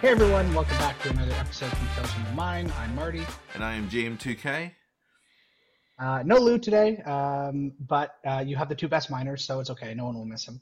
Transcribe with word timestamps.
Hey 0.00 0.10
everyone, 0.10 0.54
welcome 0.54 0.78
back 0.78 1.02
to 1.02 1.10
another 1.10 1.32
episode 1.32 1.70
from 1.70 1.88
Tales 1.96 2.12
from 2.12 2.22
the 2.22 2.30
Mine. 2.30 2.72
I'm 2.78 2.94
Marty. 2.94 3.26
And 3.54 3.64
I 3.64 3.74
am 3.74 3.90
GM2K. 3.90 4.70
Uh, 5.98 6.22
no 6.24 6.36
Lou 6.36 6.56
today, 6.56 6.98
um, 6.98 7.72
but 7.80 8.14
uh, 8.24 8.44
you 8.46 8.54
have 8.54 8.68
the 8.68 8.76
two 8.76 8.86
best 8.86 9.10
miners, 9.10 9.44
so 9.44 9.58
it's 9.58 9.70
okay. 9.70 9.94
No 9.94 10.04
one 10.04 10.14
will 10.14 10.24
miss 10.24 10.46
him. 10.46 10.60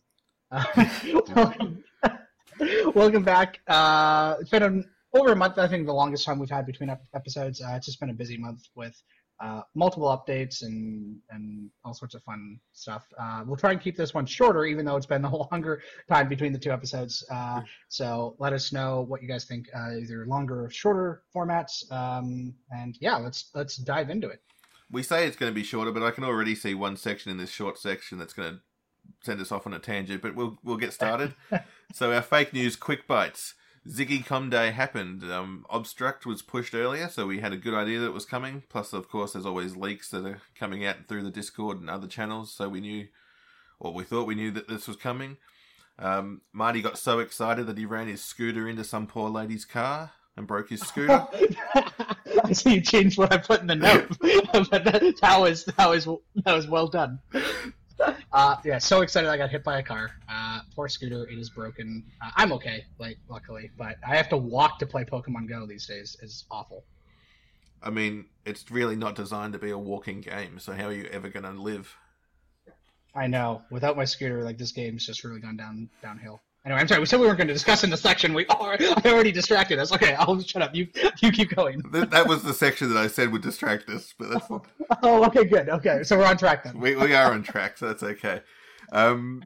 Uh, 0.50 0.64
welcome, 1.36 1.84
welcome 2.94 3.24
back. 3.24 3.60
Uh, 3.68 4.36
it's 4.40 4.48
been 4.48 4.62
an, 4.62 4.90
over 5.12 5.32
a 5.32 5.36
month, 5.36 5.58
I 5.58 5.68
think 5.68 5.84
the 5.84 5.92
longest 5.92 6.24
time 6.24 6.38
we've 6.38 6.48
had 6.48 6.64
between 6.64 6.88
ep- 6.88 7.04
episodes. 7.14 7.60
Uh, 7.60 7.74
it's 7.74 7.84
just 7.84 8.00
been 8.00 8.08
a 8.08 8.14
busy 8.14 8.38
month 8.38 8.62
with 8.74 8.98
uh, 9.40 9.62
multiple 9.74 10.08
updates 10.08 10.62
and 10.62 11.16
and 11.30 11.70
all 11.84 11.94
sorts 11.94 12.14
of 12.14 12.22
fun 12.22 12.58
stuff. 12.72 13.06
Uh, 13.18 13.42
we'll 13.46 13.56
try 13.56 13.72
and 13.72 13.80
keep 13.80 13.96
this 13.96 14.14
one 14.14 14.26
shorter, 14.26 14.64
even 14.64 14.84
though 14.84 14.96
it's 14.96 15.06
been 15.06 15.24
a 15.24 15.36
longer 15.52 15.82
time 16.08 16.28
between 16.28 16.52
the 16.52 16.58
two 16.58 16.70
episodes. 16.70 17.24
Uh, 17.30 17.60
so 17.88 18.34
let 18.38 18.52
us 18.52 18.72
know 18.72 19.04
what 19.08 19.22
you 19.22 19.28
guys 19.28 19.44
think, 19.44 19.66
uh, 19.76 19.96
either 20.00 20.26
longer 20.26 20.64
or 20.64 20.70
shorter 20.70 21.22
formats. 21.34 21.90
Um, 21.92 22.54
and 22.70 22.96
yeah, 23.00 23.16
let's 23.16 23.50
let's 23.54 23.76
dive 23.76 24.10
into 24.10 24.28
it. 24.28 24.40
We 24.90 25.02
say 25.02 25.26
it's 25.26 25.36
going 25.36 25.50
to 25.50 25.54
be 25.54 25.64
shorter, 25.64 25.90
but 25.90 26.02
I 26.02 26.12
can 26.12 26.24
already 26.24 26.54
see 26.54 26.74
one 26.74 26.96
section 26.96 27.30
in 27.30 27.38
this 27.38 27.50
short 27.50 27.78
section 27.78 28.18
that's 28.18 28.32
going 28.32 28.54
to 28.54 28.60
send 29.22 29.40
us 29.40 29.50
off 29.50 29.66
on 29.66 29.74
a 29.74 29.78
tangent. 29.78 30.22
But 30.22 30.34
we'll 30.34 30.58
we'll 30.64 30.76
get 30.76 30.92
started. 30.92 31.34
so 31.92 32.12
our 32.12 32.22
fake 32.22 32.52
news 32.52 32.76
quick 32.76 33.06
bites. 33.06 33.54
Ziggy 33.88 34.24
Com 34.24 34.50
Day 34.50 34.70
happened. 34.70 35.22
Um, 35.30 35.64
Obstruct 35.70 36.26
was 36.26 36.42
pushed 36.42 36.74
earlier, 36.74 37.08
so 37.08 37.26
we 37.26 37.40
had 37.40 37.52
a 37.52 37.56
good 37.56 37.74
idea 37.74 38.00
that 38.00 38.06
it 38.06 38.14
was 38.14 38.24
coming. 38.24 38.62
Plus, 38.68 38.92
of 38.92 39.08
course, 39.08 39.32
there's 39.32 39.46
always 39.46 39.76
leaks 39.76 40.10
that 40.10 40.24
are 40.24 40.40
coming 40.58 40.84
out 40.84 41.06
through 41.08 41.22
the 41.22 41.30
Discord 41.30 41.80
and 41.80 41.88
other 41.88 42.06
channels, 42.06 42.52
so 42.52 42.68
we 42.68 42.80
knew, 42.80 43.08
or 43.78 43.92
we 43.92 44.04
thought 44.04 44.26
we 44.26 44.34
knew 44.34 44.50
that 44.50 44.68
this 44.68 44.88
was 44.88 44.96
coming. 44.96 45.36
Um, 45.98 46.42
Marty 46.52 46.82
got 46.82 46.98
so 46.98 47.20
excited 47.20 47.66
that 47.66 47.78
he 47.78 47.86
ran 47.86 48.08
his 48.08 48.22
scooter 48.22 48.68
into 48.68 48.84
some 48.84 49.06
poor 49.06 49.30
lady's 49.30 49.64
car 49.64 50.12
and 50.36 50.46
broke 50.46 50.68
his 50.68 50.80
scooter. 50.80 51.26
I 52.44 52.52
see 52.52 52.74
you 52.74 52.80
changed 52.80 53.18
what 53.18 53.32
I 53.32 53.38
put 53.38 53.60
in 53.60 53.66
the 53.66 53.74
note, 53.74 54.08
but 54.70 54.84
that, 54.84 55.14
that 55.20 55.40
was 55.40 55.64
that 55.64 55.88
was 55.88 56.06
that 56.44 56.54
was 56.54 56.66
well 56.66 56.88
done. 56.88 57.18
Uh, 58.32 58.56
yeah, 58.66 58.76
so 58.76 59.00
excited 59.00 59.30
I 59.30 59.38
got 59.38 59.48
hit 59.48 59.64
by 59.64 59.78
a 59.78 59.82
car. 59.82 60.10
Uh, 60.28 60.60
poor 60.74 60.88
scooter, 60.88 61.26
it 61.26 61.38
is 61.38 61.48
broken. 61.48 62.04
Uh, 62.22 62.32
I'm 62.36 62.52
okay, 62.52 62.84
like 62.98 63.16
luckily, 63.30 63.70
but 63.78 63.96
I 64.06 64.14
have 64.14 64.28
to 64.28 64.36
walk 64.36 64.78
to 64.80 64.86
play 64.86 65.04
Pokemon 65.04 65.48
Go 65.48 65.64
these 65.64 65.86
days. 65.86 66.18
is 66.20 66.44
awful. 66.50 66.84
I 67.82 67.88
mean, 67.88 68.26
it's 68.44 68.70
really 68.70 68.96
not 68.96 69.14
designed 69.14 69.54
to 69.54 69.58
be 69.58 69.70
a 69.70 69.78
walking 69.78 70.20
game, 70.20 70.58
so 70.58 70.72
how 70.72 70.86
are 70.86 70.92
you 70.92 71.04
ever 71.04 71.30
going 71.30 71.44
to 71.44 71.52
live? 71.52 71.96
I 73.14 73.26
know. 73.26 73.62
Without 73.70 73.96
my 73.96 74.04
scooter, 74.04 74.42
like 74.42 74.58
this 74.58 74.72
game's 74.72 75.06
just 75.06 75.24
really 75.24 75.40
gone 75.40 75.56
down 75.56 75.88
downhill. 76.02 76.40
Anyway, 76.66 76.80
I'm 76.80 76.88
sorry. 76.88 76.98
We 76.98 77.06
said 77.06 77.20
we 77.20 77.26
weren't 77.26 77.38
going 77.38 77.46
to 77.46 77.54
discuss 77.54 77.84
in 77.84 77.90
the 77.90 77.96
section. 77.96 78.34
We 78.34 78.44
are. 78.46 78.76
I 78.80 79.00
already 79.06 79.30
distracted 79.30 79.78
us. 79.78 79.92
Okay, 79.92 80.14
I'll 80.14 80.40
shut 80.40 80.62
up. 80.62 80.74
You 80.74 80.88
you 81.22 81.30
keep 81.30 81.54
going. 81.54 81.80
That, 81.92 82.10
that 82.10 82.26
was 82.26 82.42
the 82.42 82.52
section 82.52 82.92
that 82.92 82.98
I 82.98 83.06
said 83.06 83.30
would 83.30 83.42
distract 83.42 83.88
us, 83.88 84.12
but 84.18 84.30
that's 84.30 84.50
Oh, 85.04 85.24
okay, 85.26 85.44
good. 85.44 85.68
Okay, 85.68 86.02
so 86.02 86.18
we're 86.18 86.26
on 86.26 86.36
track 86.36 86.64
then. 86.64 86.80
we 86.80 86.96
we 86.96 87.14
are 87.14 87.30
on 87.30 87.44
track, 87.44 87.78
so 87.78 87.86
that's 87.86 88.02
okay. 88.02 88.42
Um, 88.90 89.44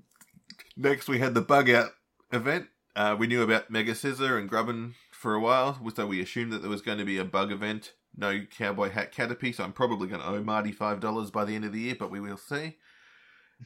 next, 0.78 1.08
we 1.08 1.18
had 1.18 1.34
the 1.34 1.42
bug 1.42 1.68
out 1.68 1.90
event. 2.32 2.68
Uh, 2.96 3.16
we 3.18 3.26
knew 3.26 3.42
about 3.42 3.70
Mega 3.70 3.92
Scizor 3.92 4.38
and 4.38 4.48
Grubbin 4.48 4.94
for 5.12 5.34
a 5.34 5.40
while, 5.40 5.78
so 5.94 6.06
we 6.06 6.22
assumed 6.22 6.54
that 6.54 6.62
there 6.62 6.70
was 6.70 6.80
going 6.80 6.98
to 6.98 7.04
be 7.04 7.18
a 7.18 7.24
bug 7.24 7.52
event. 7.52 7.92
No 8.16 8.40
cowboy 8.46 8.88
hat 8.88 9.12
Caterpie, 9.12 9.54
so 9.54 9.62
I'm 9.62 9.74
probably 9.74 10.08
going 10.08 10.22
to 10.22 10.26
owe 10.26 10.42
Marty 10.42 10.72
five 10.72 11.00
dollars 11.00 11.30
by 11.30 11.44
the 11.44 11.54
end 11.54 11.66
of 11.66 11.72
the 11.74 11.80
year, 11.80 11.96
but 11.98 12.10
we 12.10 12.18
will 12.18 12.38
see. 12.38 12.78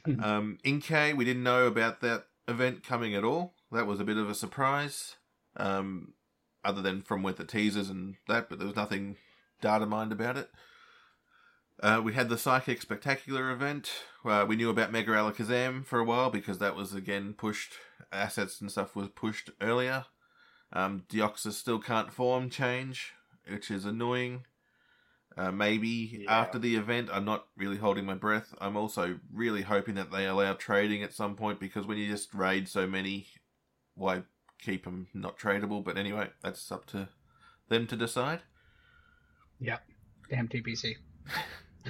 um, 0.21 0.57
Inkay, 0.65 1.15
we 1.15 1.23
didn't 1.23 1.43
know 1.43 1.67
about 1.67 2.01
that 2.01 2.25
event 2.47 2.83
coming 2.83 3.15
at 3.15 3.23
all. 3.23 3.53
That 3.71 3.87
was 3.87 3.99
a 3.99 4.05
bit 4.05 4.17
of 4.17 4.29
a 4.29 4.35
surprise, 4.35 5.15
um, 5.57 6.13
other 6.63 6.81
than 6.81 7.01
from 7.01 7.23
with 7.23 7.37
the 7.37 7.45
teasers 7.45 7.89
and 7.89 8.15
that, 8.27 8.49
but 8.49 8.59
there 8.59 8.67
was 8.67 8.75
nothing 8.75 9.17
data 9.61 9.85
mined 9.85 10.11
about 10.11 10.37
it. 10.37 10.49
Uh, 11.81 12.01
we 12.03 12.13
had 12.13 12.29
the 12.29 12.37
Psychic 12.37 12.81
Spectacular 12.81 13.51
event. 13.51 13.91
Uh, 14.23 14.45
we 14.47 14.55
knew 14.55 14.69
about 14.69 14.91
Mega 14.91 15.11
Alakazam 15.11 15.85
for 15.85 15.99
a 15.99 16.05
while 16.05 16.29
because 16.29 16.59
that 16.59 16.75
was 16.75 16.93
again 16.93 17.33
pushed. 17.33 17.73
Assets 18.11 18.61
and 18.61 18.71
stuff 18.71 18.95
was 18.95 19.09
pushed 19.09 19.49
earlier. 19.59 20.05
Um, 20.71 21.03
Deoxys 21.09 21.53
still 21.53 21.79
can't 21.79 22.13
form 22.13 22.49
change, 22.49 23.13
which 23.49 23.69
is 23.69 23.83
annoying. 23.83 24.45
Uh, 25.37 25.51
maybe 25.51 26.19
Yeah. 26.23 26.39
after 26.41 26.57
the 26.57 26.75
event, 26.75 27.09
I'm 27.11 27.25
not 27.25 27.47
really 27.57 27.77
holding 27.77 28.05
my 28.05 28.13
breath. 28.13 28.53
I'm 28.61 28.77
also 28.77 29.19
really 29.33 29.63
hoping 29.63 29.95
that 29.95 30.11
they 30.11 30.25
allow 30.25 30.53
trading 30.53 31.03
at 31.03 31.13
some 31.13 31.35
point 31.35 31.59
because 31.59 31.85
when 31.85 31.97
you 31.97 32.09
just 32.09 32.33
raid 32.33 32.69
so 32.69 32.87
many, 32.87 33.27
why 33.95 34.23
keep 34.61 34.85
them 34.85 35.07
not 35.13 35.37
tradable? 35.37 35.83
But 35.83 35.97
anyway, 35.97 36.29
that's 36.41 36.71
up 36.71 36.85
to 36.87 37.09
them 37.67 37.85
to 37.87 37.95
decide. 37.97 38.41
Yep. 39.59 39.81
Damn 40.29 40.47
TPC. 40.47 40.95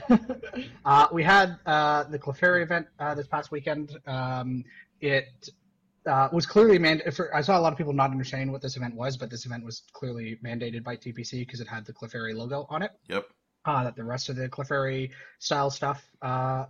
uh, 0.86 1.08
we 1.12 1.24
had 1.24 1.58
uh, 1.66 2.04
the 2.06 2.20
Clefairy 2.20 2.64
event 2.64 2.88
uh, 3.00 3.16
this 3.16 3.28
past 3.28 3.52
weekend. 3.52 3.98
Um, 4.08 4.64
it 5.02 5.50
uh, 6.06 6.30
was 6.32 6.46
clearly 6.46 6.78
mandated. 6.80 7.28
I 7.34 7.42
saw 7.42 7.58
a 7.58 7.62
lot 7.62 7.72
of 7.72 7.78
people 7.78 7.94
not 7.94 8.12
understanding 8.12 8.52
what 8.52 8.62
this 8.62 8.78
event 8.78 8.96
was, 8.96 9.18
but 9.18 9.30
this 9.30 9.46
event 9.46 9.64
was 9.64 9.84
clearly 9.94 10.38
mandated 10.44 10.84
by 10.84 10.96
TPC 10.96 11.40
because 11.46 11.60
it 11.62 11.68
had 11.68 11.86
the 11.86 11.94
Clefairy 11.94 12.36
logo 12.36 12.66
on 12.70 12.82
it. 12.82 12.92
Yep. 13.08 13.26
Uh, 13.66 13.84
that 13.84 13.96
the 13.96 14.04
rest 14.04 14.30
of 14.30 14.36
the 14.36 14.48
Clefairy 14.48 15.10
style 15.40 15.72
stuff 15.72 16.04
uh, 16.22 16.66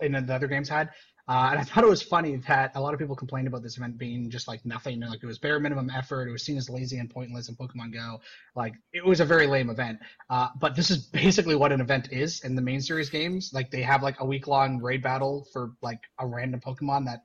in 0.00 0.12
the 0.12 0.34
other 0.34 0.46
games 0.46 0.68
had. 0.68 0.90
Uh, 1.28 1.48
and 1.50 1.60
I 1.60 1.64
thought 1.64 1.84
it 1.84 1.90
was 1.90 2.02
funny 2.02 2.36
that 2.48 2.72
a 2.74 2.80
lot 2.80 2.94
of 2.94 3.00
people 3.00 3.16
complained 3.16 3.48
about 3.48 3.62
this 3.62 3.76
event 3.76 3.98
being 3.98 4.30
just 4.30 4.46
like 4.46 4.64
nothing. 4.64 5.00
Like 5.00 5.22
it 5.22 5.26
was 5.26 5.38
bare 5.38 5.58
minimum 5.58 5.90
effort. 5.90 6.28
It 6.28 6.32
was 6.32 6.42
seen 6.42 6.56
as 6.56 6.70
lazy 6.70 6.98
and 6.98 7.10
pointless 7.10 7.48
in 7.48 7.56
Pokemon 7.56 7.92
Go. 7.92 8.20
Like 8.54 8.74
it 8.92 9.04
was 9.04 9.20
a 9.20 9.24
very 9.24 9.46
lame 9.46 9.70
event. 9.70 9.98
Uh, 10.30 10.48
but 10.60 10.76
this 10.76 10.90
is 10.90 11.06
basically 11.12 11.56
what 11.56 11.72
an 11.72 11.80
event 11.80 12.12
is 12.12 12.44
in 12.44 12.54
the 12.54 12.62
main 12.62 12.80
series 12.80 13.10
games. 13.10 13.52
Like 13.52 13.70
they 13.70 13.82
have 13.82 14.02
like 14.02 14.20
a 14.20 14.26
week 14.26 14.46
long 14.46 14.80
raid 14.80 15.02
battle 15.02 15.46
for 15.52 15.72
like 15.82 16.00
a 16.18 16.26
random 16.26 16.60
Pokemon 16.60 17.06
that 17.06 17.24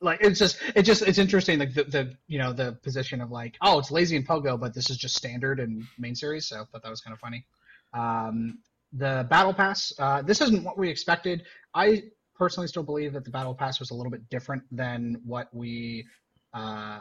like 0.00 0.20
it's 0.20 0.38
just 0.38 0.58
it 0.76 0.82
just 0.82 1.02
it's 1.02 1.18
interesting 1.18 1.58
like 1.58 1.74
the, 1.74 1.82
the 1.82 2.14
you 2.28 2.38
know 2.38 2.52
the 2.52 2.78
position 2.84 3.20
of 3.20 3.32
like 3.32 3.56
oh 3.62 3.80
it's 3.80 3.90
lazy 3.90 4.14
in 4.14 4.22
Pogo 4.24 4.58
but 4.58 4.72
this 4.72 4.90
is 4.90 4.96
just 4.96 5.16
standard 5.16 5.58
in 5.58 5.84
main 5.98 6.14
series 6.14 6.46
so 6.46 6.60
I 6.60 6.64
thought 6.66 6.84
that 6.84 6.90
was 6.90 7.00
kind 7.00 7.12
of 7.12 7.18
funny. 7.18 7.44
Um, 7.92 8.58
the 8.92 9.26
battle 9.28 9.52
pass 9.52 9.92
uh, 9.98 10.22
this 10.22 10.40
isn't 10.40 10.64
what 10.64 10.78
we 10.78 10.88
expected. 10.88 11.42
I 11.74 12.04
personally 12.36 12.68
still 12.68 12.82
believe 12.82 13.12
that 13.12 13.24
the 13.24 13.30
battle 13.30 13.54
pass 13.54 13.80
was 13.80 13.90
a 13.90 13.94
little 13.94 14.10
bit 14.10 14.28
different 14.30 14.62
than 14.70 15.20
what 15.24 15.48
we 15.52 16.06
uh, 16.54 17.00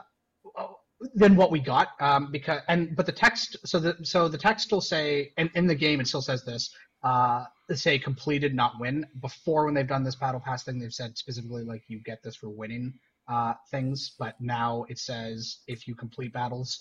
than 1.13 1.35
what 1.35 1.51
we 1.51 1.59
got 1.59 1.89
um, 1.99 2.31
because 2.31 2.61
and 2.67 2.95
but 2.95 3.05
the 3.05 3.11
text 3.11 3.55
so 3.65 3.79
the 3.79 3.95
so 4.03 4.27
the 4.27 4.37
text 4.37 4.71
will 4.71 4.81
say 4.81 5.31
and 5.37 5.49
in 5.53 5.67
the 5.67 5.75
game 5.75 5.99
it 5.99 6.07
still 6.07 6.21
says 6.21 6.43
this 6.43 6.73
uh 7.03 7.45
say 7.73 7.99
completed 7.99 8.55
not 8.55 8.73
win 8.79 9.05
before 9.21 9.65
when 9.65 9.75
they've 9.75 9.87
done 9.87 10.03
this 10.03 10.15
battle 10.15 10.39
pass 10.39 10.63
thing 10.63 10.79
they've 10.79 10.93
said 10.93 11.15
specifically 11.15 11.63
like 11.63 11.83
you 11.87 12.01
get 12.03 12.23
this 12.23 12.35
for 12.35 12.49
winning 12.49 12.91
uh 13.27 13.53
things 13.69 14.15
but 14.17 14.33
now 14.39 14.85
it 14.89 14.97
says 14.97 15.59
if 15.67 15.87
you 15.87 15.93
complete 15.93 16.33
battles 16.33 16.79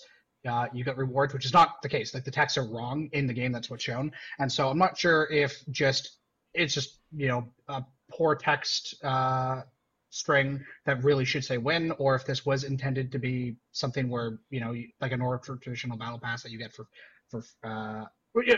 uh, 0.49 0.67
you 0.73 0.83
get 0.83 0.97
rewards 0.97 1.33
which 1.33 1.45
is 1.45 1.53
not 1.53 1.81
the 1.81 1.89
case 1.89 2.13
like 2.13 2.23
the 2.23 2.31
texts 2.31 2.57
are 2.57 2.65
wrong 2.65 3.09
in 3.13 3.27
the 3.27 3.33
game 3.33 3.51
that's 3.51 3.69
what's 3.69 3.83
shown 3.83 4.11
and 4.39 4.51
so 4.51 4.69
i'm 4.69 4.77
not 4.77 4.97
sure 4.97 5.27
if 5.31 5.63
just 5.71 6.17
it's 6.53 6.73
just 6.73 6.99
you 7.15 7.27
know 7.27 7.47
a 7.67 7.83
poor 8.11 8.35
text 8.35 8.95
uh 9.03 9.61
string 10.09 10.63
that 10.85 11.03
really 11.03 11.25
should 11.25 11.43
say 11.43 11.57
win, 11.57 11.91
or 11.99 12.15
if 12.15 12.25
this 12.25 12.45
was 12.45 12.63
intended 12.63 13.11
to 13.11 13.19
be 13.19 13.55
something 13.71 14.09
where 14.09 14.39
you 14.49 14.59
know, 14.59 14.75
like 15.01 15.11
a 15.11 15.17
more 15.17 15.39
traditional 15.39 15.97
battle 15.97 16.19
pass 16.19 16.43
that 16.43 16.51
you 16.51 16.57
get 16.57 16.73
for 16.73 16.87
for 17.29 17.43
uh, 17.63 18.05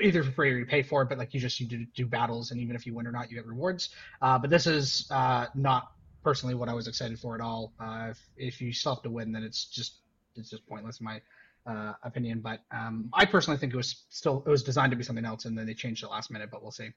either 0.01 0.23
for 0.23 0.31
free 0.31 0.53
or 0.53 0.57
you 0.57 0.65
pay 0.65 0.83
for 0.83 1.01
it, 1.01 1.09
but 1.09 1.17
like 1.17 1.33
you 1.33 1.39
just 1.39 1.59
you 1.59 1.67
do, 1.67 1.85
do 1.95 2.05
battles, 2.05 2.51
and 2.51 2.59
even 2.59 2.75
if 2.75 2.85
you 2.85 2.93
win 2.93 3.07
or 3.07 3.11
not, 3.11 3.29
you 3.29 3.35
get 3.35 3.45
rewards. 3.45 3.89
Uh, 4.21 4.37
but 4.37 4.49
this 4.49 4.67
is 4.67 5.07
uh, 5.11 5.47
not 5.55 5.91
personally 6.23 6.55
what 6.55 6.69
I 6.69 6.73
was 6.73 6.87
excited 6.87 7.19
for 7.19 7.35
at 7.35 7.41
all. 7.41 7.73
Uh, 7.79 8.07
if, 8.11 8.29
if 8.37 8.61
you 8.61 8.71
still 8.73 8.95
have 8.95 9.03
to 9.03 9.09
win, 9.09 9.31
then 9.31 9.43
it's 9.43 9.65
just 9.65 9.99
it's 10.35 10.49
just 10.49 10.67
pointless 10.67 10.99
in 10.99 11.05
my 11.05 11.21
uh, 11.65 11.93
opinion. 12.03 12.41
But 12.41 12.61
um, 12.71 13.09
I 13.13 13.25
personally 13.25 13.57
think 13.57 13.73
it 13.73 13.77
was 13.77 14.05
still 14.09 14.43
it 14.45 14.49
was 14.49 14.63
designed 14.63 14.91
to 14.91 14.97
be 14.97 15.03
something 15.03 15.25
else, 15.25 15.45
and 15.45 15.57
then 15.57 15.65
they 15.65 15.73
changed 15.73 16.03
it 16.03 16.07
last 16.07 16.31
minute. 16.31 16.49
But 16.51 16.61
we'll 16.61 16.71
see. 16.71 16.89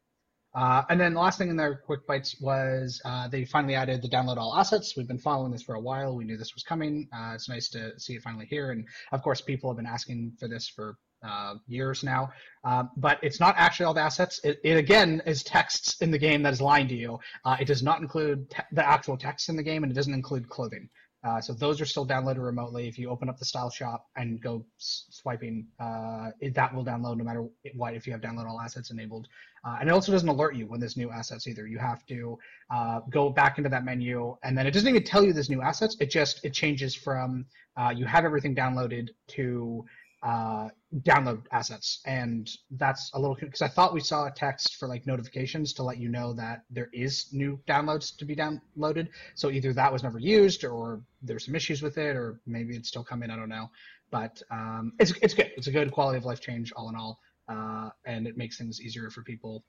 Uh, 0.55 0.83
and 0.91 1.01
then 1.01 1.15
the 1.15 1.21
last 1.21 1.39
thing 1.39 1.49
in 1.49 1.57
their 1.57 1.77
quick 1.77 2.07
bites 2.07 2.39
was 2.41 3.01
uh, 3.07 3.27
they 3.29 3.45
finally 3.45 3.75
added 3.75 4.03
the 4.03 4.09
download 4.09 4.37
all 4.37 4.55
assets. 4.55 4.95
We've 4.97 5.09
been 5.09 5.19
following 5.19 5.51
this 5.51 5.63
for 5.63 5.77
a 5.77 5.81
while. 5.81 6.15
We 6.15 6.25
knew 6.25 6.37
this 6.37 6.53
was 6.55 6.63
coming. 6.63 7.09
Uh, 7.15 7.33
it's 7.35 7.49
nice 7.49 7.71
to 7.71 7.99
see 7.99 8.15
it 8.15 8.23
finally 8.23 8.45
here. 8.47 8.71
And 8.71 8.87
of 9.13 9.23
course, 9.23 9.41
people 9.41 9.71
have 9.71 9.79
been 9.79 9.87
asking 9.87 10.33
for 10.39 10.49
this 10.49 10.69
for 10.69 10.97
uh, 11.27 11.55
years 11.69 12.03
now. 12.03 12.31
Uh, 12.65 12.85
but 12.97 13.19
it's 13.23 13.41
not 13.41 13.55
actually 13.57 13.87
all 13.87 13.95
the 13.95 14.01
assets. 14.01 14.41
It, 14.45 14.61
it 14.63 14.77
again 14.77 15.23
is 15.25 15.43
texts 15.43 16.03
in 16.03 16.11
the 16.11 16.19
game 16.19 16.43
that 16.43 16.53
is 16.53 16.61
lying 16.61 16.89
to 16.89 16.95
you. 16.95 17.19
Uh, 17.45 17.57
it 17.59 17.67
does 17.67 17.83
not 17.83 18.01
include 18.01 18.51
te- 18.51 18.63
the 18.73 18.87
actual 18.87 19.17
text 19.17 19.49
in 19.49 19.57
the 19.57 19.63
game, 19.63 19.85
and 19.85 19.93
it 19.93 19.95
doesn't 19.95 20.15
include 20.15 20.49
clothing. 20.49 20.89
Uh, 21.25 21.41
so 21.41 21.53
those 21.53 21.81
are 21.81 21.85
still 21.87 22.07
downloaded 22.07 22.45
remotely. 22.45 22.89
If 22.89 22.99
you 22.99 23.09
open 23.09 23.29
up 23.29 23.39
the 23.39 23.45
style 23.45 23.71
shop 23.71 24.07
and 24.17 24.41
go 24.41 24.65
swiping, 24.79 25.67
uh, 25.79 26.31
it, 26.41 26.55
that 26.55 26.75
will 26.75 26.85
download 26.85 27.17
no 27.17 27.25
matter 27.25 27.47
what 27.75 27.95
if 27.95 28.07
you 28.07 28.13
have 28.13 28.21
download 28.21 28.49
all 28.49 28.61
assets 28.61 28.91
enabled. 28.91 29.29
Uh, 29.65 29.77
and 29.81 29.89
it 29.89 29.93
also 29.93 30.11
doesn't 30.11 30.29
alert 30.29 30.57
you 30.57 30.67
when 30.67 30.81
there's 30.81 30.97
new 30.97 31.11
assets 31.11 31.47
either. 31.47 31.69
You 31.69 31.79
have 31.79 32.05
to 32.07 32.37
uh, 32.71 33.01
go 33.11 33.31
back 33.31 33.59
into 33.59 33.71
that 33.71 33.85
menu, 33.85 34.37
and 34.43 34.59
then 34.59 34.67
it 34.67 34.73
doesn't 34.73 34.89
even 34.89 35.05
tell 35.05 35.23
you 35.23 35.33
there's 35.33 35.51
new 35.51 35.63
assets. 35.63 35.97
It 36.01 36.11
just 36.11 36.45
it 36.45 36.53
changes 36.53 36.95
from 36.95 37.47
uh, 37.77 37.93
you 37.97 38.05
have 38.05 38.25
everything 38.25 38.57
downloaded 38.57 39.11
to 39.29 39.85
uh, 40.23 40.69
download 41.01 41.43
assets, 41.51 42.01
and 42.07 42.49
that's 42.71 43.11
a 43.15 43.19
little 43.19 43.35
because 43.35 43.63
I 43.63 43.69
thought 43.69 43.93
we 43.93 44.01
saw 44.01 44.27
a 44.27 44.31
text 44.31 44.77
for 44.77 44.87
like 44.87 45.07
notifications 45.07 45.73
to 45.75 45.83
let 45.83 45.99
you 45.99 46.09
know 46.09 46.33
that 46.35 46.63
there 46.71 46.91
is 46.93 47.33
new 47.33 47.59
downloads 47.67 48.17
to 48.19 48.25
be 48.25 48.37
downloaded. 48.37 49.09
So 49.35 49.51
either 49.51 49.73
that 49.73 49.93
was 49.93 50.03
never 50.05 50.21
used, 50.21 50.65
or 50.65 51.03
there's 51.23 51.47
some 51.47 51.57
issues 51.57 51.83
with 51.83 51.99
it, 51.99 52.15
or 52.17 52.41
maybe 52.47 52.77
it's 52.77 52.89
still 52.89 53.03
coming. 53.05 53.31
I 53.31 53.37
don't 53.37 53.49
know, 53.49 53.71
but 54.11 54.41
um, 54.51 54.93
it's 55.01 55.13
it's 55.23 55.35
good. 55.35 55.51
It's 55.57 55.67
a 55.67 55.73
good 55.73 55.91
quality 55.91 56.19
of 56.19 56.25
life 56.25 56.41
change 56.41 56.73
all 56.77 56.89
in 56.89 56.95
all, 56.95 57.19
uh, 57.49 57.91
and 58.07 58.27
it 58.29 58.37
makes 58.37 58.57
things 58.57 58.81
easier 58.81 59.11
for 59.11 59.23
people 59.23 59.65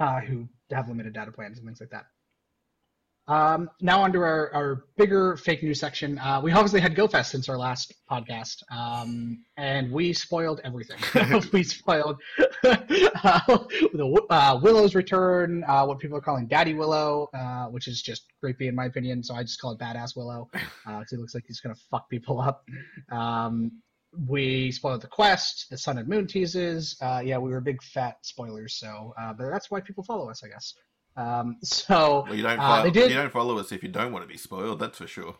uh, 0.00 0.20
who 0.20 0.48
have 0.72 0.88
limited 0.88 1.12
data 1.12 1.30
plans 1.30 1.58
and 1.58 1.66
things 1.66 1.80
like 1.80 1.90
that. 1.90 2.06
Um, 3.30 3.70
now 3.80 4.02
under 4.02 4.26
our, 4.26 4.52
our 4.52 4.84
bigger 4.96 5.36
fake 5.36 5.62
news 5.62 5.78
section. 5.78 6.18
Uh, 6.18 6.40
we 6.42 6.50
obviously 6.50 6.80
had 6.80 6.96
GoFest 6.96 7.26
since 7.26 7.48
our 7.48 7.56
last 7.56 7.94
podcast, 8.10 8.64
um, 8.72 9.44
and 9.56 9.92
we 9.92 10.12
spoiled 10.12 10.60
everything. 10.64 10.98
we 11.52 11.62
spoiled 11.62 12.20
uh, 12.64 12.76
the 12.88 14.26
uh, 14.30 14.58
Willow's 14.60 14.96
return, 14.96 15.62
uh, 15.68 15.84
what 15.84 16.00
people 16.00 16.18
are 16.18 16.20
calling 16.20 16.48
Daddy 16.48 16.74
Willow, 16.74 17.28
uh, 17.32 17.66
which 17.66 17.86
is 17.86 18.02
just 18.02 18.24
creepy 18.40 18.66
in 18.66 18.74
my 18.74 18.86
opinion. 18.86 19.22
So 19.22 19.36
I 19.36 19.42
just 19.42 19.60
call 19.60 19.70
it 19.70 19.78
Badass 19.78 20.16
Willow 20.16 20.50
because 20.52 21.10
he 21.10 21.16
looks 21.16 21.32
like 21.32 21.44
he's 21.46 21.60
gonna 21.60 21.76
fuck 21.88 22.10
people 22.10 22.40
up. 22.40 22.64
Um, 23.12 23.80
we 24.26 24.72
spoiled 24.72 25.02
the 25.02 25.06
quest, 25.06 25.66
the 25.70 25.78
Sun 25.78 25.98
and 25.98 26.08
Moon 26.08 26.26
teases. 26.26 26.96
Uh, 27.00 27.22
yeah, 27.24 27.38
we 27.38 27.50
were 27.50 27.60
big 27.60 27.80
fat 27.80 28.16
spoilers. 28.22 28.74
So, 28.74 29.14
uh, 29.16 29.32
but 29.34 29.50
that's 29.50 29.70
why 29.70 29.80
people 29.80 30.02
follow 30.02 30.28
us, 30.28 30.42
I 30.42 30.48
guess. 30.48 30.74
Um, 31.16 31.56
so 31.62 32.24
Well, 32.26 32.34
you 32.34 32.42
don't 32.42 32.58
uh, 32.58 32.62
follow, 32.62 32.82
they 32.84 32.90
did- 32.90 33.10
you 33.10 33.16
don't 33.16 33.32
follow 33.32 33.58
us 33.58 33.72
if 33.72 33.82
you 33.82 33.88
don't 33.88 34.12
want 34.12 34.24
to 34.24 34.28
be 34.28 34.38
spoiled. 34.38 34.78
That's 34.80 34.98
for 34.98 35.06
sure. 35.06 35.36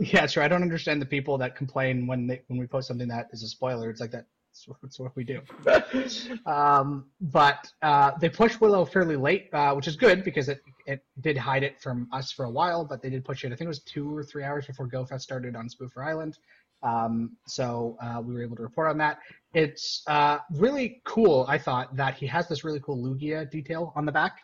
Yeah, 0.00 0.26
sure. 0.26 0.42
I 0.42 0.48
don't 0.48 0.62
understand 0.62 1.00
the 1.00 1.06
people 1.06 1.38
that 1.38 1.54
complain 1.54 2.06
when 2.06 2.26
they 2.26 2.42
when 2.48 2.58
we 2.58 2.66
post 2.66 2.88
something 2.88 3.06
that 3.08 3.28
is 3.32 3.42
a 3.44 3.48
spoiler. 3.48 3.90
It's 3.90 4.00
like 4.00 4.10
that. 4.10 4.26
That's 4.50 4.98
what- 4.98 4.98
what 4.98 5.16
we 5.16 5.24
do. 5.24 5.40
um, 6.46 7.06
but 7.20 7.70
uh, 7.82 8.12
they 8.20 8.28
pushed 8.28 8.60
Willow 8.60 8.84
fairly 8.84 9.16
late, 9.16 9.48
uh, 9.52 9.72
which 9.74 9.88
is 9.88 9.96
good 9.96 10.22
because 10.24 10.48
it 10.48 10.60
it 10.86 11.04
did 11.20 11.36
hide 11.36 11.62
it 11.62 11.80
from 11.80 12.08
us 12.12 12.30
for 12.32 12.44
a 12.44 12.50
while. 12.50 12.84
But 12.84 13.02
they 13.02 13.10
did 13.10 13.24
push 13.24 13.44
it. 13.44 13.48
I 13.52 13.56
think 13.56 13.66
it 13.66 13.68
was 13.68 13.80
two 13.82 14.14
or 14.16 14.22
three 14.22 14.44
hours 14.44 14.66
before 14.66 14.88
GoFest 14.88 15.22
started 15.22 15.56
on 15.56 15.68
Spoofer 15.68 16.04
Island. 16.06 16.38
Um, 16.82 17.36
so 17.46 17.96
uh, 18.02 18.20
we 18.22 18.34
were 18.34 18.42
able 18.42 18.56
to 18.56 18.62
report 18.62 18.88
on 18.90 18.98
that. 18.98 19.18
It's 19.54 20.02
uh, 20.06 20.38
really 20.52 21.00
cool. 21.04 21.46
I 21.48 21.56
thought 21.56 21.96
that 21.96 22.14
he 22.14 22.26
has 22.26 22.46
this 22.48 22.62
really 22.62 22.80
cool 22.80 22.98
Lugia 23.02 23.50
detail 23.50 23.92
on 23.96 24.04
the 24.04 24.12
back 24.12 24.38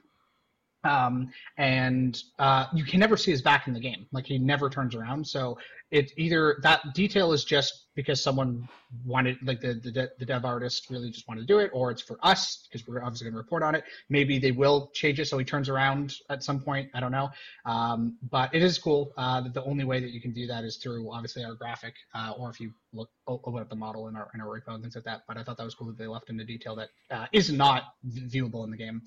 um, 0.84 1.30
and 1.58 2.22
uh, 2.38 2.66
you 2.74 2.84
can 2.84 3.00
never 3.00 3.16
see 3.16 3.30
his 3.30 3.42
back 3.42 3.66
in 3.66 3.74
the 3.74 3.80
game. 3.80 4.06
Like 4.12 4.26
he 4.26 4.38
never 4.38 4.70
turns 4.70 4.94
around. 4.94 5.26
So 5.26 5.58
it 5.90 6.12
either 6.16 6.58
that 6.62 6.94
detail 6.94 7.32
is 7.32 7.44
just 7.44 7.86
because 7.96 8.22
someone 8.22 8.68
wanted, 9.04 9.36
like 9.42 9.60
the 9.60 9.74
the, 9.74 10.10
the 10.18 10.24
dev 10.24 10.44
artist 10.44 10.88
really 10.88 11.10
just 11.10 11.26
wanted 11.26 11.40
to 11.40 11.46
do 11.46 11.58
it, 11.58 11.70
or 11.74 11.90
it's 11.90 12.00
for 12.00 12.18
us 12.22 12.66
because 12.70 12.86
we're 12.86 13.02
obviously 13.02 13.24
going 13.24 13.34
to 13.34 13.38
report 13.38 13.62
on 13.62 13.74
it. 13.74 13.84
Maybe 14.08 14.38
they 14.38 14.52
will 14.52 14.90
change 14.94 15.18
it 15.18 15.26
so 15.26 15.36
he 15.36 15.44
turns 15.44 15.68
around 15.68 16.14
at 16.30 16.42
some 16.44 16.60
point. 16.60 16.90
I 16.94 17.00
don't 17.00 17.12
know. 17.12 17.30
Um, 17.66 18.16
but 18.30 18.54
it 18.54 18.62
is 18.62 18.78
cool. 18.78 19.12
Uh, 19.16 19.40
that 19.40 19.52
the 19.52 19.64
only 19.64 19.84
way 19.84 20.00
that 20.00 20.10
you 20.10 20.20
can 20.20 20.32
do 20.32 20.46
that 20.46 20.64
is 20.64 20.76
through 20.76 21.12
obviously 21.12 21.44
our 21.44 21.54
graphic, 21.54 21.94
uh, 22.14 22.34
or 22.38 22.50
if 22.50 22.60
you 22.60 22.72
look 22.92 23.10
open 23.26 23.60
up 23.60 23.68
the 23.68 23.76
model 23.76 24.08
in 24.08 24.16
our 24.16 24.30
in 24.34 24.40
our 24.40 24.46
repo 24.46 24.74
and 24.74 24.82
things 24.82 24.94
like 24.94 25.04
that. 25.04 25.22
But 25.26 25.36
I 25.36 25.42
thought 25.42 25.56
that 25.58 25.64
was 25.64 25.74
cool 25.74 25.88
that 25.88 25.98
they 25.98 26.06
left 26.06 26.30
in 26.30 26.36
the 26.36 26.44
detail 26.44 26.76
that 26.76 26.90
uh, 27.10 27.26
is 27.32 27.50
not 27.50 27.94
viewable 28.08 28.64
in 28.64 28.70
the 28.70 28.76
game. 28.76 29.02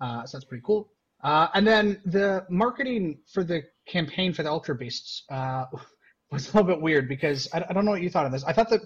Uh, 0.00 0.24
so 0.26 0.36
that's 0.36 0.44
pretty 0.44 0.64
cool. 0.66 0.90
Uh, 1.22 1.48
and 1.54 1.66
then 1.66 2.00
the 2.04 2.44
marketing 2.50 3.18
for 3.32 3.44
the 3.44 3.62
campaign 3.86 4.32
for 4.32 4.42
the 4.42 4.50
Ultra 4.50 4.74
Beasts 4.74 5.24
uh, 5.30 5.66
was 6.30 6.48
a 6.48 6.56
little 6.56 6.74
bit 6.74 6.80
weird 6.80 7.08
because 7.08 7.48
I, 7.52 7.64
I 7.68 7.72
don't 7.72 7.84
know 7.84 7.92
what 7.92 8.02
you 8.02 8.10
thought 8.10 8.26
of 8.26 8.32
this. 8.32 8.44
I 8.44 8.52
thought 8.52 8.70
that 8.70 8.80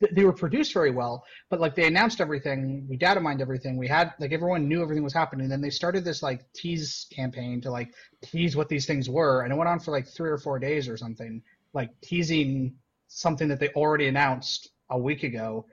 th- 0.00 0.12
they 0.12 0.24
were 0.24 0.32
produced 0.32 0.72
very 0.72 0.90
well, 0.90 1.24
but 1.50 1.60
like 1.60 1.74
they 1.74 1.86
announced 1.86 2.20
everything, 2.20 2.86
we 2.88 2.96
data 2.96 3.20
mined 3.20 3.40
everything, 3.40 3.76
we 3.76 3.86
had 3.86 4.12
like 4.18 4.32
everyone 4.32 4.68
knew 4.68 4.82
everything 4.82 5.04
was 5.04 5.12
happening. 5.12 5.48
Then 5.48 5.60
they 5.60 5.70
started 5.70 6.04
this 6.04 6.22
like 6.22 6.40
tease 6.54 7.06
campaign 7.14 7.60
to 7.62 7.70
like 7.70 7.90
tease 8.22 8.56
what 8.56 8.68
these 8.68 8.86
things 8.86 9.08
were, 9.08 9.42
and 9.42 9.52
it 9.52 9.56
went 9.56 9.68
on 9.68 9.78
for 9.78 9.92
like 9.92 10.08
three 10.08 10.30
or 10.30 10.38
four 10.38 10.58
days 10.58 10.88
or 10.88 10.96
something, 10.96 11.42
like 11.72 11.90
teasing 12.00 12.74
something 13.08 13.48
that 13.48 13.60
they 13.60 13.68
already 13.70 14.08
announced 14.08 14.70
a 14.90 14.98
week 14.98 15.22
ago, 15.22 15.66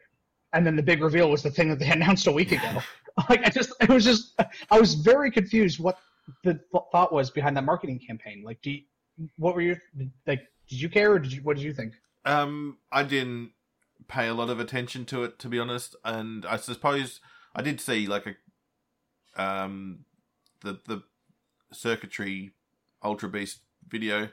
and 0.54 0.66
then 0.66 0.76
the 0.76 0.84
big 0.84 1.02
reveal 1.02 1.30
was 1.30 1.42
the 1.42 1.50
thing 1.50 1.70
that 1.70 1.80
they 1.80 1.90
announced 1.90 2.28
a 2.28 2.32
week 2.32 2.52
ago. 2.52 2.82
like 3.30 3.46
I 3.46 3.50
just, 3.50 3.74
it 3.82 3.90
was 3.90 4.04
just, 4.04 4.40
I 4.72 4.80
was 4.80 4.96
very 4.96 5.32
confused 5.32 5.80
what 5.80 5.98
the 6.44 6.54
th- 6.54 6.84
thought 6.92 7.14
was 7.14 7.30
behind 7.30 7.58
that 7.58 7.64
marketing 7.64 8.00
campaign. 8.00 8.44
Like, 8.44 8.62
do 8.62 8.72
you, 8.72 8.82
what 9.38 9.56
were 9.56 9.62
your 9.62 9.78
like? 10.26 10.42
Did 10.70 10.82
you 10.82 10.90
care, 10.90 11.12
or 11.12 11.20
did 11.20 11.34
you? 11.34 11.42
What 11.42 11.58
did 11.58 11.64
you 11.64 11.74
think? 11.74 11.94
Um, 12.26 12.78
I 12.92 13.04
didn't 13.04 13.52
pay 14.08 14.28
a 14.28 14.34
lot 14.34 14.50
of 14.50 14.60
attention 14.60 15.06
to 15.06 15.24
it, 15.24 15.40
to 15.40 15.50
be 15.50 15.60
honest, 15.60 15.96
and 16.04 16.46
I 16.46 16.58
suppose 16.58 17.20
I 17.56 17.62
did 17.62 17.80
see 17.80 18.08
like 18.08 18.26
a 18.26 19.42
um 19.42 20.06
the 20.64 20.80
the 20.88 21.04
circuitry 21.72 22.52
Ultra 23.04 23.30
Beast 23.30 23.60
video, 23.88 24.30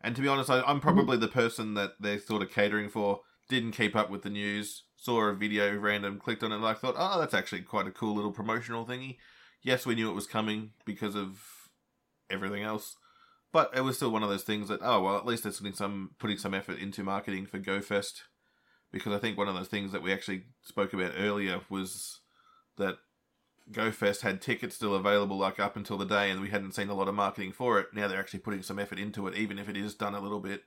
and 0.00 0.14
to 0.16 0.22
be 0.22 0.28
honest, 0.28 0.50
I, 0.50 0.62
I'm 0.62 0.80
probably 0.80 1.16
the 1.16 1.28
person 1.28 1.74
that 1.74 1.94
they're 2.00 2.20
sort 2.20 2.42
of 2.42 2.50
catering 2.50 2.88
for. 2.88 3.20
Didn't 3.48 3.72
keep 3.72 3.96
up 3.96 4.10
with 4.10 4.22
the 4.22 4.30
news. 4.30 4.84
Saw 4.96 5.22
a 5.22 5.34
video 5.34 5.76
random, 5.76 6.18
clicked 6.18 6.42
on 6.42 6.52
it, 6.52 6.56
and 6.56 6.66
I 6.66 6.74
thought, 6.74 6.96
oh, 6.98 7.18
that's 7.18 7.34
actually 7.34 7.62
quite 7.62 7.86
a 7.86 7.92
cool 7.92 8.14
little 8.14 8.32
promotional 8.32 8.84
thingy. 8.84 9.16
Yes, 9.62 9.86
we 9.86 9.94
knew 9.94 10.10
it 10.10 10.14
was 10.14 10.26
coming 10.26 10.70
because 10.84 11.14
of 11.14 11.40
everything 12.30 12.62
else. 12.62 12.96
But 13.52 13.70
it 13.74 13.80
was 13.80 13.96
still 13.96 14.10
one 14.10 14.22
of 14.22 14.28
those 14.28 14.44
things 14.44 14.68
that 14.68 14.80
oh 14.82 15.00
well 15.02 15.16
at 15.16 15.24
least 15.24 15.44
they're 15.44 15.52
putting 15.52 15.72
some 15.72 16.10
putting 16.18 16.36
some 16.36 16.52
effort 16.52 16.78
into 16.78 17.02
marketing 17.02 17.46
for 17.46 17.58
GoFest 17.58 18.20
because 18.92 19.12
I 19.12 19.18
think 19.18 19.36
one 19.36 19.48
of 19.48 19.54
those 19.54 19.68
things 19.68 19.92
that 19.92 20.02
we 20.02 20.12
actually 20.12 20.44
spoke 20.62 20.92
about 20.92 21.12
earlier 21.16 21.60
was 21.68 22.20
that 22.76 22.98
GoFest 23.70 24.22
had 24.22 24.40
tickets 24.40 24.76
still 24.76 24.94
available 24.94 25.36
like 25.36 25.60
up 25.60 25.76
until 25.76 25.98
the 25.98 26.06
day 26.06 26.30
and 26.30 26.40
we 26.40 26.50
hadn't 26.50 26.74
seen 26.74 26.88
a 26.88 26.94
lot 26.94 27.08
of 27.08 27.14
marketing 27.14 27.52
for 27.52 27.78
it. 27.78 27.88
Now 27.92 28.08
they're 28.08 28.20
actually 28.20 28.40
putting 28.40 28.62
some 28.62 28.78
effort 28.78 28.98
into 28.98 29.26
it, 29.26 29.36
even 29.36 29.58
if 29.58 29.68
it 29.68 29.76
is 29.76 29.94
done 29.94 30.14
a 30.14 30.20
little 30.20 30.40
bit 30.40 30.62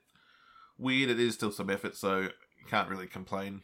weird. 0.78 1.10
It 1.10 1.18
is 1.18 1.34
still 1.34 1.50
some 1.50 1.70
effort, 1.70 1.96
so 1.96 2.28
you 2.62 2.70
can't 2.70 2.88
really 2.88 3.06
complain. 3.06 3.60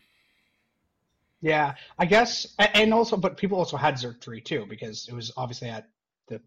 Yeah, 1.40 1.74
I 1.98 2.06
guess, 2.06 2.54
and 2.58 2.92
also, 2.92 3.16
but 3.16 3.36
people 3.36 3.58
also 3.58 3.76
had 3.76 3.94
Zerg 3.94 4.20
three 4.20 4.40
too 4.40 4.66
because 4.68 5.06
it 5.08 5.14
was 5.14 5.32
obviously 5.36 5.68
at 5.68 5.88
the 6.26 6.40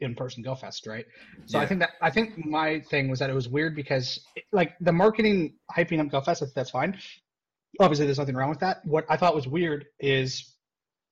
in-person 0.00 0.42
GoFest, 0.42 0.88
right? 0.88 1.04
So 1.44 1.58
I 1.58 1.66
think 1.66 1.80
that 1.80 1.90
I 2.00 2.10
think 2.10 2.44
my 2.46 2.80
thing 2.80 3.10
was 3.10 3.18
that 3.18 3.28
it 3.28 3.34
was 3.34 3.48
weird 3.48 3.76
because 3.76 4.24
like 4.52 4.72
the 4.80 4.92
marketing 4.92 5.54
hyping 5.70 6.00
up 6.00 6.06
GoFest, 6.06 6.36
I 6.36 6.46
think 6.46 6.54
that's 6.54 6.70
fine. 6.70 6.98
Obviously, 7.78 8.06
there's 8.06 8.18
nothing 8.18 8.36
wrong 8.36 8.48
with 8.48 8.60
that. 8.60 8.84
What 8.86 9.04
I 9.10 9.18
thought 9.18 9.34
was 9.34 9.46
weird 9.46 9.86
is 10.00 10.54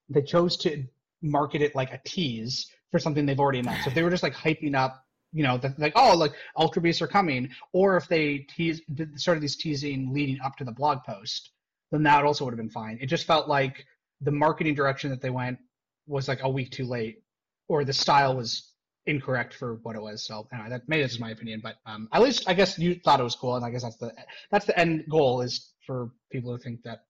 they 0.09 0.23
chose 0.23 0.57
to 0.59 0.85
market 1.21 1.61
it 1.61 1.75
like 1.75 1.93
a 1.93 2.01
tease 2.05 2.71
for 2.91 2.99
something 2.99 3.27
they've 3.27 3.39
already 3.39 3.59
announced. 3.59 3.85
So 3.85 3.89
if 3.89 3.95
they 3.95 4.03
were 4.03 4.11
just 4.11 4.23
like 4.23 4.35
hyping 4.35 4.75
up, 4.75 5.05
you 5.33 5.43
know, 5.43 5.59
the, 5.59 5.75
like 5.79 5.93
oh, 5.97 6.17
like 6.17 6.33
Ultra 6.57 6.83
Beasts 6.83 7.03
are 7.03 7.07
coming, 7.07 7.51
or 7.73 7.97
if 7.97 8.09
they 8.09 8.39
tease 8.39 8.81
did, 8.95 9.19
started 9.21 9.43
these 9.43 9.57
teasing 9.57 10.13
leading 10.13 10.39
up 10.45 10.57
to 10.57 10.65
the 10.65 10.73
blog 10.73 11.05
post, 11.05 11.51
then 11.91 12.03
that 12.05 12.25
also 12.25 12.45
would 12.45 12.53
have 12.53 12.59
been 12.59 12.71
fine. 12.71 12.99
It 13.01 13.07
just 13.07 13.27
felt 13.27 13.49
like 13.49 13.85
the 14.21 14.31
marketing 14.31 14.75
direction 14.75 15.11
that 15.11 15.21
they 15.21 15.31
went 15.31 15.59
was 16.07 16.29
like 16.29 16.43
a 16.43 16.49
week 16.49 16.71
too 16.71 16.87
late, 16.87 17.23
or 17.69 17.85
the 17.85 17.93
style 17.93 18.37
was 18.37 18.73
incorrect 19.07 19.55
for 19.55 19.75
what 19.83 19.97
it 19.97 20.03
was. 20.03 20.25
So 20.25 20.47
anyway, 20.53 20.71
that 20.71 20.83
maybe 20.89 21.03
that's 21.03 21.15
just 21.15 21.21
my 21.21 21.31
opinion, 21.31 21.61
but 21.63 21.77
um, 21.87 22.09
at 22.13 22.23
least 22.23 22.49
I 22.49 22.55
guess 22.55 22.79
you 22.79 22.97
thought 23.05 23.21
it 23.21 23.25
was 23.25 23.37
cool, 23.37 23.57
and 23.57 23.65
I 23.65 23.71
guess 23.71 23.83
that's 23.83 23.97
the 23.97 24.13
that's 24.51 24.67
the 24.67 24.79
end 24.79 25.05
goal 25.11 25.43
is 25.43 25.73
for 25.87 26.11
people 26.31 26.51
who 26.51 26.59
think 26.59 26.83
that 26.83 27.05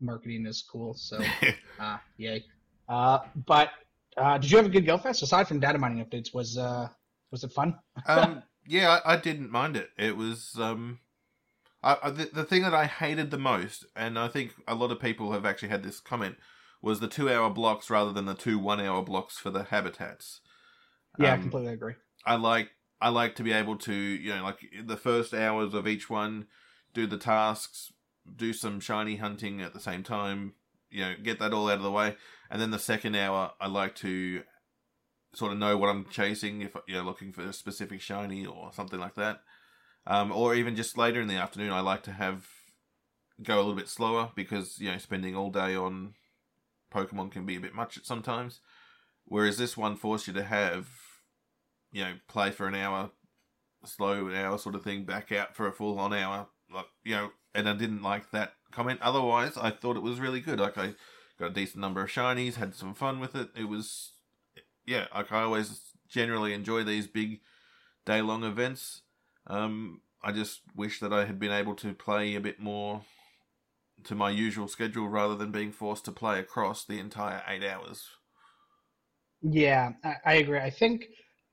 marketing 0.00 0.46
is 0.46 0.62
cool. 0.70 0.94
So 0.94 1.20
uh, 1.80 1.98
yay. 2.16 2.44
Uh, 2.88 3.20
but 3.46 3.70
uh, 4.16 4.38
did 4.38 4.50
you 4.50 4.56
have 4.56 4.66
a 4.66 4.70
good 4.70 4.86
GoFest 4.86 5.22
aside 5.22 5.48
from 5.48 5.60
data 5.60 5.78
mining 5.78 6.04
updates? 6.04 6.34
Was 6.34 6.58
uh, 6.58 6.88
was 7.30 7.44
it 7.44 7.52
fun? 7.52 7.76
um, 8.06 8.42
yeah, 8.66 8.98
I, 9.04 9.14
I 9.14 9.16
didn't 9.16 9.50
mind 9.50 9.76
it. 9.76 9.90
It 9.98 10.16
was 10.16 10.56
um, 10.60 11.00
I, 11.82 11.96
I, 12.02 12.10
the, 12.10 12.30
the 12.32 12.44
thing 12.44 12.62
that 12.62 12.74
I 12.74 12.86
hated 12.86 13.30
the 13.30 13.38
most, 13.38 13.84
and 13.94 14.18
I 14.18 14.28
think 14.28 14.52
a 14.66 14.74
lot 14.74 14.90
of 14.90 15.00
people 15.00 15.32
have 15.32 15.44
actually 15.44 15.68
had 15.68 15.82
this 15.82 16.00
comment, 16.00 16.36
was 16.82 17.00
the 17.00 17.08
two-hour 17.08 17.50
blocks 17.50 17.90
rather 17.90 18.12
than 18.12 18.26
the 18.26 18.34
two 18.34 18.58
one-hour 18.58 19.02
blocks 19.02 19.38
for 19.38 19.50
the 19.50 19.64
habitats. 19.64 20.40
Yeah, 21.18 21.30
I 21.30 21.34
Um, 21.34 21.42
completely 21.42 21.72
agree. 21.72 21.94
I 22.26 22.36
like 22.36 22.70
I 23.00 23.08
like 23.10 23.34
to 23.36 23.42
be 23.42 23.52
able 23.52 23.76
to 23.78 23.92
you 23.92 24.34
know 24.34 24.42
like 24.42 24.58
the 24.84 24.96
first 24.96 25.34
hours 25.34 25.74
of 25.74 25.86
each 25.86 26.08
one 26.08 26.46
do 26.94 27.06
the 27.06 27.18
tasks, 27.18 27.92
do 28.36 28.52
some 28.52 28.80
shiny 28.80 29.16
hunting 29.16 29.60
at 29.60 29.74
the 29.74 29.80
same 29.80 30.02
time, 30.02 30.54
you 30.90 31.02
know, 31.02 31.14
get 31.22 31.38
that 31.40 31.52
all 31.52 31.68
out 31.68 31.76
of 31.78 31.82
the 31.82 31.90
way, 31.90 32.16
and 32.50 32.60
then 32.62 32.70
the 32.70 32.78
second 32.78 33.14
hour 33.14 33.52
I 33.60 33.66
like 33.66 33.94
to 33.96 34.42
sort 35.36 35.52
of 35.52 35.58
know 35.58 35.76
what 35.76 35.88
I'm 35.88 36.06
chasing 36.10 36.62
if 36.62 36.76
you 36.86 36.94
know 36.94 37.02
looking 37.02 37.32
for 37.32 37.42
a 37.42 37.52
specific 37.52 38.00
shiny 38.00 38.46
or 38.46 38.72
something 38.72 39.00
like 39.00 39.14
that. 39.14 39.40
Um, 40.06 40.32
or 40.32 40.54
even 40.54 40.76
just 40.76 40.98
later 40.98 41.20
in 41.20 41.28
the 41.28 41.36
afternoon, 41.36 41.72
I 41.72 41.80
like 41.80 42.02
to 42.04 42.12
have 42.12 42.46
go 43.42 43.56
a 43.56 43.60
little 43.60 43.74
bit 43.74 43.88
slower 43.88 44.30
because 44.34 44.78
you 44.78 44.90
know 44.90 44.98
spending 44.98 45.36
all 45.36 45.50
day 45.50 45.74
on 45.74 46.14
Pokemon 46.92 47.32
can 47.32 47.44
be 47.44 47.56
a 47.56 47.60
bit 47.60 47.74
much 47.74 47.98
sometimes. 48.04 48.60
Whereas 49.26 49.56
this 49.56 49.76
one 49.76 49.96
forced 49.96 50.26
you 50.26 50.34
to 50.34 50.44
have, 50.44 50.88
you 51.90 52.04
know, 52.04 52.12
play 52.28 52.50
for 52.50 52.66
an 52.66 52.74
hour, 52.74 53.10
slow 53.84 54.26
an 54.26 54.34
hour 54.34 54.58
sort 54.58 54.74
of 54.74 54.84
thing, 54.84 55.04
back 55.04 55.32
out 55.32 55.56
for 55.56 55.66
a 55.66 55.72
full 55.72 55.98
on 55.98 56.12
hour, 56.12 56.48
like 56.72 56.86
you 57.02 57.14
know. 57.14 57.30
And 57.54 57.68
I 57.68 57.74
didn't 57.74 58.02
like 58.02 58.32
that 58.32 58.54
comment. 58.72 59.00
Otherwise, 59.00 59.56
I 59.56 59.70
thought 59.70 59.96
it 59.96 60.02
was 60.02 60.20
really 60.20 60.40
good. 60.40 60.58
Like 60.58 60.76
I 60.76 60.94
got 61.38 61.50
a 61.50 61.54
decent 61.54 61.80
number 61.80 62.02
of 62.02 62.10
shinies, 62.10 62.54
had 62.54 62.74
some 62.74 62.94
fun 62.94 63.20
with 63.20 63.34
it. 63.34 63.50
It 63.56 63.68
was, 63.68 64.12
yeah, 64.86 65.06
like 65.14 65.32
I 65.32 65.42
always 65.42 65.80
generally 66.08 66.52
enjoy 66.52 66.84
these 66.84 67.06
big 67.06 67.40
day 68.04 68.20
long 68.20 68.44
events. 68.44 69.02
Um, 69.46 70.00
I 70.22 70.32
just 70.32 70.60
wish 70.74 71.00
that 71.00 71.12
I 71.12 71.26
had 71.26 71.38
been 71.38 71.52
able 71.52 71.74
to 71.76 71.92
play 71.92 72.34
a 72.34 72.40
bit 72.40 72.60
more 72.60 73.02
to 74.04 74.14
my 74.14 74.30
usual 74.30 74.68
schedule 74.68 75.08
rather 75.08 75.34
than 75.34 75.50
being 75.50 75.72
forced 75.72 76.04
to 76.06 76.12
play 76.12 76.38
across 76.38 76.84
the 76.84 76.98
entire 76.98 77.42
eight 77.48 77.64
hours. 77.64 78.08
Yeah, 79.42 79.92
I, 80.02 80.14
I 80.24 80.34
agree. 80.34 80.58
I 80.58 80.70
think 80.70 81.06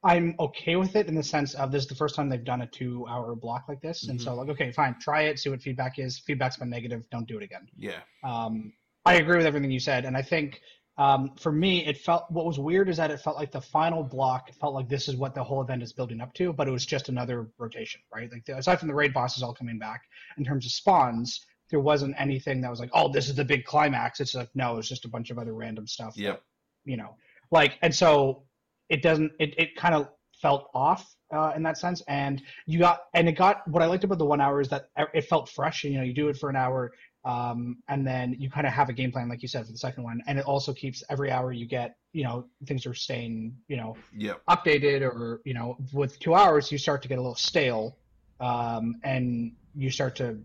I'm 0.03 0.35
okay 0.39 0.75
with 0.77 0.95
it 0.95 1.07
in 1.07 1.15
the 1.15 1.23
sense 1.23 1.53
of 1.53 1.71
this 1.71 1.83
is 1.83 1.89
the 1.89 1.95
first 1.95 2.15
time 2.15 2.29
they've 2.29 2.43
done 2.43 2.61
a 2.61 2.67
two 2.67 3.05
hour 3.09 3.35
block 3.35 3.65
like 3.67 3.81
this. 3.81 4.07
And 4.07 4.19
so, 4.19 4.33
like, 4.33 4.49
okay, 4.49 4.71
fine, 4.71 4.95
try 4.99 5.23
it, 5.23 5.39
see 5.39 5.49
what 5.49 5.61
feedback 5.61 5.99
is. 5.99 6.19
Feedback's 6.19 6.57
been 6.57 6.69
negative, 6.69 7.03
don't 7.11 7.27
do 7.27 7.37
it 7.37 7.43
again. 7.43 7.67
Yeah. 7.77 7.99
Um, 8.23 8.73
I 9.05 9.15
agree 9.15 9.37
with 9.37 9.45
everything 9.45 9.71
you 9.71 9.79
said. 9.79 10.05
And 10.05 10.17
I 10.17 10.21
think 10.21 10.61
um, 11.01 11.31
for 11.43 11.51
me, 11.51 11.83
it 11.91 11.97
felt 11.97 12.29
what 12.29 12.45
was 12.45 12.59
weird 12.59 12.87
is 12.87 12.97
that 12.97 13.09
it 13.09 13.19
felt 13.19 13.35
like 13.35 13.51
the 13.51 13.65
final 13.77 14.03
block 14.03 14.49
it 14.49 14.55
felt 14.55 14.75
like 14.75 14.87
this 14.87 15.07
is 15.07 15.15
what 15.15 15.33
the 15.33 15.43
whole 15.43 15.61
event 15.65 15.81
is 15.81 15.91
building 15.91 16.21
up 16.21 16.31
to, 16.35 16.53
but 16.53 16.67
it 16.67 16.71
was 16.71 16.85
just 16.85 17.09
another 17.09 17.49
rotation, 17.57 18.01
right? 18.13 18.29
Like, 18.31 18.45
the, 18.45 18.55
aside 18.55 18.77
from 18.79 18.87
the 18.87 18.93
raid 18.93 19.11
bosses 19.11 19.41
all 19.41 19.55
coming 19.61 19.79
back, 19.79 20.01
in 20.37 20.43
terms 20.45 20.63
of 20.63 20.71
spawns, 20.71 21.43
there 21.71 21.79
wasn't 21.79 22.13
anything 22.19 22.61
that 22.61 22.69
was 22.69 22.79
like, 22.79 22.91
oh, 22.93 23.11
this 23.11 23.29
is 23.29 23.35
the 23.35 23.45
big 23.45 23.65
climax. 23.65 24.19
It's 24.19 24.35
like, 24.35 24.49
no, 24.53 24.77
it's 24.77 24.89
just 24.89 25.05
a 25.05 25.07
bunch 25.07 25.31
of 25.31 25.39
other 25.39 25.55
random 25.55 25.87
stuff. 25.87 26.13
Yep. 26.15 26.35
That, 26.35 26.91
you 26.91 26.97
know, 26.97 27.15
like, 27.49 27.79
and 27.81 27.95
so 27.95 28.43
it 28.89 29.01
doesn't, 29.01 29.31
it, 29.39 29.55
it 29.57 29.75
kind 29.75 29.95
of 29.95 30.09
felt 30.39 30.69
off 30.75 31.15
uh, 31.33 31.53
in 31.55 31.63
that 31.63 31.77
sense. 31.77 32.03
And 32.09 32.43
you 32.67 32.77
got, 32.77 33.05
and 33.15 33.27
it 33.27 33.33
got, 33.33 33.67
what 33.67 33.81
I 33.81 33.87
liked 33.87 34.03
about 34.03 34.19
the 34.19 34.25
one 34.25 34.41
hour 34.41 34.61
is 34.61 34.69
that 34.69 34.89
it 35.13 35.25
felt 35.25 35.49
fresh. 35.49 35.83
And, 35.83 35.93
you 35.93 35.99
know, 35.99 36.05
you 36.05 36.13
do 36.13 36.27
it 36.27 36.37
for 36.37 36.49
an 36.49 36.55
hour 36.55 36.91
um, 37.23 37.77
and 37.87 38.05
then 38.05 38.35
you 38.39 38.49
kind 38.49 38.65
of 38.65 38.73
have 38.73 38.89
a 38.89 38.93
game 38.93 39.11
plan, 39.11 39.29
like 39.29 39.41
you 39.41 39.47
said, 39.47 39.65
for 39.65 39.71
the 39.71 39.77
second 39.77 40.03
one. 40.03 40.21
And 40.27 40.39
it 40.39 40.45
also 40.45 40.73
keeps 40.73 41.03
every 41.09 41.29
hour 41.31 41.51
you 41.51 41.67
get, 41.67 41.97
you 42.13 42.23
know, 42.23 42.45
things 42.65 42.85
are 42.85 42.93
staying, 42.93 43.55
you 43.67 43.77
know, 43.77 43.95
yep. 44.15 44.41
updated 44.49 45.01
or, 45.01 45.41
you 45.45 45.53
know, 45.53 45.77
with 45.93 46.17
two 46.19 46.33
hours, 46.33 46.71
you 46.71 46.77
start 46.77 47.01
to 47.03 47.07
get 47.07 47.19
a 47.19 47.21
little 47.21 47.35
stale. 47.35 47.97
Um, 48.39 48.95
and 49.03 49.51
you 49.75 49.91
start 49.91 50.15
to 50.15 50.39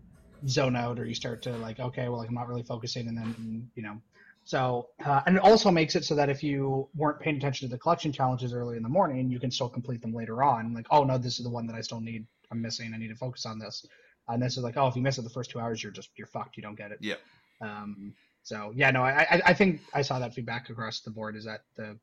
zone 0.45 0.75
out 0.75 0.99
or 0.99 1.05
you 1.05 1.15
start 1.15 1.41
to 1.41 1.51
like 1.57 1.79
okay 1.79 2.09
well 2.09 2.19
like 2.19 2.29
i'm 2.29 2.35
not 2.35 2.47
really 2.47 2.63
focusing 2.63 3.07
and 3.07 3.17
then 3.17 3.69
you 3.75 3.81
know 3.81 3.99
so 4.43 4.87
uh, 5.03 5.21
and 5.25 5.35
it 5.35 5.41
also 5.41 5.71
makes 5.71 5.95
it 5.95 6.05
so 6.05 6.15
that 6.15 6.29
if 6.29 6.43
you 6.43 6.87
weren't 6.95 7.19
paying 7.19 7.37
attention 7.37 7.67
to 7.67 7.71
the 7.73 7.79
collection 7.79 8.11
challenges 8.11 8.53
early 8.53 8.77
in 8.77 8.83
the 8.83 8.89
morning 8.89 9.29
you 9.29 9.39
can 9.39 9.49
still 9.49 9.67
complete 9.67 10.01
them 10.01 10.13
later 10.13 10.43
on 10.43 10.73
like 10.73 10.85
oh 10.91 11.03
no 11.03 11.17
this 11.17 11.39
is 11.39 11.43
the 11.43 11.49
one 11.49 11.65
that 11.65 11.75
i 11.75 11.81
still 11.81 11.99
need 11.99 12.25
i'm 12.51 12.61
missing 12.61 12.93
i 12.93 12.97
need 12.97 13.07
to 13.07 13.15
focus 13.15 13.45
on 13.45 13.57
this 13.57 13.85
and 14.27 14.41
this 14.41 14.57
is 14.57 14.63
like 14.63 14.77
oh 14.77 14.87
if 14.87 14.95
you 14.95 15.01
miss 15.01 15.17
it 15.17 15.23
the 15.23 15.29
first 15.29 15.49
two 15.49 15.59
hours 15.59 15.81
you're 15.81 15.91
just 15.91 16.09
you're 16.17 16.27
fucked. 16.27 16.57
You 16.57 16.63
don't 16.63 16.77
get 16.77 16.91
it. 16.91 16.99
Yeah. 17.01 17.15
Um 17.61 18.13
so 18.47 18.71
yeah 18.75 18.89
no 18.91 19.03
i 19.03 19.41
i 19.45 19.53
think 19.53 19.81
i 19.93 20.01
saw 20.01 20.19
that 20.19 20.33
feedback 20.33 20.69
across 20.69 21.01
the 21.01 21.11
board 21.11 21.35
is 21.35 21.43
that 21.43 21.61
the 21.75 21.97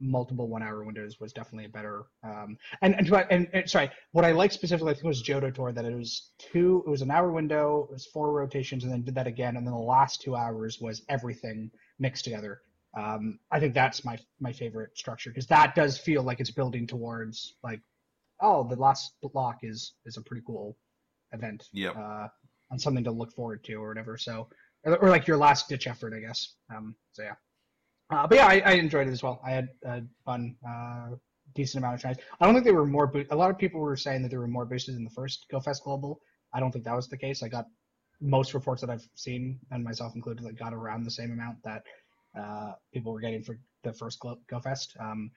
multiple 0.00 0.48
one 0.48 0.62
hour 0.62 0.82
windows 0.82 1.20
was 1.20 1.32
definitely 1.32 1.66
a 1.66 1.68
better 1.68 2.06
um 2.24 2.56
and 2.82 2.96
and, 2.96 3.08
and, 3.30 3.48
and 3.52 3.70
sorry 3.70 3.88
what 4.10 4.24
i 4.24 4.32
like 4.32 4.50
specifically 4.50 4.90
i 4.90 4.94
think 4.94 5.04
was 5.04 5.22
Johto 5.22 5.54
tour 5.54 5.72
that 5.72 5.84
it 5.84 5.94
was 5.94 6.32
two 6.38 6.82
it 6.84 6.90
was 6.90 7.02
an 7.02 7.12
hour 7.12 7.30
window 7.30 7.86
it 7.88 7.92
was 7.92 8.06
four 8.06 8.32
rotations 8.32 8.82
and 8.82 8.92
then 8.92 9.02
did 9.02 9.14
that 9.14 9.28
again 9.28 9.56
and 9.56 9.64
then 9.64 9.72
the 9.72 9.78
last 9.78 10.20
two 10.20 10.34
hours 10.34 10.80
was 10.80 11.02
everything 11.08 11.70
mixed 12.00 12.24
together. 12.24 12.60
Um 12.98 13.38
i 13.52 13.60
think 13.60 13.72
that's 13.72 14.04
my 14.04 14.18
my 14.40 14.52
favorite 14.52 14.98
structure 14.98 15.30
because 15.30 15.46
that 15.46 15.76
does 15.76 15.96
feel 15.96 16.24
like 16.24 16.40
it's 16.40 16.50
building 16.50 16.88
towards 16.88 17.54
like 17.62 17.80
oh 18.40 18.66
the 18.68 18.76
last 18.76 19.12
block 19.22 19.58
is 19.62 19.94
is 20.06 20.16
a 20.16 20.22
pretty 20.22 20.42
cool 20.44 20.76
event 21.34 21.68
yeah 21.72 21.90
uh 21.90 22.28
and 22.70 22.80
something 22.80 23.04
to 23.04 23.10
look 23.10 23.32
forward 23.32 23.62
to 23.62 23.74
or 23.74 23.88
whatever 23.88 24.16
so 24.16 24.48
or, 24.84 24.96
or 24.96 25.08
like 25.10 25.26
your 25.26 25.36
last 25.36 25.68
ditch 25.68 25.86
effort 25.86 26.14
i 26.16 26.20
guess 26.20 26.54
um 26.74 26.94
so 27.12 27.22
yeah 27.22 27.34
uh, 28.10 28.26
but 28.26 28.36
yeah, 28.36 28.46
I, 28.46 28.62
I, 28.64 28.72
enjoyed 28.72 29.08
it 29.08 29.12
as 29.12 29.22
well. 29.22 29.40
I 29.44 29.50
had 29.50 29.68
uh, 29.86 30.00
fun, 30.24 30.56
uh, 30.66 31.16
decent 31.54 31.82
amount 31.82 31.94
of 31.96 32.00
tries. 32.00 32.16
I 32.40 32.44
don't 32.44 32.54
think 32.54 32.64
there 32.64 32.74
were 32.74 32.86
more. 32.86 33.06
Bo- 33.06 33.24
a 33.30 33.36
lot 33.36 33.50
of 33.50 33.58
people 33.58 33.80
were 33.80 33.96
saying 33.96 34.22
that 34.22 34.28
there 34.28 34.40
were 34.40 34.48
more 34.48 34.66
boosters 34.66 34.96
in 34.96 35.04
the 35.04 35.10
first 35.10 35.46
GoFest 35.52 35.82
Global. 35.82 36.20
I 36.52 36.60
don't 36.60 36.70
think 36.70 36.84
that 36.84 36.94
was 36.94 37.08
the 37.08 37.16
case. 37.16 37.42
I 37.42 37.48
got 37.48 37.66
most 38.20 38.52
reports 38.52 38.82
that 38.82 38.90
I've 38.90 39.08
seen, 39.14 39.58
and 39.70 39.82
myself 39.82 40.14
included, 40.14 40.44
that 40.44 40.58
got 40.58 40.74
around 40.74 41.04
the 41.04 41.10
same 41.10 41.32
amount 41.32 41.58
that 41.64 41.82
uh, 42.38 42.72
people 42.92 43.12
were 43.12 43.20
getting 43.20 43.42
for 43.42 43.58
the 43.82 43.92
first 43.92 44.20
GoFest. 44.20 45.00
Um, 45.00 45.30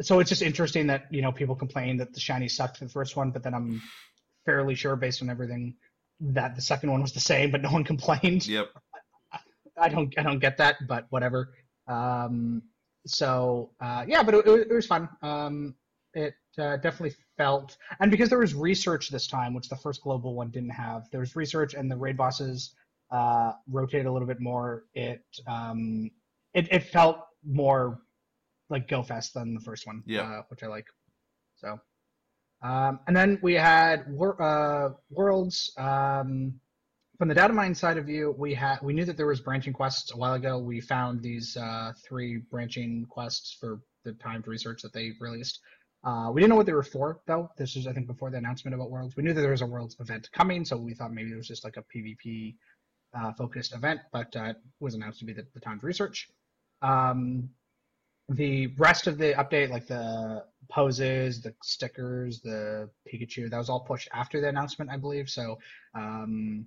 so 0.00 0.18
it's 0.18 0.28
just 0.28 0.42
interesting 0.42 0.88
that 0.88 1.04
you 1.10 1.22
know 1.22 1.30
people 1.30 1.54
complain 1.54 1.96
that 1.98 2.12
the 2.12 2.20
shiny 2.20 2.48
sucked 2.48 2.78
for 2.78 2.84
the 2.84 2.90
first 2.90 3.16
one, 3.16 3.30
but 3.30 3.44
then 3.44 3.54
I'm 3.54 3.80
fairly 4.44 4.74
sure, 4.74 4.96
based 4.96 5.22
on 5.22 5.30
everything, 5.30 5.74
that 6.20 6.54
the 6.54 6.62
second 6.62 6.90
one 6.90 7.02
was 7.02 7.12
the 7.12 7.20
same, 7.20 7.50
but 7.50 7.62
no 7.62 7.70
one 7.70 7.84
complained. 7.84 8.46
Yep. 8.46 8.68
I, 9.32 9.38
I 9.78 9.88
don't 9.88 10.14
I 10.18 10.22
don't 10.22 10.38
get 10.38 10.56
that, 10.58 10.76
but 10.86 11.06
whatever. 11.10 11.54
Um, 11.86 12.62
so 13.06 13.70
uh, 13.80 14.04
yeah, 14.06 14.22
but 14.22 14.34
it, 14.34 14.46
it, 14.46 14.72
was 14.72 14.86
fun. 14.86 15.08
Um, 15.22 15.74
it 16.14 16.34
uh, 16.58 16.76
definitely 16.76 17.14
felt, 17.36 17.76
and 18.00 18.10
because 18.10 18.28
there 18.28 18.38
was 18.38 18.54
research 18.54 19.10
this 19.10 19.26
time, 19.26 19.54
which 19.54 19.68
the 19.68 19.76
first 19.76 20.02
global 20.02 20.34
one 20.34 20.50
didn't 20.50 20.70
have, 20.70 21.10
there 21.10 21.20
was 21.20 21.36
research, 21.36 21.74
and 21.74 21.90
the 21.90 21.96
raid 21.96 22.16
bosses 22.16 22.74
uh, 23.10 23.52
rotated 23.68 24.06
a 24.06 24.12
little 24.12 24.28
bit 24.28 24.40
more. 24.40 24.84
It 24.94 25.24
um, 25.46 26.10
it, 26.54 26.68
it 26.70 26.84
felt 26.84 27.18
more 27.44 28.00
like 28.70 28.88
Go 28.88 29.02
Fest 29.02 29.34
than 29.34 29.54
the 29.54 29.60
first 29.60 29.86
one, 29.86 30.02
yeah, 30.06 30.22
uh, 30.22 30.42
which 30.48 30.62
I 30.62 30.66
like. 30.68 30.86
So, 31.56 31.78
um, 32.64 32.98
and 33.06 33.14
then 33.14 33.38
we 33.42 33.54
had 33.54 34.10
wor- 34.10 34.40
uh, 34.42 34.94
Worlds. 35.10 35.72
Um, 35.76 36.58
from 37.18 37.28
the 37.28 37.34
data 37.34 37.52
mine 37.52 37.74
side 37.74 37.98
of 37.98 38.06
view, 38.06 38.34
we 38.36 38.54
had 38.54 38.80
we 38.82 38.94
knew 38.94 39.04
that 39.04 39.16
there 39.16 39.26
was 39.26 39.40
branching 39.40 39.72
quests 39.72 40.12
a 40.12 40.16
while 40.16 40.34
ago. 40.34 40.58
We 40.58 40.80
found 40.80 41.22
these 41.22 41.56
uh, 41.56 41.92
three 42.02 42.38
branching 42.38 43.06
quests 43.08 43.56
for 43.60 43.80
the 44.04 44.14
timed 44.14 44.48
research 44.48 44.82
that 44.82 44.92
they 44.92 45.12
released. 45.20 45.60
Uh, 46.02 46.30
we 46.32 46.40
didn't 46.40 46.50
know 46.50 46.56
what 46.56 46.66
they 46.66 46.72
were 46.72 46.82
for 46.82 47.20
though. 47.26 47.50
This 47.56 47.76
was 47.76 47.86
I 47.86 47.92
think 47.92 48.06
before 48.06 48.30
the 48.30 48.38
announcement 48.38 48.74
about 48.74 48.90
Worlds. 48.90 49.14
We 49.14 49.22
knew 49.22 49.34
that 49.34 49.40
there 49.40 49.50
was 49.50 49.62
a 49.62 49.66
Worlds 49.66 49.96
event 50.00 50.30
coming, 50.32 50.64
so 50.64 50.76
we 50.76 50.94
thought 50.94 51.12
maybe 51.12 51.32
it 51.32 51.36
was 51.36 51.48
just 51.48 51.64
like 51.64 51.76
a 51.76 51.84
PvP 51.94 52.56
uh, 53.14 53.32
focused 53.34 53.74
event, 53.74 54.00
but 54.10 54.34
uh, 54.36 54.44
it 54.44 54.56
was 54.80 54.94
announced 54.94 55.20
to 55.20 55.24
be 55.26 55.34
the, 55.34 55.46
the 55.54 55.60
timed 55.60 55.84
research. 55.84 56.28
Um, 56.82 57.50
the 58.28 58.68
rest 58.78 59.06
of 59.06 59.18
the 59.18 59.34
update, 59.34 59.70
like 59.70 59.86
the 59.86 60.44
poses, 60.70 61.42
the 61.42 61.54
stickers, 61.62 62.40
the 62.40 62.88
Pikachu, 63.12 63.50
that 63.50 63.58
was 63.58 63.68
all 63.68 63.80
pushed 63.80 64.08
after 64.12 64.40
the 64.40 64.48
announcement, 64.48 64.90
I 64.90 64.96
believe. 64.96 65.28
So 65.28 65.58
um, 65.94 66.66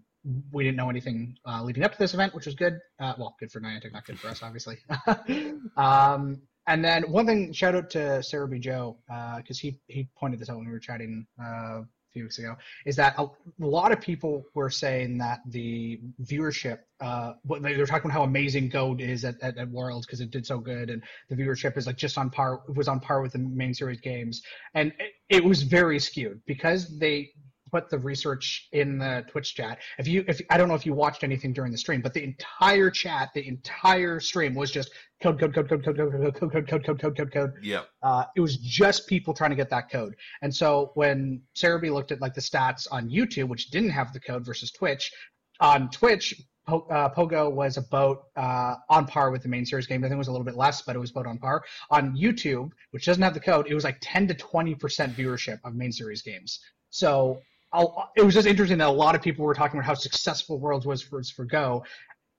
we 0.52 0.64
didn't 0.64 0.78
know 0.78 0.90
anything 0.90 1.38
uh, 1.48 1.64
leading 1.64 1.84
up 1.84 1.94
to 1.94 2.00
this 2.00 2.14
event, 2.14 2.36
which 2.36 2.46
was 2.46 2.56
good. 2.56 2.80
Uh, 3.00 3.14
well, 3.18 3.36
good 3.40 3.52
for 3.52 3.60
Niantic, 3.60 3.94
not 3.94 4.06
good 4.06 4.20
for 4.20 4.28
us, 4.28 4.44
obviously. 4.44 4.78
um, 5.78 6.42
and 6.68 6.84
then 6.84 7.04
one 7.04 7.26
thing, 7.26 7.54
shout 7.54 7.76
out 7.76 7.90
to 7.92 7.98
Serebii 8.20 8.60
Joe, 8.60 8.98
because 9.08 9.58
uh, 9.58 9.62
he 9.62 9.80
he 9.88 10.08
pointed 10.18 10.40
this 10.40 10.50
out 10.50 10.58
when 10.58 10.66
we 10.66 10.72
were 10.72 10.80
chatting 10.80 11.26
uh, 11.42 11.82
few 12.14 12.24
weeks 12.24 12.40
ago, 12.40 12.56
is 12.86 12.96
that 12.96 13.16
a, 13.18 13.28
lot 13.60 13.92
of 13.92 14.00
people 14.02 14.44
were 14.54 14.70
saying 14.70 15.18
that 15.18 15.40
the 15.48 16.00
viewership, 16.24 16.80
uh, 17.02 17.34
they 17.62 17.78
were 17.78 17.86
talking 17.86 18.10
about 18.10 18.20
how 18.20 18.24
amazing 18.24 18.70
Gold 18.70 19.02
is 19.02 19.26
at, 19.26 19.36
at, 19.42 19.58
at 19.58 19.70
Worlds 19.70 20.06
because 20.06 20.22
it 20.22 20.32
did 20.32 20.46
so 20.46 20.58
good, 20.58 20.90
and 20.90 21.04
the 21.30 21.36
viewership 21.36 21.78
is 21.78 21.88
like 21.88 21.98
just 21.98 22.18
on 22.18 22.30
par, 22.30 22.62
was 22.76 22.88
on 22.88 23.00
par 23.00 23.22
with 23.22 23.34
the 23.34 23.40
main 23.40 23.74
series 23.74 24.02
games, 24.02 24.42
and 24.74 24.92
it, 25.00 25.14
it 25.30 25.44
was 25.44 25.64
very 25.64 26.00
skewed 26.00 26.42
because 26.46 26.98
they 26.98 27.30
put 27.72 27.90
the 27.90 27.98
research 27.98 28.68
in 28.72 28.98
the 28.98 29.26
Twitch 29.30 29.56
chat. 29.56 29.80
If 29.98 30.08
you, 30.08 30.24
if 30.28 30.42
I 30.50 30.58
don't 30.58 30.68
know 30.68 30.76
if 30.76 30.86
you 30.86 30.94
watched 30.94 31.24
anything 31.24 31.54
during 31.54 31.72
the 31.72 31.78
stream, 31.78 32.02
but 32.02 32.14
the 32.14 32.24
entire 32.24 32.90
chat, 32.90 33.30
the 33.34 33.48
entire 33.48 34.20
stream 34.20 34.56
was 34.56 34.72
just 34.72 34.92
code, 35.22 35.40
code, 35.40 35.54
code, 35.54 35.70
code, 35.70 35.84
code, 35.84 35.98
code, 35.98 36.12
code, 36.12 36.40
code, 36.40 36.52
code, 36.52 36.68
code, 36.68 36.84
code, 36.86 37.02
code, 37.02 37.18
code, 37.18 37.32
code. 37.32 37.54
Yeah. 37.62 37.82
Uh, 38.04 38.26
it 38.36 38.42
was 38.42 38.58
just 38.58 39.08
people 39.08 39.34
trying 39.34 39.50
to 39.52 39.56
get 39.56 39.70
that 39.70 39.90
code. 39.90 40.16
And 40.42 40.54
so 40.54 40.92
when 40.96 41.42
Serebii 41.56 41.92
looked 41.92 42.12
at 42.12 42.22
like 42.22 42.34
the 42.34 42.42
stats 42.42 42.88
on 42.92 43.10
YouTube, 43.10 43.48
which 43.48 43.70
didn't 43.70 43.92
have 43.92 44.14
the 44.14 44.20
code 44.20 44.46
versus 44.46 44.72
Twitch, 44.72 45.12
on 45.60 45.90
Twitch, 45.90 46.40
uh, 46.68 47.10
Pogo 47.10 47.52
was 47.52 47.78
about 47.78 48.26
uh, 48.36 48.76
on 48.90 49.08
par 49.08 49.32
with 49.32 49.42
the 49.42 49.48
main 49.48 49.66
series 49.66 49.88
game. 49.88 50.04
I 50.04 50.08
think 50.08 50.16
it 50.16 50.18
was 50.18 50.28
a 50.28 50.32
little 50.32 50.46
bit 50.46 50.58
less, 50.58 50.82
but 50.82 50.96
it 50.96 51.00
was 51.00 51.12
about 51.12 51.26
on 51.26 51.38
par. 51.38 51.64
On 51.90 52.16
YouTube, 52.16 52.72
which 52.92 53.06
doesn't 53.06 53.24
have 53.24 53.34
the 53.34 53.40
code, 53.40 53.68
it 53.70 53.74
was 53.74 53.84
like 53.84 53.98
10 54.02 54.28
to 54.28 54.34
20 54.34 54.76
percent 54.76 55.16
viewership 55.16 55.60
of 55.64 55.76
main 55.76 55.92
series 55.92 56.22
games. 56.22 56.60
So 56.90 57.42
it 58.16 58.24
was 58.24 58.34
just 58.34 58.48
interesting 58.48 58.78
that 58.80 58.88
a 58.88 58.92
lot 58.92 59.16
of 59.16 59.22
people 59.22 59.46
were 59.46 59.54
talking 59.54 59.80
about 59.80 59.88
how 59.88 59.94
successful 59.94 60.60
Worlds 60.60 60.86
was 60.86 61.02
for 61.02 61.22
for 61.24 61.46
Go, 61.46 61.84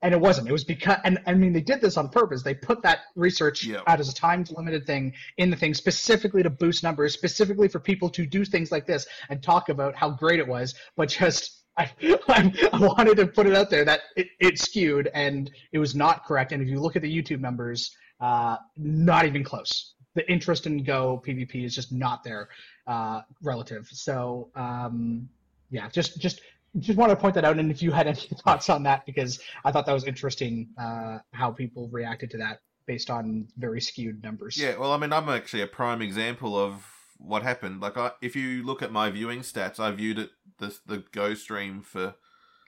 and 0.03 0.15
it 0.15 0.21
wasn't. 0.21 0.49
It 0.49 0.53
was 0.53 0.65
because, 0.65 0.99
and 1.05 1.19
I 1.27 1.35
mean, 1.35 1.53
they 1.53 1.61
did 1.61 1.81
this 1.81 1.97
on 1.97 2.09
purpose. 2.09 2.43
They 2.43 2.55
put 2.55 2.83
that 2.83 3.01
research 3.17 3.65
Yep. 3.65 3.83
out 3.87 4.01
as 4.01 4.09
a 4.09 4.15
time 4.15 4.45
limited 4.57 4.87
thing 4.87 5.13
in 5.39 5.51
the 5.51 5.57
thing 5.57 5.75
specifically 5.75 6.43
to 6.43 6.51
boost 6.51 6.83
numbers, 6.83 7.15
specifically 7.15 7.69
for 7.69 7.81
people 7.81 8.09
to 8.11 8.27
do 8.27 8.45
things 8.45 8.71
like 8.71 8.87
this 8.87 9.07
and 9.29 9.43
talk 9.43 9.69
about 9.69 9.97
how 9.97 10.11
great 10.11 10.39
it 10.39 10.47
was. 10.47 10.75
But 10.97 11.09
just, 11.09 11.65
I, 11.79 11.91
I 12.29 12.79
wanted 12.81 13.17
to 13.19 13.27
put 13.27 13.47
it 13.47 13.55
out 13.55 13.71
there 13.71 13.85
that 13.85 14.01
it, 14.17 14.29
it 14.41 14.59
skewed 14.59 15.11
and 15.15 15.51
it 15.73 15.79
was 15.79 15.95
not 15.95 16.25
correct. 16.25 16.53
And 16.53 16.63
if 16.63 16.69
you 16.69 16.81
look 16.81 16.97
at 16.97 17.03
the 17.03 17.23
YouTube 17.23 17.41
numbers, 17.41 17.95
uh, 18.21 18.57
not 18.77 19.27
even 19.27 19.45
close. 19.45 19.95
The 20.15 20.31
interest 20.31 20.67
in 20.67 20.83
Go 20.83 21.23
PvP 21.25 21.65
is 21.65 21.75
just 21.75 21.93
not 21.93 22.25
there 22.25 22.49
uh, 22.87 23.23
relative. 23.43 23.89
So 23.91 24.51
um, 24.55 25.29
yeah, 25.71 25.89
just 25.89 26.21
just 26.21 26.41
just 26.79 26.99
wanted 26.99 27.15
to 27.15 27.21
point 27.21 27.35
that 27.35 27.45
out. 27.45 27.59
And 27.59 27.71
if 27.71 27.83
you 27.83 27.91
had 27.91 28.07
any 28.07 28.17
thoughts 28.45 28.69
on 28.69 28.83
that, 28.85 29.07
because 29.07 29.41
I 29.65 29.73
thought 29.73 29.87
that 29.87 29.93
was 29.93 30.05
interesting 30.05 30.69
uh, 30.79 31.19
how 31.33 31.51
people 31.51 31.89
reacted 31.89 32.31
to 32.31 32.39
that 32.39 32.61
based 32.87 33.11
on 33.11 33.47
very 33.57 33.81
skewed 33.81 34.23
numbers. 34.23 34.57
Yeah, 34.57 34.77
well, 34.79 34.93
I 34.93 34.97
mean, 34.97 35.13
I'm 35.13 35.29
actually 35.29 35.63
a 35.63 35.67
prime 35.67 36.01
example 36.01 36.59
of 36.59 36.87
what 37.19 37.43
happened. 37.43 37.81
Like, 37.81 37.97
I, 37.97 38.13
if 38.23 38.35
you 38.35 38.63
look 38.63 38.83
at 38.83 38.93
my 38.93 39.11
viewing 39.11 39.41
stats, 39.41 39.79
I 39.79 39.91
viewed 39.91 40.19
it 40.19 40.31
this 40.59 40.79
the 40.87 41.05
Go 41.13 41.35
stream 41.35 41.83
for 41.83 42.15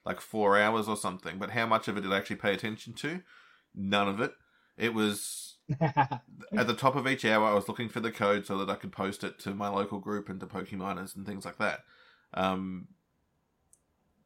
like 0.04 0.20
four 0.20 0.58
hours 0.58 0.88
or 0.88 0.96
something. 0.96 1.38
But 1.38 1.50
how 1.50 1.66
much 1.66 1.88
of 1.88 1.96
it 1.96 2.02
did 2.02 2.12
I 2.12 2.18
actually 2.18 2.36
pay 2.36 2.54
attention 2.54 2.92
to? 2.94 3.22
None 3.74 4.08
of 4.08 4.20
it. 4.20 4.32
It 4.76 4.94
was 4.94 5.49
at 5.80 6.66
the 6.66 6.74
top 6.74 6.96
of 6.96 7.06
each 7.06 7.24
hour. 7.24 7.46
I 7.46 7.54
was 7.54 7.68
looking 7.68 7.88
for 7.88 8.00
the 8.00 8.10
code 8.10 8.46
so 8.46 8.58
that 8.58 8.70
I 8.70 8.74
could 8.76 8.92
post 8.92 9.22
it 9.24 9.38
to 9.40 9.54
my 9.54 9.68
local 9.68 9.98
group 9.98 10.28
and 10.28 10.40
to 10.40 10.46
PokeMiners 10.46 11.14
and 11.16 11.26
things 11.26 11.44
like 11.44 11.58
that. 11.58 11.80
Um, 12.34 12.88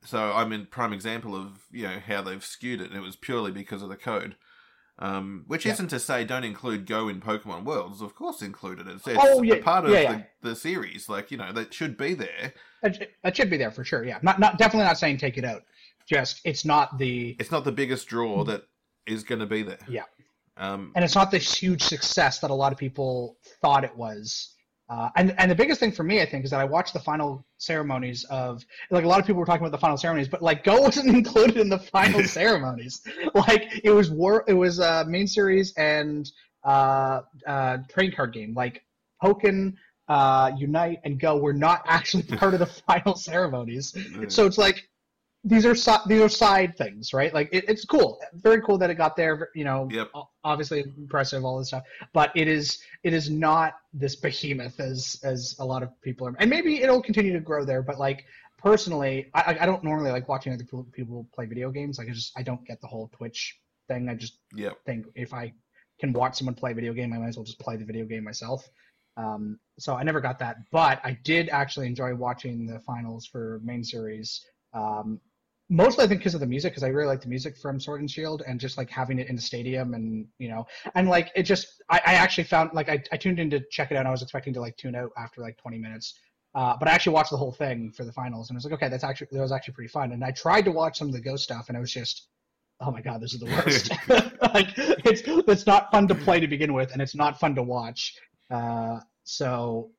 so 0.04 0.32
I'm 0.32 0.52
in 0.52 0.66
prime 0.66 0.92
example 0.92 1.34
of 1.34 1.64
you 1.70 1.84
know 1.84 1.98
how 2.06 2.22
they've 2.22 2.44
skewed 2.44 2.80
it, 2.80 2.88
and 2.90 2.96
it 2.96 3.02
was 3.02 3.16
purely 3.16 3.50
because 3.50 3.82
of 3.82 3.88
the 3.88 3.96
code. 3.96 4.36
Um, 4.96 5.42
which 5.48 5.66
Yeah. 5.66 5.72
isn't 5.72 5.88
to 5.88 5.98
say 5.98 6.24
don't 6.24 6.44
include 6.44 6.86
Go 6.86 7.08
in 7.08 7.20
Pokemon 7.20 7.64
Worlds. 7.64 8.00
Of 8.00 8.14
course, 8.14 8.42
included. 8.42 8.86
It's, 8.86 9.04
it's 9.08 9.18
Oh, 9.20 9.42
yeah, 9.42 9.60
part 9.60 9.84
of 9.86 9.90
yeah. 9.90 10.22
The, 10.40 10.50
the 10.50 10.54
series. 10.56 11.08
Like 11.08 11.30
you 11.32 11.36
know, 11.36 11.50
that 11.52 11.74
should 11.74 11.96
be 11.96 12.14
there. 12.14 12.52
It, 12.82 13.16
it 13.24 13.36
should 13.36 13.50
be 13.50 13.56
there 13.56 13.72
for 13.72 13.82
sure. 13.82 14.04
Yeah, 14.04 14.18
not 14.22 14.38
not 14.38 14.56
definitely 14.56 14.84
not 14.86 14.98
saying 14.98 15.16
take 15.18 15.36
it 15.36 15.44
out. 15.44 15.62
Just 16.06 16.42
it's 16.44 16.64
not 16.64 16.96
the 16.98 17.34
It's 17.40 17.50
not 17.50 17.64
the 17.64 17.72
biggest 17.72 18.06
draw 18.06 18.44
that 18.44 18.68
is 19.06 19.24
going 19.24 19.40
to 19.40 19.46
be 19.46 19.62
there. 19.62 19.78
Yeah. 19.88 20.04
Um, 20.56 20.92
and 20.94 21.04
it's 21.04 21.14
not 21.14 21.30
this 21.30 21.54
huge 21.54 21.82
success 21.82 22.38
that 22.40 22.50
a 22.50 22.54
lot 22.54 22.72
of 22.72 22.78
people 22.78 23.38
thought 23.60 23.84
it 23.84 23.96
was. 23.96 24.54
Uh, 24.90 25.08
and 25.16 25.34
and 25.38 25.50
the 25.50 25.54
biggest 25.54 25.80
thing 25.80 25.90
for 25.90 26.02
me, 26.02 26.20
I 26.20 26.26
think, 26.26 26.44
is 26.44 26.50
that 26.50 26.60
I 26.60 26.64
watched 26.64 26.92
the 26.92 27.00
final 27.00 27.44
ceremonies 27.56 28.24
of 28.24 28.64
like 28.90 29.04
a 29.04 29.08
lot 29.08 29.18
of 29.18 29.26
people 29.26 29.40
were 29.40 29.46
talking 29.46 29.62
about 29.62 29.72
the 29.72 29.80
final 29.80 29.96
ceremonies, 29.96 30.28
but 30.28 30.42
like 30.42 30.62
Go 30.62 30.80
wasn't 30.82 31.08
included 31.08 31.56
in 31.56 31.68
the 31.68 31.78
final 31.78 32.22
ceremonies. 32.24 33.00
Like 33.34 33.80
it 33.82 33.90
was 33.90 34.10
war, 34.10 34.44
it 34.46 34.52
was 34.52 34.80
uh, 34.80 35.04
main 35.06 35.26
series 35.26 35.72
and 35.76 36.30
uh, 36.64 37.22
uh, 37.46 37.78
train 37.88 38.12
card 38.12 38.34
game. 38.34 38.52
Like 38.52 38.84
Pokken, 39.22 39.74
uh, 40.08 40.52
Unite, 40.58 41.00
and 41.04 41.18
Go 41.18 41.38
were 41.38 41.54
not 41.54 41.82
actually 41.86 42.24
part 42.24 42.52
of 42.52 42.60
the 42.60 42.66
final 42.86 43.16
ceremonies. 43.16 43.96
So 44.28 44.44
it's 44.44 44.58
like 44.58 44.86
these 45.44 45.66
are 45.66 45.74
si- 45.74 46.04
these 46.06 46.20
are 46.22 46.28
side 46.28 46.76
things, 46.76 47.12
right? 47.12 47.32
Like 47.34 47.50
it, 47.52 47.64
it's 47.68 47.84
cool, 47.84 48.18
very 48.32 48.62
cool 48.62 48.78
that 48.78 48.88
it 48.90 48.94
got 48.94 49.14
there. 49.14 49.50
You 49.54 49.64
know, 49.64 49.88
Yep. 49.90 50.10
obviously 50.42 50.80
impressive, 50.96 51.44
all 51.44 51.58
this 51.58 51.68
stuff. 51.68 51.84
But 52.12 52.32
it 52.34 52.48
is 52.48 52.78
it 53.02 53.12
is 53.12 53.28
not 53.30 53.74
this 53.92 54.16
behemoth 54.16 54.80
as 54.80 55.20
as 55.22 55.54
a 55.58 55.64
lot 55.64 55.82
of 55.82 55.90
people 56.00 56.26
are, 56.26 56.34
and 56.38 56.48
maybe 56.48 56.82
it'll 56.82 57.02
continue 57.02 57.32
to 57.34 57.40
grow 57.40 57.64
there. 57.64 57.82
But 57.82 57.98
like 57.98 58.24
personally, 58.58 59.30
I 59.34 59.58
I- 59.60 59.66
don't 59.66 59.84
normally 59.84 60.10
like 60.10 60.28
watching 60.28 60.52
other 60.54 60.64
people, 60.64 60.86
people 60.92 61.28
play 61.34 61.44
video 61.46 61.70
games. 61.70 61.98
Like 61.98 62.08
I 62.08 62.12
just 62.12 62.32
I 62.38 62.42
don't 62.42 62.64
get 62.66 62.80
the 62.80 62.86
whole 62.86 63.08
Twitch 63.12 63.58
thing. 63.86 64.08
I 64.08 64.14
just 64.14 64.38
Yep. 64.56 64.78
think 64.86 65.06
if 65.14 65.34
I 65.34 65.52
can 66.00 66.12
watch 66.14 66.38
someone 66.38 66.54
play 66.54 66.72
a 66.72 66.74
video 66.74 66.94
game, 66.94 67.12
I 67.12 67.18
might 67.18 67.28
as 67.28 67.36
well 67.36 67.44
just 67.44 67.60
play 67.60 67.76
the 67.76 67.84
video 67.84 68.06
game 68.06 68.24
myself. 68.24 68.66
Um, 69.16 69.60
so 69.78 69.94
I 69.94 70.02
never 70.02 70.20
got 70.20 70.38
that, 70.40 70.56
but 70.72 71.00
I 71.04 71.16
did 71.22 71.48
actually 71.50 71.86
enjoy 71.86 72.14
watching 72.16 72.66
the 72.66 72.80
finals 72.80 73.26
for 73.26 73.60
main 73.62 73.84
series. 73.84 74.44
Um, 74.72 75.20
mostly 75.74 76.04
I 76.04 76.06
think 76.06 76.20
because 76.20 76.34
of 76.34 76.40
the 76.40 76.46
music, 76.46 76.72
because 76.72 76.82
I 76.82 76.88
really 76.88 77.08
like 77.08 77.20
the 77.20 77.28
music 77.28 77.56
from 77.56 77.80
Sword 77.80 78.00
and 78.00 78.10
Shield, 78.10 78.42
and 78.46 78.60
just 78.60 78.78
like 78.78 78.88
having 78.88 79.18
it 79.18 79.28
in 79.28 79.36
the 79.36 79.42
stadium, 79.42 79.94
and 79.94 80.26
you 80.38 80.48
know, 80.48 80.66
and 80.94 81.08
like 81.08 81.32
it 81.34 81.42
just, 81.42 81.82
I, 81.90 82.00
I 82.06 82.14
actually 82.14 82.44
found 82.44 82.70
like 82.72 82.88
I, 82.88 83.02
I 83.12 83.16
tuned 83.16 83.40
in 83.40 83.50
to 83.50 83.60
check 83.70 83.90
it 83.90 83.96
out. 83.96 84.00
and 84.00 84.08
I 84.08 84.10
was 84.10 84.22
expecting 84.22 84.54
to 84.54 84.60
like 84.60 84.76
tune 84.76 84.94
out 84.94 85.10
after 85.16 85.40
like 85.40 85.58
20 85.58 85.78
minutes. 85.78 86.14
Uh, 86.54 86.76
but 86.78 86.86
I 86.86 86.92
actually 86.92 87.14
watched 87.14 87.30
the 87.30 87.36
whole 87.36 87.50
thing 87.50 87.90
for 87.90 88.04
the 88.04 88.12
finals, 88.12 88.48
and 88.48 88.56
I 88.56 88.58
was 88.58 88.64
like, 88.64 88.74
okay, 88.74 88.88
that's 88.88 89.02
actually 89.02 89.28
that 89.32 89.40
was 89.40 89.52
actually 89.52 89.74
pretty 89.74 89.88
fun. 89.88 90.12
And 90.12 90.24
I 90.24 90.30
tried 90.30 90.64
to 90.66 90.70
watch 90.70 90.98
some 90.98 91.08
of 91.08 91.14
the 91.14 91.20
Ghost 91.20 91.42
stuff, 91.42 91.68
and 91.68 91.76
it 91.76 91.80
was 91.80 91.92
just, 91.92 92.28
oh 92.80 92.92
my 92.92 93.00
god, 93.00 93.20
this 93.20 93.34
is 93.34 93.40
the 93.40 93.46
worst. 93.46 93.90
like 94.54 94.68
it's 95.04 95.22
it's 95.26 95.66
not 95.66 95.90
fun 95.90 96.06
to 96.08 96.14
play 96.14 96.38
to 96.38 96.46
begin 96.46 96.72
with, 96.72 96.92
and 96.92 97.02
it's 97.02 97.16
not 97.16 97.40
fun 97.40 97.56
to 97.56 97.62
watch. 97.62 98.14
Uh, 98.50 99.00
so 99.24 99.90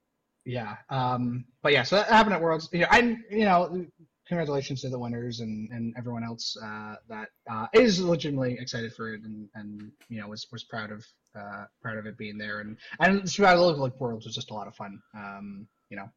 yeah, 0.46 0.76
um, 0.90 1.44
but 1.62 1.74
yeah, 1.74 1.84
so 1.84 1.98
that 1.98 2.08
happened 2.08 2.36
at 2.36 2.42
Worlds. 2.42 2.70
You 2.72 2.82
know, 2.82 2.88
I 2.90 3.00
you 3.30 3.46
know, 3.46 3.86
congratulations 4.28 4.82
to 4.82 4.90
the 4.90 4.98
winners 4.98 5.40
and, 5.40 5.70
and 5.72 5.94
everyone 5.98 6.24
else 6.24 6.58
uh, 6.64 6.96
that 7.08 7.30
uh, 7.50 7.68
is 7.74 8.00
legitimately 8.02 8.58
excited 8.60 8.94
for 8.94 9.14
it 9.14 9.22
and, 9.24 9.48
and 9.56 9.92
you 10.10 10.20
know 10.20 10.28
was 10.28 10.48
was 10.52 10.64
proud 10.64 10.92
of 10.92 11.06
uh, 11.38 11.66
proud 11.82 11.98
of 11.98 12.06
it 12.06 12.18
being 12.18 12.38
there 12.38 12.60
and 12.62 12.78
and 13.00 13.30
Survival 13.30 13.76
like 13.78 14.00
Worlds 14.00 14.26
was 14.26 14.36
just 14.36 14.52
a 14.52 14.54
lot 14.54 14.68
of 14.68 14.76
fun. 14.76 15.00
Um, 15.16 15.68
you 15.90 15.98
know, 15.98 16.10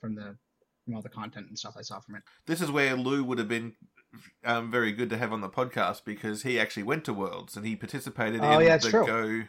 from 0.00 0.14
the 0.14 0.36
from 0.84 0.94
all 0.94 1.02
the 1.02 1.08
content 1.08 1.48
and 1.48 1.58
stuff 1.58 1.74
I 1.76 1.82
saw 1.82 1.98
from 1.98 2.14
it. 2.14 2.22
This 2.46 2.60
is 2.60 2.70
where 2.70 2.94
Lou 2.94 3.24
would 3.24 3.38
have 3.38 3.48
been 3.48 3.74
um, 4.44 4.70
very 4.70 4.92
good 4.92 5.10
to 5.10 5.18
have 5.18 5.32
on 5.32 5.40
the 5.40 5.48
podcast 5.48 6.04
because 6.04 6.42
he 6.44 6.60
actually 6.60 6.84
went 6.84 7.04
to 7.04 7.12
Worlds 7.12 7.56
and 7.56 7.66
he 7.66 7.74
participated 7.74 8.40
Oh, 8.42 8.60
in 8.60 8.66
yeah, 8.66 8.76
the 8.76 8.90
true. 8.90 9.06
Go 9.06 9.42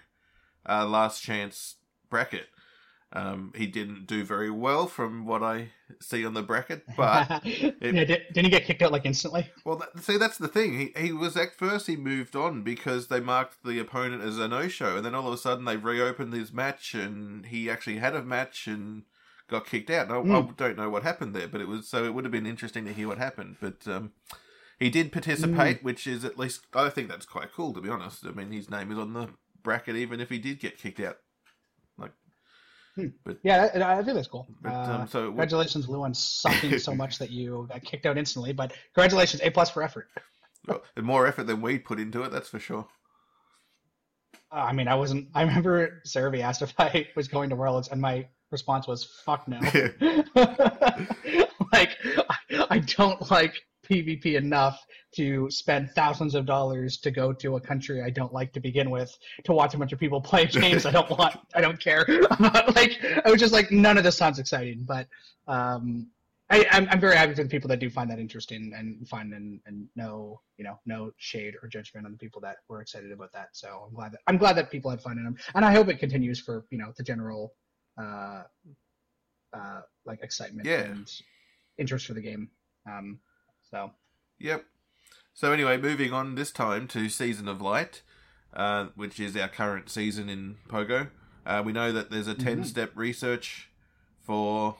uh, 0.67 0.85
Last 0.85 1.21
Chance 1.21 1.75
bracket. 2.09 2.47
Um, 3.13 3.53
he 3.55 3.67
didn't 3.67 4.05
do 4.05 4.23
very 4.25 4.51
well 4.51 4.85
from 4.85 5.25
what 5.25 5.41
I 5.41 5.69
see 6.01 6.25
on 6.25 6.33
the 6.33 6.43
bracket, 6.43 6.83
but 6.97 7.29
yeah, 7.45 8.03
did, 8.03 8.21
didn't 8.33 8.43
he 8.45 8.49
get 8.49 8.65
kicked 8.65 8.81
out 8.81 8.91
like 8.91 9.05
instantly? 9.05 9.47
well, 9.65 9.77
that, 9.77 10.03
see 10.03 10.17
that's 10.17 10.37
the 10.37 10.49
thing. 10.49 10.77
He 10.77 10.93
he 11.01 11.11
was 11.13 11.37
at 11.37 11.55
first 11.55 11.87
he 11.87 11.95
moved 11.95 12.35
on 12.35 12.63
because 12.63 13.07
they 13.07 13.21
marked 13.21 13.63
the 13.63 13.79
opponent 13.79 14.23
as 14.23 14.37
a 14.37 14.47
no 14.49 14.67
show, 14.67 14.97
and 14.97 15.05
then 15.05 15.15
all 15.15 15.27
of 15.27 15.33
a 15.33 15.37
sudden 15.37 15.63
they 15.65 15.77
reopened 15.77 16.33
his 16.33 16.51
match, 16.51 16.93
and 16.93 17.45
he 17.45 17.69
actually 17.69 17.97
had 17.97 18.13
a 18.13 18.21
match 18.23 18.67
and 18.67 19.03
got 19.47 19.65
kicked 19.65 19.89
out. 19.89 20.11
I, 20.11 20.17
I 20.17 20.23
Mm. 20.23 20.57
don't 20.57 20.77
know 20.77 20.89
what 20.89 21.03
happened 21.03 21.33
there, 21.33 21.47
but 21.47 21.61
it 21.61 21.67
was 21.69 21.87
so 21.87 22.03
it 22.03 22.13
would 22.13 22.25
have 22.25 22.31
been 22.33 22.45
interesting 22.45 22.83
to 22.85 22.93
hear 22.93 23.07
what 23.07 23.17
happened. 23.19 23.55
But 23.61 23.87
um, 23.87 24.11
he 24.79 24.89
did 24.89 25.13
participate, 25.13 25.81
which 25.81 26.05
is 26.07 26.25
at 26.25 26.37
least 26.37 26.65
I 26.73 26.89
think 26.89 27.07
that's 27.07 27.25
quite 27.25 27.53
cool 27.53 27.73
to 27.73 27.79
be 27.81 27.89
honest. 27.89 28.25
I 28.25 28.31
mean, 28.31 28.51
his 28.51 28.69
name 28.69 28.91
is 28.91 28.97
on 28.97 29.13
the 29.13 29.29
bracket, 29.63 29.95
even 29.95 30.19
if 30.19 30.29
he 30.29 30.39
did 30.39 30.59
get 30.59 30.77
kicked 30.77 30.99
out. 30.99 31.19
Yeah, 33.43 33.69
I, 33.75 33.99
I 33.99 34.03
think 34.03 34.15
that's 34.15 34.27
cool. 34.27 34.47
But 34.61 34.73
Uh, 34.73 34.97
um, 35.01 35.07
so 35.07 35.23
it 35.23 35.27
congratulations, 35.27 35.87
Lou, 35.87 36.03
on 36.03 36.13
sucking 36.13 36.79
so 36.79 36.93
much 37.03 37.17
that 37.19 37.29
you 37.31 37.67
got 37.69 37.83
kicked 37.83 38.05
out 38.05 38.17
instantly. 38.17 38.53
But 38.53 38.73
congratulations, 38.93 39.41
A 39.43 39.49
plus 39.49 39.69
for 39.69 39.83
effort. 39.83 40.09
well, 40.67 40.81
more 41.01 41.27
effort 41.27 41.43
than 41.47 41.61
we 41.61 41.77
put 41.79 41.99
into 41.99 42.23
it, 42.23 42.31
that's 42.31 42.49
for 42.49 42.59
sure. 42.59 42.87
Uh, 44.51 44.55
I 44.55 44.73
mean, 44.73 44.87
I 44.87 44.95
wasn't. 44.95 45.27
I 45.35 45.41
remember 45.43 46.01
Serebii 46.07 46.41
asked 46.41 46.61
if 46.61 46.73
I 46.79 47.07
was 47.15 47.27
going 47.27 47.49
to 47.49 47.55
Worlds, 47.55 47.89
and 47.89 47.99
my 47.99 48.27
response 48.51 48.87
was 48.87 49.03
"fuck 49.25 49.47
no." 49.47 49.59
like, 51.73 51.97
I, 52.05 52.37
I 52.69 52.79
don't 52.79 53.29
like 53.29 53.61
PvP 53.89 54.35
enough 54.35 54.85
to 55.15 55.49
spend 55.49 55.89
thousands 55.91 56.35
of 56.35 56.45
dollars 56.45 56.97
to 56.97 57.11
go 57.11 57.33
to 57.33 57.55
a 57.55 57.61
country 57.61 58.03
I 58.03 58.09
don't 58.09 58.33
like 58.33 58.53
to 58.53 58.59
begin 58.59 58.89
with 58.89 59.17
to 59.45 59.53
watch 59.53 59.73
a 59.73 59.77
bunch 59.77 59.93
of 59.93 59.99
people 59.99 60.21
play 60.21 60.45
games 60.61 60.85
I 60.85 60.91
don't 60.91 61.09
want. 61.09 61.35
I 61.55 61.61
don't 61.61 61.79
care. 61.79 62.05
like, 62.75 62.97
I 63.25 63.29
was 63.31 63.39
just 63.39 63.53
like, 63.53 63.71
none 63.71 63.97
of 63.97 64.03
this 64.03 64.17
sounds 64.17 64.39
exciting. 64.39 64.83
But 64.83 65.07
um, 65.47 66.07
I, 66.49 66.65
I'm, 66.71 66.87
I'm 66.89 66.99
very 66.99 67.15
happy 67.15 67.33
for 67.33 67.43
the 67.43 67.49
people 67.49 67.67
that 67.69 67.79
do 67.79 67.89
find 67.89 68.09
that 68.09 68.19
interesting 68.19 68.71
and 68.75 69.07
fun 69.07 69.33
and, 69.33 69.59
and 69.65 69.87
no, 69.95 70.39
you 70.57 70.63
know, 70.63 70.79
no 70.85 71.11
shade 71.17 71.55
or 71.61 71.67
judgment 71.67 72.05
on 72.05 72.11
the 72.11 72.17
people 72.17 72.39
that 72.41 72.57
were 72.69 72.81
excited 72.81 73.11
about 73.11 73.33
that. 73.33 73.49
So 73.51 73.85
I'm 73.87 73.93
glad 73.93 74.11
that 74.13 74.19
I'm 74.27 74.37
glad 74.37 74.53
that 74.55 74.71
people 74.71 74.89
had 74.89 75.01
fun 75.01 75.17
in 75.17 75.25
them, 75.25 75.35
and 75.55 75.65
I 75.65 75.73
hope 75.73 75.89
it 75.89 75.99
continues 75.99 76.39
for 76.39 76.65
you 76.69 76.77
know 76.77 76.93
the 76.95 77.03
general, 77.03 77.53
uh, 78.01 78.43
uh, 79.53 79.81
like 80.05 80.19
excitement 80.23 80.67
Yeah. 80.67 80.83
and 80.83 81.11
interest 81.77 82.05
for 82.05 82.13
the 82.13 82.21
game. 82.21 82.49
Um, 82.89 83.19
so 83.69 83.91
Yep. 84.39 84.65
So 85.33 85.51
anyway, 85.51 85.77
moving 85.77 86.13
on 86.13 86.35
this 86.35 86.51
time 86.51 86.87
to 86.89 87.09
Season 87.09 87.47
of 87.47 87.61
Light, 87.61 88.01
uh, 88.53 88.87
which 88.95 89.19
is 89.19 89.35
our 89.37 89.47
current 89.47 89.89
season 89.89 90.29
in 90.29 90.57
Pogo. 90.67 91.09
Uh, 91.45 91.61
we 91.65 91.71
know 91.71 91.91
that 91.91 92.09
there's 92.11 92.27
a 92.27 92.35
Mhm. 92.35 92.43
ten-step 92.43 92.91
research 92.95 93.69
for 94.23 94.77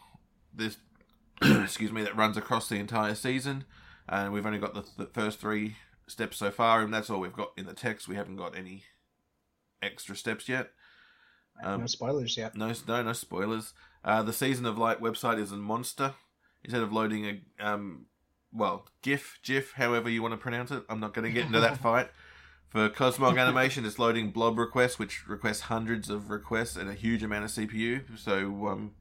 this. 0.53 0.77
excuse 1.41 1.91
me, 1.91 2.03
that 2.03 2.15
runs 2.15 2.35
across 2.37 2.67
the 2.67 2.77
entire 2.77 3.13
season, 3.13 3.63
and 4.09 4.33
we've 4.33 4.45
only 4.47 4.57
got 4.57 4.73
the, 4.73 4.83
the 4.97 5.05
first 5.05 5.39
three 5.39 5.75
steps 6.07 6.37
so 6.37 6.49
far, 6.49 6.81
and 6.81 6.91
that's 6.91 7.09
all 7.11 7.19
we've 7.19 7.31
got 7.33 7.51
in 7.55 7.67
the 7.67 7.73
text. 7.75 8.07
We 8.07 8.15
haven't 8.15 8.37
got 8.37 8.57
any 8.57 8.83
extra 9.83 10.15
steps 10.15 10.49
yet. 10.49 10.71
Um, 11.63 11.81
no 11.81 11.87
spoilers 11.87 12.35
yet. 12.37 12.55
no, 12.55 12.73
no, 12.87 13.03
no 13.03 13.13
spoilers. 13.13 13.73
Uh, 14.03 14.23
the 14.23 14.33
Season 14.33 14.65
of 14.65 14.77
Light 14.79 14.99
website 14.99 15.39
is 15.39 15.51
a 15.51 15.57
monster. 15.57 16.15
Instead 16.63 16.81
of 16.81 16.91
loading 16.91 17.25
a 17.59 17.65
um, 17.65 18.07
well, 18.51 18.87
GIF, 19.01 19.39
GIF, 19.43 19.73
however 19.73 20.09
you 20.09 20.21
want 20.21 20.33
to 20.33 20.37
pronounce 20.37 20.71
it. 20.71 20.83
I'm 20.89 20.99
not 20.99 21.13
going 21.13 21.25
to 21.25 21.31
get 21.31 21.47
into 21.47 21.59
that 21.59 21.77
fight. 21.81 22.09
For 22.69 22.89
Cosmog 22.89 23.39
Animation, 23.39 23.85
it's 23.85 23.97
loading 23.97 24.31
blob 24.31 24.57
requests, 24.57 24.99
which 24.99 25.25
requests 25.27 25.61
hundreds 25.61 26.09
of 26.09 26.29
requests 26.29 26.75
and 26.75 26.89
a 26.89 26.93
huge 26.93 27.23
amount 27.23 27.45
of 27.45 27.51
CPU. 27.51 28.19
So 28.19 28.67
um, 28.67 28.91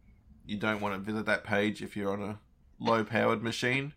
you 0.46 0.56
don't 0.56 0.80
want 0.80 0.94
to 0.94 1.00
visit 1.00 1.26
that 1.26 1.42
page 1.42 1.82
if 1.82 1.96
you're 1.96 2.12
on 2.12 2.22
a 2.22 2.38
low-powered 2.78 3.42
machine. 3.42 3.92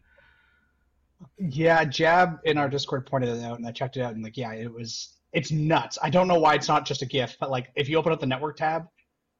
Yeah, 1.37 1.83
Jab 1.85 2.39
in 2.45 2.57
our 2.57 2.67
Discord 2.67 3.05
pointed 3.05 3.29
it 3.29 3.43
out, 3.43 3.59
and 3.59 3.67
I 3.67 3.71
checked 3.71 3.97
it 3.97 4.01
out, 4.01 4.15
and 4.15 4.23
like, 4.23 4.37
yeah, 4.37 4.53
it 4.53 4.73
was 4.73 5.17
it's 5.33 5.51
nuts. 5.51 5.99
I 6.01 6.09
don't 6.09 6.27
know 6.27 6.39
why 6.39 6.55
it's 6.55 6.67
not 6.67 6.85
just 6.85 7.01
a 7.01 7.05
GIF, 7.05 7.37
but 7.39 7.51
like 7.51 7.69
if 7.75 7.87
you 7.89 7.97
open 7.97 8.11
up 8.11 8.19
the 8.19 8.25
network 8.25 8.57
tab 8.57 8.87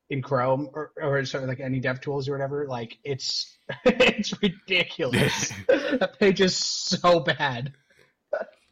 in 0.09 0.21
Chrome 0.21 0.69
or 0.73 0.91
or 1.01 1.23
sort 1.25 1.43
of 1.43 1.49
like 1.49 1.59
any 1.59 1.79
dev 1.79 2.01
tools 2.01 2.27
or 2.27 2.31
whatever, 2.33 2.67
like 2.67 2.97
it's 3.03 3.57
it's 3.85 4.33
ridiculous. 4.41 5.51
that 5.67 6.17
page 6.19 6.41
is 6.41 6.55
so 6.55 7.19
bad. 7.19 7.73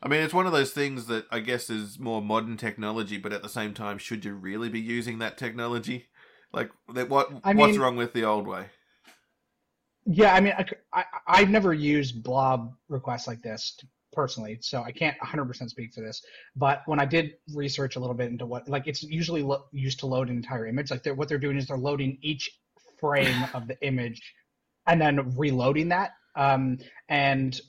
I 0.01 0.07
mean, 0.07 0.21
it's 0.21 0.33
one 0.33 0.45
of 0.45 0.51
those 0.51 0.71
things 0.71 1.07
that 1.07 1.25
I 1.31 1.39
guess 1.39 1.69
is 1.69 1.97
more 1.99 2.21
modern 2.21 2.55
technology, 2.57 3.17
but 3.17 3.33
at 3.33 3.41
the 3.41 3.49
same 3.49 3.73
time, 3.73 3.97
should 3.97 4.25
you 4.25 4.33
really 4.33 4.69
be 4.69 4.79
using 4.79 5.19
that 5.19 5.37
technology? 5.37 6.07
Like, 6.53 6.69
what 6.87 7.29
I 7.43 7.53
what's 7.53 7.71
mean- 7.73 7.81
wrong 7.81 7.95
with 7.95 8.13
the 8.13 8.23
old 8.23 8.47
way? 8.47 8.67
Yeah, 10.09 10.33
I 10.33 10.39
mean, 10.39 10.53
I, 10.57 10.65
I 10.93 11.03
I've 11.27 11.49
never 11.49 11.73
used 11.73 12.23
blob 12.23 12.73
requests 12.87 13.27
like 13.27 13.41
this 13.41 13.77
personally, 14.17 14.57
so 14.61 14.81
I 14.81 14.91
can't 14.91 15.15
100% 15.19 15.69
speak 15.69 15.93
for 15.93 16.01
this. 16.01 16.23
But 16.55 16.81
when 16.87 16.99
I 16.99 17.05
did 17.05 17.35
research 17.53 17.97
a 17.97 17.99
little 17.99 18.15
bit 18.15 18.31
into 18.31 18.47
what, 18.47 18.67
like, 18.67 18.87
it's 18.87 19.03
usually 19.03 19.43
lo- 19.43 19.65
used 19.71 19.99
to 19.99 20.07
load 20.07 20.29
an 20.31 20.35
entire 20.37 20.65
image. 20.65 20.89
Like, 20.89 21.03
they're, 21.03 21.13
what 21.13 21.29
they're 21.29 21.37
doing 21.37 21.55
is 21.55 21.67
they're 21.67 21.77
loading 21.77 22.17
each 22.23 22.49
frame 22.99 23.45
of 23.53 23.67
the 23.67 23.77
image 23.85 24.19
and 24.87 24.99
then 24.99 25.37
reloading 25.37 25.89
that. 25.89 26.13
Um, 26.35 26.79
and 27.09 27.61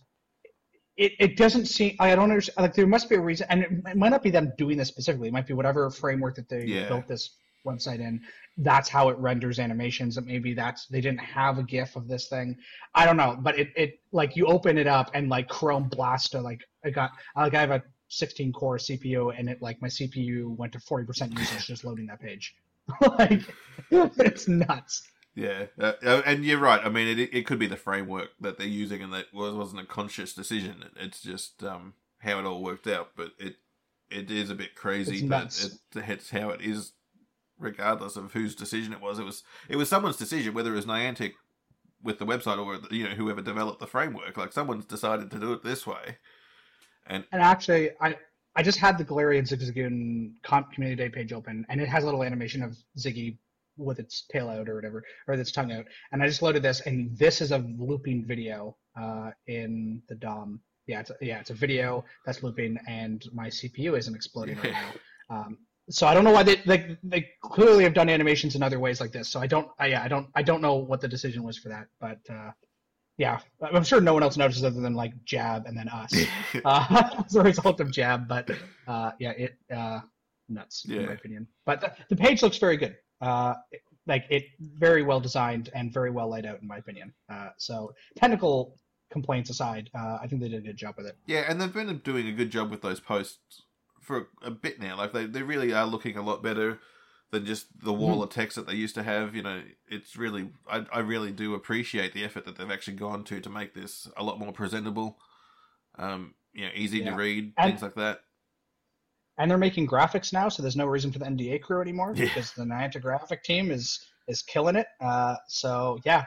it, 0.96 1.12
it 1.20 1.36
doesn't 1.36 1.66
seem 1.66 1.96
I 2.00 2.14
don't 2.14 2.30
understand. 2.30 2.62
Like, 2.64 2.74
there 2.74 2.86
must 2.86 3.10
be 3.10 3.16
a 3.16 3.20
reason, 3.20 3.46
and 3.50 3.62
it, 3.64 3.96
might 3.96 4.08
not 4.08 4.22
be 4.22 4.30
them 4.30 4.52
doing 4.56 4.78
this 4.78 4.88
specifically. 4.88 5.28
It 5.28 5.34
might 5.34 5.46
be 5.46 5.52
whatever 5.52 5.90
framework 5.90 6.34
that 6.36 6.48
they 6.48 6.64
Yeah. 6.64 6.88
built 6.88 7.06
this 7.06 7.36
website 7.66 8.00
in. 8.00 8.20
That's 8.56 8.88
how 8.88 9.08
it 9.08 9.18
renders 9.18 9.58
animations. 9.58 10.16
And 10.16 10.26
maybe 10.26 10.54
that's 10.54 10.86
they 10.86 11.00
didn't 11.00 11.20
have 11.20 11.58
a 11.58 11.62
GIF 11.62 11.96
of 11.96 12.08
this 12.08 12.28
thing. 12.28 12.56
I 12.94 13.06
don't 13.06 13.16
know, 13.16 13.36
but 13.40 13.58
it, 13.58 13.68
it 13.76 14.00
like 14.12 14.36
you 14.36 14.46
open 14.46 14.78
it 14.78 14.86
up 14.86 15.10
and 15.14 15.28
like 15.28 15.48
Chrome 15.48 15.88
blast 15.88 16.32
to 16.32 16.40
like 16.40 16.62
I 16.84 16.90
got 16.90 17.12
like 17.36 17.54
I 17.54 17.60
have 17.60 17.70
a 17.70 17.82
16 18.08 18.52
core 18.52 18.78
CPU 18.78 19.38
and 19.38 19.48
it 19.48 19.60
like 19.60 19.80
my 19.82 19.88
CPU 19.88 20.56
went 20.56 20.72
to 20.72 20.78
40% 20.78 21.38
usage 21.38 21.66
just 21.66 21.84
loading 21.84 22.06
that 22.06 22.20
page. 22.20 22.54
like 23.18 23.42
it's 23.90 24.48
nuts. 24.48 25.02
Yeah, 25.34 25.66
uh, 25.80 25.92
uh, 26.04 26.22
and 26.26 26.44
you're 26.44 26.58
right. 26.58 26.80
I 26.84 26.88
mean, 26.88 27.06
it 27.06 27.32
it 27.32 27.46
could 27.46 27.60
be 27.60 27.68
the 27.68 27.76
framework 27.76 28.30
that 28.40 28.58
they're 28.58 28.66
using, 28.66 29.02
and 29.02 29.12
that 29.12 29.32
was 29.32 29.54
wasn't 29.54 29.82
a 29.82 29.86
conscious 29.86 30.34
decision. 30.34 30.84
It's 30.96 31.22
just 31.22 31.62
um, 31.62 31.94
how 32.18 32.40
it 32.40 32.44
all 32.44 32.60
worked 32.60 32.88
out. 32.88 33.10
But 33.14 33.32
it 33.38 33.56
it 34.10 34.32
is 34.32 34.50
a 34.50 34.56
bit 34.56 34.74
crazy, 34.74 35.18
It's 35.18 35.22
but 35.22 36.00
it, 36.00 36.08
it's 36.08 36.30
how 36.30 36.50
it 36.50 36.60
is, 36.60 36.92
regardless 37.58 38.16
of 38.16 38.32
whose 38.32 38.54
decision 38.54 38.92
it 38.92 39.00
was. 39.00 39.18
It 39.18 39.24
was 39.24 39.42
it 39.68 39.76
was 39.76 39.88
someone's 39.88 40.16
decision, 40.16 40.54
whether 40.54 40.72
it 40.72 40.76
was 40.76 40.86
Niantic 40.86 41.32
with 42.02 42.18
the 42.18 42.26
website 42.26 42.64
or 42.64 42.80
you 42.94 43.04
know 43.08 43.14
whoever 43.14 43.42
developed 43.42 43.80
the 43.80 43.86
framework. 43.86 44.36
Like 44.36 44.52
someone's 44.52 44.84
decided 44.84 45.30
to 45.30 45.38
do 45.38 45.52
it 45.52 45.62
this 45.62 45.86
way, 45.86 46.18
and 47.06 47.24
And 47.32 47.42
actually, 47.42 47.90
I 48.00 48.16
I 48.56 48.62
just 48.62 48.78
had 48.78 48.98
the 48.98 49.04
Galarian 49.04 49.48
Zigzagoon 49.48 50.32
community 50.72 50.96
day 50.96 51.08
page 51.08 51.32
open, 51.32 51.64
and 51.68 51.80
it 51.80 51.88
has 51.88 52.02
a 52.02 52.06
little 52.06 52.24
animation 52.24 52.62
of 52.62 52.76
Ziggy 52.98 53.38
with 53.76 54.00
its 54.00 54.22
tail 54.30 54.48
out 54.48 54.68
or 54.68 54.74
whatever, 54.74 55.04
or 55.26 55.34
its 55.34 55.52
tongue 55.52 55.72
out. 55.72 55.86
And 56.12 56.22
I 56.22 56.26
just 56.26 56.42
loaded 56.42 56.62
this, 56.62 56.80
and 56.80 57.16
this 57.16 57.40
is 57.40 57.52
a 57.52 57.58
looping 57.58 58.24
video 58.26 58.76
uh, 59.00 59.30
in 59.46 60.02
the 60.08 60.16
DOM. 60.16 60.60
Yeah, 60.86 61.00
it's 61.00 61.10
a, 61.10 61.14
yeah, 61.20 61.38
it's 61.38 61.50
a 61.50 61.54
video 61.54 62.04
that's 62.26 62.42
looping, 62.42 62.78
and 62.88 63.24
my 63.32 63.48
CPU 63.48 63.96
isn't 63.96 64.14
exploding 64.14 64.56
right 64.58 64.72
now. 65.30 65.36
Um, 65.36 65.58
so 65.90 66.06
I 66.06 66.14
don't 66.14 66.24
know 66.24 66.32
why 66.32 66.42
they, 66.42 66.56
they 66.66 66.96
they 67.02 67.28
clearly 67.42 67.84
have 67.84 67.94
done 67.94 68.08
animations 68.08 68.54
in 68.56 68.62
other 68.62 68.78
ways 68.78 69.00
like 69.00 69.12
this. 69.12 69.28
So 69.28 69.40
I 69.40 69.46
don't, 69.46 69.68
I, 69.78 69.86
yeah, 69.86 70.02
I 70.02 70.08
don't, 70.08 70.28
I 70.34 70.42
don't 70.42 70.60
know 70.60 70.74
what 70.74 71.00
the 71.00 71.08
decision 71.08 71.42
was 71.42 71.56
for 71.58 71.68
that, 71.70 71.86
but 72.00 72.18
uh, 72.30 72.50
yeah, 73.16 73.40
I'm 73.62 73.84
sure 73.84 74.00
no 74.00 74.14
one 74.14 74.22
else 74.22 74.36
notices 74.36 74.64
other 74.64 74.80
than 74.80 74.94
like 74.94 75.12
Jab 75.24 75.66
and 75.66 75.76
then 75.76 75.88
us 75.88 76.12
uh, 76.64 77.10
as 77.26 77.34
a 77.36 77.42
result 77.42 77.80
of 77.80 77.90
Jab. 77.90 78.28
But 78.28 78.50
uh, 78.86 79.12
yeah, 79.18 79.30
it 79.32 79.56
uh, 79.74 80.00
nuts 80.48 80.84
in 80.84 81.06
my 81.06 81.12
opinion. 81.14 81.46
But 81.66 81.80
the, 81.80 81.92
the 82.10 82.16
page 82.16 82.42
looks 82.42 82.58
very 82.58 82.76
good. 82.76 82.96
Uh, 83.20 83.54
it- 83.72 83.82
like 84.06 84.24
it 84.30 84.44
very 84.58 85.02
well 85.02 85.20
designed 85.20 85.68
and 85.74 85.92
very 85.92 86.10
well 86.10 86.30
laid 86.30 86.46
out 86.46 86.62
in 86.62 86.66
my 86.66 86.78
opinion. 86.78 87.12
Uh, 87.30 87.50
so 87.58 87.92
technical 88.16 88.74
complaints 89.12 89.50
aside, 89.50 89.90
uh, 89.94 90.16
I 90.22 90.26
think 90.26 90.40
they 90.40 90.48
did 90.48 90.60
a 90.60 90.66
good 90.66 90.78
job 90.78 90.94
with 90.96 91.04
it. 91.06 91.14
Yeah, 91.26 91.44
and 91.46 91.60
they've 91.60 91.70
been 91.70 91.98
doing 91.98 92.26
a 92.26 92.32
good 92.32 92.48
job 92.50 92.70
with 92.70 92.80
those 92.80 93.00
posts 93.00 93.64
for 94.08 94.26
a 94.42 94.50
bit 94.50 94.80
now. 94.80 94.96
Like 94.96 95.12
they, 95.12 95.26
they 95.26 95.42
really 95.42 95.72
are 95.72 95.86
looking 95.86 96.16
a 96.16 96.22
lot 96.22 96.42
better 96.42 96.80
than 97.30 97.44
just 97.44 97.66
the 97.84 97.92
wall 97.92 98.22
of 98.22 98.30
text 98.30 98.56
that 98.56 98.66
they 98.66 98.74
used 98.74 98.94
to 98.96 99.02
have. 99.04 99.36
You 99.36 99.42
know, 99.42 99.62
it's 99.86 100.16
really 100.16 100.50
I, 100.68 100.84
I 100.92 100.98
really 101.00 101.30
do 101.30 101.54
appreciate 101.54 102.12
the 102.14 102.24
effort 102.24 102.44
that 102.46 102.56
they've 102.56 102.70
actually 102.70 102.96
gone 102.96 103.22
to 103.24 103.40
to 103.40 103.50
make 103.50 103.74
this 103.74 104.08
a 104.16 104.24
lot 104.24 104.40
more 104.40 104.50
presentable. 104.52 105.18
Um, 105.96 106.34
you 106.52 106.64
know, 106.64 106.72
easy 106.74 106.98
Yeah. 106.98 107.10
to 107.10 107.16
read, 107.16 107.52
And- 107.56 107.70
things 107.72 107.82
like 107.82 107.94
that. 107.94 108.20
And 109.40 109.48
they're 109.48 109.58
making 109.58 109.86
graphics 109.86 110.32
now, 110.32 110.48
so 110.48 110.62
there's 110.64 110.74
no 110.74 110.86
reason 110.86 111.12
for 111.12 111.20
the 111.20 111.24
NDA 111.26 111.62
crew 111.62 111.80
anymore 111.80 112.12
Yeah. 112.16 112.24
because 112.24 112.52
the 112.54 112.64
Niantic 112.64 113.02
graphic 113.02 113.44
team 113.44 113.70
is 113.70 114.04
is 114.26 114.42
killing 114.42 114.74
it. 114.74 114.86
Uh, 115.00 115.36
so 115.46 116.00
yeah, 116.04 116.24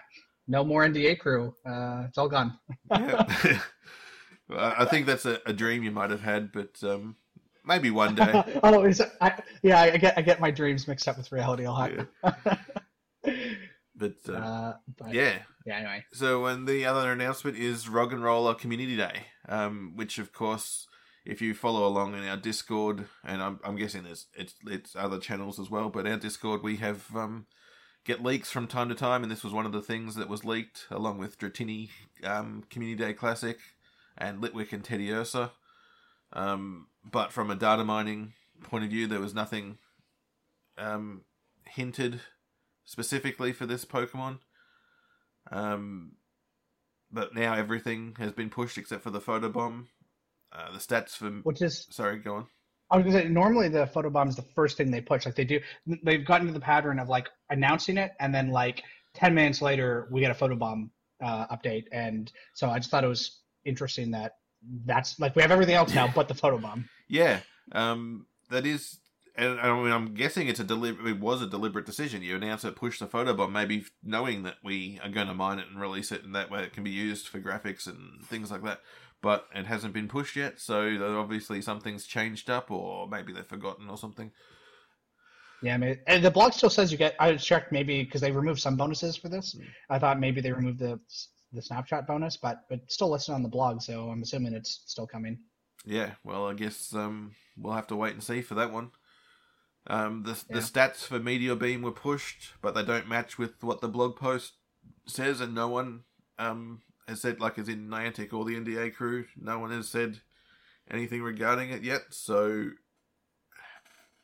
no 0.47 0.63
more 0.63 0.85
NDA 0.85 1.19
crew. 1.19 1.53
Uh, 1.65 2.05
it's 2.07 2.17
all 2.17 2.29
gone. 2.29 2.57
Yeah. 2.89 3.25
I 4.51 4.75
I 4.83 4.85
think 4.85 5.07
that's 5.07 5.25
a, 5.25 5.39
a 5.45 5.53
dream 5.53 5.83
you 5.83 5.91
might 5.91 6.09
have 6.11 6.21
had, 6.21 6.51
but 6.51 6.81
um, 6.83 7.15
maybe 7.65 7.91
one 7.91 8.15
day. 8.15 8.59
oh, 8.63 8.83
is 8.83 8.99
it, 8.99 9.11
I, 9.21 9.41
yeah, 9.63 9.81
I 9.81 9.97
get 9.97 10.17
I 10.17 10.21
get 10.21 10.39
my 10.39 10.51
dreams 10.51 10.87
mixed 10.87 11.07
up 11.07 11.17
with 11.17 11.31
reality 11.31 11.65
a 11.65 11.71
lot. 11.71 11.91
But 14.01 14.15
uh, 14.27 14.33
uh, 14.33 14.73
but 14.97 15.13
yeah, 15.13 15.37
yeah, 15.63 15.77
anyway. 15.77 16.05
So, 16.11 16.47
and 16.47 16.67
the 16.67 16.85
other 16.85 17.11
announcement 17.11 17.55
is 17.55 17.85
Roggenrola 17.85 18.57
Community 18.57 18.97
Day, 18.97 19.27
um, 19.47 19.93
which 19.95 20.17
of 20.17 20.33
course, 20.33 20.87
if 21.23 21.39
you 21.39 21.53
follow 21.53 21.87
along 21.87 22.15
in 22.15 22.27
our 22.27 22.35
Discord, 22.35 23.05
and 23.23 23.43
I'm, 23.43 23.59
I'm 23.63 23.75
guessing 23.75 24.03
there's 24.03 24.25
it's 24.33 24.55
it's 24.65 24.95
other 24.95 25.19
channels 25.19 25.59
as 25.59 25.69
well, 25.69 25.89
but 25.89 26.07
our 26.07 26.17
Discord 26.17 26.63
we 26.63 26.77
have 26.77 27.15
um, 27.15 27.45
get 28.03 28.23
leaks 28.23 28.49
from 28.49 28.65
time 28.65 28.89
to 28.89 28.95
time, 28.95 29.21
and 29.21 29.31
this 29.31 29.43
was 29.43 29.53
one 29.53 29.67
of 29.67 29.71
the 29.71 29.83
things 29.83 30.15
that 30.15 30.27
was 30.27 30.43
leaked 30.43 30.87
along 30.89 31.19
with 31.19 31.37
Dratini 31.37 31.89
um, 32.23 32.63
Community 32.71 33.03
Day 33.03 33.13
Classic 33.13 33.59
and 34.17 34.41
Litwick 34.41 34.73
and 34.73 34.83
Teddiursa. 34.83 35.51
Um, 36.33 36.87
but 37.09 37.31
from 37.31 37.49
a 37.49 37.55
data 37.55 37.83
mining 37.83 38.33
point 38.63 38.83
of 38.83 38.89
view, 38.89 39.07
there 39.07 39.19
was 39.19 39.33
nothing 39.33 39.77
um, 40.77 41.21
hinted 41.65 42.21
specifically 42.85 43.53
for 43.53 43.65
this 43.65 43.85
Pokemon. 43.85 44.39
Um, 45.51 46.13
but 47.11 47.35
now 47.35 47.53
everything 47.53 48.15
has 48.19 48.31
been 48.31 48.49
pushed 48.49 48.77
except 48.77 49.03
for 49.03 49.09
the 49.09 49.19
photobomb. 49.19 49.87
Uh, 50.51 50.71
the 50.71 50.79
stats 50.79 51.11
for 51.11 51.29
Which 51.43 51.61
is 51.61 51.87
sorry, 51.89 52.19
go 52.19 52.35
on. 52.35 52.47
I 52.89 52.97
was 52.97 53.05
gonna 53.05 53.23
say 53.23 53.29
normally 53.29 53.69
the 53.69 53.85
photobomb 53.85 54.27
is 54.27 54.35
the 54.35 54.41
first 54.41 54.77
thing 54.77 54.91
they 54.91 55.01
push. 55.01 55.25
Like 55.25 55.35
they 55.35 55.45
do, 55.45 55.59
they've 56.03 56.25
gotten 56.25 56.47
to 56.47 56.53
the 56.53 56.59
pattern 56.59 56.99
of 56.99 57.07
like 57.07 57.29
announcing 57.49 57.97
it 57.97 58.11
and 58.19 58.35
then 58.35 58.49
like 58.49 58.83
ten 59.13 59.33
minutes 59.33 59.61
later 59.61 60.07
we 60.11 60.19
get 60.19 60.31
a 60.31 60.33
photobomb 60.33 60.89
uh, 61.23 61.47
update. 61.47 61.85
And 61.91 62.31
so 62.53 62.69
I 62.69 62.79
just 62.79 62.91
thought 62.91 63.03
it 63.03 63.07
was 63.07 63.39
interesting 63.63 64.11
that 64.11 64.33
that's 64.85 65.19
like 65.19 65.35
we 65.35 65.41
have 65.41 65.51
everything 65.51 65.75
else 65.75 65.93
now 65.93 66.11
but 66.15 66.27
the 66.27 66.33
photobomb. 66.33 66.85
Yeah, 67.07 67.39
um, 67.71 68.25
that 68.49 68.65
is, 68.65 68.99
and 69.35 69.59
I 69.59 69.73
mean, 69.75 69.91
I'm 69.91 70.13
guessing 70.13 70.47
it's 70.47 70.59
a 70.59 70.63
deliberate. 70.63 71.07
It 71.07 71.19
was 71.19 71.41
a 71.41 71.47
deliberate 71.47 71.85
decision. 71.85 72.21
You 72.21 72.35
announce 72.35 72.63
it, 72.63 72.75
push 72.75 72.99
the 72.99 73.07
photobomb, 73.07 73.51
maybe 73.51 73.85
knowing 74.03 74.43
that 74.43 74.57
we 74.63 74.99
are 75.03 75.09
going 75.09 75.27
to 75.27 75.33
mine 75.33 75.59
it 75.59 75.67
and 75.69 75.79
release 75.79 76.11
it, 76.11 76.23
and 76.23 76.35
that 76.35 76.51
way 76.51 76.63
it 76.63 76.73
can 76.73 76.83
be 76.83 76.91
used 76.91 77.27
for 77.27 77.39
graphics 77.39 77.87
and 77.87 78.23
things 78.25 78.51
like 78.51 78.63
that. 78.63 78.81
But 79.21 79.45
it 79.53 79.67
hasn't 79.67 79.93
been 79.93 80.07
pushed 80.07 80.35
yet, 80.35 80.59
so 80.59 81.19
obviously 81.19 81.61
something's 81.61 82.05
changed 82.05 82.49
up, 82.49 82.71
or 82.71 83.07
maybe 83.07 83.33
they've 83.33 83.45
forgotten 83.45 83.89
or 83.89 83.97
something. 83.97 84.31
Yeah, 85.61 85.75
I 85.75 85.77
mean, 85.77 85.99
and 86.07 86.25
the 86.25 86.31
blog 86.31 86.53
still 86.53 86.71
says 86.71 86.91
you 86.91 86.97
get. 86.97 87.15
I 87.19 87.35
checked 87.35 87.71
maybe 87.71 88.03
because 88.03 88.21
they 88.21 88.31
removed 88.31 88.59
some 88.59 88.75
bonuses 88.75 89.15
for 89.15 89.29
this. 89.29 89.55
I 89.89 89.99
thought 89.99 90.19
maybe 90.19 90.41
they 90.41 90.51
removed 90.51 90.79
the 90.79 90.99
the 91.53 91.61
snapshot 91.61 92.07
bonus, 92.07 92.37
but 92.37 92.65
but 92.69 92.79
still 92.91 93.09
listed 93.09 93.35
on 93.35 93.43
the 93.43 93.49
blog, 93.49 93.81
so 93.81 94.09
I'm 94.09 94.21
assuming 94.21 94.53
it's 94.53 94.83
still 94.85 95.07
coming. 95.07 95.39
Yeah, 95.85 96.11
well, 96.23 96.47
I 96.47 96.53
guess 96.53 96.93
um, 96.93 97.35
we'll 97.57 97.73
have 97.73 97.87
to 97.87 97.95
wait 97.95 98.13
and 98.13 98.23
see 98.23 98.41
for 98.41 98.55
that 98.55 98.71
one. 98.71 98.91
Um, 99.87 100.23
the 100.23 100.37
Yeah. 100.49 100.57
the 100.57 100.59
stats 100.59 101.05
for 101.05 101.19
Meteor 101.19 101.55
Beam 101.55 101.81
were 101.81 101.91
pushed, 101.91 102.53
but 102.61 102.75
they 102.75 102.83
don't 102.83 103.07
match 103.07 103.37
with 103.37 103.63
what 103.63 103.81
the 103.81 103.87
blog 103.87 104.15
post 104.15 104.53
says, 105.07 105.41
and 105.41 105.55
no 105.55 105.67
one 105.67 106.03
um, 106.37 106.81
has 107.07 107.21
said, 107.21 107.39
like, 107.39 107.57
as 107.57 107.67
in 107.67 107.87
Niantic 107.89 108.31
or 108.31 108.45
the 108.45 108.55
NDA 108.55 108.93
crew, 108.93 109.25
no 109.35 109.59
one 109.59 109.71
has 109.71 109.89
said 109.89 110.21
anything 110.89 111.21
regarding 111.23 111.71
it 111.71 111.83
yet. 111.83 112.01
So, 112.11 112.71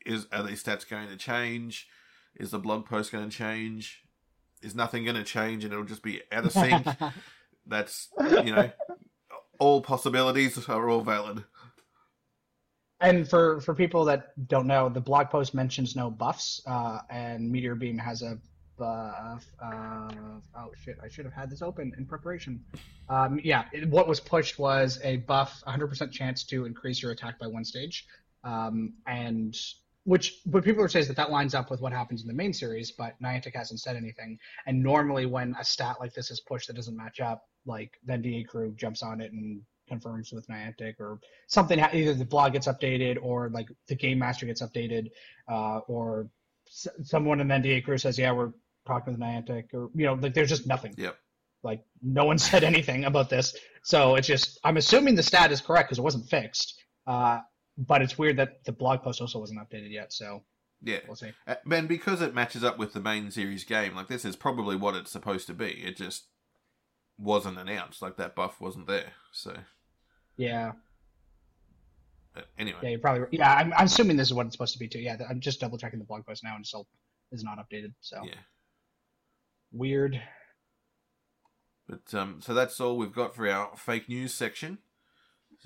is 0.06 0.28
are 0.32 0.44
these 0.44 0.64
stats 0.64 0.88
going 0.88 1.10
to 1.10 1.18
change? 1.18 1.88
Is 2.36 2.52
the 2.52 2.60
blog 2.60 2.86
post 2.86 3.12
going 3.12 3.30
to 3.30 3.36
change? 3.36 4.04
Is 4.62 4.76
nothing 4.76 5.04
going 5.04 5.16
to 5.16 5.24
change, 5.24 5.64
and 5.64 5.72
it'll 5.72 5.86
just 5.86 6.04
be 6.04 6.22
out 6.32 6.46
of 6.46 6.52
sync? 6.52 6.86
That's 7.68 8.08
you 8.20 8.56
know 8.56 8.72
all 9.60 9.82
possibilities 9.82 10.68
are 10.68 10.90
all 10.90 11.02
valid. 11.02 11.44
And 13.00 13.30
for 13.30 13.62
for 13.62 13.76
people 13.76 14.06
that 14.06 14.48
don't 14.48 14.66
know, 14.66 14.90
the 14.90 15.02
blog 15.02 15.30
post 15.30 15.54
mentions 15.54 15.96
no 15.96 16.10
buffs, 16.10 16.62
uh, 16.66 17.00
and 17.10 17.52
Meteor 17.52 17.76
Beam 17.76 17.98
has 17.98 18.24
a 18.24 18.40
buff. 18.78 19.46
Uh, 19.64 20.10
oh 20.58 20.72
shit! 20.76 20.98
I 21.04 21.08
should 21.08 21.26
have 21.26 21.34
had 21.34 21.50
this 21.50 21.62
open 21.62 21.94
in 21.98 22.06
preparation. 22.06 22.64
Um, 23.10 23.40
yeah, 23.44 23.66
it, 23.72 23.88
what 23.88 24.08
was 24.08 24.20
pushed 24.20 24.58
was 24.58 25.00
a 25.04 25.18
buff, 25.18 25.62
100% 25.68 26.12
chance 26.12 26.44
to 26.46 26.66
increase 26.66 27.02
your 27.02 27.12
attack 27.12 27.38
by 27.40 27.48
one 27.48 27.64
stage, 27.64 28.08
um, 28.44 28.94
and 29.06 29.56
which 30.08 30.40
what 30.46 30.64
people 30.64 30.82
are 30.82 30.88
saying 30.88 31.02
is 31.02 31.08
that 31.10 31.18
that 31.18 31.32
lines 31.32 31.54
up 31.54 31.70
with 31.70 31.82
what 31.82 31.92
happens 31.92 32.22
in 32.22 32.30
the 32.30 32.34
main 32.34 32.54
series, 32.54 32.92
but 32.92 33.22
Niantic 33.22 33.54
hasn't 33.54 33.82
said 33.82 33.98
anything. 33.98 34.40
And 34.66 34.82
normally, 34.82 35.26
when 35.26 35.54
a 35.60 35.66
stat 35.66 35.98
like 36.00 36.14
this 36.14 36.32
is 36.32 36.40
pushed 36.40 36.68
that 36.68 36.78
doesn't 36.78 36.96
match 36.96 37.20
up, 37.20 37.44
like 37.66 37.92
then 38.06 38.22
DA 38.22 38.46
crew 38.46 38.74
jumps 38.78 39.04
on 39.04 39.20
it 39.20 39.34
and 39.34 39.62
confirms 39.90 40.32
with 40.32 40.48
Niantic 40.48 41.02
or 41.02 41.20
something. 41.48 41.78
Either 41.82 42.14
the 42.14 42.24
blog 42.24 42.54
gets 42.54 42.68
updated 42.68 43.18
or 43.22 43.50
like 43.50 43.68
the 43.90 43.96
game 43.96 44.20
master 44.20 44.46
gets 44.46 44.62
updated, 44.62 45.12
uh, 45.52 45.80
or 45.90 46.30
s- 46.68 46.88
someone 47.04 47.42
in 47.42 47.50
the 47.50 47.56
NDA 47.56 47.84
crew 47.84 47.98
says, 47.98 48.18
"Yeah, 48.18 48.32
we're 48.32 48.54
talking 48.86 49.12
with 49.12 49.22
Niantic," 49.22 49.74
or 49.74 49.90
you 49.94 50.06
know, 50.06 50.14
like 50.14 50.34
there's 50.34 50.50
just 50.50 50.68
nothing. 50.68 50.94
Yep. 50.98 51.18
Like 51.64 51.84
no 52.02 52.24
one 52.24 52.38
said 52.50 52.64
anything 52.64 53.04
about 53.04 53.30
this, 53.30 53.58
so 53.84 54.16
it's 54.16 54.28
just 54.28 54.58
I'm 54.64 54.78
assuming 54.78 55.16
the 55.16 55.24
stat 55.24 55.52
is 55.52 55.60
correct 55.60 55.90
because 55.90 56.00
it 56.00 56.04
wasn't 56.04 56.30
fixed. 56.30 56.82
Uh, 57.06 57.42
but 57.78 58.02
it's 58.02 58.18
weird 58.18 58.38
that 58.38 58.64
the 58.66 58.72
blog 58.72 59.02
post 59.04 59.22
also 59.22 59.40
wasn't 59.40 59.60
updated 59.60 59.92
yet, 59.92 60.12
so 60.12 60.44
Yeah. 60.82 61.00
we'll 61.06 61.16
see. 61.16 61.32
Uh, 61.46 61.56
And 61.72 61.88
because 61.88 62.22
it 62.22 62.34
matches 62.34 62.64
up 62.64 62.78
with 62.78 62.94
the 62.94 63.00
main 63.00 63.30
series 63.32 63.64
game, 63.64 63.96
like 63.96 64.08
this 64.08 64.26
is 64.26 64.36
probably 64.36 64.76
what 64.76 64.96
it's 64.96 65.12
supposed 65.12 65.48
to 65.48 65.54
be. 65.54 65.84
It 65.84 65.96
just 65.98 66.26
wasn't 67.18 67.58
announced. 67.58 68.02
Like 68.02 68.18
that 68.18 68.36
buff 68.36 68.60
wasn't 68.62 68.88
there. 68.88 69.14
So 69.32 69.56
Yeah, 70.38 70.74
uh, 72.36 72.42
anyway, 72.58 72.80
yeah, 72.84 72.90
you're 72.90 73.00
probably 73.00 73.28
yeah. 73.32 73.54
I'm, 73.56 73.74
I'm 73.74 73.86
assuming 73.86 74.18
this 74.18 74.28
is 74.28 74.34
what 74.34 74.46
it's 74.46 74.54
supposed 74.56 74.74
to 74.74 74.80
be 74.80 74.88
too. 74.88 75.00
Yeah, 75.00 75.18
I'm 75.30 75.40
just 75.40 75.60
double 75.60 75.78
checking 75.78 76.00
the 76.00 76.06
blog 76.06 76.26
post 76.26 76.44
now, 76.44 76.52
and 76.56 76.62
it's 76.62 76.70
still 76.70 76.88
is 77.32 77.44
not 77.44 77.58
updated. 77.58 77.94
So 78.02 78.22
yeah. 78.24 78.36
weird. 79.72 80.22
But 81.88 82.14
um, 82.14 82.42
so 82.42 82.54
that's 82.54 82.80
all 82.82 82.98
we've 82.98 83.14
got 83.14 83.36
for 83.36 83.48
our 83.48 83.72
fake 83.78 84.10
news 84.10 84.34
section, 84.34 84.80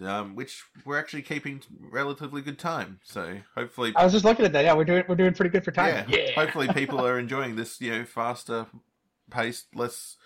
um, 0.04 0.36
which 0.36 0.64
we're 0.86 0.98
actually 1.00 1.22
keeping 1.22 1.62
relatively 1.80 2.42
good 2.42 2.60
time. 2.60 3.00
So 3.04 3.38
hopefully, 3.56 3.94
I 3.96 4.04
was 4.04 4.14
just 4.14 4.26
looking 4.26 4.46
at 4.46 4.54
that. 4.54 4.64
Yeah, 4.64 4.74
we're 4.74 4.86
doing 4.86 5.04
we're 5.08 5.16
doing 5.16 5.34
pretty 5.34 5.50
good 5.50 5.64
for 5.64 5.72
time. 5.72 6.06
yeah, 6.08 6.32
hopefully 6.36 6.68
people 6.74 7.06
are 7.06 7.20
enjoying 7.20 7.56
this. 7.56 7.80
You 7.82 7.92
know, 7.92 8.06
faster 8.06 8.68
paced, 9.30 9.76
less 9.76 10.18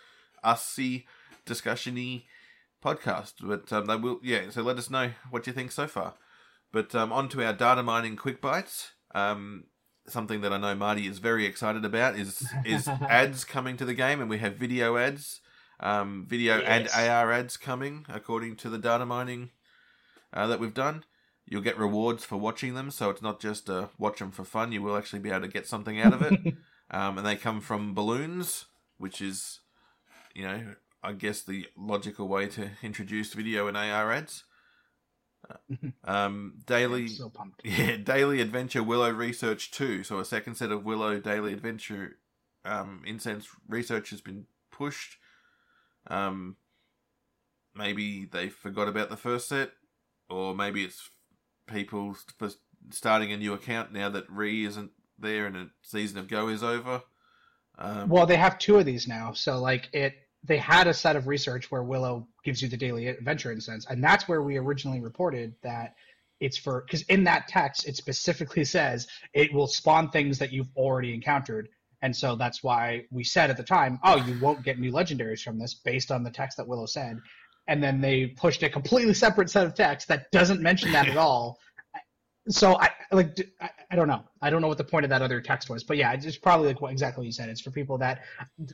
ussy, 0.44 1.06
discussiony 1.46 2.24
podcast. 2.84 3.34
But 3.42 3.72
um, 3.72 3.86
they 3.86 3.96
will, 3.96 4.20
yeah. 4.24 4.50
So 4.50 4.62
let 4.62 4.78
us 4.78 4.90
know 4.90 5.12
what 5.30 5.48
you 5.48 5.54
think 5.54 5.72
so 5.72 5.88
far. 5.88 6.16
But 6.72 6.94
um, 6.94 7.14
on 7.14 7.30
to 7.30 7.44
our 7.44 7.54
data 7.54 7.84
mining 7.84 8.16
quick 8.16 8.42
bites. 8.42 8.92
Um, 9.14 9.66
something 10.08 10.42
that 10.42 10.54
I 10.54 10.58
know 10.58 10.76
Marty 10.76 11.08
is 11.08 11.20
very 11.20 11.46
excited 11.46 11.86
about 11.86 12.18
is 12.18 12.48
is 12.66 12.88
ads 13.10 13.44
coming 13.44 13.78
to 13.78 13.86
the 13.86 13.94
game, 13.94 14.20
and 14.20 14.30
we 14.30 14.40
have 14.40 14.56
video 14.56 14.98
ads, 14.98 15.42
um, 15.80 16.26
video 16.28 16.60
and 16.60 16.90
AR 16.90 17.32
ads 17.32 17.58
coming 17.58 18.06
according 18.10 18.58
to 18.58 18.70
the 18.70 18.78
data 18.78 19.06
mining 19.06 19.52
uh, 20.36 20.48
that 20.48 20.60
we've 20.60 20.74
done. 20.74 21.04
You'll 21.46 21.62
get 21.62 21.78
rewards 21.78 22.26
for 22.26 22.38
watching 22.38 22.74
them, 22.74 22.92
so 22.92 23.10
it's 23.10 23.22
not 23.22 23.40
just 23.40 23.70
uh, 23.70 23.88
watch 23.98 24.20
them 24.20 24.32
for 24.32 24.44
fun. 24.44 24.72
You 24.72 24.82
will 24.82 24.98
actually 24.98 25.20
be 25.20 25.30
able 25.30 25.42
to 25.42 25.48
get 25.48 25.68
something 25.68 26.00
out 26.00 26.14
of 26.14 26.22
it. 26.22 26.56
um, 26.92 27.18
and 27.18 27.26
they 27.26 27.36
come 27.36 27.62
from 27.62 27.94
balloons, 27.94 28.66
which 28.98 29.22
is, 29.22 29.60
you 30.34 30.44
know, 30.44 30.76
I 31.04 31.14
guess 31.14 31.44
the 31.44 31.68
logical 31.78 32.28
way 32.28 32.48
to 32.48 32.72
introduce 32.82 33.34
video 33.34 33.68
and 33.68 33.78
AR 33.78 34.12
ads. 34.12 34.44
Um, 36.04 36.56
daily, 36.66 37.08
so 37.08 37.32
yeah, 37.64 37.98
Daily 37.98 38.42
Adventure 38.42 38.82
Willow 38.82 39.12
Research 39.12 39.70
2. 39.72 40.04
So 40.04 40.20
a 40.20 40.26
second 40.26 40.56
set 40.56 40.72
of 40.72 40.84
Willow 40.84 41.20
Daily 41.20 41.54
Adventure 41.54 42.18
um, 42.64 43.04
incense 43.06 43.48
research 43.68 44.10
has 44.10 44.22
been 44.22 44.46
pushed. 44.72 45.18
Um, 46.08 46.58
maybe 47.76 48.26
they 48.26 48.50
forgot 48.50 48.88
about 48.88 49.10
the 49.10 49.18
first 49.18 49.48
set, 49.48 49.72
or 50.30 50.56
maybe 50.56 50.84
it's 50.84 51.10
people 51.68 52.16
for 52.38 52.52
starting 52.92 53.32
a 53.32 53.38
new 53.38 53.54
account 53.54 53.92
now 53.92 54.10
that 54.10 54.30
Re 54.30 54.66
isn't 54.66 54.92
there 55.18 55.46
and 55.46 55.56
a 55.56 55.70
season 55.82 56.18
of 56.18 56.28
Go 56.28 56.48
is 56.48 56.64
over. 56.64 57.02
Um, 57.78 58.10
Well, 58.10 58.26
they 58.26 58.38
have 58.38 58.58
two 58.58 58.78
of 58.78 58.86
these 58.86 59.08
now. 59.08 59.34
So 59.34 59.60
like 59.60 59.90
it 59.94 60.14
they 60.44 60.58
had 60.58 60.88
a 60.88 60.94
set 60.94 61.16
of 61.16 61.28
research 61.28 61.72
where 61.72 61.84
Willow 61.84 62.28
gives 62.44 62.62
you 62.62 62.70
the 62.70 62.78
daily 62.78 63.08
adventure 63.08 63.52
incense, 63.52 63.86
and 63.90 64.04
that's 64.04 64.28
where 64.28 64.44
we 64.44 64.58
originally 64.58 65.02
reported 65.02 65.56
that 65.64 65.96
it's 66.40 66.58
for 66.58 66.82
because 66.82 67.02
in 67.04 67.24
that 67.24 67.48
text 67.48 67.88
it 67.88 67.96
specifically 67.96 68.66
says 68.78 69.08
it 69.34 69.54
will 69.54 69.68
spawn 69.68 70.10
things 70.10 70.38
that 70.40 70.52
you've 70.52 70.70
already 70.76 71.14
encountered. 71.14 71.70
And 72.02 72.16
so 72.16 72.36
that's 72.36 72.62
why 72.62 73.06
we 73.10 73.24
said 73.24 73.50
at 73.50 73.58
the 73.58 73.64
time, 73.64 74.00
oh, 74.04 74.18
you 74.18 74.40
won't 74.40 74.64
get 74.64 74.78
new 74.78 74.92
legendaries 74.92 75.42
from 75.42 75.58
this 75.58 75.74
based 75.74 76.12
on 76.12 76.24
the 76.24 76.30
text 76.30 76.58
that 76.58 76.68
Willow 76.68 76.86
said. 76.86 77.20
And 77.68 77.82
then 77.82 78.02
they 78.02 78.28
pushed 78.28 78.62
a 78.64 78.70
completely 78.70 79.14
separate 79.14 79.50
set 79.50 79.66
of 79.66 79.74
text 79.74 80.08
that 80.10 80.32
doesn't 80.32 80.62
mention 80.62 80.92
that 80.92 81.08
at 81.08 81.18
all. 81.26 81.60
So 82.48 82.78
I 82.80 82.92
like—I 83.12 83.96
don't 83.96 84.08
know. 84.08 84.24
I 84.40 84.52
don't 84.52 84.62
know 84.62 84.68
what 84.68 84.78
the 84.78 84.84
point 84.84 85.04
of 85.04 85.10
that 85.10 85.24
other 85.24 85.42
text 85.42 85.68
was, 85.68 85.84
but 85.84 85.98
yeah, 85.98 86.14
it's 86.14 86.38
probably 86.38 86.68
like 86.68 86.80
what 86.80 86.92
exactly 86.92 87.22
what 87.22 87.26
you 87.26 87.32
said. 87.32 87.50
It's 87.50 87.62
for 87.62 87.72
people 87.72 87.98
that, 87.98 88.22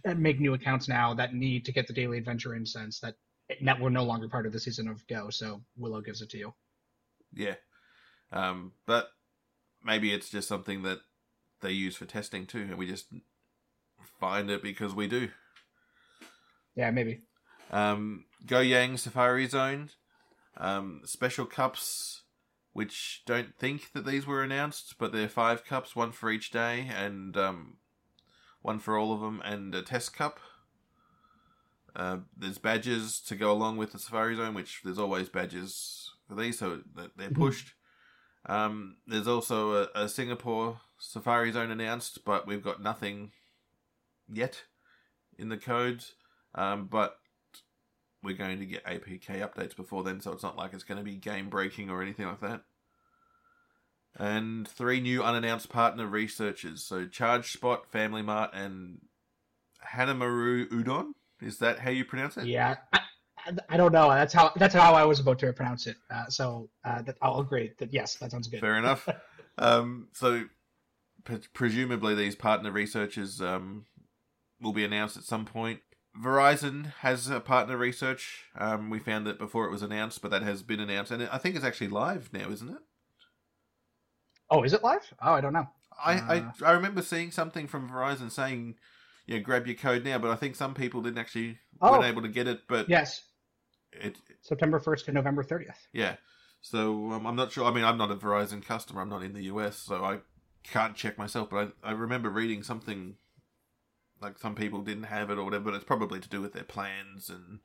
that 0.03 0.19
make 0.19 0.41
new 0.41 0.53
accounts 0.53 0.89
now 0.89 1.13
that 1.13 1.33
need 1.33 1.63
to 1.65 1.71
get 1.71 1.87
the 1.87 1.93
daily 1.93 2.17
adventure 2.17 2.53
incense 2.53 2.99
that 2.99 3.15
that 3.61 3.79
we're 3.79 3.89
no 3.89 4.03
longer 4.03 4.27
part 4.27 4.45
of 4.45 4.51
the 4.51 4.59
season 4.59 4.89
of 4.89 5.05
Go. 5.07 5.29
So 5.29 5.61
Willow 5.77 6.01
gives 6.01 6.21
it 6.21 6.29
to 6.31 6.37
you. 6.37 6.53
Yeah. 7.33 7.55
Um, 8.31 8.73
but 8.85 9.09
maybe 9.83 10.13
it's 10.13 10.29
just 10.29 10.47
something 10.47 10.83
that 10.83 10.99
they 11.61 11.71
use 11.71 11.95
for 11.95 12.05
testing 12.05 12.45
too, 12.45 12.61
and 12.69 12.77
we 12.77 12.87
just 12.87 13.07
find 14.19 14.49
it 14.49 14.61
because 14.63 14.93
we 14.93 15.07
do. 15.07 15.29
Yeah, 16.75 16.91
maybe. 16.91 17.21
Um, 17.71 18.25
Goyang 18.45 18.99
Safari 18.99 19.47
Zone, 19.47 19.89
um, 20.57 21.01
special 21.05 21.45
cups, 21.45 22.23
which 22.73 23.23
don't 23.25 23.57
think 23.57 23.93
that 23.93 24.05
these 24.05 24.27
were 24.27 24.43
announced, 24.43 24.95
but 24.99 25.11
they're 25.11 25.29
five 25.29 25.65
cups, 25.65 25.95
one 25.95 26.11
for 26.11 26.29
each 26.29 26.51
day, 26.51 26.89
and 26.93 27.35
um, 27.37 27.77
one 28.61 28.79
for 28.79 28.97
all 28.97 29.13
of 29.13 29.21
them, 29.21 29.41
and 29.43 29.73
a 29.73 29.81
test 29.81 30.13
cup. 30.15 30.39
Uh, 31.95 32.19
there's 32.37 32.57
badges 32.57 33.19
to 33.21 33.35
go 33.35 33.51
along 33.51 33.77
with 33.77 33.91
the 33.91 33.99
Safari 33.99 34.35
Zone, 34.35 34.53
which 34.53 34.81
there's 34.83 34.99
always 34.99 35.29
badges 35.29 36.11
for 36.27 36.35
these, 36.35 36.59
so 36.59 36.81
that 36.95 37.17
they're 37.17 37.29
Mhm. 37.29 37.35
pushed. 37.35 37.73
Um, 38.45 38.97
there's 39.05 39.27
also 39.27 39.83
a, 39.83 39.89
a 40.03 40.09
Singapore 40.09 40.81
Safari 40.97 41.51
Zone 41.51 41.71
announced, 41.71 42.23
but 42.25 42.47
we've 42.47 42.63
got 42.63 42.81
nothing 42.81 43.31
yet 44.27 44.63
in 45.37 45.49
the 45.49 45.57
codes. 45.57 46.15
Um, 46.55 46.87
but 46.87 47.19
we're 48.23 48.35
going 48.35 48.59
to 48.59 48.65
get 48.65 48.85
APK 48.85 49.39
updates 49.41 49.75
before 49.75 50.03
then, 50.03 50.21
so 50.21 50.31
it's 50.31 50.43
not 50.43 50.57
like 50.57 50.73
it's 50.73 50.83
going 50.83 50.97
to 50.97 51.03
be 51.03 51.15
game 51.15 51.49
breaking 51.49 51.89
or 51.89 52.01
anything 52.01 52.25
like 52.25 52.41
that. 52.41 52.63
And 54.17 54.67
three 54.67 54.99
new 54.99 55.23
unannounced 55.23 55.69
partner 55.69 56.05
researchers. 56.05 56.83
So 56.83 57.07
Charge 57.07 57.51
Spot, 57.53 57.89
Family 57.89 58.21
Mart, 58.21 58.51
and 58.53 58.99
Hanamaru 59.93 60.69
Udon. 60.69 61.13
Is 61.41 61.57
that 61.59 61.79
how 61.79 61.89
you 61.89 62.05
pronounce 62.05 62.37
it? 62.37 62.45
Yeah, 62.45 62.75
I, 63.69 63.77
don't 63.77 63.91
know. 63.91 64.09
That's 64.09 64.33
how 64.33 64.51
that's 64.55 64.75
how 64.75 64.93
I 64.93 65.05
was 65.05 65.19
about 65.19 65.39
to 65.39 65.51
pronounce 65.53 65.87
it. 65.87 65.97
Uh, 66.13 66.27
so 66.27 66.69
uh, 66.85 67.01
that, 67.03 67.17
I'll 67.21 67.39
agree 67.39 67.71
that 67.79 67.93
yes, 67.93 68.15
that 68.15 68.31
sounds 68.31 68.47
good. 68.47 68.59
Fair 68.59 68.77
enough. 68.77 69.07
um, 69.57 70.09
so 70.13 70.43
pre- 71.23 71.39
presumably 71.53 72.15
these 72.15 72.35
partner 72.35 72.71
researchers 72.71 73.41
um, 73.41 73.85
will 74.61 74.73
be 74.73 74.83
announced 74.83 75.17
at 75.17 75.23
some 75.23 75.45
point. 75.45 75.79
Verizon 76.19 76.93
has 76.99 77.29
a 77.29 77.39
partner 77.39 77.77
research. 77.77 78.45
Um, 78.57 78.89
we 78.89 78.99
found 78.99 79.25
that 79.27 79.37
before 79.39 79.65
it 79.65 79.71
was 79.71 79.81
announced, 79.81 80.21
but 80.21 80.31
that 80.31 80.43
has 80.43 80.61
been 80.61 80.79
announced, 80.79 81.11
and 81.11 81.23
I 81.31 81.37
think 81.37 81.55
it's 81.55 81.65
actually 81.65 81.87
live 81.87 82.31
now, 82.33 82.49
isn't 82.49 82.69
it? 82.69 82.81
Oh, 84.49 84.63
is 84.63 84.73
it 84.73 84.83
live? 84.83 85.13
Oh, 85.21 85.31
I 85.33 85.41
don't 85.41 85.53
know. 85.53 85.69
I, 86.03 86.15
Uh. 86.15 86.51
I 86.61 86.65
I 86.65 86.71
remember 86.73 87.01
seeing 87.01 87.31
something 87.31 87.67
from 87.67 87.89
Verizon 87.89 88.29
saying, 88.29 88.75
"Yeah, 89.25 89.37
grab 89.37 89.67
your 89.67 89.75
code 89.77 90.03
now," 90.03 90.17
but 90.17 90.31
I 90.31 90.35
think 90.35 90.55
some 90.55 90.73
people 90.73 91.01
didn't 91.01 91.19
actually 91.19 91.59
Oh. 91.79 91.91
weren't 91.91 92.05
able 92.05 92.21
to 92.23 92.27
get 92.27 92.47
it. 92.47 92.67
But 92.67 92.89
Yes, 92.89 93.23
it, 93.93 94.17
September 94.41 94.79
first 94.79 95.05
to 95.05 95.11
November 95.13 95.43
thirtieth. 95.43 95.87
yeah. 95.93 96.17
So 96.63 97.11
um, 97.13 97.25
I'm 97.25 97.35
not 97.35 97.51
sure. 97.51 97.65
I 97.65 97.71
mean, 97.71 97.83
I'm 97.85 97.97
not 97.97 98.11
a 98.11 98.15
Verizon 98.15 98.63
customer. 98.63 99.01
I'm 99.01 99.09
not 99.09 99.23
in 99.23 99.33
the 99.33 99.43
US, 99.45 99.77
so 99.79 100.03
I 100.03 100.19
can't 100.63 100.95
check 100.95 101.17
myself. 101.17 101.49
But 101.49 101.73
I, 101.83 101.89
I 101.89 101.91
remember 101.93 102.29
reading 102.29 102.61
something 102.63 103.15
like 104.21 104.37
some 104.39 104.55
people 104.55 104.81
didn't 104.81 105.03
have 105.05 105.29
it 105.29 105.37
or 105.37 105.43
whatever. 105.43 105.65
But 105.65 105.75
it's 105.75 105.83
probably 105.85 106.19
to 106.19 106.29
do 106.29 106.41
with 106.41 106.53
their 106.53 106.63
plans 106.63 107.29
and 107.29 107.59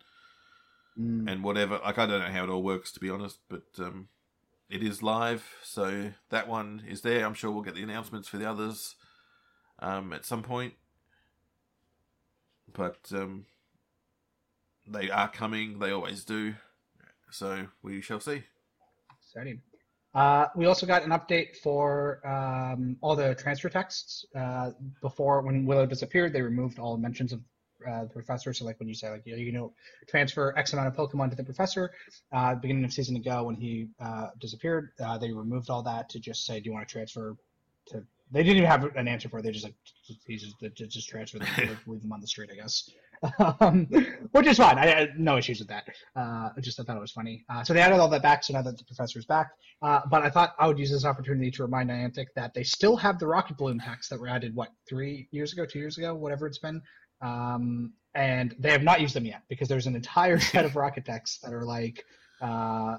Mm. 0.99 1.31
and 1.31 1.45
whatever. 1.45 1.79
Like 1.85 1.99
I 1.99 2.07
don't 2.07 2.21
know 2.21 2.33
how 2.33 2.45
it 2.45 2.51
all 2.51 2.63
works 2.63 2.91
to 2.93 3.01
be 3.01 3.11
honest, 3.11 3.39
but 3.49 3.65
um, 3.79 4.09
it 4.71 4.83
is 4.83 5.03
live, 5.03 5.45
so 5.63 6.13
that 6.31 6.49
one 6.49 6.83
is 6.89 7.03
there. 7.03 7.27
I'm 7.27 7.35
sure 7.35 7.51
we'll 7.51 7.63
get 7.63 7.75
the 7.75 7.83
announcements 7.83 8.29
for 8.29 8.39
the 8.39 8.49
others 8.49 8.97
um, 9.81 10.13
at 10.13 10.25
some 10.25 10.43
point, 10.43 10.75
but 12.73 12.99
um, 13.13 13.47
they 14.87 15.11
are 15.11 15.29
coming. 15.31 15.79
They 15.79 15.91
always 15.91 16.25
do, 16.25 16.55
So 17.31 17.69
we 17.83 18.01
shall 18.01 18.21
see. 18.21 18.45
Exciting. 19.21 19.61
Uh, 20.17 20.49
we 20.57 20.65
also 20.65 20.87
got 20.87 21.03
an 21.03 21.11
update 21.11 21.57
for 21.63 22.27
um, 22.27 22.97
all 23.03 23.15
the 23.15 23.35
transfer 23.35 23.69
texts. 23.69 24.25
Uh, 24.35 24.71
before, 25.03 25.43
when 25.43 25.67
Willow 25.67 25.85
disappeared, 25.85 26.33
they 26.33 26.41
removed 26.41 26.79
all 26.79 26.97
mentions 26.97 27.35
of 27.35 27.41
uh, 27.87 28.05
the 28.05 28.09
professor. 28.09 28.55
So, 28.55 28.65
like 28.65 28.79
when 28.79 28.89
you 28.89 28.95
say, 28.95 29.11
like, 29.11 29.23
you 29.27 29.53
know, 29.53 29.75
transfer 30.09 30.55
X 30.57 30.73
amount 30.73 30.89
of 30.89 30.97
Pokemon 30.97 31.29
to 31.31 31.37
the 31.37 31.45
professor, 31.45 31.93
uh, 32.33 32.55
beginning 32.55 32.85
of 32.85 32.95
season 32.95 33.15
ago 33.17 33.45
when 33.45 33.57
he 33.57 33.89
uh, 34.01 34.29
disappeared, 34.41 34.93
uh, 35.05 35.19
they 35.19 35.31
removed 35.33 35.69
all 35.69 35.83
that 35.83 36.09
to 36.09 36.19
just 36.19 36.47
say, 36.47 36.61
do 36.61 36.65
you 36.65 36.73
want 36.73 36.89
to 36.89 36.91
transfer 36.91 37.37
to. 37.89 38.03
They 38.33 38.43
didn't 38.43 38.57
even 38.57 38.71
have 38.71 38.97
an 38.97 39.07
answer 39.07 39.29
for 39.29 39.39
it. 39.39 39.43
They 39.43 39.53
just 39.53 39.67
like, 39.67 39.75
he 40.27 40.37
just, 40.37 40.57
just 40.75 41.09
transfer 41.09 41.39
them, 41.39 41.49
leave 41.87 42.01
them 42.01 42.13
on 42.13 42.21
the 42.21 42.27
street, 42.27 42.49
I 42.51 42.57
guess 42.57 42.91
um, 43.61 43.87
which 44.33 44.47
is 44.47 44.59
fine. 44.59 44.79
I, 44.79 45.03
I 45.03 45.09
no 45.17 45.37
issues 45.37 45.59
with 45.59 45.69
that. 45.69 45.85
Uh, 46.15 46.51
I 46.57 46.61
just 46.61 46.77
thought 46.77 46.97
it 46.97 47.01
was 47.01 47.13
funny. 47.13 47.45
Uh, 47.49 47.63
so 47.65 47.73
they 47.73 47.81
added 47.81 47.99
all 47.99 48.09
that 48.09 48.23
back, 48.23 48.45
so 48.45 48.53
now 48.53 48.63
that 48.63 48.79
the 48.79 48.85
professor's 48.85 49.27
back. 49.27 49.51
Uh, 49.83 50.01
but 50.11 50.23
I 50.23 50.31
thought 50.31 50.55
I 50.59 50.67
would 50.67 50.79
use 50.79 50.91
this 50.91 51.05
opportunity 51.05 51.51
to 51.53 51.63
remind 51.63 51.91
Niantic 51.91 52.27
that 52.37 52.55
they 52.55 52.63
still 52.63 52.97
have 52.97 53.19
the 53.19 53.27
rocket 53.27 53.57
balloon 53.57 53.79
packs 53.79 54.09
that 54.09 54.21
were 54.21 54.29
added 54.29 54.55
what 54.55 54.69
three 54.89 55.29
years 55.31 55.53
ago, 55.53 55.67
two 55.67 55.79
years 55.79 55.99
ago, 55.99 56.15
whatever 56.15 56.47
it's 56.47 56.59
been. 56.59 56.81
Um, 57.23 57.93
and 58.15 58.55
they 58.59 58.71
have 58.71 58.83
not 58.83 59.01
used 59.01 59.15
them 59.15 59.27
yet 59.27 59.43
because 59.49 59.69
there's 59.69 59.87
an 59.87 59.97
entire 59.97 60.39
set 60.53 60.65
of 60.65 60.77
rocket 60.77 61.05
decks 61.05 61.39
that 61.43 61.53
are 61.53 61.65
like 61.65 62.05
uh, 62.41 62.99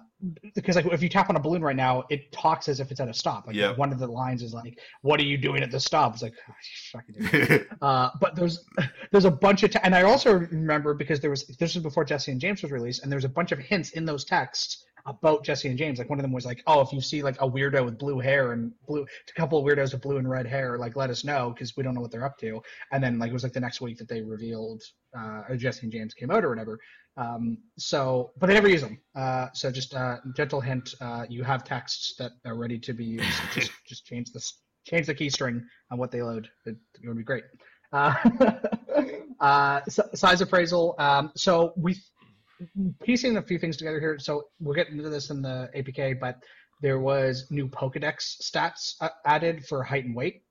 because 0.56 0.76
like 0.76 0.86
if 0.88 1.04
you 1.04 1.10
tap 1.10 1.30
on 1.30 1.36
a 1.36 1.40
balloon 1.40 1.62
right 1.62 1.76
now, 1.76 2.04
it 2.10 2.32
talks 2.32 2.68
as 2.68 2.80
if 2.80 2.90
it's 2.90 3.00
at 3.00 3.08
a 3.08 3.14
stop. 3.14 3.46
Like 3.46 3.56
yep. 3.56 3.78
one 3.78 3.92
of 3.92 4.00
the 4.00 4.08
lines 4.08 4.42
is 4.42 4.54
like, 4.54 4.80
"What 5.02 5.20
are 5.20 5.26
you 5.26 5.38
doing 5.38 5.62
at 5.62 5.70
the 5.70 5.80
stop?" 5.80 6.14
It's 6.14 6.24
like, 6.24 6.34
oh, 6.50 7.60
uh, 7.86 8.10
but 8.20 8.36
there's 8.36 8.66
there's 9.12 9.26
a 9.26 9.32
bunch 9.32 9.64
of, 9.64 9.72
and 9.84 9.96
I 9.96 10.04
also 10.04 10.34
remember 10.34 10.96
because 10.96 11.20
there 11.20 11.30
was 11.30 11.46
this 11.46 11.76
was 11.76 11.84
before 11.84 12.04
Jessie 12.04 12.32
and 12.32 12.42
James 12.42 12.64
was 12.64 12.72
released, 12.72 13.04
and 13.04 13.12
there 13.12 13.18
was 13.18 13.26
a 13.26 13.30
bunch 13.30 13.52
of 13.52 13.60
hints 13.60 13.92
in 13.92 14.06
those 14.06 14.26
texts 14.26 14.86
about 15.08 15.44
Jessie 15.44 15.70
and 15.70 15.78
James. 15.78 15.98
Like 15.98 16.10
one 16.10 16.20
of 16.20 16.24
them 16.24 16.34
was 16.34 16.46
like, 16.46 16.62
"Oh, 16.68 16.82
if 16.82 16.92
you 16.92 17.02
see 17.02 17.24
like 17.24 17.42
a 17.42 17.50
weirdo 17.50 17.84
with 17.86 17.98
blue 17.98 18.20
hair 18.20 18.52
and 18.52 18.72
blue, 18.88 19.04
a 19.04 19.34
couple 19.40 19.58
of 19.58 19.66
weirdos 19.66 19.94
with 19.94 20.02
blue 20.02 20.18
and 20.18 20.30
red 20.30 20.46
hair, 20.46 20.78
like 20.78 20.96
let 20.96 21.10
us 21.10 21.24
know 21.24 21.52
because 21.52 21.76
we 21.76 21.84
don't 21.84 21.96
know 21.96 22.02
what 22.02 22.12
they're 22.12 22.26
up 22.26 22.38
to." 22.40 22.62
And 22.92 23.04
then 23.04 23.18
like 23.18 23.30
it 23.30 23.34
was 23.34 23.44
like 23.44 23.54
the 23.54 23.60
next 23.60 23.82
week 23.82 23.98
that 23.98 24.08
they 24.08 24.22
revealed 24.22 24.84
uh, 25.18 25.56
Jessie 25.56 25.84
and 25.84 25.92
James 25.92 26.14
came 26.14 26.30
out 26.30 26.44
or 26.44 26.50
whatever. 26.50 26.78
Um, 27.16 27.58
so, 27.78 28.32
but 28.38 28.48
they 28.48 28.54
never 28.54 28.70
use 28.70 28.82
them. 28.82 29.00
Uh, 29.16 29.48
so 29.54 29.72
just 29.72 29.94
a 29.94 30.00
uh, 30.00 30.18
gentle 30.36 30.62
hint: 30.62 30.94
uh, 31.02 31.26
you 31.30 31.44
have 31.44 31.64
texts 31.64 32.16
that 32.20 32.34
are 32.46 32.56
ready 32.56 32.78
to 32.80 32.94
be 32.94 33.06
used. 33.06 33.26
just 33.54 33.72
just 33.88 34.06
change 34.06 34.32
this, 34.34 34.62
change 34.86 35.08
the 35.08 35.16
key 35.16 35.30
string 35.30 35.66
on 35.90 35.98
what 35.98 36.12
they 36.12 36.22
load. 36.22 36.50
It, 36.66 36.76
it 37.02 37.08
would 37.08 37.18
be 37.18 37.24
great. 37.24 37.46
Uh, 37.94 38.14
uh, 39.40 39.82
size 39.88 40.42
appraisal. 40.42 40.96
Um, 41.00 41.32
so 41.36 41.74
we 41.78 41.96
piecing 43.04 43.38
a 43.38 43.42
few 43.42 43.60
things 43.60 43.78
together 43.78 44.00
here. 44.00 44.20
So 44.20 44.46
we'll 44.60 44.76
get 44.76 44.90
into 44.90 45.10
this 45.10 45.30
in 45.30 45.42
the 45.42 45.70
APK, 45.76 46.20
but 46.20 46.38
there 46.82 47.00
was 47.00 47.48
new 47.50 47.68
Pokedex 47.68 48.42
stats 48.42 48.96
uh, 49.02 49.10
added 49.26 49.66
for 49.66 49.84
height 49.84 50.06
and 50.06 50.16
weight. 50.16 50.44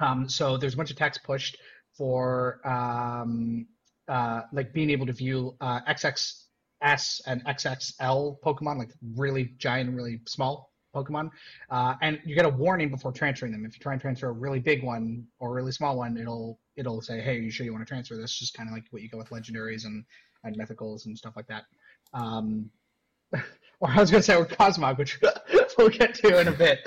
Um, 0.00 0.28
so 0.28 0.56
there's 0.56 0.74
a 0.74 0.76
bunch 0.76 0.90
of 0.90 0.96
text 0.96 1.22
pushed 1.24 1.56
for 1.96 2.60
um, 2.66 3.66
uh, 4.08 4.42
like 4.52 4.72
being 4.72 4.90
able 4.90 5.06
to 5.06 5.12
view 5.12 5.56
uh, 5.60 5.80
XXS 5.88 7.22
and 7.26 7.44
XXL 7.46 8.36
Pokemon, 8.44 8.78
like 8.78 8.92
really 9.14 9.54
giant, 9.58 9.94
really 9.94 10.20
small 10.26 10.72
Pokemon, 10.94 11.30
uh, 11.70 11.94
and 12.00 12.20
you 12.24 12.34
get 12.34 12.46
a 12.46 12.50
warning 12.50 12.90
before 12.90 13.12
transferring 13.12 13.52
them. 13.52 13.64
If 13.66 13.74
you 13.74 13.80
try 13.80 13.92
and 13.92 14.00
transfer 14.00 14.28
a 14.28 14.32
really 14.32 14.60
big 14.60 14.82
one 14.82 15.26
or 15.38 15.50
a 15.50 15.52
really 15.52 15.72
small 15.72 15.96
one, 15.96 16.16
it'll 16.16 16.58
it'll 16.76 17.02
say, 17.02 17.20
"Hey, 17.20 17.38
you 17.38 17.50
sure 17.50 17.66
you 17.66 17.72
want 17.72 17.86
to 17.86 17.88
transfer 17.88 18.16
this?" 18.16 18.38
Just 18.38 18.54
kind 18.54 18.68
of 18.68 18.74
like 18.74 18.84
what 18.90 19.02
you 19.02 19.08
go 19.08 19.18
with 19.18 19.30
legendaries 19.30 19.84
and 19.84 20.04
and 20.46 20.58
mythicals 20.58 21.06
and 21.06 21.16
stuff 21.16 21.34
like 21.36 21.46
that. 21.48 21.64
Um, 22.12 22.70
or 23.80 23.90
I 23.90 24.00
was 24.00 24.10
going 24.10 24.20
to 24.20 24.22
say 24.22 24.36
with 24.38 24.50
Cosmog, 24.50 24.98
which 24.98 25.18
we'll 25.78 25.88
get 25.88 26.14
to 26.16 26.40
in 26.40 26.48
a 26.48 26.52
bit. 26.52 26.80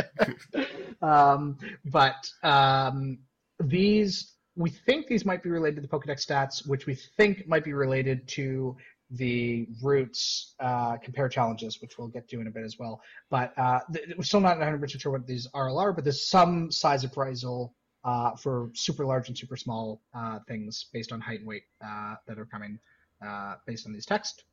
um, 1.02 1.58
but 1.86 2.30
um, 2.44 3.20
these 3.60 4.36
we 4.56 4.70
think 4.70 5.08
these 5.08 5.26
might 5.26 5.42
be 5.42 5.50
related 5.50 5.78
to 5.78 5.82
the 5.82 5.88
Pokedex 5.88 6.26
stats, 6.28 6.68
which 6.68 6.86
we 6.86 6.94
think 6.94 7.48
might 7.48 7.64
be 7.64 7.72
related 7.72 8.28
to 8.28 8.76
the 9.12 9.68
routes 9.82 10.54
uh, 10.60 10.98
compare 10.98 11.30
challenges, 11.30 11.82
which 11.82 11.98
we'll 11.98 12.10
get 12.10 12.28
to 12.30 12.42
in 12.42 12.48
a 12.48 12.52
bit 12.52 12.64
as 12.64 12.78
well. 12.78 13.02
But 13.30 13.58
uh, 13.58 13.80
th- 13.94 14.10
we're 14.18 14.24
still 14.24 14.42
not 14.42 14.58
100% 14.58 15.00
sure 15.00 15.14
what 15.14 15.26
these 15.26 15.48
RL 15.56 15.80
are, 15.80 15.94
but 15.94 16.04
there's 16.04 16.28
some 16.28 16.72
size 16.72 17.06
appraisal 17.06 17.74
uh, 18.04 18.36
for 18.36 18.70
super 18.76 19.06
large 19.06 19.30
and 19.30 19.38
super 19.38 19.56
small 19.56 20.02
uh, 20.14 20.40
things 20.48 20.88
based 20.94 21.12
on 21.12 21.22
height 21.22 21.40
and 21.40 21.48
weight 21.48 21.64
uh, 21.84 22.16
that 22.28 22.38
are 22.38 22.46
coming 22.46 22.80
uh, 23.26 23.56
based 23.66 23.86
on 23.86 23.94
these 23.94 24.06
texts. 24.06 24.44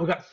we 0.00 0.06
got 0.06 0.24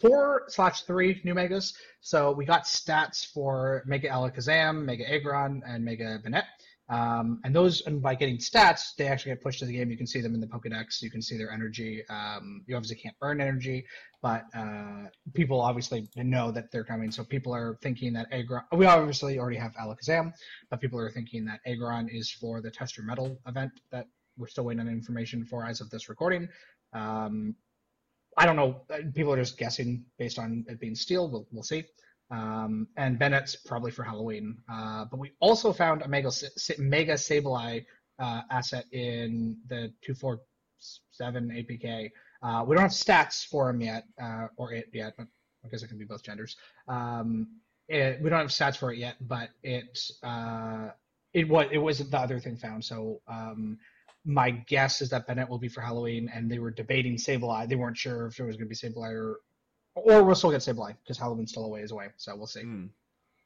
four 0.00 0.44
slash 0.48 0.82
three 0.82 1.20
new 1.24 1.34
megas. 1.34 1.74
So 2.00 2.32
we 2.32 2.44
got 2.44 2.64
stats 2.64 3.26
for 3.26 3.82
Mega 3.86 4.08
Alakazam, 4.08 4.84
Mega 4.84 5.04
Aggron, 5.10 5.62
and 5.66 5.84
Mega 5.84 6.20
Banette. 6.24 6.46
Um, 6.90 7.40
and 7.44 7.54
those, 7.54 7.82
and 7.82 8.00
by 8.00 8.14
getting 8.14 8.38
stats, 8.38 8.94
they 8.96 9.06
actually 9.06 9.32
get 9.32 9.42
pushed 9.42 9.58
to 9.58 9.66
the 9.66 9.74
game. 9.74 9.90
You 9.90 9.96
can 9.96 10.06
see 10.06 10.22
them 10.22 10.34
in 10.34 10.40
the 10.40 10.46
Pokedex. 10.46 11.02
You 11.02 11.10
can 11.10 11.20
see 11.20 11.36
their 11.36 11.52
energy. 11.52 12.02
Um, 12.08 12.64
you 12.66 12.76
obviously 12.76 12.96
can't 12.96 13.18
burn 13.20 13.40
energy, 13.42 13.84
but 14.22 14.44
uh, 14.56 15.04
people 15.34 15.60
obviously 15.60 16.08
know 16.16 16.50
that 16.50 16.72
they're 16.72 16.84
coming. 16.84 17.10
So 17.10 17.24
people 17.24 17.54
are 17.54 17.78
thinking 17.82 18.14
that 18.14 18.28
Aggron. 18.32 18.64
We 18.72 18.86
obviously 18.86 19.38
already 19.38 19.58
have 19.58 19.74
Alakazam, 19.74 20.32
but 20.70 20.80
people 20.80 20.98
are 20.98 21.10
thinking 21.10 21.44
that 21.44 21.60
Aggron 21.66 22.08
is 22.08 22.30
for 22.30 22.62
the 22.62 22.70
Test 22.70 22.96
Your 22.96 23.04
Mettle 23.04 23.38
event 23.46 23.72
that 23.92 24.06
we're 24.38 24.48
still 24.48 24.64
waiting 24.64 24.80
on 24.80 24.88
information 24.88 25.44
for 25.44 25.66
as 25.66 25.80
of 25.82 25.90
this 25.90 26.08
recording. 26.08 26.48
Um, 26.92 27.54
I 28.36 28.46
don't 28.46 28.56
know. 28.56 28.82
People 29.14 29.32
are 29.32 29.36
just 29.36 29.58
guessing 29.58 30.04
based 30.18 30.38
on 30.38 30.64
it 30.68 30.80
being 30.80 30.94
steel. 30.94 31.28
We'll, 31.28 31.46
we'll 31.50 31.62
see. 31.62 31.84
Um, 32.30 32.86
and 32.96 33.18
Banette's 33.18 33.56
probably 33.56 33.90
for 33.90 34.04
Halloween. 34.04 34.58
Uh, 34.70 35.06
but 35.10 35.18
we 35.18 35.32
also 35.40 35.72
found 35.72 36.02
a 36.02 36.08
Mega, 36.08 36.30
Mega 36.78 37.14
Sableye 37.14 37.84
uh, 38.18 38.42
asset 38.50 38.84
in 38.92 39.56
the 39.68 39.92
247 40.02 41.48
APK. 41.50 42.10
Uh, 42.42 42.64
we 42.66 42.74
don't 42.74 42.82
have 42.82 42.92
stats 42.92 43.44
for 43.44 43.68
him 43.70 43.80
yet, 43.80 44.04
uh, 44.22 44.46
or 44.56 44.72
it 44.72 44.88
yet, 44.92 45.14
but 45.16 45.26
I 45.64 45.68
guess 45.68 45.82
it 45.82 45.88
can 45.88 45.98
be 45.98 46.04
both 46.04 46.22
genders. 46.22 46.56
Um, 46.86 47.48
it, 47.88 48.20
we 48.22 48.30
don't 48.30 48.40
have 48.40 48.48
stats 48.48 48.76
for 48.76 48.92
it 48.92 48.98
yet, 48.98 49.16
but 49.20 49.50
it 49.62 49.98
uh, 50.22 50.90
it 51.32 51.48
was 51.48 51.66
it 51.72 51.78
was 51.78 51.98
the 51.98 52.18
other 52.18 52.38
thing 52.38 52.56
found. 52.56 52.84
So 52.84 53.20
um, 53.26 53.78
my 54.24 54.50
guess 54.50 55.00
is 55.00 55.10
that 55.10 55.26
Banette 55.26 55.48
will 55.48 55.58
be 55.58 55.68
for 55.68 55.80
Halloween, 55.80 56.30
and 56.34 56.50
they 56.50 56.58
were 56.58 56.70
debating 56.70 57.16
Sableye. 57.16 57.68
They 57.68 57.76
weren't 57.76 57.96
sure 57.96 58.26
if 58.26 58.38
it 58.38 58.44
was 58.44 58.56
going 58.56 58.68
to 58.68 58.74
be 58.74 58.74
Sableye 58.74 59.12
or 59.12 59.40
or 59.94 60.22
we'll 60.22 60.34
still 60.34 60.50
get 60.50 60.60
Sableye 60.60 60.96
because 61.02 61.18
Halloween's 61.18 61.50
still 61.50 61.64
a 61.64 61.68
ways 61.68 61.90
away, 61.90 62.08
so 62.16 62.34
we'll 62.36 62.46
see. 62.46 62.62
Mm. 62.62 62.90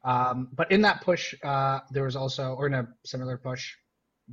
Um, 0.03 0.49
but 0.53 0.71
in 0.71 0.81
that 0.81 1.01
push, 1.01 1.33
uh, 1.43 1.79
there 1.91 2.03
was 2.03 2.15
also, 2.15 2.53
or 2.53 2.67
in 2.67 2.73
a 2.73 2.87
similar 3.05 3.37
push, 3.37 3.73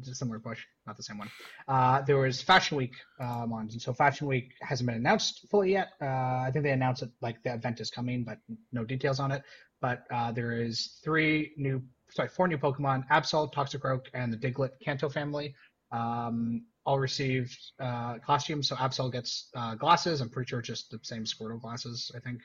similar 0.03 0.38
push, 0.38 0.64
not 0.87 0.96
the 0.96 1.03
same 1.03 1.18
one. 1.18 1.31
Uh, 1.68 2.03
there 2.03 2.18
was 2.18 2.42
Fashion 2.42 2.76
Week 2.76 2.94
um, 3.20 3.53
on, 3.53 3.68
and 3.70 3.81
so 3.81 3.92
Fashion 3.92 4.26
Week 4.26 4.53
hasn't 4.62 4.87
been 4.87 4.96
announced 4.96 5.46
fully 5.50 5.72
yet. 5.72 5.88
Uh, 6.00 6.07
I 6.07 6.50
think 6.53 6.64
they 6.64 6.72
announced 6.72 7.03
it 7.03 7.11
like 7.20 7.42
the 7.42 7.55
event 7.55 7.81
is 7.81 7.90
coming, 7.90 8.24
but 8.24 8.38
no 8.72 8.85
details 8.85 9.20
on 9.20 9.31
it. 9.31 9.42
But 9.81 10.05
uh, 10.12 10.33
there 10.33 10.61
is 10.61 10.98
three 11.03 11.53
new, 11.57 11.83
sorry, 12.11 12.29
four 12.29 12.48
new 12.48 12.59
Pokemon: 12.59 13.07
Absol, 13.09 13.53
Toxicroak, 13.53 14.07
and 14.12 14.33
the 14.33 14.37
Diglett 14.37 14.72
Kanto 14.85 15.09
family. 15.09 15.55
Um, 15.92 16.64
all 16.87 16.98
received 16.98 17.59
uh, 17.79 18.18
costumes. 18.18 18.68
So 18.68 18.76
Absol 18.76 19.12
gets 19.12 19.48
uh, 19.55 19.74
glasses. 19.74 20.20
I'm 20.20 20.31
pretty 20.31 20.48
sure 20.48 20.62
just 20.62 20.90
the 20.90 20.98
same 21.03 21.24
Squirtle 21.24 21.61
glasses, 21.61 22.11
I 22.16 22.20
think. 22.20 22.40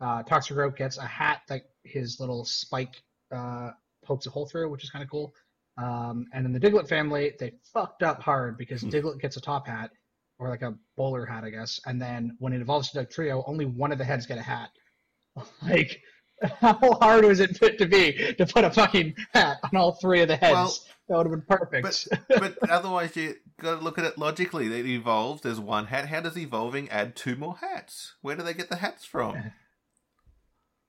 Uh, 0.00 0.22
Toxicroak 0.22 0.76
gets 0.76 0.98
a 0.98 1.06
hat 1.06 1.42
that 1.48 1.62
his 1.84 2.20
little 2.20 2.44
spike 2.44 3.02
uh, 3.34 3.70
pokes 4.04 4.26
a 4.26 4.30
hole 4.30 4.46
through, 4.46 4.70
which 4.70 4.84
is 4.84 4.90
kind 4.90 5.02
of 5.02 5.10
cool. 5.10 5.32
Um, 5.78 6.26
and 6.32 6.46
in 6.46 6.52
the 6.52 6.60
Diglett 6.60 6.88
family, 6.88 7.32
they 7.38 7.52
fucked 7.72 8.02
up 8.02 8.22
hard 8.22 8.58
because 8.58 8.82
hmm. 8.82 8.88
Diglett 8.88 9.20
gets 9.20 9.36
a 9.36 9.40
top 9.40 9.66
hat, 9.66 9.90
or 10.38 10.48
like 10.48 10.62
a 10.62 10.74
bowler 10.96 11.24
hat, 11.24 11.44
I 11.44 11.50
guess. 11.50 11.80
And 11.86 12.00
then 12.00 12.36
when 12.38 12.52
it 12.52 12.60
evolves 12.60 12.90
to 12.90 13.04
Trio, 13.04 13.44
only 13.46 13.64
one 13.64 13.92
of 13.92 13.98
the 13.98 14.04
heads 14.04 14.26
get 14.26 14.38
a 14.38 14.42
hat. 14.42 14.70
like, 15.62 16.00
how 16.60 16.98
hard 17.00 17.24
was 17.24 17.40
it 17.40 17.54
to 17.78 17.86
be 17.86 18.34
to 18.34 18.46
put 18.46 18.64
a 18.64 18.70
fucking 18.70 19.14
hat 19.32 19.58
on 19.64 19.76
all 19.76 19.92
three 19.92 20.20
of 20.20 20.28
the 20.28 20.36
heads? 20.36 20.52
Well, 20.52 20.76
that 21.08 21.16
would 21.16 21.26
have 21.26 21.32
been 21.32 21.58
perfect. 21.58 21.82
But, 22.28 22.28
but 22.60 22.70
otherwise, 22.70 23.16
you 23.16 23.36
got 23.60 23.78
to 23.78 23.84
look 23.84 23.98
at 23.98 24.04
it 24.04 24.18
logically. 24.18 24.66
It 24.66 24.86
evolves 24.86 25.46
as 25.46 25.60
one 25.60 25.86
hat. 25.86 26.08
How 26.08 26.20
does 26.20 26.36
evolving 26.36 26.88
add 26.90 27.14
two 27.14 27.36
more 27.36 27.56
hats? 27.56 28.14
Where 28.22 28.36
do 28.36 28.42
they 28.42 28.54
get 28.54 28.68
the 28.68 28.76
hats 28.76 29.04
from? 29.04 29.52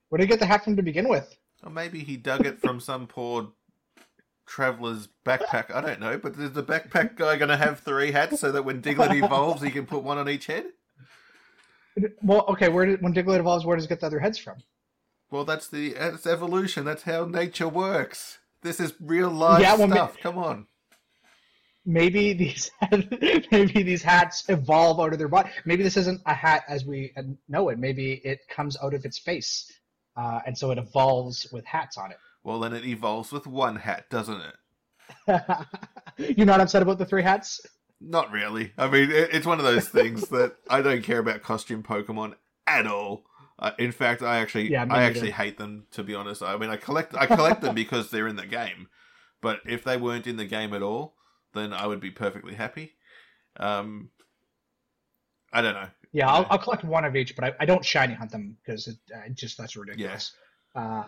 Where 0.08 0.18
did 0.18 0.24
he 0.24 0.28
get 0.28 0.40
the 0.40 0.46
hat 0.46 0.64
from 0.64 0.76
to 0.76 0.82
begin 0.82 1.08
with? 1.08 1.36
Or 1.62 1.70
maybe 1.70 2.00
he 2.00 2.16
dug 2.16 2.46
it 2.46 2.60
from 2.60 2.80
some 2.80 3.06
poor 3.06 3.52
traveler's 4.46 5.08
backpack. 5.24 5.72
I 5.72 5.80
don't 5.80 6.00
know. 6.00 6.18
But 6.18 6.36
is 6.36 6.52
the 6.52 6.62
backpack 6.62 7.16
guy 7.16 7.36
going 7.36 7.50
to 7.50 7.56
have 7.56 7.80
three 7.80 8.10
hats 8.10 8.40
so 8.40 8.50
that 8.50 8.64
when 8.64 8.82
Diglett 8.82 9.14
evolves, 9.14 9.62
he 9.62 9.70
can 9.70 9.86
put 9.86 10.02
one 10.02 10.18
on 10.18 10.28
each 10.28 10.46
head? 10.46 10.66
Well, 12.22 12.44
okay. 12.48 12.68
Where 12.68 12.86
did, 12.86 13.02
when 13.02 13.14
Diglett 13.14 13.38
evolves, 13.38 13.64
where 13.64 13.76
does 13.76 13.84
it 13.84 13.88
get 13.88 14.00
the 14.00 14.06
other 14.06 14.20
heads 14.20 14.38
from? 14.38 14.56
Well, 15.30 15.44
that's 15.44 15.68
the 15.68 15.92
that's 15.92 16.26
evolution. 16.26 16.84
That's 16.84 17.02
how 17.02 17.26
nature 17.26 17.68
works. 17.68 18.38
This 18.62 18.80
is 18.80 18.94
real 19.00 19.30
life 19.30 19.62
yeah, 19.62 19.76
well, 19.76 19.88
stuff. 19.88 20.16
Come 20.20 20.38
on. 20.38 20.66
maybe 21.86 22.32
these 22.32 22.70
maybe 23.52 23.82
these 23.82 24.02
hats 24.02 24.44
evolve 24.48 25.00
out 25.00 25.12
of 25.12 25.18
their 25.18 25.28
body. 25.28 25.50
Maybe 25.64 25.82
this 25.82 25.96
isn't 25.96 26.20
a 26.26 26.34
hat 26.34 26.64
as 26.68 26.84
we 26.84 27.12
know 27.48 27.68
it. 27.68 27.78
Maybe 27.78 28.14
it 28.24 28.40
comes 28.48 28.76
out 28.82 28.94
of 28.94 29.04
its 29.04 29.18
face, 29.18 29.70
uh, 30.16 30.40
and 30.46 30.56
so 30.56 30.70
it 30.70 30.78
evolves 30.78 31.46
with 31.52 31.64
hats 31.64 31.96
on 31.96 32.10
it. 32.10 32.18
Well, 32.42 32.60
then 32.60 32.72
it 32.72 32.84
evolves 32.84 33.32
with 33.32 33.46
one 33.46 33.76
hat, 33.76 34.08
doesn't 34.10 34.40
it? 34.40 35.42
You're 36.36 36.46
not 36.46 36.60
upset 36.60 36.82
about 36.82 36.98
the 36.98 37.06
three 37.06 37.22
hats? 37.22 37.60
Not 38.00 38.30
really. 38.30 38.72
I 38.78 38.88
mean, 38.88 39.10
it, 39.10 39.30
it's 39.32 39.46
one 39.46 39.58
of 39.58 39.64
those 39.64 39.88
things 39.88 40.28
that 40.28 40.56
I 40.70 40.82
don't 40.82 41.02
care 41.02 41.18
about 41.18 41.42
costume 41.42 41.82
Pokemon 41.82 42.34
at 42.66 42.86
all. 42.86 43.24
Uh, 43.58 43.72
in 43.78 43.90
fact, 43.90 44.22
I 44.22 44.38
actually, 44.38 44.70
yeah, 44.70 44.86
I 44.88 45.02
actually 45.02 45.32
hate 45.32 45.58
them. 45.58 45.86
To 45.92 46.04
be 46.04 46.14
honest, 46.14 46.42
I 46.42 46.56
mean, 46.56 46.70
I 46.70 46.76
collect, 46.76 47.14
I 47.16 47.26
collect 47.26 47.60
them 47.60 47.74
because 47.74 48.10
they're 48.10 48.28
in 48.28 48.36
the 48.36 48.46
game. 48.46 48.88
But 49.40 49.60
if 49.66 49.84
they 49.84 49.96
weren't 49.96 50.26
in 50.26 50.36
the 50.36 50.44
game 50.44 50.72
at 50.74 50.82
all, 50.82 51.14
then 51.54 51.72
I 51.72 51.86
would 51.86 52.00
be 52.00 52.10
perfectly 52.10 52.54
happy. 52.54 52.94
Um, 53.56 54.10
I 55.52 55.62
don't 55.62 55.74
know. 55.74 55.88
Yeah, 56.12 56.28
I'll, 56.30 56.46
I'll 56.50 56.58
collect 56.58 56.84
one 56.84 57.04
of 57.04 57.16
each, 57.16 57.34
but 57.36 57.44
I, 57.44 57.52
I 57.60 57.66
don't 57.66 57.84
shiny 57.84 58.14
hunt 58.14 58.30
them 58.30 58.56
because 58.64 58.86
it, 58.88 58.96
uh, 59.14 59.28
just 59.34 59.58
that's 59.58 59.76
ridiculous. 59.76 60.32
Yeah. 60.74 60.82
Uh, 60.82 61.04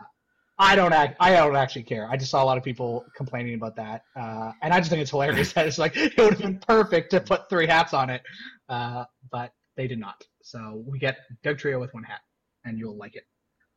I 0.59 0.76
don't 0.76 0.92
act. 0.92 1.16
I 1.20 1.32
don't 1.32 1.57
actually 1.57 1.84
care. 1.84 2.07
I 2.11 2.18
just 2.18 2.30
saw 2.30 2.42
a 2.42 2.44
lot 2.44 2.59
of 2.59 2.64
people 2.64 3.07
complaining 3.16 3.55
about 3.55 3.76
that, 3.76 4.03
uh, 4.14 4.53
and 4.61 4.74
I 4.74 4.78
just 4.78 4.90
think 4.90 5.01
it's 5.01 5.11
hilarious 5.11 5.53
that 5.55 5.66
it's 5.66 5.78
like 5.78 5.96
it 5.96 6.16
would 6.18 6.34
have 6.34 6.38
been 6.38 6.59
perfect 6.59 7.11
to 7.12 7.20
put 7.20 7.48
three 7.48 7.66
hats 7.66 7.94
on 7.94 8.11
it, 8.11 8.22
uh, 8.68 9.05
but 9.32 9.53
they 9.76 9.88
did 9.88 9.98
not. 9.98 10.22
So 10.42 10.82
we 10.86 10.98
get 10.98 11.16
Dugtrio 11.42 11.80
with 11.80 11.94
one 11.94 12.03
hat, 12.03 12.20
and 12.64 12.78
you'll 12.78 12.96
like 12.96 13.16
it. 13.16 13.26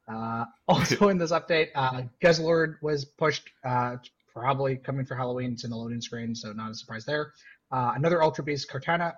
Uh, 0.08 0.46
also 0.68 1.10
in 1.10 1.18
this 1.18 1.32
update, 1.32 1.70
uh, 1.76 2.04
Guzzlord 2.22 2.76
was 2.82 3.06
pushed, 3.06 3.50
uh, 3.66 3.98
probably 4.32 4.78
coming 4.78 5.06
for 5.06 5.16
Halloween. 5.16 5.54
It's 5.54 5.64
in 5.64 5.70
the 5.70 5.78
loading 5.78 6.02
screen, 6.02 6.36
so 6.36 6.52
not 6.54 6.72
a 6.72 6.76
surprise 6.76 7.06
there. 7.06 7.34
Uh, 7.72 7.94
another 7.96 8.22
Ultra 8.22 8.44
Beast, 8.44 8.70
Katana. 8.70 9.14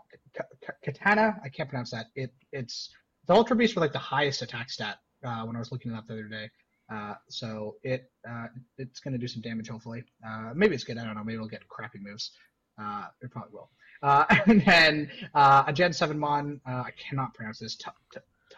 Katana, 0.84 1.39
I 1.43 1.49
can't 1.49 1.70
pronounce 1.70 1.91
that. 1.91 2.07
It 2.16 2.34
it's 2.51 2.89
the 3.28 3.34
Ultra 3.34 3.55
Beast 3.55 3.76
with 3.76 3.82
like 3.82 3.93
the 3.93 3.99
highest 3.99 4.41
attack 4.41 4.70
stat 4.70 4.97
uh, 5.24 5.43
when 5.43 5.55
I 5.55 5.59
was 5.59 5.72
looking 5.72 5.91
it 5.91 5.95
up 5.95 6.07
the 6.07 6.13
other 6.13 6.28
day. 6.28 6.49
Uh, 6.91 7.16
so 7.30 7.76
it 7.84 8.11
uh, 8.30 8.47
it's 8.78 8.99
going 8.99 9.13
to 9.13 9.18
do 9.18 9.28
some 9.28 9.41
damage, 9.41 9.70
hopefully. 9.70 10.03
Uh, 10.26 10.51
maybe 10.53 10.76
it's 10.76 10.84
good. 10.84 10.97
I 10.97 11.03
don't 11.03 11.16
know. 11.16 11.24
Maybe 11.24 11.36
it'll 11.36 11.47
get 11.47 11.68
crappy 11.68 11.99
moves. 11.99 12.32
Uh, 12.80 13.05
it 13.22 13.32
probably 13.32 13.53
will. 13.53 13.70
Uh, 14.03 14.26
and 14.45 14.63
then 14.66 15.09
uh, 15.34 15.63
a 15.68 15.74
Gen 15.74 15.93
7 15.93 16.18
Mon, 16.18 16.59
I 16.66 16.91
cannot 16.91 17.34
pronounce 17.34 17.59
this, 17.59 17.78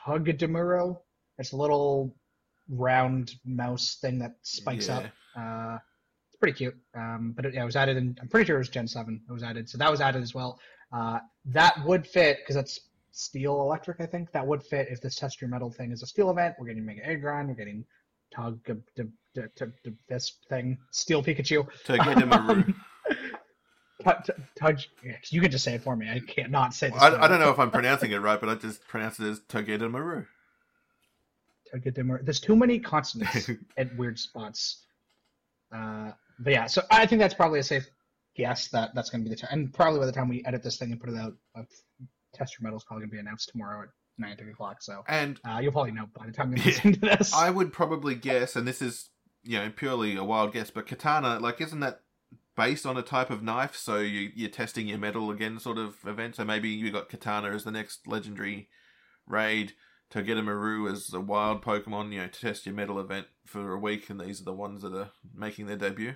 Togedemaru. 0.08 0.98
It's 1.38 1.52
a 1.52 1.58
little 1.58 2.16
round 2.70 3.34
mouse 3.46 3.98
thing 4.02 4.20
that 4.20 4.36
spikes 4.42 4.88
yeah. 4.88 4.98
up. 4.98 5.82
it's 6.28 6.38
pretty 6.40 6.58
cute. 6.58 6.76
Um, 6.96 7.34
but 7.36 7.46
it, 7.46 7.54
yeah, 7.54 7.64
it 7.64 7.66
was 7.66 7.76
added 7.76 7.98
in, 7.98 8.18
I'm 8.22 8.28
pretty 8.28 8.46
sure 8.46 8.56
it 8.56 8.60
was 8.60 8.70
Gen 8.70 8.88
7. 8.88 9.22
It 9.30 9.32
was 9.32 9.44
added. 9.44 9.70
So 9.70 9.78
that 9.78 9.92
was 9.92 10.02
added 10.02 10.24
as 10.24 10.34
well. 10.34 10.60
Uh, 10.92 11.20
that 11.46 11.84
would 11.86 12.08
fit, 12.08 12.38
because 12.40 12.56
that's 12.56 12.80
steel 13.12 13.62
electric, 13.62 14.00
I 14.00 14.06
think. 14.06 14.32
That 14.32 14.46
would 14.46 14.64
fit 14.64 14.88
if 14.90 15.02
this 15.02 15.16
test 15.16 15.42
your 15.42 15.50
mettle 15.50 15.72
thing 15.72 15.92
is 15.92 16.02
a 16.04 16.08
steel 16.08 16.30
event. 16.30 16.56
We're 16.60 16.68
getting 16.68 16.86
Mega 16.86 17.06
Aggron, 17.06 17.48
we're 17.48 17.56
getting 17.56 17.86
Tug 18.34 18.60
this 20.10 20.38
thing, 20.50 20.78
Steel 20.92 21.24
Pikachu. 21.24 21.68
Togedemaru. 21.86 22.74
You 25.30 25.42
can 25.42 25.52
just 25.52 25.64
say 25.64 25.76
it 25.76 25.82
for 25.82 25.96
me. 25.96 26.10
I 26.10 26.20
can't 26.20 26.52
not 26.52 26.74
say 26.74 26.90
this. 26.90 27.02
I, 27.02 27.24
I, 27.24 27.28
don't 27.28 27.40
know 27.40 27.52
if 27.52 27.60
I'm 27.60 27.72
pronouncing 27.72 28.12
it 28.12 28.18
right, 28.18 28.40
but 28.40 28.50
I 28.50 28.56
just 28.56 28.88
pronounce 28.88 29.20
it 29.20 29.28
as 29.28 29.40
Togedemaru. 29.42 30.26
Togedemaru. 31.74 32.24
There's 32.24 32.40
too 32.40 32.56
many 32.56 32.80
consonants 32.80 33.50
at 33.78 33.96
weird 33.98 34.18
spots. 34.18 34.86
Uh, 35.74 36.12
but 36.40 36.54
yeah, 36.54 36.68
so 36.68 36.84
I 36.92 37.06
think 37.06 37.20
that's 37.20 37.34
probably 37.34 37.60
a 37.60 37.64
safe 37.64 37.90
guess 38.36 38.68
that 38.70 38.94
that's 38.96 39.10
going 39.10 39.24
to 39.24 39.30
be 39.30 39.36
the 39.36 39.42
time. 39.42 39.50
And 39.52 39.74
probably 39.74 40.00
by 40.00 40.06
the 40.06 40.12
time 40.12 40.30
we 40.30 40.44
edit 40.46 40.64
this 40.64 40.78
thing 40.78 40.92
and 40.92 41.02
put 41.02 41.10
it 41.10 41.18
out, 41.18 41.34
uh, 41.56 41.64
Test 42.34 42.58
Your 42.58 42.64
Mettle 42.64 42.78
is 42.78 42.84
probably 42.84 43.02
going 43.02 43.10
to 43.10 43.16
be 43.16 43.20
announced 43.20 43.50
tomorrow 43.50 43.84
at 43.84 43.90
nine 44.18 44.38
thirty 44.38 44.52
o'clock. 44.52 44.82
So 44.82 45.04
and 45.08 45.40
uh, 45.44 45.60
you'll 45.62 45.72
probably 45.72 45.92
know 45.92 46.08
by 46.18 46.26
the 46.26 46.32
time 46.32 46.56
you 46.56 46.64
listen 46.66 46.94
to 46.94 47.00
this. 47.00 47.34
I 47.34 47.50
would 47.50 47.74
probably 47.74 48.16
guess, 48.16 48.56
and 48.56 48.68
this 48.68 48.82
is 48.82 49.10
you 49.44 49.58
know 49.58 49.72
purely 49.76 50.16
a 50.16 50.24
wild 50.24 50.54
guess, 50.54 50.70
but 50.70 50.88
katana, 50.88 51.40
like, 51.40 51.60
isn't 51.62 51.80
that 51.80 52.02
based 52.58 52.86
on 52.86 52.98
a 52.98 53.02
type 53.02 53.30
of 53.30 53.42
knife? 53.42 53.76
So 53.78 54.00
you 54.00 54.32
you're 54.36 54.50
testing 54.50 54.88
your 54.88 54.98
metal 54.98 55.32
again, 55.32 55.60
sort 55.60 55.78
of 55.78 55.96
event. 56.06 56.36
So 56.36 56.44
maybe 56.44 56.68
you 56.68 56.92
got 56.92 57.08
katana 57.08 57.52
as 57.52 57.64
the 57.64 57.72
next 57.72 58.08
legendary 58.08 58.68
raid. 59.26 59.74
Togedemaru 60.12 60.90
as 60.90 61.14
a 61.14 61.20
wild 61.20 61.62
Pokemon, 61.62 62.14
you 62.14 62.22
know, 62.22 62.28
to 62.28 62.40
test 62.40 62.66
your 62.66 62.74
metal 62.74 62.98
event 62.98 63.28
for 63.46 63.74
a 63.74 63.80
week, 63.80 64.10
and 64.10 64.20
these 64.20 64.40
are 64.40 64.46
the 64.46 64.54
ones 64.54 64.82
that 64.82 64.94
are 64.94 65.12
making 65.36 65.68
their 65.68 65.76
debut. 65.76 66.16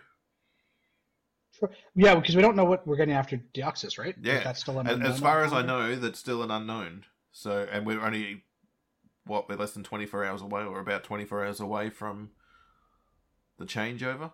Yeah, 1.94 2.16
because 2.16 2.36
we 2.36 2.42
don't 2.42 2.56
know 2.56 2.64
what 2.64 2.88
we're 2.88 2.96
getting 2.96 3.14
after 3.14 3.38
Deoxys, 3.54 3.98
right? 4.00 4.16
Yeah, 4.22 4.36
like 4.36 4.44
that's 4.46 4.62
still 4.62 4.80
an 4.80 5.02
As 5.02 5.20
far 5.20 5.44
as 5.44 5.52
I 5.52 5.62
know, 5.62 5.96
that's 5.98 6.20
still 6.20 6.42
an 6.42 6.50
unknown. 6.50 7.04
So, 7.34 7.68
and 7.70 7.86
we're 7.86 8.02
only 8.02 8.44
what 9.26 9.50
we're 9.50 9.58
less 9.58 9.74
than 9.74 9.84
twenty 9.84 10.06
four 10.06 10.24
hours 10.26 10.42
away, 10.42 10.64
or 10.64 10.80
about 10.80 11.04
twenty 11.04 11.26
four 11.26 11.46
hours 11.46 11.60
away 11.60 11.90
from 11.90 12.32
the 13.60 13.66
changeover. 13.66 14.32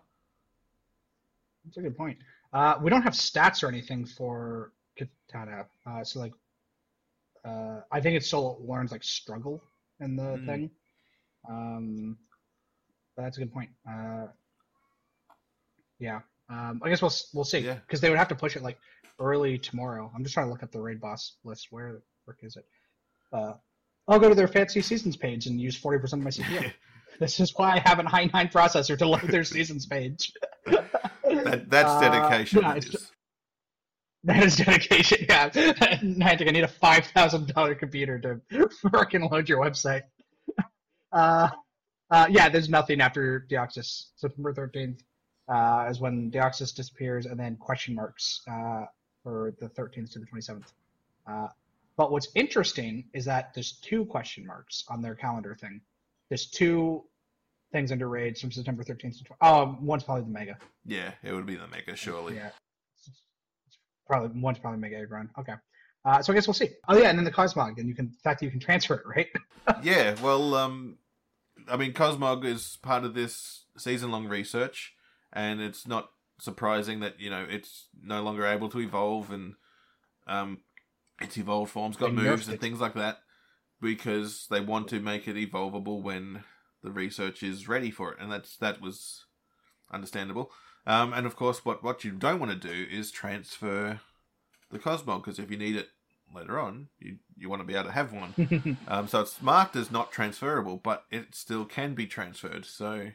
That's 1.68 1.76
a 1.76 1.82
good 1.82 1.96
point. 1.96 2.18
Uh, 2.52 2.76
we 2.82 2.90
don't 2.90 3.02
have 3.02 3.12
stats 3.12 3.62
or 3.62 3.68
anything 3.68 4.06
for 4.06 4.72
Katana, 4.96 5.66
uh, 5.86 6.02
so 6.02 6.20
like, 6.20 6.32
uh, 7.44 7.80
I 7.92 8.00
think 8.00 8.16
it 8.16 8.24
still 8.24 8.58
learns 8.66 8.90
like 8.90 9.04
struggle 9.04 9.62
in 10.00 10.16
the 10.16 10.22
mm. 10.22 10.46
thing. 10.46 10.70
Um, 11.48 12.16
but 13.16 13.22
that's 13.22 13.36
a 13.36 13.40
good 13.40 13.52
point. 13.52 13.70
Uh, 13.88 14.28
yeah, 15.98 16.20
um, 16.48 16.80
I 16.82 16.88
guess 16.88 17.02
we'll 17.02 17.12
we'll 17.34 17.44
see 17.44 17.60
because 17.60 17.76
yeah. 17.92 17.98
they 18.00 18.08
would 18.10 18.18
have 18.18 18.28
to 18.28 18.34
push 18.34 18.56
it 18.56 18.62
like 18.62 18.78
early 19.20 19.58
tomorrow. 19.58 20.10
I'm 20.14 20.22
just 20.22 20.34
trying 20.34 20.46
to 20.46 20.52
look 20.52 20.62
up 20.62 20.72
the 20.72 20.80
raid 20.80 21.00
boss 21.00 21.36
list. 21.44 21.68
Where 21.70 21.92
the 21.92 22.02
frick 22.24 22.38
is 22.42 22.56
it? 22.56 22.64
uh, 23.32 23.52
I'll 24.06 24.18
go 24.18 24.28
to 24.28 24.34
their 24.34 24.48
fancy 24.48 24.80
seasons 24.80 25.16
page 25.16 25.46
and 25.46 25.60
use 25.60 25.78
40% 25.78 26.14
of 26.14 26.18
my 26.20 26.30
CPU. 26.30 26.72
this 27.20 27.40
is 27.40 27.52
why 27.56 27.74
I 27.74 27.88
have 27.88 27.98
a 27.98 28.04
i9 28.04 28.50
processor 28.50 28.96
to 28.98 29.06
load 29.06 29.28
their 29.28 29.44
seasons 29.56 29.86
page. 29.86 30.32
That, 30.70 31.70
that's 31.70 31.90
uh, 31.90 32.00
dedication. 32.00 32.64
Uh, 32.64 32.80
that 34.24 34.42
is 34.42 34.56
dedication. 34.56 35.26
Yeah, 35.28 35.48
Niantic, 35.50 36.48
I 36.48 36.50
need 36.50 36.64
a 36.64 36.68
five 36.68 37.06
thousand 37.06 37.48
dollar 37.48 37.74
computer 37.74 38.18
to 38.20 38.40
freaking 38.84 39.30
load 39.30 39.48
your 39.48 39.58
website. 39.58 40.02
Uh, 41.12 41.48
uh, 42.10 42.26
yeah, 42.30 42.48
there's 42.48 42.68
nothing 42.68 43.00
after 43.00 43.46
Deoxys. 43.50 44.06
September 44.16 44.52
thirteenth 44.52 45.02
uh, 45.48 45.86
is 45.90 46.00
when 46.00 46.30
Deoxys 46.30 46.74
disappears, 46.74 47.26
and 47.26 47.38
then 47.38 47.56
question 47.56 47.94
marks 47.94 48.42
uh, 48.50 48.84
for 49.22 49.54
the 49.60 49.68
thirteenth 49.68 50.12
to 50.12 50.18
the 50.18 50.26
twenty 50.26 50.42
seventh. 50.42 50.72
Uh, 51.26 51.48
but 51.96 52.12
what's 52.12 52.28
interesting 52.34 53.04
is 53.12 53.24
that 53.24 53.52
there's 53.54 53.72
two 53.72 54.04
question 54.04 54.46
marks 54.46 54.84
on 54.88 55.02
their 55.02 55.14
calendar 55.14 55.56
thing. 55.60 55.80
There's 56.28 56.46
two 56.46 57.04
things 57.72 57.92
under 57.92 58.08
rage 58.08 58.40
from 58.40 58.50
September 58.50 58.82
13th 58.82 59.18
to 59.18 59.24
20. 59.24 59.34
Oh, 59.40 59.76
one's 59.80 60.04
probably 60.04 60.24
the 60.24 60.30
Mega. 60.30 60.56
Yeah, 60.84 61.12
it 61.22 61.32
would 61.32 61.46
be 61.46 61.56
the 61.56 61.66
Mega, 61.68 61.96
surely. 61.96 62.36
Yeah. 62.36 62.50
Probably 64.06 64.40
one's 64.40 64.58
probably 64.58 64.80
Mega 64.80 64.96
Aggron. 64.96 65.30
Okay. 65.38 65.54
Uh, 66.04 66.22
so 66.22 66.32
I 66.32 66.34
guess 66.34 66.46
we'll 66.46 66.54
see. 66.54 66.70
Oh 66.88 66.96
yeah, 66.96 67.10
and 67.10 67.18
then 67.18 67.24
the 67.24 67.30
Cosmog, 67.30 67.78
and 67.78 67.88
you 67.88 67.94
can 67.94 68.06
in 68.06 68.12
fact 68.24 68.40
you 68.42 68.50
can 68.50 68.60
transfer 68.60 68.94
it, 68.94 69.02
right? 69.06 69.26
yeah. 69.82 70.14
Well, 70.22 70.54
um, 70.54 70.96
I 71.68 71.76
mean, 71.76 71.92
Cosmog 71.92 72.44
is 72.44 72.78
part 72.82 73.04
of 73.04 73.14
this 73.14 73.66
season-long 73.76 74.26
research, 74.26 74.94
and 75.32 75.60
it's 75.60 75.86
not 75.86 76.10
surprising 76.40 77.00
that 77.00 77.20
you 77.20 77.28
know 77.28 77.44
it's 77.48 77.88
no 78.00 78.22
longer 78.22 78.46
able 78.46 78.68
to 78.70 78.80
evolve 78.80 79.30
and 79.30 79.54
um, 80.26 80.58
its 81.20 81.36
evolved 81.36 81.72
form's 81.72 81.96
got 81.96 82.14
moves 82.14 82.48
and 82.48 82.60
things 82.60 82.80
like 82.80 82.94
that 82.94 83.18
because 83.80 84.46
they 84.50 84.60
want 84.60 84.88
to 84.88 85.00
make 85.00 85.26
it 85.26 85.36
evolvable 85.36 86.02
when 86.02 86.44
the 86.82 86.90
research 86.90 87.42
is 87.42 87.68
ready 87.68 87.90
for 87.90 88.12
it, 88.12 88.18
and 88.20 88.30
that's 88.30 88.56
that 88.58 88.80
was 88.80 89.24
understandable. 89.92 90.50
Um, 90.86 91.12
and 91.12 91.26
of 91.26 91.36
course, 91.36 91.64
what 91.64 91.82
what 91.82 92.04
you 92.04 92.12
don't 92.12 92.40
want 92.40 92.52
to 92.52 92.68
do 92.68 92.86
is 92.90 93.10
transfer 93.10 94.00
the 94.70 94.78
Cosmog 94.78 95.24
because 95.24 95.38
if 95.38 95.50
you 95.50 95.56
need 95.56 95.76
it 95.76 95.88
later 96.34 96.58
on, 96.58 96.88
you 96.98 97.16
you 97.36 97.48
want 97.48 97.60
to 97.60 97.66
be 97.66 97.74
able 97.74 97.84
to 97.84 97.92
have 97.92 98.12
one. 98.12 98.78
um, 98.88 99.08
so 99.08 99.20
it's 99.20 99.40
marked 99.42 99.76
as 99.76 99.90
not 99.90 100.12
transferable, 100.12 100.76
but 100.76 101.04
it 101.10 101.34
still 101.34 101.64
can 101.64 101.94
be 101.94 102.06
transferred. 102.06 102.64
So 102.64 103.10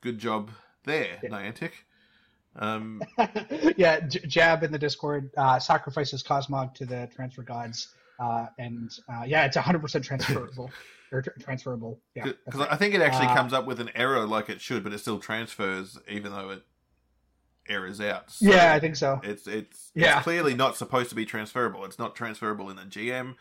good 0.00 0.18
job 0.18 0.50
there, 0.84 1.18
yeah. 1.22 1.30
Niantic. 1.30 1.72
Um, 2.56 3.02
yeah, 3.76 4.00
J- 4.00 4.26
Jab 4.26 4.62
in 4.62 4.72
the 4.72 4.78
Discord 4.78 5.30
uh, 5.36 5.58
sacrifices 5.58 6.22
Cosmog 6.22 6.74
to 6.74 6.86
the 6.86 7.08
transfer 7.14 7.42
gods, 7.42 7.94
uh, 8.20 8.46
and 8.58 8.90
uh, 9.08 9.24
yeah, 9.26 9.44
it's 9.44 9.56
100% 9.56 10.02
transferable. 10.02 10.70
or 11.12 11.22
tr- 11.22 11.30
transferable. 11.40 12.00
Yeah, 12.14 12.32
because 12.44 12.60
right. 12.60 12.72
I 12.72 12.76
think 12.76 12.94
it 12.94 13.00
actually 13.00 13.26
uh, 13.26 13.34
comes 13.34 13.52
up 13.52 13.66
with 13.66 13.80
an 13.80 13.90
error 13.94 14.26
like 14.26 14.48
it 14.48 14.60
should, 14.60 14.84
but 14.84 14.92
it 14.92 14.98
still 14.98 15.18
transfers 15.18 15.98
even 16.08 16.32
though 16.32 16.50
it 16.50 16.62
errors 17.68 18.00
out. 18.00 18.30
So 18.30 18.48
yeah, 18.48 18.74
I 18.74 18.80
think 18.80 18.96
so. 18.96 19.20
It's 19.22 19.46
it's 19.46 19.90
yeah. 19.94 20.16
it's 20.16 20.24
clearly 20.24 20.54
not 20.54 20.76
supposed 20.76 21.08
to 21.10 21.14
be 21.14 21.24
transferable. 21.24 21.84
It's 21.84 21.98
not 21.98 22.14
transferable 22.14 22.70
in 22.70 22.76
the 22.76 22.82
GM. 22.82 23.36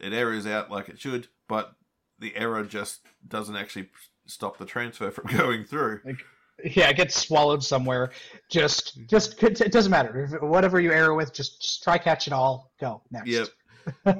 It 0.00 0.12
errors 0.12 0.46
out 0.46 0.70
like 0.70 0.88
it 0.88 1.00
should, 1.00 1.28
but 1.48 1.74
the 2.18 2.36
error 2.36 2.62
just 2.64 3.00
doesn't 3.26 3.56
actually 3.56 3.88
stop 4.26 4.58
the 4.58 4.66
transfer 4.66 5.10
from 5.10 5.26
going 5.36 5.64
through. 5.64 6.00
Like, 6.04 6.22
yeah, 6.64 6.88
it 6.90 6.96
gets 6.96 7.16
swallowed 7.16 7.64
somewhere. 7.64 8.10
Just, 8.50 8.98
just 9.08 9.42
it 9.42 9.72
doesn't 9.72 9.90
matter. 9.90 10.38
Whatever 10.42 10.80
you 10.80 10.92
error 10.92 11.14
with, 11.14 11.32
just, 11.32 11.62
just 11.62 11.82
try 11.82 11.98
catch 11.98 12.26
it 12.26 12.32
all. 12.32 12.72
Go 12.80 13.02
next. 13.10 13.28
Yep. 13.28 13.48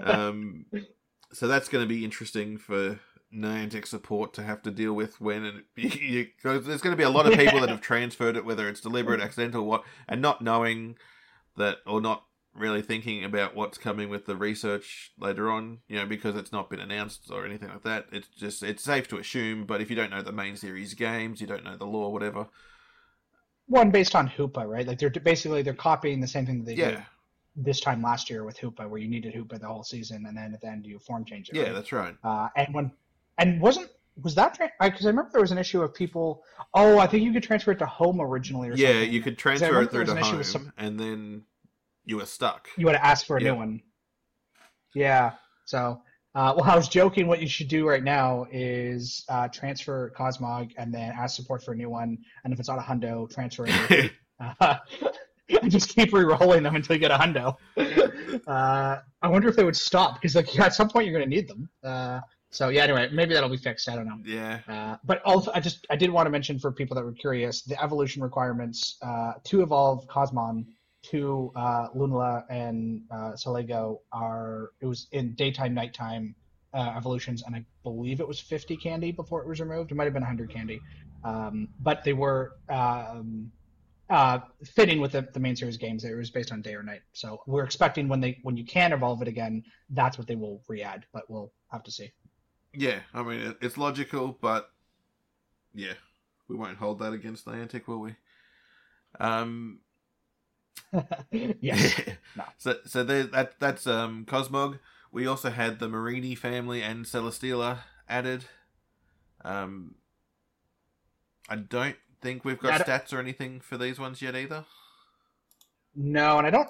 Um, 0.01 0.67
so 1.33 1.49
that's 1.49 1.69
going 1.69 1.85
to 1.85 1.89
be 1.89 2.05
interesting 2.05 2.59
for 2.59 3.01
Niantic 3.35 3.87
support 3.87 4.35
to 4.35 4.43
have 4.43 4.63
to 4.63 4.71
deal 4.71 4.93
with 4.93 5.21
when 5.21 5.45
and 5.45 5.65
you, 5.77 5.89
you, 5.89 6.27
there's 6.43 6.83
going 6.83 6.93
to 6.93 6.97
be 6.97 7.05
a 7.05 7.11
lot 7.11 7.27
of 7.27 7.35
people 7.35 7.61
that 7.61 7.71
have 7.71 7.81
transferred 7.81 8.37
it, 8.37 8.45
whether 8.45 8.69
it's 8.69 8.81
deliberate, 8.81 9.21
accidental, 9.21 9.65
what, 9.65 9.85
and 10.09 10.21
not 10.21 10.43
knowing 10.43 10.97
that 11.57 11.79
or 11.87 12.01
not 12.01 12.25
really 12.55 12.83
thinking 12.83 13.25
about 13.25 13.55
what's 13.55 13.79
coming 13.79 14.09
with 14.09 14.27
the 14.27 14.37
research 14.37 15.13
later 15.19 15.51
on, 15.51 15.79
you 15.89 15.97
know, 15.97 16.07
because 16.07 16.37
it's 16.37 16.53
not 16.53 16.69
been 16.71 16.81
announced 16.81 17.31
or 17.31 17.47
anything 17.47 17.69
like 17.69 17.85
that. 17.85 18.07
It's 18.13 18.29
just 18.29 18.63
it's 18.63 18.83
safe 18.83 19.09
to 19.09 19.19
assume, 19.19 19.67
but 19.67 19.81
if 19.81 19.91
you 19.91 19.97
don't 19.97 20.11
know 20.11 20.23
the 20.23 20.33
main 20.33 20.57
series 20.57 20.95
games, 20.95 21.41
you 21.41 21.47
don't 21.47 21.65
know 21.65 21.77
the 21.77 21.87
lore, 21.87 22.13
whatever. 22.13 22.49
One 23.69 23.91
based 23.91 24.15
on 24.15 24.29
Hoopa, 24.29 24.67
right? 24.69 24.87
Like 24.87 24.99
they're 24.99 25.09
basically 25.09 25.63
they're 25.63 25.73
copying 25.73 26.21
the 26.21 26.27
same 26.29 26.45
thing 26.45 26.59
that 26.59 26.67
they 26.67 26.77
Yeah, 26.77 26.77
did 26.77 27.07
this 27.57 27.81
time 27.81 28.03
last 28.03 28.31
year 28.31 28.45
with 28.45 28.59
Hoopa, 28.59 28.89
where 28.89 29.01
you 29.01 29.09
needed 29.09 29.35
Hoopa 29.35 29.61
the 29.61 29.67
whole 29.67 29.83
season, 29.85 30.25
and 30.27 30.37
then 30.37 30.55
at 30.55 30.61
the 30.61 30.69
end 30.69 30.87
you 30.87 30.99
form 30.99 31.25
change 31.25 31.49
it. 31.49 31.57
yeah, 31.57 31.65
right? 31.65 31.73
that's 31.75 31.93
right. 31.93 32.17
Uh, 32.23 32.49
and 32.57 32.73
when 32.75 32.93
and 33.39 33.61
wasn't 33.61 33.91
was 34.23 34.35
that 34.35 34.59
because 34.81 35.07
I 35.07 35.09
remember 35.09 35.31
there 35.33 35.41
was 35.41 35.53
an 35.53 35.59
issue 35.59 35.83
of 35.83 35.95
people. 35.95 36.43
Oh, 36.75 36.99
I 36.99 37.07
think 37.07 37.25
you 37.25 37.33
could 37.33 37.43
transfer 37.43 37.71
it 37.73 37.79
to 37.79 37.87
home 37.87 38.21
originally. 38.21 38.69
or 38.69 38.75
Yeah, 38.75 38.89
something. 38.93 39.13
you 39.13 39.23
could 39.23 39.39
transfer 39.39 39.83
it 39.83 39.91
through 39.91 40.05
to 40.05 40.13
was 40.13 40.17
an 40.17 40.19
issue 40.19 40.35
home, 40.35 40.43
some- 40.43 40.73
and 40.77 40.99
then 41.01 41.43
you 42.05 42.17
were 42.17 42.27
stuck. 42.27 42.69
You 42.77 42.87
had 42.87 42.95
to 42.95 43.05
ask 43.05 43.27
for 43.27 43.37
a 43.37 43.43
Yeah. 43.43 43.53
new 43.53 43.57
one. 43.57 43.83
Yeah. 44.95 45.33
So, 45.65 46.03
uh, 46.35 46.55
well, 46.57 46.65
I 46.71 46.77
was 46.77 46.89
joking. 46.89 47.27
What 47.29 47.41
you 47.41 47.49
should 47.49 47.69
do 47.69 47.87
right 47.89 48.03
now 48.03 48.47
is 48.51 49.25
uh, 49.29 49.49
transfer 49.49 50.13
Cosmog 50.17 50.73
and 50.77 50.93
then 50.93 51.13
ask 51.17 51.37
support 51.37 51.63
for 51.63 51.73
a 51.73 51.77
new 51.77 51.89
one. 51.91 52.19
And 52.45 52.53
if 52.53 52.59
it's 52.59 52.69
not 52.69 52.79
a 52.79 52.83
hundo, 52.83 53.31
transfer 53.31 53.67
it. 53.69 54.13
uh, 54.61 54.77
and 55.63 55.71
just 55.77 55.89
keep 55.89 56.13
re-rolling 56.13 56.63
them 56.63 56.77
until 56.77 56.97
you 56.97 57.01
get 57.01 57.11
a 57.11 57.17
hundo. 57.17 57.57
Uh, 58.47 59.01
I 59.23 59.29
wonder 59.29 59.49
if 59.49 59.57
they 59.57 59.65
would 59.65 59.77
stop 59.77 60.15
because 60.15 60.37
like 60.37 60.59
at 60.61 60.73
some 60.73 60.89
point 60.89 61.05
you're 61.07 61.17
going 61.19 61.29
to 61.29 61.37
need 61.37 61.49
them. 61.49 61.69
Uh, 61.83 62.21
so 62.51 62.69
yeah. 62.69 62.85
Anyway, 62.85 63.09
maybe 63.13 63.35
that'll 63.35 63.49
be 63.49 63.57
fixed. 63.57 63.89
I 63.89 63.97
don't 63.97 64.07
know. 64.07 64.19
yeah, 64.25 64.61
Uh, 64.69 64.97
but 65.05 65.21
also, 65.25 65.51
I 65.53 65.61
just 65.61 65.87
I 65.91 65.97
did 65.97 66.11
want 66.11 66.27
to 66.27 66.31
mention 66.31 66.59
for 66.59 66.71
people 66.71 66.95
that 66.95 67.05
were 67.05 67.13
curious, 67.13 67.63
the 67.63 67.81
evolution 67.83 68.23
requirements 68.23 68.99
uh, 69.03 69.35
to 69.45 69.63
evolve 69.63 70.07
Cosmog 70.07 70.65
to 71.03 71.51
uh, 71.57 71.89
Lunala 71.97 72.45
and 72.51 73.03
uh, 73.11 73.33
Solgaleo 73.33 73.99
are 74.13 74.71
it 74.81 74.87
was 74.87 75.09
in 75.13 75.35
daytime, 75.35 75.75
nighttime 75.75 76.35
uh, 76.75 76.93
evolutions, 76.97 77.43
and 77.47 77.55
I 77.55 77.65
believe 77.83 78.21
it 78.21 78.29
was 78.29 78.41
50 78.41 78.77
candy 78.77 79.13
before 79.13 79.43
it 79.43 79.49
was 79.49 79.61
removed. 79.61 79.91
It 79.91 79.95
might 79.97 80.05
have 80.05 80.13
been 80.13 80.23
100 80.23 80.51
candy, 80.53 80.81
um, 81.25 81.69
but 81.81 82.05
they 82.05 82.13
were 82.13 82.53
um, 82.69 83.51
uh, 84.11 84.41
fitting 84.65 85.01
with 85.01 85.13
the, 85.13 85.23
the 85.33 85.41
main 85.41 85.57
series 85.57 85.77
games. 85.77 86.05
It 86.05 86.15
was 86.15 86.31
based 86.31 86.53
on 86.53 86.63
day 86.63 86.75
or 86.75 86.83
night, 86.83 87.03
so 87.13 87.41
we're 87.47 87.65
expecting 87.65 88.09
when 88.09 88.21
they 88.21 88.39
when 88.43 88.57
you 88.57 88.65
can 88.65 88.93
evolve 88.93 89.23
it 89.23 89.29
again, 89.29 89.65
that's 89.91 90.19
what 90.19 90.27
they 90.27 90.37
will 90.37 90.63
re-add. 90.69 91.07
But 91.13 91.31
we'll 91.31 91.53
have 91.73 91.83
to 91.85 91.91
see. 91.93 92.13
yeah. 92.75 93.01
I 93.15 93.23
mean, 93.23 93.55
it's 93.61 93.79
logical, 93.79 94.37
but 94.41 94.71
yeah, 95.75 95.95
we 96.49 96.57
won't 96.57 96.79
hold 96.79 96.99
that 97.01 97.13
against 97.13 97.47
Niantic, 97.47 97.87
will 97.87 98.01
we? 98.01 98.17
Um, 99.21 99.81
yes. 101.61 102.01
No. 102.37 102.45
So 102.59 102.77
so 102.87 103.03
there, 103.03 103.25
that 103.25 103.59
that's 103.59 103.87
um 103.89 104.25
Cosmog. 104.25 104.79
We 105.13 105.27
also 105.27 105.51
had 105.51 105.81
the 105.81 105.89
Mareanie 105.89 106.39
family 106.39 106.83
and 106.83 107.05
Celesteela 107.05 107.81
added. 108.09 108.45
Um, 109.45 109.97
I 111.49 111.57
don't 111.57 111.97
think 112.23 112.45
we've 112.45 112.59
got 112.59 112.69
Yeah, 112.69 112.75
I 112.75 112.79
don't- 112.79 112.89
stats 112.89 113.13
or 113.13 113.19
anything 113.19 113.61
for 113.61 113.77
these 113.79 113.99
ones 113.99 114.21
yet 114.23 114.35
either. 114.37 114.65
No, 115.95 116.39
and 116.39 116.47
I 116.47 116.51
don't. 116.51 116.69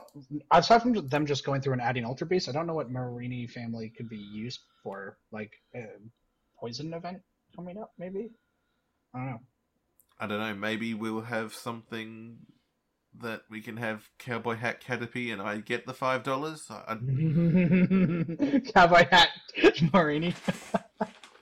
Aside 0.50 0.80
from 0.82 0.94
them 1.08 1.26
just 1.26 1.44
going 1.44 1.60
through 1.60 1.74
and 1.74 1.82
adding 1.82 2.04
Ultra 2.06 2.26
Beast, 2.26 2.48
I 2.48 2.52
don't 2.52 2.66
know 2.66 2.74
what 2.74 2.90
Mareanie 2.90 3.50
family 3.50 3.90
could 3.94 4.08
be 4.08 4.16
used 4.16 4.60
for. 4.82 5.18
Like 5.30 5.52
a 5.74 5.84
poison 6.58 6.94
event 6.94 7.20
coming 7.54 7.76
up, 7.76 7.92
maybe. 7.98 8.30
I 9.14 9.18
don't 9.18 9.26
know. 9.26 9.40
I 10.18 10.26
don't 10.26 10.38
know. 10.40 10.54
Maybe 10.54 10.94
we'll 10.94 11.20
have 11.22 11.52
something 11.54 12.38
that 13.18 13.42
we 13.50 13.60
can 13.60 13.76
have 13.76 14.08
Cowboy 14.18 14.54
Hat 14.54 14.80
Caterpie 14.82 15.32
and 15.32 15.42
I 15.42 15.58
get 15.58 15.84
the 15.84 15.92
five 15.94 16.22
dollars. 16.22 16.66
I, 16.70 16.94
Cowboy 18.72 19.06
hat 19.10 19.28
Mareanie. 19.92 20.34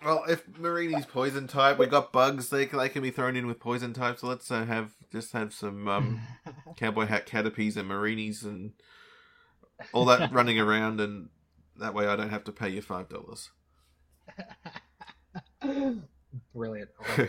well, 0.08 0.24
if 0.26 0.46
Mareanie's 0.46 1.04
poison 1.04 1.46
type, 1.46 1.78
we've 1.78 1.90
got 1.90 2.12
bugs. 2.12 2.48
They 2.48 2.64
they 2.64 2.88
can 2.88 3.02
be 3.02 3.10
thrown 3.10 3.36
in 3.36 3.46
with 3.46 3.60
poison 3.60 3.92
type. 3.92 4.18
So 4.18 4.26
let's 4.26 4.50
uh, 4.50 4.64
have 4.64 4.92
just 5.12 5.32
have 5.32 5.52
some 5.52 5.86
um, 5.86 6.20
Cowboy 6.76 7.04
Hat 7.04 7.26
Caterpies 7.26 7.76
and 7.76 7.90
Mareanies 7.90 8.42
and 8.42 8.72
all 9.92 10.06
that 10.06 10.32
running 10.32 10.58
around, 10.58 10.98
and 11.02 11.28
that 11.76 11.92
way 11.92 12.06
I 12.06 12.16
don't 12.16 12.30
have 12.30 12.44
to 12.44 12.52
pay 12.52 12.70
you 12.70 12.80
five 12.80 13.10
dollars. 13.10 13.50
Brilliant. 16.54 16.90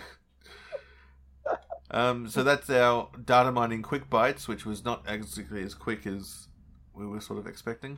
Um, 1.91 2.29
so 2.29 2.43
that's 2.43 2.69
our 2.69 3.09
data 3.25 3.51
mining 3.51 3.81
quick 3.81 4.11
bites, 4.11 4.47
which 4.47 4.63
was 4.63 4.85
not 4.85 5.03
exactly 5.07 5.63
as 5.63 5.73
quick 5.73 6.05
as 6.05 6.47
we 6.93 7.07
were 7.07 7.19
sort 7.19 7.39
of 7.39 7.47
expecting. 7.47 7.97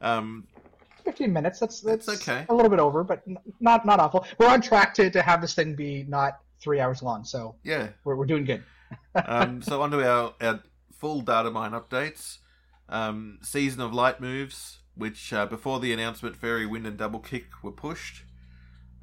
Um, 0.00 0.46
Fifteen 1.12 1.32
minutes. 1.32 1.60
That's 1.60 1.82
that's 1.82 2.08
It's 2.08 2.22
okay. 2.22 2.46
A 2.48 2.54
little 2.54 2.70
bit 2.70 2.80
over, 2.80 3.04
but 3.04 3.22
not 3.60 3.84
not 3.84 4.00
awful. 4.00 4.26
We're 4.38 4.48
on 4.48 4.62
track 4.62 4.94
to, 4.94 5.10
to 5.10 5.20
have 5.20 5.42
this 5.42 5.54
thing 5.54 5.74
be 5.74 6.06
not 6.08 6.38
three 6.58 6.80
hours 6.80 7.02
long, 7.02 7.22
so 7.22 7.56
yeah. 7.64 7.88
we're 8.04 8.16
we're 8.16 8.26
doing 8.26 8.44
good. 8.44 8.64
Um, 9.14 9.62
so 9.62 9.80
onto 9.82 10.02
our, 10.02 10.34
our 10.40 10.60
full 10.92 11.22
data 11.22 11.50
mine 11.50 11.72
updates. 11.72 12.38
Um, 12.88 13.38
Season 13.42 13.80
of 13.80 13.92
Light 13.92 14.20
moves, 14.20 14.80
which 14.94 15.32
uh, 15.32 15.46
before 15.46 15.80
the 15.80 15.92
announcement, 15.92 16.36
Fairy 16.36 16.66
Wind 16.66 16.86
and 16.86 16.96
Double 16.96 17.20
Kick 17.20 17.46
were 17.62 17.72
pushed. 17.72 18.24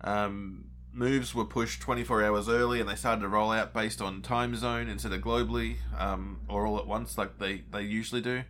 Um, 0.02 0.66
moves 0.94 1.36
were 1.36 1.46
pushed 1.46 1.82
24 1.82 2.24
hours 2.24 2.50
early, 2.50 2.80
and 2.80 2.90
they 2.90 2.96
started 2.96 3.22
to 3.22 3.28
roll 3.28 3.52
out 3.52 3.74
based 3.74 4.02
on 4.02 4.22
time 4.22 4.56
zone 4.56 4.90
instead 4.90 5.12
of 5.12 5.22
globally, 5.22 5.78
um, 5.98 6.42
or 6.48 6.66
all 6.66 6.78
at 6.78 6.88
once 6.88 7.18
like 7.18 7.40
they, 7.40 7.64
they 7.72 7.82
usually 7.82 8.22
do. 8.22 8.44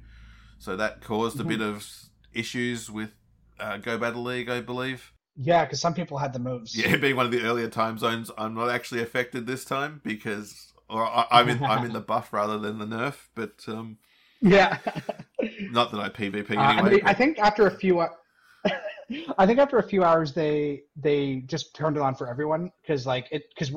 So 0.57 0.75
that 0.75 1.01
caused 1.01 1.39
a 1.39 1.43
bit 1.45 1.61
of 1.61 1.87
issues 2.33 2.89
with 2.89 3.11
uh, 3.59 3.77
Go 3.77 3.97
Battle 3.97 4.23
League, 4.23 4.49
I 4.49 4.61
believe. 4.61 5.13
Yeah, 5.35 5.63
because 5.63 5.79
some 5.79 5.93
people 5.93 6.17
had 6.17 6.33
the 6.33 6.39
moves. 6.39 6.75
Yeah, 6.75 6.97
being 6.97 7.15
one 7.15 7.25
of 7.25 7.31
the 7.31 7.41
earlier 7.43 7.69
time 7.69 7.97
zones, 7.97 8.29
I'm 8.37 8.53
not 8.53 8.69
actually 8.69 9.01
affected 9.01 9.47
this 9.47 9.63
time 9.63 10.01
because, 10.03 10.73
or 10.89 11.05
I, 11.05 11.25
I'm 11.31 11.49
in 11.49 11.63
I'm 11.63 11.85
in 11.85 11.93
the 11.93 12.01
buff 12.01 12.33
rather 12.33 12.57
than 12.59 12.77
the 12.77 12.85
nerf. 12.85 13.15
But 13.35 13.63
um, 13.67 13.97
Yeah. 14.41 14.77
not 15.71 15.91
that 15.91 15.99
I 15.99 16.09
PvP 16.09 16.51
Uh, 16.57 16.59
I, 16.59 16.73
anyway. 16.73 16.91
mean, 16.91 17.01
I 17.05 17.13
think 17.13 17.39
after 17.39 17.67
a 17.67 17.71
few, 17.71 18.01
I 19.37 19.45
think 19.45 19.59
after 19.59 19.77
a 19.77 19.83
few 19.83 20.03
hours, 20.03 20.33
they 20.33 20.83
they 20.95 21.43
just 21.45 21.73
turned 21.75 21.95
it 21.95 22.01
on 22.01 22.15
for 22.15 22.27
everyone 22.29 22.71
because 22.81 23.05
like 23.05 23.27
it 23.31 23.43
because 23.49 23.71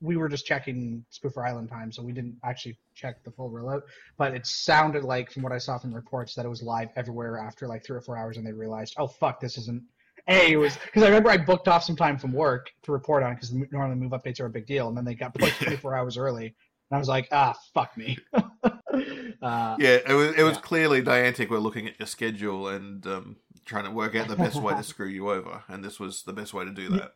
we 0.00 0.16
were 0.16 0.28
just 0.28 0.46
checking 0.46 1.04
Spoofer 1.12 1.46
Island 1.46 1.68
time, 1.68 1.90
so 1.90 2.02
we 2.02 2.12
didn't 2.12 2.36
actually 2.44 2.78
check 2.94 3.22
the 3.24 3.30
full 3.30 3.50
rollout. 3.50 3.82
But 4.16 4.34
it 4.34 4.46
sounded 4.46 5.04
like, 5.04 5.30
from 5.32 5.42
what 5.42 5.52
I 5.52 5.58
saw 5.58 5.78
from 5.78 5.94
reports, 5.94 6.34
that 6.34 6.44
it 6.44 6.48
was 6.48 6.62
live 6.62 6.88
everywhere 6.96 7.38
after 7.38 7.66
like 7.66 7.84
three 7.84 7.96
or 7.96 8.00
four 8.00 8.16
hours, 8.16 8.36
and 8.36 8.46
they 8.46 8.52
realized, 8.52 8.94
oh 8.98 9.06
fuck, 9.08 9.40
this 9.40 9.58
isn't. 9.58 9.82
A 10.28 10.52
it 10.52 10.56
was 10.56 10.76
because 10.76 11.02
I 11.02 11.06
remember 11.06 11.30
I 11.30 11.38
booked 11.38 11.68
off 11.68 11.82
some 11.82 11.96
time 11.96 12.18
from 12.18 12.32
work 12.32 12.70
to 12.82 12.92
report 12.92 13.22
on 13.22 13.34
because 13.34 13.52
normally 13.72 13.96
move 13.96 14.12
updates 14.12 14.40
are 14.40 14.46
a 14.46 14.50
big 14.50 14.66
deal, 14.66 14.88
and 14.88 14.96
then 14.96 15.04
they 15.04 15.14
got 15.14 15.34
pushed 15.34 15.58
24 15.62 15.96
hours 15.96 16.18
early, 16.18 16.46
and 16.46 16.96
I 16.96 16.98
was 16.98 17.08
like, 17.08 17.28
ah, 17.32 17.54
fuck 17.72 17.96
me. 17.96 18.18
uh, 18.34 19.76
yeah, 19.78 19.98
it 20.06 20.14
was 20.14 20.34
it 20.36 20.42
was 20.42 20.56
Yeah. 20.56 20.60
clearly 20.62 21.02
Niantic 21.02 21.48
were 21.48 21.58
looking 21.58 21.88
at 21.88 21.98
your 21.98 22.06
schedule 22.06 22.68
and 22.68 23.06
um, 23.06 23.36
trying 23.64 23.84
to 23.84 23.90
work 23.90 24.14
out 24.16 24.28
the 24.28 24.36
best 24.36 24.60
way 24.60 24.74
to 24.74 24.82
screw 24.84 25.06
you 25.08 25.30
over, 25.30 25.62
and 25.66 25.82
this 25.82 25.98
was 25.98 26.22
the 26.24 26.32
best 26.32 26.52
way 26.52 26.64
to 26.64 26.72
do 26.72 26.88
that. 26.90 27.14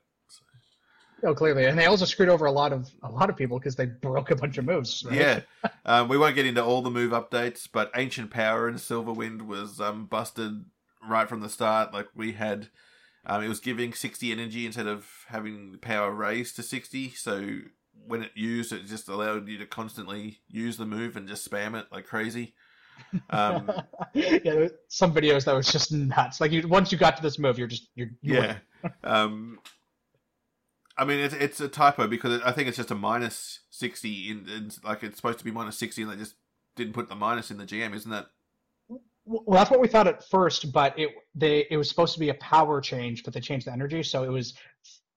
Oh, 1.25 1.35
clearly, 1.35 1.67
and 1.67 1.79
they 1.79 1.87
also 1.87 2.05
screwed 2.05 2.29
over 2.29 2.47
a 2.47 2.53
lot 2.53 2.73
of 2.73 2.91
a 3.03 3.11
lot 3.11 3.31
of 3.31 3.37
people 3.37 3.59
because 3.59 3.77
they 3.77 3.87
broke 3.87 4.31
a 4.31 4.37
bunch 4.37 4.59
of 4.59 4.65
moves. 4.65 5.05
Right? 5.05 5.19
Yeah, 5.19 5.41
um, 5.87 6.09
we 6.09 6.19
won't 6.19 6.35
get 6.35 6.47
into 6.47 6.65
all 6.65 6.83
the 6.83 6.91
move 6.91 7.13
updates, 7.13 7.69
but 7.71 7.93
Ancient 7.95 8.31
Power 8.31 8.67
and 8.67 8.79
Silverwind 8.79 9.43
was 9.43 9.81
um, 9.81 10.07
busted 10.07 10.65
right 11.09 11.29
from 11.29 11.41
the 11.41 11.49
start. 11.49 11.93
Like 11.93 12.09
we 12.15 12.33
had, 12.33 12.69
um, 13.25 13.43
it 13.43 13.49
was 13.49 13.61
giving 13.61 13.93
sixty 13.93 14.33
energy 14.33 14.67
instead 14.67 14.89
of 14.89 15.07
having 15.29 15.79
power 15.81 16.11
raised 16.11 16.57
to 16.57 16.63
sixty. 16.63 17.11
So 17.11 17.61
when 18.07 18.23
it 18.23 18.33
used, 18.35 18.73
it 18.73 18.87
just 18.87 19.09
allowed 19.09 19.49
you 19.49 19.59
to 19.59 19.67
constantly 19.67 20.41
use 20.49 20.77
the 20.77 20.87
move 20.87 21.17
and 21.17 21.29
just 21.29 21.49
spam 21.49 21.79
it 21.79 21.87
like 21.93 22.07
crazy. 22.07 22.55
Um, 23.31 23.71
yeah, 24.13 24.69
some 24.89 25.15
videos 25.15 25.45
that 25.45 25.55
was 25.55 25.71
just 25.71 25.93
nuts. 25.93 26.41
Like 26.41 26.51
you, 26.51 26.67
once 26.67 26.91
you 26.93 26.99
got 26.99 27.17
to 27.17 27.23
this 27.23 27.39
move, 27.39 27.59
you're 27.59 27.69
just 27.69 27.89
you're, 27.95 28.11
you 28.21 28.35
yeah. 28.35 28.57
Um, 29.05 29.61
I 30.97 31.05
mean, 31.05 31.19
it's 31.21 31.35
it's 31.35 31.61
a 31.61 31.69
typo 31.69 32.07
because 32.07 32.43
I 32.43 32.53
think 32.53 32.69
it's 32.69 32.77
just 32.77 32.91
a 32.91 32.95
minus 32.95 33.61
sixty 33.71 34.31
in, 34.31 34.49
in 34.49 34.71
like 34.85 35.03
it's 35.03 35.17
supposed 35.17 35.39
to 35.39 35.45
be 35.45 35.51
minus 35.51 35.79
sixty, 35.79 36.03
and 36.03 36.11
they 36.11 36.17
just 36.17 36.35
didn't 36.77 36.93
put 36.93 37.09
the 37.09 37.15
minus 37.15 37.51
in 37.51 37.59
the 37.59 37.65
GM, 37.65 37.95
isn't 37.95 38.11
that? 38.11 38.27
Well, 39.25 39.45
that's 39.49 39.71
what 39.71 39.81
we 39.81 39.89
thought 39.89 40.09
at 40.09 40.29
first, 40.29 40.73
but 40.73 40.99
it 40.99 41.11
they 41.35 41.67
it 41.71 41.77
was 41.77 41.89
supposed 41.89 42.15
to 42.15 42.21
be 42.21 42.29
a 42.29 42.35
power 42.35 42.81
change, 42.81 43.25
but 43.25 43.33
they 43.33 43.41
changed 43.41 43.67
the 43.67 43.73
energy, 43.73 44.03
so 44.03 44.25
it 44.25 44.31
was 44.31 44.55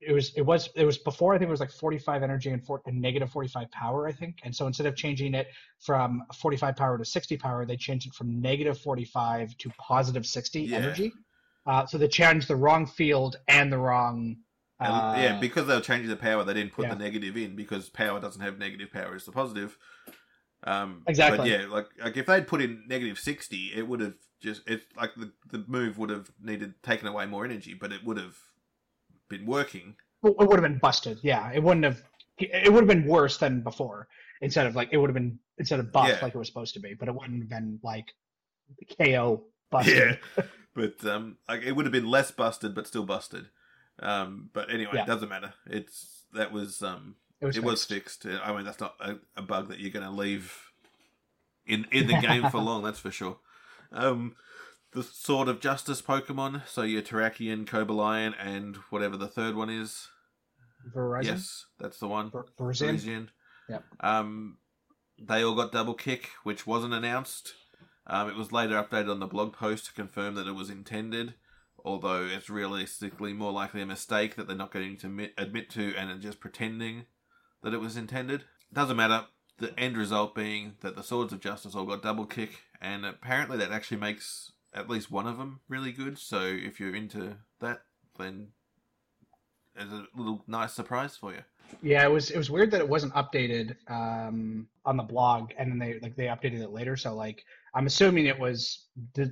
it 0.01 0.13
was 0.13 0.33
it 0.35 0.41
was 0.45 0.69
it 0.75 0.85
was 0.85 0.97
before 0.97 1.33
I 1.33 1.37
think 1.37 1.47
it 1.47 1.51
was 1.51 1.59
like 1.59 1.71
45 1.71 2.23
energy 2.23 2.51
and, 2.51 2.63
four, 2.63 2.81
and 2.85 3.01
negative 3.01 3.29
45 3.31 3.71
power 3.71 4.07
I 4.07 4.11
think 4.11 4.39
and 4.43 4.55
so 4.55 4.67
instead 4.67 4.87
of 4.87 4.95
changing 4.95 5.33
it 5.33 5.47
from 5.79 6.23
45 6.35 6.75
power 6.75 6.97
to 6.97 7.05
60 7.05 7.37
power 7.37 7.65
they 7.65 7.77
changed 7.77 8.07
it 8.07 8.13
from 8.13 8.39
negative 8.41 8.77
45 8.79 9.57
to 9.57 9.69
positive 9.79 10.25
60 10.25 10.61
Yeah. 10.61 10.77
energy 10.77 11.11
uh, 11.65 11.85
so 11.85 11.97
they 11.97 12.07
changed 12.07 12.47
the 12.47 12.55
wrong 12.55 12.85
field 12.85 13.37
and 13.47 13.71
the 13.71 13.77
wrong 13.77 14.37
And, 14.79 14.91
uh, 14.91 15.13
yeah, 15.17 15.39
because 15.39 15.67
they 15.67 15.75
were 15.75 15.81
changing 15.81 16.09
the 16.09 16.17
power, 16.17 16.43
they 16.43 16.53
didn't 16.53 16.73
put 16.73 16.83
yeah. 16.85 16.93
the 16.93 17.03
negative 17.03 17.37
in 17.37 17.55
because 17.55 17.89
power 17.89 18.19
doesn't 18.19 18.41
have 18.41 18.59
negative 18.59 18.91
power; 18.91 19.15
it's 19.15 19.25
the 19.25 19.31
positive. 19.31 19.77
Um, 20.65 21.03
Exactly. 21.07 21.37
But 21.37 21.47
yeah, 21.47 21.67
like 21.69 21.87
like 22.01 22.17
if 22.17 22.25
they'd 22.25 22.47
put 22.47 22.61
in 22.61 22.83
negative 22.87 23.17
sixty, 23.17 23.71
it 23.73 23.87
would 23.87 24.01
have 24.01 24.15
just 24.41 24.63
it's 24.67 24.85
like 24.97 25.11
the 25.15 25.31
the 25.49 25.63
move 25.67 25.97
would 25.97 26.09
have 26.09 26.29
needed 26.41 26.73
taken 26.83 27.07
away 27.07 27.25
more 27.25 27.45
energy, 27.45 27.73
but 27.73 27.93
it 27.93 28.03
would 28.03 28.17
have 28.17 28.35
been 29.29 29.45
working. 29.45 29.95
Well, 30.21 30.33
it 30.39 30.47
would 30.47 30.59
have 30.59 30.69
been 30.69 30.79
busted. 30.79 31.19
Yeah, 31.21 31.51
it 31.53 31.61
wouldn't 31.61 31.85
have. 31.85 32.01
It 32.37 32.71
would 32.71 32.81
have 32.81 32.87
been 32.87 33.07
worse 33.07 33.37
than 33.37 33.61
before. 33.61 34.07
Instead 34.41 34.67
of 34.67 34.75
like, 34.75 34.89
it 34.91 34.97
would 34.97 35.09
have 35.09 35.15
been 35.15 35.39
instead 35.57 35.79
of 35.79 35.91
buff 35.91 36.09
Yeah. 36.09 36.19
like 36.21 36.35
it 36.35 36.37
was 36.37 36.47
supposed 36.47 36.73
to 36.73 36.81
be, 36.81 36.93
but 36.93 37.07
it 37.07 37.15
wouldn't 37.15 37.39
have 37.39 37.49
been 37.49 37.79
like 37.81 38.13
KO 38.97 39.45
busted. 39.71 40.19
Yeah, 40.37 40.43
but 40.75 41.05
um, 41.05 41.37
like 41.47 41.61
it 41.63 41.73
would 41.73 41.85
have 41.85 41.93
been 41.93 42.09
less 42.09 42.31
busted, 42.31 42.75
but 42.75 42.87
still 42.87 43.05
busted. 43.05 43.45
Um, 43.99 44.49
but 44.53 44.69
anyway, 44.71 44.91
Yeah. 44.95 45.03
it 45.03 45.07
doesn't 45.07 45.29
matter. 45.29 45.53
It's 45.65 46.23
that 46.33 46.51
was 46.51 46.81
um, 46.83 47.15
it 47.41 47.45
was. 47.45 47.57
it 47.57 47.63
was 47.63 47.85
fixed. 47.85 48.23
fixed. 48.23 48.41
I 48.43 48.53
mean, 48.55 48.65
that's 48.65 48.79
not 48.79 48.95
a, 48.99 49.15
a 49.37 49.41
bug 49.41 49.69
that 49.69 49.79
you're 49.79 49.91
going 49.91 50.05
to 50.05 50.11
leave 50.11 50.53
in 51.65 51.85
in 51.91 52.07
the 52.07 52.17
game 52.21 52.49
for 52.49 52.59
long. 52.59 52.83
That's 52.83 52.99
for 52.99 53.11
sure. 53.11 53.37
Um, 53.91 54.35
the 54.91 55.03
Sword 55.03 55.47
of 55.47 55.59
Justice 55.59 56.01
Pokemon, 56.01 56.67
so 56.67 56.81
your 56.83 57.01
Terrakion, 57.01 57.65
Cobalion, 57.65 58.33
and 58.39 58.75
whatever 58.89 59.17
the 59.17 59.27
third 59.27 59.55
one 59.55 59.69
is. 59.69 60.07
Virizion. 60.93 61.23
Yes, 61.23 61.65
that's 61.79 61.99
the 61.99 62.07
one. 62.07 62.29
Ver- 62.31 62.45
Virizion. 62.59 62.87
Parisian. 62.87 63.31
Yep. 63.69 63.83
Um, 64.01 64.57
they 65.19 65.43
all 65.43 65.55
got 65.55 65.71
double 65.71 65.95
kick, 65.95 66.29
which 66.43 66.67
wasn't 66.67 66.93
announced. 66.93 67.53
Um, 68.07 68.29
it 68.29 68.35
was 68.35 68.51
later 68.51 68.75
updated 68.75 69.09
on 69.09 69.19
the 69.19 69.25
blog 69.25 69.53
post 69.53 69.87
to 69.87 69.93
confirm 69.93 70.35
that 70.35 70.47
it 70.47 70.51
was 70.53 70.69
intended, 70.69 71.33
although 71.85 72.25
it's 72.25 72.49
realistically 72.49 73.31
more 73.31 73.51
likely 73.51 73.81
a 73.81 73.85
mistake 73.85 74.35
that 74.35 74.47
they're 74.47 74.55
not 74.57 74.71
going 74.71 74.97
to 74.97 75.29
admit, 75.37 75.69
to 75.69 75.95
and 75.95 76.09
are 76.09 76.17
just 76.17 76.39
pretending 76.39 77.05
that 77.63 77.73
it 77.73 77.79
was 77.79 77.95
intended. 77.95 78.43
Doesn't 78.73 78.97
matter. 78.97 79.25
The 79.57 79.79
end 79.79 79.95
result 79.95 80.35
being 80.35 80.73
that 80.81 80.97
the 80.97 81.03
Swords 81.03 81.31
of 81.31 81.39
Justice 81.39 81.75
all 81.75 81.85
got 81.85 82.01
double 82.01 82.25
kick, 82.25 82.63
and 82.81 83.05
apparently 83.05 83.57
that 83.57 83.71
actually 83.71 83.97
makes 83.97 84.51
at 84.73 84.89
least 84.89 85.09
one 85.09 85.27
of 85.27 85.37
them 85.37 85.61
really 85.69 85.93
good. 85.93 86.17
So 86.17 86.41
if 86.41 86.79
you're 86.79 86.93
into 86.93 87.37
that, 87.61 87.83
then 88.17 88.49
it's 89.77 89.91
a 89.91 90.07
little 90.15 90.43
nice 90.47 90.73
surprise 90.73 91.15
for 91.15 91.31
you. 91.31 91.43
Yeah, 91.81 92.03
it 92.03 92.11
was. 92.11 92.31
It 92.31 92.37
was 92.37 92.49
weird 92.49 92.71
that 92.71 92.81
it 92.81 92.87
wasn't 92.87 93.13
updated 93.13 93.75
um, 93.89 94.67
on 94.85 94.97
the 94.97 95.03
blog, 95.03 95.51
and 95.57 95.71
then 95.71 95.79
they 95.79 95.99
like 95.99 96.15
they 96.15 96.25
updated 96.25 96.61
it 96.61 96.69
later. 96.71 96.95
So 96.95 97.15
like, 97.15 97.45
I'm 97.75 97.85
assuming 97.87 98.25
it 98.27 98.39
was 98.39 98.87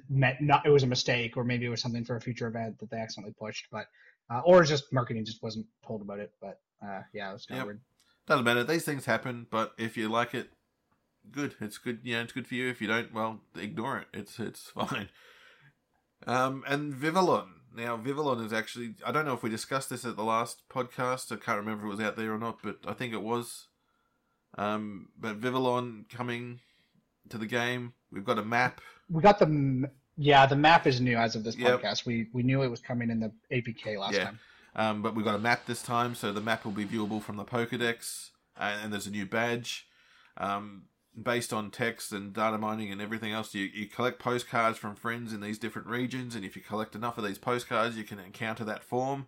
not 0.10 0.66
it 0.66 0.70
was 0.70 0.84
a 0.84 0.88
mistake, 0.88 1.38
or 1.38 1.44
maybe 1.44 1.66
it 1.66 1.70
was 1.70 1.82
something 1.82 2.04
for 2.04 2.18
a 2.18 2.22
future 2.22 2.48
event 2.48 2.78
that 2.80 2.90
they 2.92 2.98
accidentally 2.98 3.34
pushed, 3.40 3.68
but 3.72 3.88
uh, 4.30 4.42
or 4.46 4.64
just 4.64 4.92
marketing 4.92 5.24
just 5.26 5.42
wasn't 5.42 5.66
told 5.86 6.02
about 6.02 6.20
it. 6.20 6.32
But 6.42 6.60
uh, 6.86 7.02
yeah, 7.14 7.30
it 7.30 7.34
was 7.34 7.46
kind 7.46 7.58
Yep. 7.58 7.62
of 7.64 7.68
weird. 7.68 7.82
Doesn't 8.28 8.46
matter. 8.46 8.64
These 8.64 8.86
things 8.86 9.06
happen, 9.06 9.48
but 9.50 9.74
if 9.78 9.98
you 9.98 10.10
like 10.10 10.34
it, 10.34 10.50
good. 11.32 11.56
It's 11.62 11.78
good. 11.78 12.00
Yeah, 12.04 12.22
it's 12.22 12.34
good 12.34 12.48
for 12.48 12.56
you. 12.56 12.70
If 12.70 12.82
you 12.82 12.88
don't, 12.88 13.14
well, 13.14 13.40
ignore 13.58 14.00
it. 14.00 14.08
It's 14.14 14.40
it's 14.40 14.70
fine. 14.76 15.10
Um, 16.28 16.64
and 16.68 16.94
Vivillon. 16.94 17.48
Now, 17.76 17.98
Vivillon 17.98 18.46
is 18.46 18.54
actually. 18.54 18.96
I 19.06 19.12
don't 19.12 19.26
know 19.26 19.34
if 19.34 19.44
we 19.44 19.50
discussed 19.50 19.90
this 19.90 20.06
at 20.06 20.16
the 20.16 20.24
last 20.24 20.64
podcast. 20.70 21.32
I 21.32 21.38
can't 21.38 21.58
remember 21.60 21.84
if 21.86 21.94
it 21.94 21.98
was 21.98 22.06
out 22.06 22.16
there 22.18 22.34
or 22.34 22.38
not, 22.38 22.60
but 22.64 22.78
I 22.86 22.94
think 22.94 23.14
it 23.14 23.22
was. 23.22 23.68
Um, 24.58 25.10
but 25.18 25.38
Vivillon 25.38 26.06
coming 26.10 26.60
to 27.30 27.38
the 27.38 27.48
game. 27.48 27.94
We've 28.14 28.26
got 28.26 28.38
a 28.38 28.44
map. 28.44 28.80
We 29.10 29.22
got 29.22 29.40
the 29.40 29.90
yeah 30.18 30.46
the 30.46 30.56
map 30.56 30.86
is 30.88 31.02
new 31.02 31.18
as 31.18 31.36
of 31.36 31.44
this 31.44 31.58
Yep. 31.58 31.82
podcast. 31.82 32.06
We 32.06 32.28
we 32.34 32.44
knew 32.44 32.62
it 32.62 32.70
was 32.70 32.80
coming 32.80 33.10
in 33.10 33.20
the 33.20 33.32
APK 33.52 33.98
last 33.98 34.14
Yeah. 34.16 34.26
time. 34.26 34.40
Um, 34.76 35.02
but 35.02 35.14
we've 35.16 35.26
got 35.26 35.36
a 35.36 35.40
map 35.40 35.66
this 35.68 35.84
time, 35.84 36.16
so 36.16 36.32
the 36.32 36.42
map 36.42 36.66
will 36.66 36.72
be 36.72 36.86
viewable 36.86 37.22
from 37.22 37.38
the 37.38 37.44
Pokedex, 37.46 38.32
and, 38.58 38.86
and 38.86 38.94
there's 38.94 39.06
a 39.06 39.12
new 39.12 39.26
badge. 39.26 39.88
Um, 40.38 40.86
based 41.22 41.54
on 41.54 41.70
text 41.70 42.12
and 42.12 42.34
data 42.34 42.58
mining 42.58 42.92
and 42.92 43.00
everything 43.00 43.32
else, 43.32 43.54
you, 43.54 43.66
you 43.66 43.86
collect 43.86 44.18
postcards 44.18 44.80
from 44.80 44.96
friends 44.96 45.32
in 45.32 45.42
these 45.42 45.60
different 45.60 45.88
regions, 45.88 46.34
and 46.34 46.44
if 46.44 46.56
you 46.56 46.62
collect 46.64 46.96
enough 46.96 47.20
of 47.20 47.24
these 47.24 47.38
postcards, 47.38 47.96
you 47.96 48.04
can 48.04 48.18
encounter 48.18 48.64
that 48.64 48.84
form, 48.84 49.28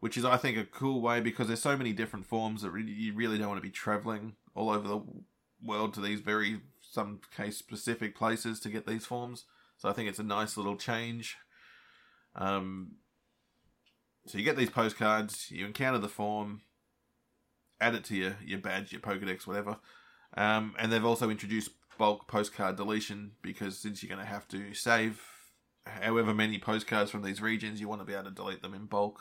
which 0.00 0.16
is, 0.16 0.24
I 0.24 0.38
think, 0.38 0.56
a 0.56 0.64
cool 0.64 1.02
way 1.02 1.20
because 1.20 1.48
there's 1.48 1.60
so 1.60 1.76
many 1.76 1.92
different 1.92 2.24
forms 2.24 2.62
that 2.62 2.70
really, 2.70 2.92
you 2.92 3.12
really 3.12 3.36
don't 3.36 3.48
want 3.48 3.58
to 3.58 3.66
be 3.66 3.70
traveling 3.70 4.36
all 4.54 4.70
over 4.70 4.88
the 4.88 5.02
world 5.62 5.92
to 5.94 6.00
these 6.00 6.20
very, 6.20 6.62
some 6.90 7.20
case 7.36 7.56
specific 7.56 8.16
places 8.16 8.60
to 8.60 8.68
get 8.68 8.86
these 8.86 9.06
forms. 9.06 9.44
So 9.76 9.88
I 9.88 9.92
think 9.92 10.08
it's 10.08 10.18
a 10.18 10.24
nice 10.24 10.56
little 10.56 10.76
change. 10.76 11.36
Um, 12.34 12.96
so 14.26 14.38
you 14.38 14.44
get 14.44 14.56
these 14.56 14.70
postcards, 14.70 15.50
you 15.50 15.66
encounter 15.66 15.98
the 15.98 16.08
form, 16.08 16.62
add 17.80 17.94
it 17.94 18.04
to 18.04 18.16
your, 18.16 18.36
your 18.44 18.58
badge, 18.58 18.92
your 18.92 19.00
Pokedex, 19.00 19.46
whatever. 19.46 19.76
Um, 20.36 20.74
and 20.78 20.92
they've 20.92 21.04
also 21.04 21.30
introduced 21.30 21.70
bulk 21.96 22.28
postcard 22.28 22.76
deletion 22.76 23.32
because 23.42 23.78
since 23.78 24.02
you're 24.02 24.14
going 24.14 24.24
to 24.24 24.30
have 24.30 24.46
to 24.48 24.72
save 24.74 25.20
however 25.84 26.34
many 26.34 26.58
postcards 26.58 27.10
from 27.10 27.22
these 27.22 27.40
regions, 27.40 27.80
you 27.80 27.88
want 27.88 28.00
to 28.00 28.04
be 28.04 28.12
able 28.12 28.24
to 28.24 28.30
delete 28.30 28.62
them 28.62 28.74
in 28.74 28.86
bulk. 28.86 29.20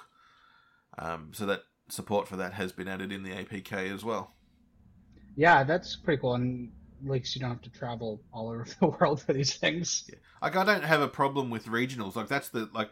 Um, 1.00 1.32
so 1.34 1.46
that 1.46 1.64
support 1.90 2.28
for 2.28 2.36
that 2.38 2.54
has 2.54 2.72
been 2.72 2.88
added 2.88 3.12
in 3.12 3.24
the 3.24 3.32
APK 3.32 3.94
as 3.94 4.04
well. 4.04 4.34
Yeah, 5.36 5.64
that's 5.64 5.96
pretty 5.96 6.20
cool, 6.20 6.36
and 6.36 6.72
least 7.04 7.36
you 7.36 7.42
don't 7.42 7.52
have 7.52 7.62
to 7.62 7.70
travel 7.70 8.22
all 8.32 8.50
over 8.50 8.66
the 8.80 8.88
world 8.88 9.22
for 9.22 9.34
these 9.34 9.56
things. 9.56 10.10
Like 10.42 10.56
I 10.56 10.64
don't 10.64 10.84
have 10.84 11.02
a 11.02 11.08
problem 11.08 11.50
with 11.50 11.66
regionals. 11.66 12.16
Like 12.16 12.28
that's 12.28 12.50
the 12.50 12.70
like. 12.74 12.90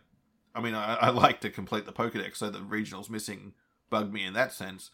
I 0.54 0.62
mean, 0.62 0.74
I, 0.74 0.96
I 0.96 1.10
like 1.10 1.42
to 1.42 1.50
complete 1.50 1.86
the 1.86 1.92
Pokedex, 1.92 2.38
so 2.38 2.50
the 2.50 2.60
regionals 2.60 3.10
missing 3.10 3.54
bug 3.90 4.14
me 4.14 4.24
in 4.24 4.34
that 4.34 4.54
sense. 4.54 4.90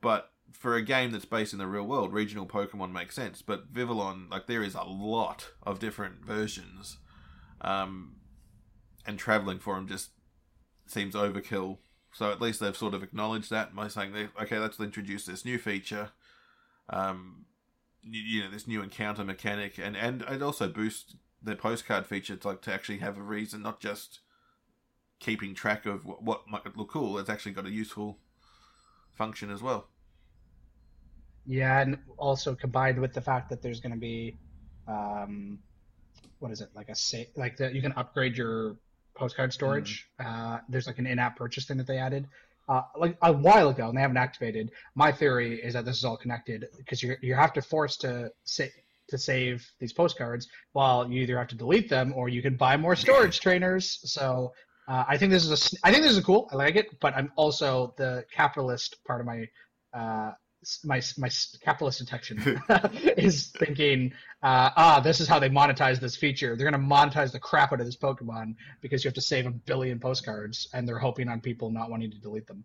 But 0.00 0.30
for 0.52 0.74
a 0.76 0.82
game 0.82 1.10
that's 1.10 1.24
based 1.24 1.52
in 1.52 1.58
the 1.58 1.66
real 1.66 1.86
world, 1.86 2.12
regional 2.12 2.46
Pokemon 2.46 2.92
makes 2.92 3.14
sense. 3.16 3.42
But 3.42 3.66
Vivillon, 3.72 4.28
like 4.30 4.46
there 4.46 4.62
is 4.62 4.74
a 4.74 4.84
lot 4.84 5.50
of 5.64 5.80
different 5.80 6.24
versions, 6.24 6.98
um, 7.60 8.16
and 9.06 9.18
traveling 9.18 9.58
for 9.58 9.74
them 9.74 9.88
just 9.88 10.10
seems 10.86 11.14
overkill. 11.14 11.78
So 12.12 12.30
at 12.30 12.40
least 12.40 12.60
they've 12.60 12.76
sort 12.76 12.94
of 12.94 13.02
acknowledged 13.02 13.50
that 13.50 13.74
by 13.74 13.88
saying, 13.88 14.30
"Okay, 14.40 14.58
let's 14.58 14.78
introduce 14.80 15.26
this 15.26 15.44
new 15.44 15.58
feature." 15.58 16.10
Um, 16.88 17.46
you, 18.02 18.42
know, 18.42 18.50
this 18.50 18.66
new 18.66 18.82
encounter 18.82 19.24
mechanic, 19.24 19.78
and 19.78 19.96
and 19.96 20.22
it 20.22 20.42
also 20.42 20.68
boosts 20.68 21.16
the 21.42 21.56
postcard 21.56 22.06
feature 22.06 22.36
to 22.36 22.48
like 22.48 22.62
to 22.62 22.72
actually 22.72 22.98
have 22.98 23.18
a 23.18 23.22
reason, 23.22 23.62
not 23.62 23.80
just 23.80 24.20
keeping 25.18 25.54
track 25.54 25.86
of 25.86 26.04
what, 26.06 26.22
what 26.22 26.48
might 26.48 26.76
look 26.76 26.90
cool. 26.90 27.18
It's 27.18 27.30
actually 27.30 27.52
got 27.52 27.66
a 27.66 27.70
useful 27.70 28.18
function 29.14 29.50
as 29.50 29.62
well. 29.62 29.88
Yeah, 31.46 31.80
and 31.80 31.98
also 32.16 32.54
combined 32.54 32.98
with 33.00 33.12
the 33.12 33.20
fact 33.20 33.50
that 33.50 33.62
there's 33.62 33.80
going 33.80 33.92
to 33.92 33.98
be, 33.98 34.38
um, 34.86 35.58
what 36.38 36.52
is 36.52 36.60
it 36.60 36.68
like 36.74 36.88
a 36.88 36.94
sa- 36.94 37.30
like 37.36 37.56
that 37.56 37.74
you 37.74 37.82
can 37.82 37.92
upgrade 37.92 38.36
your 38.36 38.76
postcard 39.14 39.52
storage. 39.52 40.08
Uh, 40.18 40.58
there's 40.68 40.86
like 40.86 40.98
an 40.98 41.06
in-app 41.06 41.36
purchase 41.36 41.66
thing 41.66 41.76
that 41.76 41.86
they 41.86 41.98
added. 41.98 42.26
Uh, 42.70 42.82
like 42.96 43.18
a 43.22 43.32
while 43.32 43.68
ago, 43.68 43.88
and 43.88 43.96
they 43.98 44.00
haven't 44.00 44.16
activated. 44.16 44.70
My 44.94 45.10
theory 45.10 45.60
is 45.60 45.74
that 45.74 45.84
this 45.84 45.96
is 45.96 46.04
all 46.04 46.16
connected 46.16 46.66
because 46.76 47.02
you 47.02 47.16
you 47.20 47.34
have 47.34 47.52
to 47.54 47.62
force 47.62 47.96
to 47.96 48.30
say 48.44 48.70
to 49.08 49.18
save 49.18 49.68
these 49.80 49.92
postcards 49.92 50.46
while 50.70 51.10
you 51.10 51.20
either 51.20 51.36
have 51.36 51.48
to 51.48 51.56
delete 51.56 51.88
them 51.88 52.12
or 52.14 52.28
you 52.28 52.40
can 52.40 52.54
buy 52.54 52.76
more 52.76 52.94
storage 52.94 53.40
trainers. 53.46 53.98
So 54.04 54.52
uh, 54.86 55.04
I 55.08 55.16
think 55.16 55.32
this 55.32 55.44
is 55.44 55.50
a 55.50 55.78
i 55.82 55.90
think 55.90 56.04
this 56.04 56.16
is 56.16 56.24
cool. 56.24 56.48
I 56.52 56.54
like 56.54 56.76
it, 56.76 56.86
but 57.00 57.12
I'm 57.16 57.32
also 57.34 57.92
the 57.96 58.24
capitalist 58.32 59.02
part 59.04 59.20
of 59.20 59.26
my 59.26 59.48
uh, 59.92 60.30
my 60.84 61.00
my 61.16 61.30
capitalist 61.62 61.98
detection 61.98 62.38
is 63.16 63.48
thinking 63.58 64.12
uh, 64.42 64.70
ah 64.76 65.00
this 65.02 65.20
is 65.20 65.26
how 65.26 65.38
they 65.38 65.48
monetize 65.48 66.00
this 66.00 66.16
feature. 66.16 66.56
They're 66.56 66.70
going 66.70 66.80
to 66.80 66.94
monetize 66.94 67.32
the 67.32 67.38
crap 67.38 67.72
out 67.72 67.80
of 67.80 67.86
this 67.86 67.96
Pokemon 67.96 68.54
because 68.80 69.02
you 69.04 69.08
have 69.08 69.14
to 69.14 69.22
save 69.22 69.46
a 69.46 69.50
billion 69.50 69.98
postcards, 69.98 70.68
and 70.72 70.86
they're 70.86 70.98
hoping 70.98 71.28
on 71.28 71.40
people 71.40 71.70
not 71.70 71.90
wanting 71.90 72.10
to 72.10 72.18
delete 72.18 72.46
them. 72.46 72.64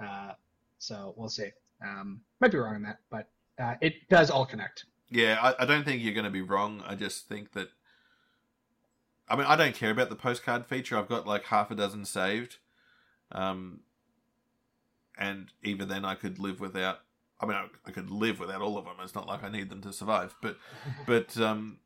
Uh, 0.00 0.32
so 0.78 1.14
we'll 1.16 1.28
see. 1.28 1.50
Um, 1.82 2.20
might 2.40 2.52
be 2.52 2.58
wrong 2.58 2.76
on 2.76 2.82
that, 2.82 2.98
but 3.10 3.28
uh, 3.58 3.74
it 3.80 4.08
does 4.08 4.30
all 4.30 4.46
connect. 4.46 4.84
Yeah, 5.10 5.38
I, 5.40 5.62
I 5.62 5.66
don't 5.66 5.84
think 5.84 6.02
you're 6.02 6.14
going 6.14 6.24
to 6.24 6.30
be 6.30 6.42
wrong. 6.42 6.82
I 6.86 6.94
just 6.94 7.28
think 7.28 7.52
that. 7.52 7.68
I 9.28 9.36
mean, 9.36 9.46
I 9.46 9.56
don't 9.56 9.74
care 9.74 9.90
about 9.90 10.08
the 10.08 10.16
postcard 10.16 10.66
feature. 10.66 10.96
I've 10.96 11.08
got 11.08 11.26
like 11.26 11.44
half 11.44 11.70
a 11.70 11.74
dozen 11.74 12.04
saved, 12.04 12.56
um, 13.30 13.80
and 15.18 15.52
even 15.62 15.88
then, 15.88 16.04
I 16.04 16.14
could 16.14 16.38
live 16.38 16.60
without. 16.60 17.00
I 17.40 17.46
mean, 17.46 17.56
I, 17.56 17.66
I 17.86 17.90
could 17.92 18.10
live 18.10 18.40
without 18.40 18.62
all 18.62 18.76
of 18.78 18.84
them. 18.84 18.94
It's 19.02 19.14
not 19.14 19.26
like 19.26 19.44
I 19.44 19.48
need 19.48 19.70
them 19.70 19.80
to 19.82 19.92
survive. 19.92 20.34
But, 20.42 20.56
but 21.06 21.36
um, 21.38 21.78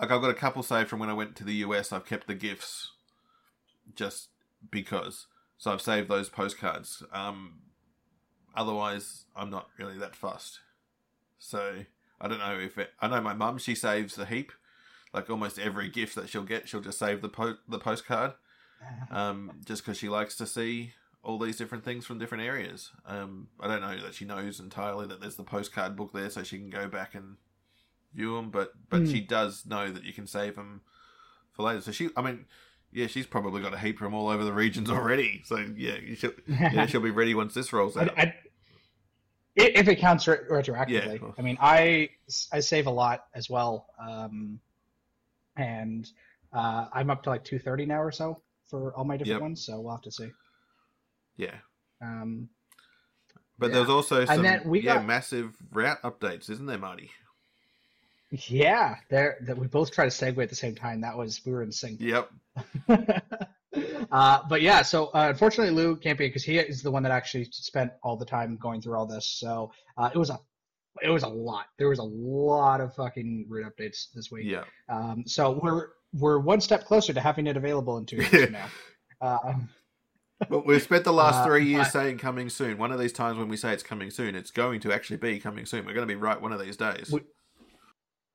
like 0.00 0.10
I've 0.10 0.20
got 0.20 0.30
a 0.30 0.34
couple 0.34 0.62
saved 0.62 0.88
from 0.88 0.98
when 0.98 1.08
I 1.08 1.14
went 1.14 1.36
to 1.36 1.44
the 1.44 1.54
US. 1.54 1.92
I've 1.92 2.06
kept 2.06 2.26
the 2.26 2.34
gifts, 2.34 2.90
just 3.94 4.28
because. 4.70 5.26
So 5.58 5.72
I've 5.72 5.80
saved 5.80 6.08
those 6.08 6.28
postcards. 6.28 7.02
Um, 7.12 7.60
otherwise, 8.54 9.24
I'm 9.34 9.50
not 9.50 9.68
really 9.78 9.98
that 9.98 10.16
fussed. 10.16 10.60
So 11.38 11.84
I 12.20 12.28
don't 12.28 12.38
know 12.38 12.58
if 12.58 12.76
it. 12.78 12.90
I 13.00 13.08
know 13.08 13.20
my 13.20 13.34
mum. 13.34 13.58
She 13.58 13.74
saves 13.74 14.18
a 14.18 14.26
heap. 14.26 14.52
Like 15.14 15.30
almost 15.30 15.58
every 15.58 15.88
gift 15.88 16.14
that 16.16 16.28
she'll 16.28 16.42
get, 16.42 16.68
she'll 16.68 16.80
just 16.80 16.98
save 16.98 17.22
the 17.22 17.28
po- 17.28 17.58
the 17.68 17.78
postcard. 17.78 18.34
Um, 19.10 19.52
just 19.64 19.82
because 19.82 19.96
she 19.96 20.10
likes 20.10 20.36
to 20.36 20.46
see 20.46 20.92
all 21.26 21.38
these 21.40 21.56
different 21.56 21.84
things 21.84 22.06
from 22.06 22.20
different 22.20 22.44
areas. 22.44 22.92
Um, 23.04 23.48
I 23.58 23.66
don't 23.66 23.80
know 23.80 24.00
that 24.00 24.14
she 24.14 24.24
knows 24.24 24.60
entirely 24.60 25.08
that 25.08 25.20
there's 25.20 25.34
the 25.34 25.42
postcard 25.42 25.96
book 25.96 26.12
there, 26.14 26.30
so 26.30 26.44
she 26.44 26.56
can 26.56 26.70
go 26.70 26.86
back 26.86 27.16
and 27.16 27.36
view 28.14 28.36
them. 28.36 28.50
But 28.50 28.72
but 28.88 29.02
Mm. 29.02 29.10
she 29.12 29.20
does 29.20 29.66
know 29.66 29.90
that 29.90 30.04
you 30.04 30.12
can 30.12 30.28
save 30.28 30.54
them 30.54 30.82
for 31.50 31.64
later. 31.64 31.80
So 31.80 31.90
she, 31.90 32.10
I 32.16 32.22
mean, 32.22 32.46
yeah, 32.92 33.08
she's 33.08 33.26
probably 33.26 33.60
got 33.60 33.74
a 33.74 33.78
heap 33.78 33.98
from 33.98 34.14
all 34.14 34.28
over 34.28 34.44
the 34.44 34.52
regions 34.52 34.88
already. 34.96 35.42
So 35.44 35.56
yeah, 35.76 35.96
should, 36.14 36.40
yeah, 36.46 36.86
she'll 36.90 37.00
be 37.00 37.10
ready 37.10 37.34
once 37.34 37.54
this 37.54 37.72
rolls 37.72 37.96
out. 37.96 38.16
I, 38.16 38.22
i- 38.22 38.32
if 39.56 39.88
it 39.88 39.96
counts 39.96 40.28
re- 40.28 40.38
retroactively, 40.48 41.20
Yeah. 41.20 41.32
I 41.36 41.42
mean, 41.42 41.58
I 41.60 42.08
I 42.52 42.60
save 42.60 42.86
a 42.86 42.90
lot 42.92 43.24
as 43.34 43.50
well, 43.50 43.88
um, 43.98 44.60
and 45.56 46.08
uh, 46.52 46.86
I'm 46.92 47.10
up 47.10 47.24
to 47.24 47.30
like 47.30 47.42
230 47.42 47.86
now 47.86 48.00
or 48.00 48.12
so 48.12 48.40
for 48.70 48.94
all 48.94 49.04
my 49.04 49.16
different 49.16 49.34
Yep. 49.36 49.40
ones. 49.40 49.66
So 49.66 49.80
we'll 49.80 49.92
have 49.92 50.02
to 50.02 50.12
see. 50.12 50.30
Yeah, 51.36 51.54
Um, 52.00 52.48
but 53.58 53.68
Yeah. 53.70 53.76
there's 53.76 53.88
also 53.88 54.24
some 54.24 54.44
we 54.66 54.80
yeah 54.80 54.96
got- 54.96 55.06
massive 55.06 55.56
route 55.72 56.00
updates, 56.02 56.50
isn't 56.50 56.66
there, 56.66 56.78
Marty? 56.78 57.10
yeah, 58.48 58.96
there 59.08 59.38
that 59.42 59.56
we 59.56 59.66
both 59.68 59.92
try 59.92 60.04
to 60.04 60.10
segue 60.10 60.42
at 60.42 60.48
the 60.50 60.56
same 60.56 60.74
time. 60.74 61.00
That 61.00 61.16
was 61.16 61.40
we 61.46 61.52
were 61.52 61.62
in 61.62 61.70
sync. 61.72 62.00
Yep. 62.00 62.30
uh, 64.12 64.40
but 64.48 64.62
yeah, 64.62 64.82
so 64.82 65.06
uh, 65.08 65.28
unfortunately 65.30 65.72
Lou 65.74 65.96
can't 65.96 66.18
be 66.18 66.26
because 66.26 66.44
he 66.44 66.58
is 66.58 66.82
the 66.82 66.90
one 66.90 67.02
that 67.04 67.12
actually 67.12 67.44
spent 67.50 67.92
all 68.02 68.16
the 68.16 68.24
time 68.24 68.56
going 68.56 68.80
through 68.80 68.96
all 68.96 69.06
this. 69.06 69.26
So 69.26 69.72
uh, 69.96 70.10
it 70.14 70.18
was 70.18 70.30
a 70.30 70.38
it 71.02 71.10
was 71.10 71.22
a 71.24 71.28
lot. 71.28 71.66
There 71.78 71.88
was 71.88 71.98
a 71.98 72.02
lot 72.04 72.80
of 72.80 72.94
fucking 72.94 73.46
route 73.48 73.70
updates 73.76 74.06
this 74.14 74.30
week. 74.30 74.46
Yeah. 74.46 74.64
Um, 74.88 75.24
so 75.26 75.58
we're 75.62 75.88
we're 76.14 76.38
one 76.38 76.60
step 76.60 76.84
closer 76.84 77.12
to 77.12 77.20
having 77.20 77.46
it 77.46 77.56
available 77.56 77.98
in 77.98 78.06
two 78.06 78.16
years 78.16 78.28
from 78.44 78.52
now. 78.52 78.66
Uh, 79.20 79.54
But 80.50 80.66
we've 80.66 80.82
spent 80.82 81.04
the 81.04 81.12
last 81.12 81.36
Uh, 81.36 81.46
three 81.46 81.66
years 81.66 81.90
saying 81.92 82.18
coming 82.18 82.48
soon. 82.50 82.76
One 82.78 82.92
of 82.92 82.98
these 82.98 83.12
times 83.12 83.38
when 83.38 83.48
we 83.48 83.56
say 83.56 83.72
it's 83.72 83.82
coming 83.82 84.10
soon, 84.10 84.34
it's 84.34 84.50
going 84.50 84.80
to 84.80 84.92
actually 84.92 85.16
be 85.16 85.38
coming 85.40 85.64
soon. 85.66 85.86
We're 85.86 85.94
going 85.94 86.06
to 86.06 86.14
be 86.14 86.20
right 86.20 86.40
one 86.40 86.52
of 86.52 86.60
these 86.60 86.76
days. 86.76 87.10
We- 87.10 87.20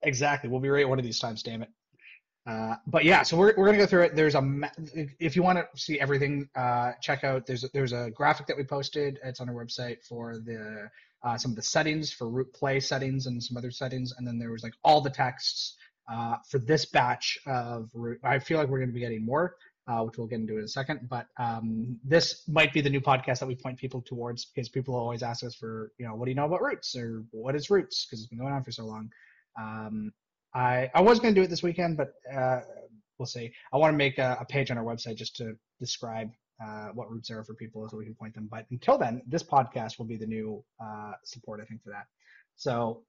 Exactly. 0.03 0.49
We'll 0.49 0.61
be 0.61 0.69
right 0.69 0.87
one 0.89 0.97
of 0.97 1.05
these 1.05 1.19
times, 1.19 1.43
damn 1.43 1.61
it. 1.61 1.69
Uh, 2.47 2.75
but 2.87 3.05
yeah, 3.05 3.21
so 3.21 3.37
we're, 3.37 3.53
we're 3.55 3.67
gonna 3.67 3.77
go 3.77 3.85
through 3.85 4.01
it. 4.01 4.15
There's 4.15 4.33
a 4.33 4.41
ma- 4.41 4.67
if 5.19 5.35
you 5.35 5.43
want 5.43 5.59
to 5.59 5.79
see 5.79 5.99
everything, 5.99 6.49
uh, 6.55 6.93
check 6.99 7.23
out 7.23 7.45
there's 7.45 7.63
a, 7.65 7.69
there's 7.71 7.93
a 7.93 8.09
graphic 8.09 8.47
that 8.47 8.57
we 8.57 8.63
posted. 8.63 9.19
It's 9.23 9.39
on 9.39 9.47
our 9.47 9.53
website 9.53 10.03
for 10.03 10.39
the 10.39 10.89
uh, 11.23 11.37
some 11.37 11.51
of 11.51 11.55
the 11.55 11.61
settings 11.61 12.11
for 12.11 12.27
route 12.29 12.51
play 12.51 12.79
settings 12.79 13.27
and 13.27 13.41
some 13.43 13.57
other 13.57 13.69
settings, 13.69 14.11
and 14.17 14.27
then 14.27 14.39
there 14.39 14.49
was 14.49 14.63
like 14.63 14.73
all 14.83 15.01
the 15.01 15.09
texts 15.11 15.75
uh, 16.11 16.37
for 16.49 16.57
this 16.57 16.83
batch 16.85 17.37
of 17.45 17.91
route. 17.93 18.17
I 18.23 18.39
feel 18.39 18.57
like 18.57 18.69
we're 18.69 18.79
gonna 18.79 18.91
be 18.91 18.99
getting 19.01 19.23
more, 19.23 19.55
uh, 19.87 20.01
which 20.03 20.17
we'll 20.17 20.27
get 20.27 20.39
into 20.39 20.57
in 20.57 20.63
a 20.63 20.67
second. 20.67 21.07
But 21.09 21.27
um, 21.37 21.99
this 22.03 22.47
might 22.47 22.73
be 22.73 22.81
the 22.81 22.89
new 22.89 23.01
podcast 23.01 23.39
that 23.39 23.47
we 23.47 23.55
point 23.55 23.77
people 23.77 24.01
towards 24.01 24.45
because 24.45 24.69
people 24.69 24.95
always 24.95 25.23
ask 25.23 25.43
us 25.43 25.55
for 25.55 25.91
you 25.97 26.05
know 26.05 26.15
what 26.15 26.25
do 26.25 26.31
you 26.31 26.35
know 26.35 26.45
about 26.45 26.61
routes 26.61 26.95
or 26.95 27.23
what 27.31 27.55
is 27.55 27.69
routes 27.69 28.05
because 28.05 28.19
it's 28.19 28.29
been 28.29 28.39
going 28.39 28.53
on 28.53 28.63
for 28.63 28.71
so 28.71 28.85
long. 28.85 29.09
Um, 29.59 30.11
I 30.53 30.89
I 30.93 31.01
was 31.01 31.19
going 31.19 31.33
to 31.33 31.39
do 31.39 31.43
it 31.43 31.49
this 31.49 31.63
weekend, 31.63 31.97
but 31.97 32.13
uh, 32.33 32.61
we'll 33.17 33.25
see. 33.25 33.51
I 33.73 33.77
want 33.77 33.93
to 33.93 33.97
make 33.97 34.17
a, 34.17 34.37
a 34.39 34.45
page 34.45 34.71
on 34.71 34.77
our 34.77 34.83
website 34.83 35.15
just 35.15 35.35
to 35.37 35.55
describe 35.79 36.31
uh, 36.63 36.89
what 36.93 37.09
routes 37.11 37.31
are 37.31 37.43
for 37.43 37.55
people 37.55 37.87
so 37.89 37.97
we 37.97 38.05
can 38.05 38.15
point 38.15 38.35
them. 38.35 38.47
But 38.49 38.65
until 38.71 38.97
then, 38.97 39.21
this 39.27 39.43
podcast 39.43 39.97
will 39.97 40.05
be 40.05 40.17
the 40.17 40.27
new 40.27 40.63
uh, 40.83 41.13
support, 41.23 41.59
I 41.61 41.65
think, 41.65 41.83
for 41.83 41.89
that. 41.89 42.05
So 42.55 43.03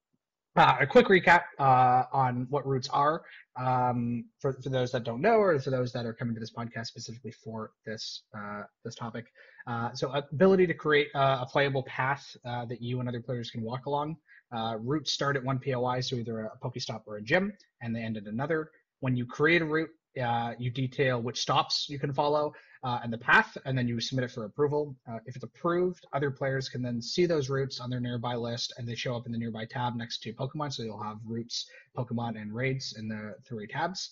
uh, 0.55 0.77
a 0.79 0.87
quick 0.87 1.07
recap 1.07 1.43
uh, 1.59 2.03
on 2.11 2.47
what 2.49 2.65
routes 2.67 2.89
are 2.89 3.23
um, 3.55 4.25
for, 4.39 4.53
for 4.53 4.69
those 4.69 4.91
that 4.91 5.03
don't 5.03 5.21
know 5.21 5.35
or 5.35 5.59
for 5.59 5.69
those 5.69 5.91
that 5.93 6.05
are 6.05 6.13
coming 6.13 6.33
to 6.33 6.39
this 6.39 6.51
podcast 6.51 6.87
specifically 6.87 7.31
for 7.31 7.71
this 7.85 8.23
uh, 8.37 8.63
this 8.83 8.95
topic. 8.95 9.25
Uh, 9.67 9.91
so 9.93 10.11
ability 10.11 10.67
to 10.67 10.73
create 10.73 11.07
uh, 11.15 11.39
a 11.41 11.45
playable 11.45 11.83
path 11.83 12.35
uh, 12.45 12.65
that 12.65 12.81
you 12.81 12.99
and 12.99 13.09
other 13.09 13.21
players 13.21 13.49
can 13.49 13.61
walk 13.61 13.85
along. 13.85 14.15
Uh, 14.55 14.77
routes 14.79 15.11
start 15.11 15.35
at 15.35 15.43
one 15.43 15.59
POI, 15.59 15.99
so 15.99 16.15
either 16.15 16.41
a 16.41 16.51
Pokestop 16.63 17.01
or 17.07 17.17
a 17.17 17.21
gym, 17.21 17.51
and 17.81 17.95
they 17.95 18.01
end 18.01 18.17
at 18.17 18.25
another. 18.25 18.69
When 18.99 19.15
you 19.15 19.25
create 19.25 19.61
a 19.61 19.65
route, 19.65 19.89
uh, 20.21 20.53
you 20.59 20.69
detail 20.69 21.19
which 21.19 21.41
stops 21.41 21.89
you 21.89 21.97
can 21.97 22.13
follow 22.13 22.53
uh, 22.83 22.99
and 23.01 23.13
the 23.13 23.17
path, 23.17 23.57
and 23.65 23.77
then 23.77 23.87
you 23.87 23.99
submit 23.99 24.25
it 24.25 24.31
for 24.31 24.45
approval. 24.45 24.95
Uh, 25.09 25.19
if 25.25 25.35
it's 25.35 25.43
approved, 25.43 26.05
other 26.13 26.29
players 26.29 26.67
can 26.67 26.81
then 26.81 27.01
see 27.01 27.25
those 27.25 27.49
routes 27.49 27.79
on 27.79 27.89
their 27.89 28.01
nearby 28.01 28.35
list, 28.35 28.73
and 28.77 28.87
they 28.87 28.95
show 28.95 29.15
up 29.15 29.25
in 29.25 29.31
the 29.31 29.37
nearby 29.37 29.65
tab 29.65 29.95
next 29.95 30.21
to 30.23 30.33
Pokemon. 30.33 30.73
So 30.73 30.83
you'll 30.83 31.01
have 31.01 31.17
routes, 31.25 31.69
Pokemon, 31.97 32.41
and 32.41 32.53
raids 32.53 32.95
in 32.97 33.07
the 33.07 33.35
three 33.47 33.67
tabs. 33.67 34.11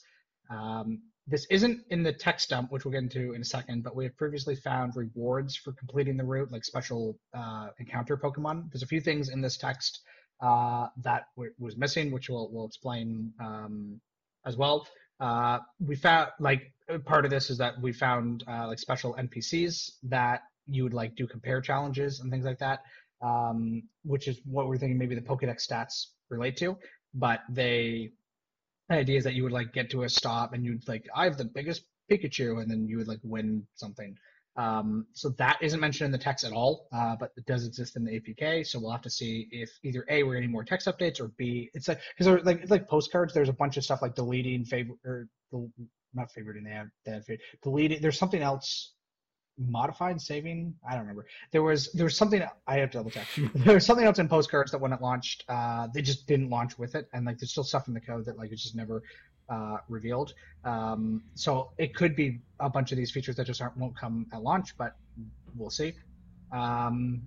Um, 0.50 1.02
this 1.28 1.46
isn't 1.50 1.84
in 1.90 2.02
the 2.02 2.14
text 2.14 2.50
dump, 2.50 2.72
which 2.72 2.84
we'll 2.86 2.94
get 2.94 3.04
into 3.04 3.34
in 3.34 3.42
a 3.42 3.46
second, 3.46 3.84
but 3.84 3.96
we 3.96 4.06
have 4.06 4.18
previously 4.18 4.56
found 4.56 4.96
rewards 4.96 5.56
for 5.56 5.74
completing 5.74 6.18
the 6.18 6.24
route, 6.24 6.52
like 6.52 6.64
special 6.64 7.18
uh, 7.34 7.68
encounter 7.80 8.18
Pokemon. 8.18 8.72
There's 8.72 8.84
a 8.84 8.88
few 8.88 9.02
things 9.02 9.30
in 9.30 9.42
this 9.42 9.58
text 9.58 10.02
uh, 10.42 10.88
that 11.04 11.26
w- 11.36 11.54
was 11.60 11.78
missing, 11.78 12.12
which 12.12 12.30
we'll, 12.30 12.50
we'll 12.52 12.66
explain 12.66 13.34
um, 13.40 14.02
as 14.46 14.58
well. 14.58 14.88
Uh, 15.20 15.60
we 15.80 15.96
found 15.96 16.30
like 16.40 16.74
part 17.00 17.26
of 17.26 17.32
this 17.32 17.50
is 17.50 17.58
that 17.58 17.80
we 17.82 17.94
found 17.94 18.44
uh, 18.48 18.68
like 18.68 18.80
special 18.80 19.16
NPCs 19.16 19.92
that 20.04 20.42
you 20.68 20.84
would 20.84 20.94
like 20.94 21.16
do 21.16 21.28
compare 21.28 21.62
challenges 21.62 22.20
and 22.20 22.32
things 22.32 22.46
like 22.46 22.60
that, 22.60 22.82
um, 23.22 23.84
which 24.04 24.28
is 24.28 24.40
what 24.46 24.68
we're 24.68 24.78
thinking 24.78 24.98
maybe 24.98 25.16
the 25.16 25.22
Pokedex 25.22 25.68
stats 25.68 26.08
relate 26.30 26.58
to. 26.58 26.78
But 27.14 27.42
they 27.50 28.12
the 28.90 28.96
idea 28.96 29.18
is 29.18 29.24
that 29.24 29.34
you 29.34 29.44
would 29.44 29.52
like 29.52 29.74
get 29.74 29.90
to 29.92 30.04
a 30.04 30.10
stop 30.10 30.54
and 30.54 30.66
you'd 30.66 30.88
like 30.88 31.08
I 31.16 31.26
have 31.26 31.38
the 31.38 31.46
biggest 31.46 31.84
Pikachu 32.10 32.62
and 32.62 32.70
then 32.70 32.88
you 32.88 32.98
would 32.98 33.08
like 33.08 33.20
win 33.24 33.66
something. 33.76 34.18
Um, 34.58 35.08
so 35.14 35.30
that 35.38 35.60
isn't 35.62 35.80
mentioned 35.80 36.08
in 36.08 36.12
the 36.12 36.18
text 36.18 36.44
at 36.44 36.52
all, 36.52 36.88
uh, 36.92 37.16
but 37.18 37.32
it 37.38 37.46
does 37.46 37.66
exist 37.66 37.96
in 37.96 38.04
the 38.04 38.20
APK. 38.20 38.68
So 38.68 38.80
we'll 38.80 38.92
have 38.92 39.02
to 39.04 39.10
see 39.10 39.48
if 39.50 39.70
either 39.84 40.06
A 40.10 40.24
we're 40.24 40.36
getting 40.36 40.52
more 40.52 40.66
text 40.66 40.88
updates 40.88 41.22
or 41.22 41.30
B 41.38 41.70
it's 41.74 41.88
like 41.88 42.02
because 42.18 42.44
like 42.46 42.70
like 42.70 42.88
postcards. 42.88 43.34
There's 43.34 43.50
a 43.50 43.54
bunch 43.54 43.78
of 43.78 43.84
stuff 43.84 44.02
like 44.02 44.16
deleting 44.16 44.66
favorite 44.66 45.00
or 45.06 45.28
the, 46.14 46.20
not 46.20 46.32
favoriting 46.32 46.64
they 46.64 46.72
have 46.72 46.88
they 47.06 47.12
have 47.12 47.26
deleting. 47.64 48.02
There's 48.02 48.18
something 48.18 48.42
else 48.42 48.94
modified 49.58 50.20
saving. 50.20 50.74
I 50.88 50.92
don't 50.92 51.02
remember. 51.02 51.26
There 51.52 51.64
was 51.64 51.92
there 51.94 52.06
was 52.06 52.16
something 52.16 52.44
I 52.68 52.78
have 52.78 52.92
to 52.92 52.98
double 53.00 53.12
check. 53.12 53.28
there 53.56 53.76
was 53.76 53.86
something 53.86 54.06
else 54.06 54.20
in 54.20 54.28
postcards 54.28 54.72
that 54.72 54.80
when 54.80 54.94
it 54.94 55.02
launched, 55.02 55.44
uh, 55.50 55.88
they 55.94 56.02
just 56.02 56.28
didn't 56.28 56.50
launch 56.50 56.78
with 56.78 56.96
it, 56.96 57.08
and 57.14 57.26
like 57.26 57.38
there's 57.38 57.52
still 57.52 57.64
stuff 57.64 57.88
in 57.88 57.94
the 57.94 58.02
code 58.02 58.26
that 58.26 58.38
like 58.38 58.52
it's 58.52 58.64
just 58.64 58.76
never 58.76 59.04
uh, 59.50 59.78
revealed. 59.90 60.34
Um, 60.64 61.24
so 61.36 61.72
it 61.78 61.96
could 61.96 62.16
be 62.16 62.40
a 62.60 62.70
bunch 62.70 62.92
of 62.92 62.98
these 62.98 63.12
features 63.12 63.36
that 63.36 63.46
just 63.46 63.62
aren't 63.62 63.78
won't 63.78 63.98
come 63.98 64.28
at 64.34 64.42
launch, 64.42 64.78
but 64.78 64.96
we'll 65.56 65.70
see. 65.70 65.94
Um, 66.52 67.22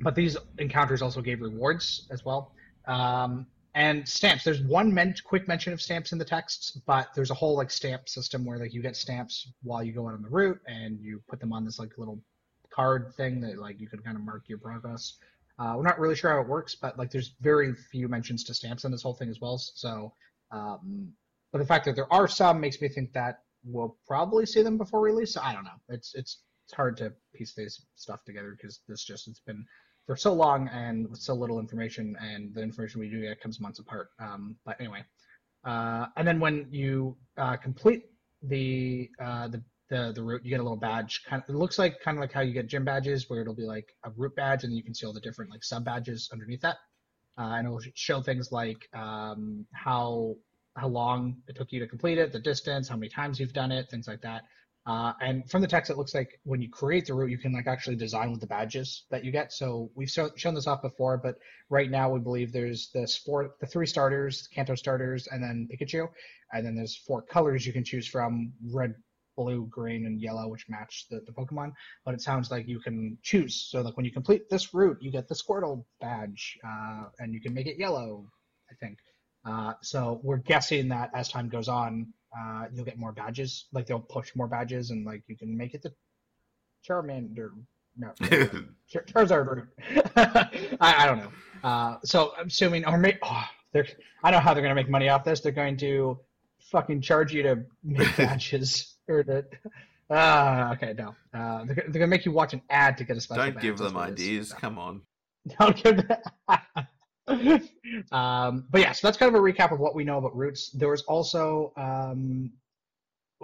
but 0.00 0.14
these 0.14 0.36
encounters 0.58 1.02
also 1.02 1.20
gave 1.20 1.40
rewards 1.40 2.06
as 2.10 2.24
well. 2.24 2.52
Um, 2.86 3.46
and 3.78 4.08
stamps. 4.08 4.42
There's 4.42 4.60
one 4.60 4.92
men- 4.92 5.14
quick 5.22 5.46
mention 5.46 5.72
of 5.72 5.80
stamps 5.80 6.10
in 6.10 6.18
the 6.18 6.24
texts, 6.24 6.72
but 6.84 7.14
there's 7.14 7.30
a 7.30 7.34
whole 7.34 7.56
like 7.56 7.70
stamp 7.70 8.08
system 8.08 8.44
where 8.44 8.58
like 8.58 8.74
you 8.74 8.82
get 8.82 8.96
stamps 8.96 9.52
while 9.62 9.84
you 9.84 9.92
go 9.92 10.08
out 10.08 10.14
on 10.14 10.22
the 10.22 10.28
route, 10.28 10.60
and 10.66 10.98
you 11.00 11.22
put 11.28 11.38
them 11.38 11.52
on 11.52 11.64
this 11.64 11.78
like 11.78 11.96
little 11.96 12.20
card 12.70 13.14
thing 13.16 13.40
that 13.40 13.56
like 13.56 13.80
you 13.80 13.88
can 13.88 14.00
kind 14.00 14.16
of 14.16 14.24
mark 14.24 14.42
your 14.48 14.58
progress. 14.58 15.14
Uh, 15.60 15.74
we're 15.76 15.84
not 15.84 16.00
really 16.00 16.16
sure 16.16 16.32
how 16.32 16.40
it 16.40 16.48
works, 16.48 16.74
but 16.74 16.98
like 16.98 17.12
there's 17.12 17.34
very 17.40 17.72
few 17.72 18.08
mentions 18.08 18.42
to 18.44 18.52
stamps 18.52 18.84
in 18.84 18.90
this 18.90 19.02
whole 19.02 19.14
thing 19.14 19.28
as 19.28 19.40
well. 19.40 19.58
So, 19.58 20.12
um, 20.50 21.12
but 21.52 21.58
the 21.58 21.66
fact 21.66 21.84
that 21.84 21.94
there 21.94 22.12
are 22.12 22.26
some 22.26 22.60
makes 22.60 22.80
me 22.80 22.88
think 22.88 23.12
that 23.12 23.42
we'll 23.64 23.96
probably 24.08 24.44
see 24.44 24.62
them 24.62 24.76
before 24.76 25.00
release. 25.00 25.36
I 25.36 25.52
don't 25.52 25.64
know. 25.64 25.78
It's 25.88 26.16
it's 26.16 26.38
it's 26.66 26.74
hard 26.74 26.96
to 26.96 27.12
piece 27.32 27.54
this 27.54 27.80
stuff 27.94 28.24
together 28.24 28.56
because 28.56 28.80
this 28.88 29.04
just 29.04 29.28
it's 29.28 29.40
been 29.40 29.64
for 30.08 30.16
so 30.16 30.32
long 30.32 30.68
and 30.72 31.08
with 31.10 31.20
so 31.20 31.34
little 31.34 31.60
information, 31.60 32.16
and 32.20 32.54
the 32.54 32.62
information 32.62 32.98
we 32.98 33.10
do 33.10 33.20
get 33.20 33.40
comes 33.42 33.60
months 33.60 33.78
apart. 33.78 34.08
Um, 34.18 34.56
but 34.64 34.80
anyway, 34.80 35.04
uh, 35.64 36.06
and 36.16 36.26
then 36.26 36.40
when 36.40 36.66
you 36.70 37.16
uh, 37.36 37.56
complete 37.56 38.04
the, 38.42 39.10
uh, 39.22 39.48
the 39.48 39.62
the 39.90 40.12
the 40.14 40.22
route, 40.22 40.42
you 40.44 40.50
get 40.50 40.60
a 40.60 40.62
little 40.62 40.78
badge. 40.78 41.22
Kind 41.28 41.42
of, 41.42 41.54
it 41.54 41.58
looks 41.58 41.78
like 41.78 42.00
kind 42.00 42.16
of 42.16 42.20
like 42.22 42.32
how 42.32 42.40
you 42.40 42.54
get 42.54 42.68
gym 42.68 42.86
badges, 42.86 43.28
where 43.28 43.42
it'll 43.42 43.54
be 43.54 43.66
like 43.66 43.88
a 44.04 44.10
route 44.16 44.34
badge, 44.34 44.64
and 44.64 44.74
you 44.74 44.82
can 44.82 44.94
see 44.94 45.06
all 45.06 45.12
the 45.12 45.20
different 45.20 45.50
like 45.50 45.62
sub 45.62 45.84
badges 45.84 46.30
underneath 46.32 46.62
that. 46.62 46.76
Uh, 47.38 47.54
and 47.56 47.66
it'll 47.66 47.80
show 47.94 48.22
things 48.22 48.50
like 48.50 48.88
um, 48.94 49.66
how 49.74 50.34
how 50.76 50.88
long 50.88 51.36
it 51.48 51.56
took 51.56 51.70
you 51.70 51.80
to 51.80 51.86
complete 51.86 52.16
it, 52.16 52.32
the 52.32 52.38
distance, 52.38 52.88
how 52.88 52.96
many 52.96 53.10
times 53.10 53.38
you've 53.38 53.52
done 53.52 53.72
it, 53.72 53.90
things 53.90 54.08
like 54.08 54.22
that. 54.22 54.42
Uh, 54.88 55.12
and 55.20 55.48
from 55.50 55.60
the 55.60 55.68
text, 55.68 55.90
it 55.90 55.98
looks 55.98 56.14
like 56.14 56.40
when 56.44 56.62
you 56.62 56.70
create 56.70 57.04
the 57.04 57.12
route, 57.12 57.30
you 57.30 57.36
can 57.36 57.52
like 57.52 57.66
actually 57.66 57.94
design 57.94 58.30
with 58.30 58.40
the 58.40 58.46
badges 58.46 59.04
that 59.10 59.22
you 59.22 59.30
get. 59.30 59.52
So 59.52 59.90
we've 59.94 60.08
so, 60.08 60.30
shown 60.34 60.54
this 60.54 60.66
off 60.66 60.80
before, 60.80 61.18
but 61.18 61.34
right 61.68 61.90
now 61.90 62.10
we 62.10 62.20
believe 62.20 62.52
there's 62.52 62.88
the 62.94 63.06
four, 63.26 63.50
the 63.60 63.66
three 63.66 63.86
starters, 63.86 64.48
Kanto 64.54 64.74
starters, 64.74 65.26
and 65.26 65.42
then 65.42 65.68
Pikachu, 65.70 66.08
and 66.54 66.64
then 66.64 66.74
there's 66.74 66.96
four 66.96 67.20
colors 67.20 67.66
you 67.66 67.72
can 67.74 67.84
choose 67.84 68.08
from: 68.08 68.50
red, 68.72 68.94
blue, 69.36 69.66
green, 69.66 70.06
and 70.06 70.22
yellow, 70.22 70.48
which 70.48 70.64
match 70.70 71.04
the, 71.10 71.20
the 71.26 71.32
Pokemon. 71.32 71.72
But 72.06 72.14
it 72.14 72.22
sounds 72.22 72.50
like 72.50 72.66
you 72.66 72.80
can 72.80 73.18
choose. 73.22 73.68
So 73.70 73.82
like 73.82 73.96
when 73.98 74.06
you 74.06 74.12
complete 74.12 74.48
this 74.48 74.72
route, 74.72 74.96
you 75.02 75.10
get 75.10 75.28
the 75.28 75.34
Squirtle 75.34 75.84
badge, 76.00 76.56
uh, 76.66 77.04
and 77.18 77.34
you 77.34 77.42
can 77.42 77.52
make 77.52 77.66
it 77.66 77.78
yellow. 77.78 78.24
I 78.70 78.74
think. 78.80 78.98
Uh, 79.44 79.74
so 79.82 80.20
we're 80.22 80.38
guessing 80.38 80.88
that 80.88 81.10
as 81.14 81.28
time 81.28 81.48
goes 81.50 81.68
on, 81.68 82.12
uh, 82.36 82.66
you'll 82.72 82.84
get 82.84 82.98
more 82.98 83.12
badges. 83.12 83.66
Like 83.72 83.86
they'll 83.86 84.00
push 84.00 84.34
more 84.34 84.46
badges, 84.48 84.90
and 84.90 85.04
like 85.04 85.22
you 85.28 85.36
can 85.36 85.56
make 85.56 85.74
it 85.74 85.82
to 85.82 85.92
Charmander. 86.88 87.50
No, 87.96 88.12
Char- 88.88 89.04
Charizard. 89.04 89.68
I, 90.16 90.78
I 90.80 91.06
don't 91.06 91.18
know. 91.18 91.30
Uh, 91.64 91.96
so 92.04 92.32
I'm 92.38 92.46
assuming, 92.46 92.84
or 92.86 92.96
maybe, 92.98 93.18
oh, 93.22 93.44
they're. 93.72 93.86
I 94.22 94.30
know 94.30 94.38
how 94.40 94.54
they're 94.54 94.62
gonna 94.62 94.74
make 94.74 94.88
money 94.88 95.08
off 95.08 95.24
this. 95.24 95.40
They're 95.40 95.52
going 95.52 95.76
to 95.78 96.18
fucking 96.70 97.00
charge 97.00 97.32
you 97.32 97.42
to 97.42 97.64
make 97.82 98.16
badges 98.16 98.94
or 99.08 99.24
to. 99.24 99.44
Ah, 100.10 100.72
okay, 100.72 100.94
no. 100.96 101.14
Uh, 101.34 101.64
they're, 101.64 101.74
they're 101.74 102.00
gonna 102.00 102.06
make 102.06 102.24
you 102.24 102.32
watch 102.32 102.52
an 102.54 102.62
ad 102.70 102.96
to 102.98 103.04
get 103.04 103.16
a 103.16 103.20
special. 103.20 103.44
Don't 103.44 103.54
badge, 103.54 103.62
give 103.62 103.78
them 103.78 103.94
what 103.94 104.10
it 104.10 104.18
is. 104.20 104.24
ideas. 104.26 104.52
Come 104.52 104.78
on. 104.78 105.02
don't 105.58 105.76
give 105.82 105.96
that. 106.08 106.22
um, 108.12 108.66
but 108.70 108.80
yeah, 108.80 108.92
so 108.92 109.06
that's 109.06 109.16
kind 109.16 109.34
of 109.34 109.40
a 109.40 109.42
recap 109.42 109.72
of 109.72 109.80
what 109.80 109.94
we 109.94 110.04
know 110.04 110.18
about 110.18 110.36
routes. 110.36 110.70
There 110.70 110.88
was 110.88 111.02
also 111.02 111.72
um, 111.76 112.52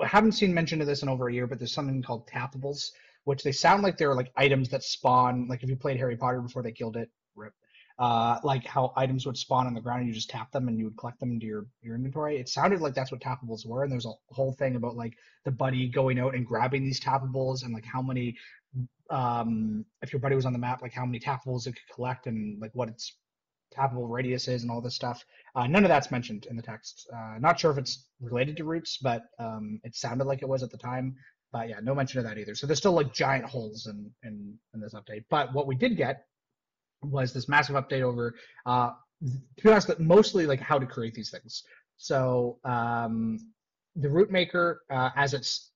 I 0.02 0.06
haven't 0.06 0.32
seen 0.32 0.52
mention 0.52 0.80
of 0.80 0.86
this 0.86 1.02
in 1.02 1.08
over 1.08 1.28
a 1.28 1.32
year, 1.32 1.46
but 1.46 1.58
there's 1.58 1.72
something 1.72 2.02
called 2.02 2.26
tappables, 2.26 2.90
which 3.24 3.42
they 3.44 3.52
sound 3.52 3.82
like 3.82 3.96
they're 3.96 4.14
like 4.14 4.32
items 4.36 4.68
that 4.70 4.82
spawn. 4.82 5.46
Like 5.48 5.62
if 5.62 5.68
you 5.68 5.76
played 5.76 5.98
Harry 5.98 6.16
Potter 6.16 6.40
before 6.40 6.62
they 6.62 6.72
killed 6.72 6.96
it, 6.96 7.10
rip. 7.36 7.52
Uh, 7.96 8.40
like 8.42 8.64
how 8.64 8.92
items 8.96 9.24
would 9.24 9.36
spawn 9.36 9.68
on 9.68 9.74
the 9.74 9.80
ground 9.80 10.00
and 10.00 10.08
you 10.08 10.14
just 10.14 10.28
tap 10.28 10.50
them 10.50 10.66
and 10.66 10.78
you 10.78 10.86
would 10.86 10.96
collect 10.96 11.20
them 11.20 11.30
into 11.30 11.46
your, 11.46 11.64
your 11.80 11.94
inventory. 11.94 12.38
It 12.38 12.48
sounded 12.48 12.80
like 12.80 12.92
that's 12.92 13.12
what 13.12 13.20
tappables 13.20 13.64
were, 13.64 13.84
and 13.84 13.92
there's 13.92 14.06
a 14.06 14.12
whole 14.30 14.52
thing 14.52 14.74
about 14.74 14.96
like 14.96 15.16
the 15.44 15.52
buddy 15.52 15.88
going 15.88 16.18
out 16.18 16.34
and 16.34 16.44
grabbing 16.44 16.84
these 16.84 16.98
tappables 17.00 17.62
and 17.62 17.72
like 17.72 17.84
how 17.84 18.02
many 18.02 18.36
um 19.10 19.84
if 20.02 20.12
your 20.12 20.18
buddy 20.18 20.34
was 20.34 20.46
on 20.46 20.52
the 20.52 20.58
map, 20.58 20.82
like 20.82 20.92
how 20.92 21.06
many 21.06 21.20
tappables 21.20 21.68
it 21.68 21.72
could 21.72 21.94
collect 21.94 22.26
and 22.26 22.60
like 22.60 22.72
what 22.74 22.88
its 22.88 23.16
tappable 23.74 24.08
radius 24.08 24.48
is 24.48 24.62
and 24.62 24.70
all 24.70 24.80
this 24.80 24.94
stuff. 24.94 25.24
Uh, 25.54 25.66
none 25.66 25.84
of 25.84 25.88
that's 25.88 26.10
mentioned 26.10 26.46
in 26.50 26.56
the 26.56 26.62
text. 26.62 27.08
Uh, 27.14 27.38
not 27.38 27.58
sure 27.58 27.70
if 27.70 27.78
it's 27.78 28.06
related 28.20 28.56
to 28.56 28.64
routes, 28.64 28.98
but 28.98 29.22
um, 29.38 29.80
it 29.84 29.94
sounded 29.94 30.24
like 30.24 30.42
it 30.42 30.48
was 30.48 30.62
at 30.62 30.70
the 30.70 30.78
time. 30.78 31.14
But 31.52 31.68
yeah, 31.68 31.78
no 31.82 31.94
mention 31.94 32.18
of 32.18 32.24
that 32.24 32.38
either. 32.38 32.54
So 32.54 32.66
there's 32.66 32.78
still 32.78 32.92
like 32.92 33.12
giant 33.12 33.44
holes 33.44 33.86
in 33.86 34.10
in, 34.24 34.58
in 34.74 34.80
this 34.80 34.94
update. 34.94 35.24
But 35.30 35.52
what 35.52 35.66
we 35.66 35.76
did 35.76 35.96
get 35.96 36.24
was 37.02 37.32
this 37.32 37.48
massive 37.48 37.76
update 37.76 38.02
over, 38.02 38.34
uh, 38.66 38.90
to 39.22 39.62
be 39.62 39.70
honest, 39.70 39.98
mostly 40.00 40.46
like 40.46 40.60
how 40.60 40.78
to 40.78 40.86
create 40.86 41.14
these 41.14 41.30
things. 41.30 41.62
So 41.96 42.58
um, 42.64 43.38
the 43.94 44.08
route 44.08 44.30
maker, 44.30 44.82
uh, 44.90 45.10
as 45.16 45.34
it's 45.34 45.70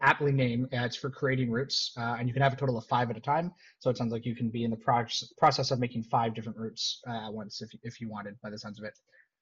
aptly 0.00 0.32
named, 0.32 0.66
uh, 0.72 0.84
it's 0.84 0.96
for 0.96 1.10
creating 1.10 1.50
routes, 1.50 1.92
uh, 1.96 2.16
and 2.18 2.28
you 2.28 2.34
can 2.34 2.42
have 2.42 2.52
a 2.52 2.56
total 2.56 2.76
of 2.76 2.84
five 2.86 3.10
at 3.10 3.16
a 3.16 3.20
time. 3.20 3.52
So 3.78 3.90
it 3.90 3.96
sounds 3.96 4.12
like 4.12 4.24
you 4.26 4.34
can 4.34 4.50
be 4.50 4.64
in 4.64 4.70
the 4.70 4.76
process 4.76 5.32
process 5.38 5.70
of 5.70 5.78
making 5.78 6.04
five 6.04 6.34
different 6.34 6.58
routes 6.58 7.00
uh, 7.08 7.26
at 7.26 7.32
once 7.32 7.62
if 7.62 7.70
if 7.82 8.00
you 8.00 8.08
wanted, 8.08 8.36
by 8.42 8.50
the 8.50 8.58
sounds 8.58 8.78
of 8.78 8.84
it. 8.84 8.94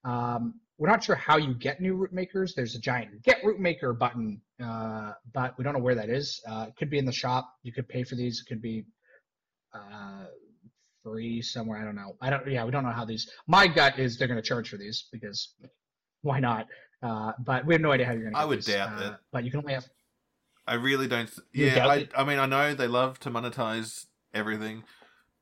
Um, 0.05 0.61
we're 0.79 0.91
not 0.91 1.05
sure 1.05 1.15
how 1.15 1.37
you 1.37 1.55
get 1.55 1.81
new 1.81 1.95
route 1.95 2.13
makers. 2.13 2.55
There's 2.55 2.75
a 2.75 2.81
giant 2.81 3.23
get 3.23 3.45
route 3.45 3.61
maker 3.61 3.93
button, 3.93 4.41
uh, 4.63 5.13
but 5.33 5.57
we 5.57 5.65
don't 5.65 5.75
know 5.75 5.81
where 5.81 5.95
that 5.95 6.11
is. 6.11 6.43
Uh, 6.49 6.67
it 6.69 6.77
could 6.77 6.91
be 6.91 6.99
in 6.99 7.05
the 7.05 7.13
shop. 7.13 7.53
You 7.63 7.73
could 7.73 7.89
pay 7.89 8.03
for 8.03 8.17
these. 8.17 8.41
It 8.41 8.49
could 8.49 8.63
be 8.63 8.85
free 11.03 11.43
somewhere. 11.43 11.81
I 11.81 11.85
don't 11.85 11.97
know. 11.97 12.17
I 12.21 12.31
don't. 12.31 12.47
Yeah, 12.51 12.65
we 12.65 12.71
don't 12.71 12.85
know 12.85 12.91
how 12.91 13.05
these. 13.05 13.31
My 13.47 13.67
gut 13.67 13.99
is 13.99 14.19
they're 14.19 14.29
going 14.29 14.41
to 14.41 14.47
charge 14.47 14.69
for 14.69 14.77
these 14.77 15.09
because 15.13 15.55
why 16.23 16.41
not? 16.41 16.67
Uh, 17.03 17.33
but 17.45 17.67
we 17.67 17.75
have 17.75 17.81
no 17.81 17.91
idea 17.91 18.07
how 18.07 18.13
you're 18.13 18.23
going 18.23 18.35
to. 18.35 18.39
I 18.39 18.45
would 18.45 18.65
doubt 18.65 18.93
uh, 18.93 19.01
that. 19.01 19.21
But 19.33 19.45
you 19.45 19.51
can 19.51 19.61
only 19.61 19.75
have. 19.75 19.87
I 20.67 20.75
really 20.75 21.09
don't. 21.09 21.29
You 21.53 21.67
Yeah, 21.67 21.87
I. 21.87 22.09
I 22.17 22.25
mean, 22.25 22.39
I 22.39 22.47
know 22.47 22.75
they 22.75 22.87
love 22.87 23.19
to 23.21 23.31
monetize 23.31 24.07
everything, 24.33 24.85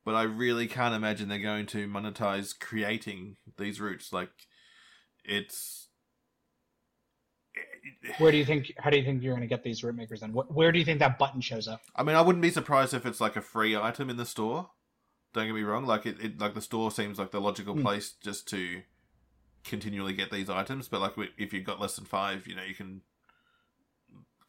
but 0.04 0.14
I 0.14 0.22
really 0.22 0.66
can't 0.66 0.94
imagine 0.94 1.28
they're 1.28 1.38
going 1.38 1.66
to 1.66 1.86
monetize 1.86 2.58
creating 2.58 3.36
these 3.58 3.80
routes. 3.80 4.12
Like, 4.12 4.30
it's. 5.24 5.88
Where 8.18 8.32
do 8.32 8.38
you 8.38 8.44
think? 8.46 8.72
How 8.78 8.88
do 8.88 8.96
you 8.96 9.04
think 9.04 9.22
you're 9.22 9.34
going 9.34 9.42
to 9.42 9.54
get 9.54 9.62
these 9.62 9.82
route 9.84 9.96
makers? 9.96 10.20
Then, 10.20 10.30
Wh- 10.30 10.50
where 10.56 10.72
do 10.72 10.78
you 10.78 10.84
think 10.84 11.00
that 11.00 11.18
button 11.18 11.42
shows 11.42 11.68
up? 11.68 11.82
I 11.94 12.02
mean, 12.02 12.16
I 12.16 12.22
wouldn't 12.22 12.42
be 12.42 12.50
surprised 12.50 12.94
if 12.94 13.04
it's 13.04 13.20
like 13.20 13.36
a 13.36 13.42
free 13.42 13.76
item 13.76 14.08
in 14.08 14.16
the 14.16 14.24
store. 14.24 14.70
Don't 15.34 15.46
get 15.46 15.54
me 15.54 15.62
wrong. 15.62 15.84
Like 15.84 16.06
it, 16.06 16.16
it 16.20 16.40
like 16.40 16.54
the 16.54 16.62
store 16.62 16.90
seems 16.90 17.18
like 17.18 17.30
the 17.30 17.40
logical 17.40 17.74
Hmm. 17.74 17.82
place 17.82 18.12
just 18.22 18.48
to 18.48 18.82
continually 19.64 20.12
get 20.12 20.30
these 20.30 20.50
items. 20.50 20.88
But 20.88 21.00
like 21.00 21.30
if 21.38 21.52
you've 21.52 21.64
got 21.64 21.80
less 21.80 21.96
than 21.96 22.04
five, 22.04 22.46
you 22.46 22.54
know, 22.54 22.62
you 22.62 22.74
can 22.74 23.02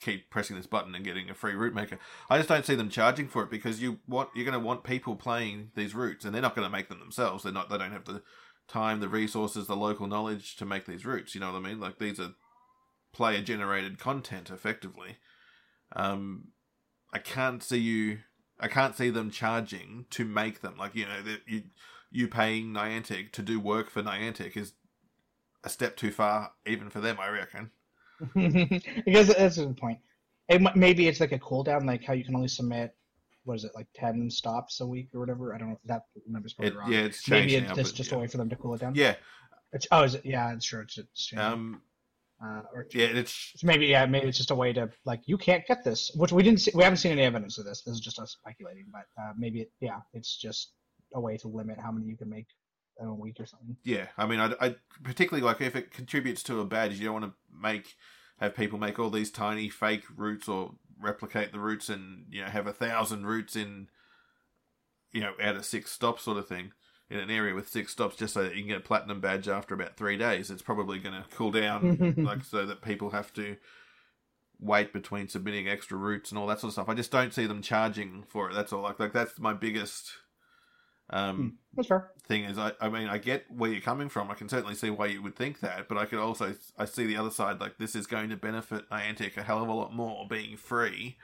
keep 0.01 0.29
pressing 0.31 0.55
this 0.55 0.65
button 0.65 0.95
and 0.95 1.05
getting 1.05 1.29
a 1.29 1.33
free 1.33 1.53
route 1.53 1.75
maker. 1.75 1.99
I 2.29 2.37
just 2.37 2.49
don't 2.49 2.65
see 2.65 2.75
them 2.75 2.89
charging 2.89 3.27
for 3.27 3.43
it 3.43 3.51
because 3.51 3.81
you 3.81 3.99
want 4.07 4.29
you're 4.35 4.45
going 4.45 4.59
to 4.59 4.65
want 4.65 4.83
people 4.83 5.15
playing 5.15 5.71
these 5.75 5.95
routes, 5.95 6.25
and 6.25 6.33
they're 6.33 6.41
not 6.41 6.55
going 6.55 6.67
to 6.67 6.75
make 6.75 6.89
them 6.89 6.99
themselves. 6.99 7.43
They're 7.43 7.53
not. 7.53 7.69
They 7.69 7.77
don't 7.77 7.91
have 7.91 8.05
the 8.05 8.23
time, 8.67 8.99
the 8.99 9.09
resources, 9.09 9.67
the 9.67 9.75
local 9.75 10.07
knowledge 10.07 10.55
to 10.57 10.65
make 10.65 10.85
these 10.85 11.05
routes. 11.05 11.35
You 11.35 11.41
know 11.41 11.51
what 11.51 11.63
I 11.63 11.69
mean? 11.69 11.79
Like 11.79 11.99
these 11.99 12.19
are 12.19 12.33
player 13.13 13.41
generated 13.41 13.99
content 13.99 14.49
effectively. 14.49 15.17
Um, 15.95 16.49
I 17.13 17.19
can't 17.19 17.61
see 17.61 17.77
you. 17.77 18.19
I 18.59 18.67
can't 18.67 18.95
see 18.95 19.09
them 19.09 19.31
charging 19.31 20.05
to 20.11 20.25
make 20.25 20.61
them. 20.61 20.75
Like 20.77 20.95
you 20.95 21.05
know, 21.05 21.21
you 21.45 21.63
you 22.11 22.27
paying 22.27 22.73
Niantic 22.73 23.31
to 23.33 23.41
do 23.41 23.59
work 23.59 23.89
for 23.89 24.01
Niantic 24.01 24.57
is 24.57 24.73
a 25.63 25.69
step 25.69 25.95
too 25.97 26.11
far, 26.11 26.51
even 26.65 26.89
for 26.89 26.99
them. 27.01 27.17
I 27.19 27.29
reckon. 27.29 27.71
because 29.05 29.27
that's 29.29 29.55
the 29.55 29.75
point. 29.79 29.99
It, 30.47 30.61
maybe 30.75 31.07
it's 31.07 31.19
like 31.19 31.31
a 31.31 31.39
cooldown, 31.39 31.85
like 31.85 32.03
how 32.03 32.13
you 32.13 32.23
can 32.25 32.35
only 32.35 32.47
submit, 32.47 32.95
what 33.45 33.55
is 33.55 33.63
it, 33.63 33.71
like 33.73 33.87
ten 33.95 34.29
stops 34.29 34.81
a 34.81 34.87
week 34.87 35.09
or 35.13 35.19
whatever. 35.19 35.53
I 35.53 35.57
don't 35.57 35.69
know. 35.69 35.79
If 35.81 35.87
that 35.87 36.03
number's 36.27 36.53
probably 36.53 36.73
It, 36.73 36.77
wrong. 36.77 36.91
yeah, 36.91 36.99
it's 36.99 37.27
maybe 37.29 37.55
it's 37.55 37.67
now, 37.69 37.75
just, 37.75 37.99
yeah. 37.99 38.17
a 38.17 38.19
way 38.19 38.27
for 38.27 38.37
them 38.37 38.49
to 38.49 38.55
cool 38.55 38.73
it 38.75 38.81
down. 38.81 38.95
Yeah, 38.95 39.15
It's, 39.71 39.87
oh, 39.91 40.03
is 40.03 40.15
it? 40.15 40.25
Yeah, 40.25 40.53
it's 40.53 40.65
sure. 40.65 40.81
It's, 40.81 40.97
it's 40.97 41.31
um, 41.37 41.81
uh, 42.43 42.61
or 42.73 42.87
yeah, 42.93 43.05
it's 43.05 43.63
maybe 43.63 43.85
yeah, 43.85 44.05
maybe 44.05 44.27
it's 44.27 44.37
just 44.37 44.51
a 44.51 44.55
way 44.55 44.73
to 44.73 44.89
like 45.05 45.21
you 45.25 45.37
can't 45.37 45.65
get 45.65 45.83
this, 45.83 46.11
which 46.15 46.31
we 46.31 46.43
didn't 46.43 46.59
see. 46.59 46.71
We 46.73 46.83
haven't 46.83 46.97
seen 46.97 47.11
any 47.11 47.21
evidence 47.21 47.57
of 47.57 47.65
this. 47.65 47.83
This 47.83 47.93
is 47.95 48.01
just 48.01 48.19
us 48.19 48.31
speculating, 48.39 48.85
but 48.91 49.05
uh, 49.21 49.33
maybe 49.37 49.61
it, 49.61 49.71
yeah, 49.79 49.99
it's 50.13 50.35
just 50.37 50.73
a 51.13 51.19
way 51.21 51.37
to 51.37 51.47
limit 51.47 51.77
how 51.79 51.91
many 51.91 52.07
you 52.07 52.17
can 52.17 52.29
make 52.29 52.47
in 53.01 53.07
a 53.07 53.13
week 53.13 53.39
or 53.39 53.45
something. 53.45 53.75
yeah. 53.83 54.07
I 54.17 54.25
mean, 54.25 54.39
I, 54.39 54.53
I 54.59 54.75
particularly 55.03 55.45
like 55.45 55.61
if 55.61 55.75
it 55.75 55.91
contributes 55.91 56.43
to 56.43 56.59
a 56.59 56.65
badge, 56.65 56.99
you 56.99 57.05
don't 57.05 57.21
want 57.21 57.25
to 57.25 57.33
make 57.61 57.95
have 58.39 58.55
people 58.55 58.79
make 58.79 58.99
all 58.99 59.09
these 59.09 59.31
tiny 59.31 59.69
fake 59.69 60.03
routes 60.15 60.47
or 60.47 60.73
replicate 60.99 61.51
the 61.51 61.59
routes 61.59 61.89
and 61.89 62.25
you 62.29 62.41
know 62.41 62.47
have 62.47 62.67
a 62.67 62.73
thousand 62.73 63.25
routes 63.25 63.55
in 63.55 63.87
you 65.11 65.21
know 65.21 65.33
out 65.41 65.55
of 65.55 65.65
six 65.65 65.91
stops 65.91 66.23
sort 66.23 66.37
of 66.37 66.47
thing 66.47 66.71
in 67.09 67.19
an 67.19 67.29
area 67.29 67.53
with 67.53 67.67
six 67.67 67.91
stops 67.91 68.15
just 68.15 68.33
so 68.33 68.43
that 68.43 68.55
you 68.55 68.61
can 68.61 68.69
get 68.69 68.77
a 68.77 68.81
platinum 68.81 69.19
badge 69.19 69.49
after 69.49 69.75
about 69.75 69.97
three 69.97 70.17
days. 70.17 70.49
It's 70.49 70.61
probably 70.61 70.97
going 70.97 71.15
to 71.15 71.27
cool 71.35 71.51
down 71.51 72.13
like 72.17 72.45
so 72.45 72.65
that 72.65 72.81
people 72.81 73.09
have 73.09 73.33
to 73.33 73.57
wait 74.61 74.93
between 74.93 75.27
submitting 75.27 75.67
extra 75.67 75.97
routes 75.97 76.31
and 76.31 76.39
all 76.39 76.47
that 76.47 76.59
sort 76.61 76.69
of 76.69 76.73
stuff. 76.73 76.87
I 76.87 76.93
just 76.93 77.11
don't 77.11 77.33
see 77.33 77.47
them 77.47 77.61
charging 77.61 78.23
for 78.29 78.49
it. 78.49 78.53
That's 78.53 78.71
all. 78.71 78.81
Like 78.81 78.99
like 78.99 79.11
that's 79.11 79.37
my 79.39 79.53
biggest 79.53 80.13
um 81.11 81.57
That's 81.75 81.87
fair. 81.87 82.11
thing 82.27 82.43
is 82.45 82.57
I 82.57 82.71
I 82.79 82.89
mean 82.89 83.07
I 83.07 83.17
get 83.17 83.45
where 83.51 83.71
you're 83.71 83.81
coming 83.81 84.09
from. 84.09 84.31
I 84.31 84.33
can 84.35 84.49
certainly 84.49 84.75
see 84.75 84.89
why 84.89 85.07
you 85.07 85.21
would 85.21 85.35
think 85.35 85.59
that, 85.59 85.87
but 85.87 85.97
I 85.97 86.05
could 86.05 86.19
also 86.19 86.55
I 86.77 86.85
see 86.85 87.05
the 87.05 87.17
other 87.17 87.31
side 87.31 87.59
like 87.59 87.77
this 87.77 87.95
is 87.95 88.07
going 88.07 88.29
to 88.29 88.37
benefit 88.37 88.89
Niantic 88.89 89.37
a 89.37 89.43
hell 89.43 89.61
of 89.61 89.69
a 89.69 89.73
lot 89.73 89.93
more 89.93 90.27
being 90.27 90.57
free 90.57 91.17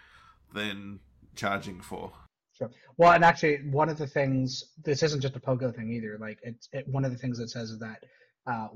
than 0.53 0.99
charging 1.35 1.81
for. 1.81 2.11
Sure. 2.57 2.71
Well, 2.97 3.11
and 3.11 3.23
actually, 3.23 3.57
one 3.69 3.88
of 3.88 3.97
the 3.97 4.07
things 4.07 4.63
this 4.83 5.03
isn't 5.03 5.21
just 5.21 5.35
a 5.35 5.39
Pogo 5.39 5.73
thing 5.73 5.91
either. 5.91 6.17
Like, 6.19 6.39
it's 6.41 6.67
it, 6.73 6.88
one 6.88 7.05
of 7.05 7.11
the 7.11 7.17
things 7.17 7.39
it 7.39 7.49
says 7.49 7.69
is 7.69 7.79
that 7.79 8.03
uh, 8.47 8.69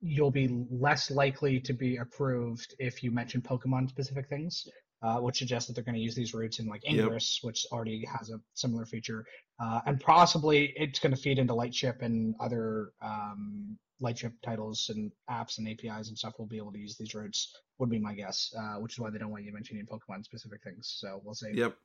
you'll 0.00 0.30
be 0.30 0.64
less 0.70 1.10
likely 1.10 1.58
to 1.60 1.72
be 1.72 1.96
approved 1.96 2.74
if 2.78 3.02
you 3.02 3.10
mention 3.10 3.40
Pokemon 3.42 3.88
specific 3.88 4.28
things, 4.28 4.68
uh, 5.06 5.18
which 5.24 5.38
suggests 5.38 5.66
that 5.66 5.74
they're 5.74 5.84
going 5.90 5.94
to 6.00 6.06
use 6.08 6.16
these 6.20 6.34
routes 6.34 6.58
in 6.60 6.66
like 6.66 6.82
Yep. 6.84 6.92
Ingress, 7.04 7.28
which 7.46 7.60
already 7.72 7.98
has 8.16 8.30
a 8.30 8.38
similar 8.54 8.84
feature, 8.86 9.20
uh, 9.62 9.80
and 9.86 10.00
possibly 10.00 10.72
it's 10.76 10.98
going 11.02 11.14
to 11.14 11.20
feed 11.24 11.38
into 11.38 11.54
Lightship 11.54 11.96
and 12.02 12.34
other 12.40 12.90
um, 13.02 13.78
Lightship 14.00 14.32
titles 14.44 14.90
and 14.92 15.10
apps 15.30 15.58
and 15.58 15.68
APIs 15.68 16.08
and 16.08 16.18
stuff. 16.18 16.34
will 16.38 16.46
be 16.46 16.58
able 16.58 16.72
to 16.72 16.78
use 16.86 16.96
these 16.98 17.14
routes. 17.14 17.40
Would 17.78 17.90
be 17.90 17.98
my 17.98 18.14
guess, 18.14 18.38
uh, 18.60 18.76
which 18.82 18.94
is 18.94 18.98
why 19.00 19.10
they 19.10 19.18
don't 19.18 19.30
want 19.30 19.44
you 19.44 19.52
mentioning 19.52 19.86
Pokemon 19.86 20.24
specific 20.24 20.60
things. 20.64 20.96
So 21.00 21.20
we'll 21.24 21.34
see. 21.34 21.52
Yep. 21.54 21.76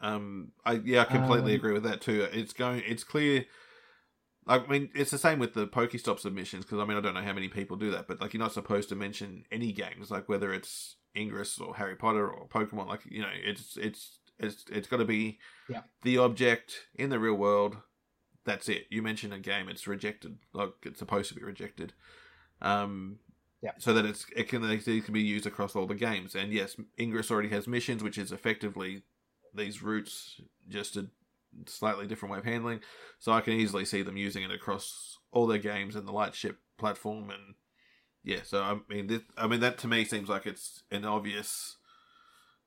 Um. 0.00 0.52
I 0.64 0.72
yeah, 0.84 1.02
I 1.02 1.04
completely 1.04 1.52
Um, 1.54 1.58
agree 1.60 1.72
with 1.72 1.84
that 1.84 2.00
too. 2.00 2.26
It's 2.32 2.52
going. 2.52 2.82
It's 2.86 3.04
clear. 3.04 3.46
I 4.46 4.66
mean, 4.66 4.90
it's 4.94 5.10
the 5.10 5.18
same 5.18 5.38
with 5.38 5.54
the 5.54 5.66
Pokestop 5.68 6.18
submissions 6.18 6.64
because 6.64 6.78
I 6.80 6.84
mean, 6.84 6.96
I 6.96 7.00
don't 7.00 7.14
know 7.14 7.22
how 7.22 7.32
many 7.34 7.48
people 7.48 7.76
do 7.76 7.90
that, 7.92 8.08
but 8.08 8.20
like, 8.20 8.32
you're 8.32 8.42
not 8.42 8.52
supposed 8.52 8.88
to 8.88 8.96
mention 8.96 9.44
any 9.52 9.70
games, 9.72 10.10
like 10.10 10.28
whether 10.28 10.52
it's 10.52 10.96
Ingress 11.16 11.58
or 11.58 11.74
Harry 11.76 11.96
Potter 11.96 12.28
or 12.30 12.46
Pokemon. 12.48 12.86
Like, 12.88 13.02
you 13.06 13.22
know, 13.22 13.30
it's 13.32 13.76
it's 13.76 14.18
it's 14.38 14.64
it's 14.70 14.88
got 14.88 14.98
to 14.98 15.04
be 15.04 15.38
Yeah. 15.68 15.82
the 16.02 16.18
object 16.18 16.86
in 16.94 17.10
the 17.10 17.18
real 17.18 17.34
world. 17.34 17.76
That's 18.44 18.68
it. 18.68 18.86
You 18.90 19.02
mention 19.02 19.32
a 19.32 19.38
game, 19.38 19.68
it's 19.68 19.86
rejected. 19.86 20.38
Like 20.52 20.72
it's 20.82 20.98
supposed 20.98 21.28
to 21.28 21.34
be 21.34 21.42
rejected. 21.42 21.92
Um, 22.62 23.18
Yeah. 23.62 23.72
So 23.78 23.92
that 23.92 24.06
it's 24.06 24.24
it 24.34 24.48
can 24.48 24.64
it 24.64 24.84
can 25.04 25.12
be 25.14 25.20
used 25.22 25.46
across 25.46 25.76
all 25.76 25.86
the 25.86 25.94
games. 25.94 26.34
And 26.34 26.52
yes, 26.52 26.76
Ingress 26.98 27.30
already 27.30 27.50
has 27.50 27.66
missions, 27.66 28.02
which 28.02 28.16
is 28.18 28.32
effectively 28.32 29.02
these 29.54 29.82
routes, 29.82 30.40
just 30.68 30.96
a 30.96 31.08
slightly 31.66 32.06
different 32.06 32.32
way 32.32 32.38
of 32.38 32.44
handling. 32.44 32.80
So 33.18 33.32
I 33.32 33.40
can 33.42 33.52
easily 33.54 33.84
see 33.84 34.02
them 34.02 34.16
using 34.16 34.42
it 34.42 34.50
across 34.52 35.18
all 35.32 35.46
their 35.46 35.58
games 35.58 35.96
and 35.96 36.06
the 36.08 36.12
Lightship 36.12 36.58
platform. 36.78 37.28
And 37.30 37.54
yeah, 38.22 38.40
so 38.42 38.62
I 38.62 38.78
mean, 38.92 39.06
this, 39.06 39.22
I 39.36 39.46
mean 39.46 39.60
that 39.60 39.78
to 39.78 39.88
me 39.88 40.04
seems 40.04 40.28
like 40.28 40.46
it's 40.46 40.82
an 40.90 41.04
obvious 41.04 41.76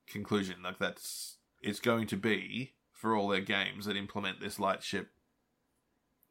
conclusion. 0.08 0.58
Like 0.64 0.80
that's 0.80 1.38
it's 1.62 1.80
going 1.80 2.08
to 2.08 2.18
be 2.18 2.74
for 2.92 3.16
all 3.16 3.28
their 3.28 3.42
games 3.42 3.86
that 3.86 3.96
implement 3.96 4.40
this 4.40 4.60
Lightship 4.60 5.10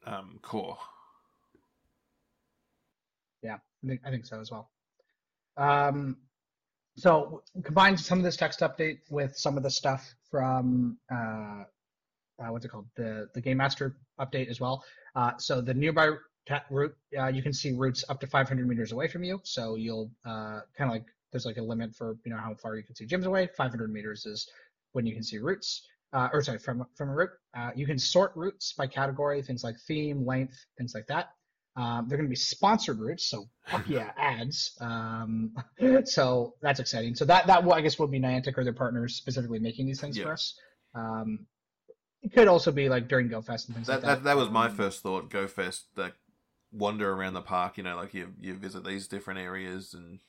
um, 0.05 0.39
core. 0.41 0.77
Yeah, 3.41 3.57
I 3.83 3.87
think, 3.87 4.01
I 4.05 4.09
think 4.09 4.25
so 4.25 4.39
as 4.39 4.51
well. 4.51 4.69
Um, 5.57 6.17
so 6.95 7.43
combine 7.63 7.97
some 7.97 8.17
of 8.19 8.23
this 8.23 8.37
text 8.37 8.59
update 8.59 8.99
with 9.09 9.35
some 9.37 9.57
of 9.57 9.63
the 9.63 9.69
stuff 9.69 10.13
from 10.29 10.97
uh, 11.11 11.63
uh, 12.39 12.47
what's 12.49 12.65
it 12.65 12.69
called 12.69 12.87
the 12.95 13.29
the 13.33 13.41
game 13.41 13.57
master 13.57 13.95
update 14.19 14.49
as 14.49 14.59
well. 14.59 14.83
Uh, 15.15 15.31
so 15.37 15.61
the 15.61 15.73
nearby 15.73 16.09
route 16.69 16.95
uh, 17.17 17.27
you 17.27 17.41
can 17.41 17.53
see 17.53 17.71
routes 17.73 18.03
up 18.09 18.19
to 18.21 18.27
500 18.27 18.67
meters 18.67 18.91
away 18.91 19.07
from 19.07 19.23
you. 19.23 19.39
So 19.43 19.75
you'll 19.75 20.11
uh, 20.25 20.61
kind 20.77 20.89
of 20.89 20.91
like 20.91 21.05
there's 21.31 21.45
like 21.45 21.57
a 21.57 21.61
limit 21.61 21.95
for 21.95 22.17
you 22.25 22.31
know 22.31 22.37
how 22.37 22.53
far 22.55 22.75
you 22.75 22.83
can 22.83 22.95
see 22.95 23.05
gyms 23.05 23.25
away. 23.25 23.49
500 23.57 23.91
meters 23.91 24.25
is 24.25 24.47
when 24.91 25.05
you 25.05 25.13
can 25.13 25.23
see 25.23 25.37
routes. 25.37 25.87
Uh, 26.11 26.29
or 26.31 26.43
sorry, 26.43 26.59
from 26.59 26.85
from 26.95 27.09
a 27.09 27.13
route. 27.13 27.31
Uh, 27.57 27.71
you 27.75 27.87
can 27.87 27.97
sort 27.97 28.31
routes 28.35 28.73
by 28.73 28.85
category, 28.85 29.41
things 29.41 29.63
like 29.63 29.75
theme, 29.87 30.25
length, 30.25 30.63
things 30.77 30.93
like 30.93 31.07
that. 31.07 31.29
Um, 31.75 32.05
they're 32.07 32.19
going 32.19 32.27
to 32.27 32.29
be 32.29 32.35
sponsored 32.35 32.99
routes, 32.99 33.25
so 33.25 33.45
fuck 33.65 33.89
yeah, 33.89 34.11
ads. 34.17 34.77
Um, 34.79 35.55
so 36.05 36.53
that's 36.61 36.79
exciting. 36.79 37.15
So 37.15 37.25
that 37.25 37.47
that 37.47 37.63
will, 37.63 37.73
I 37.73 37.81
guess 37.81 37.97
will 37.97 38.05
be 38.05 38.19
Niantic 38.19 38.55
or 38.59 38.63
their 38.63 38.73
partners 38.73 39.15
specifically 39.15 39.57
making 39.57 39.87
these 39.87 39.99
things 39.99 40.15
Yeah. 40.15 40.25
for 40.25 40.33
us. 40.33 40.55
Um, 40.93 41.47
it 42.21 42.31
could 42.31 42.47
also 42.47 42.71
be 42.71 42.89
like 42.89 43.07
during 43.07 43.27
GoFest 43.27 43.67
and 43.67 43.75
things 43.75 43.87
That, 43.87 43.93
like 43.93 44.01
that 44.03 44.15
that. 44.17 44.23
that 44.23 44.37
was 44.37 44.51
my 44.51 44.67
Um, 44.67 44.75
first 44.75 45.01
thought. 45.01 45.31
Go 45.31 45.47
fest, 45.47 45.87
like 45.95 46.13
wander 46.73 47.13
around 47.13 47.33
the 47.33 47.41
park. 47.41 47.77
You 47.77 47.83
know, 47.83 47.95
like 47.95 48.13
you 48.13 48.33
you 48.39 48.55
visit 48.55 48.83
these 48.83 49.07
different 49.07 49.39
areas 49.39 49.93
and 49.93 50.19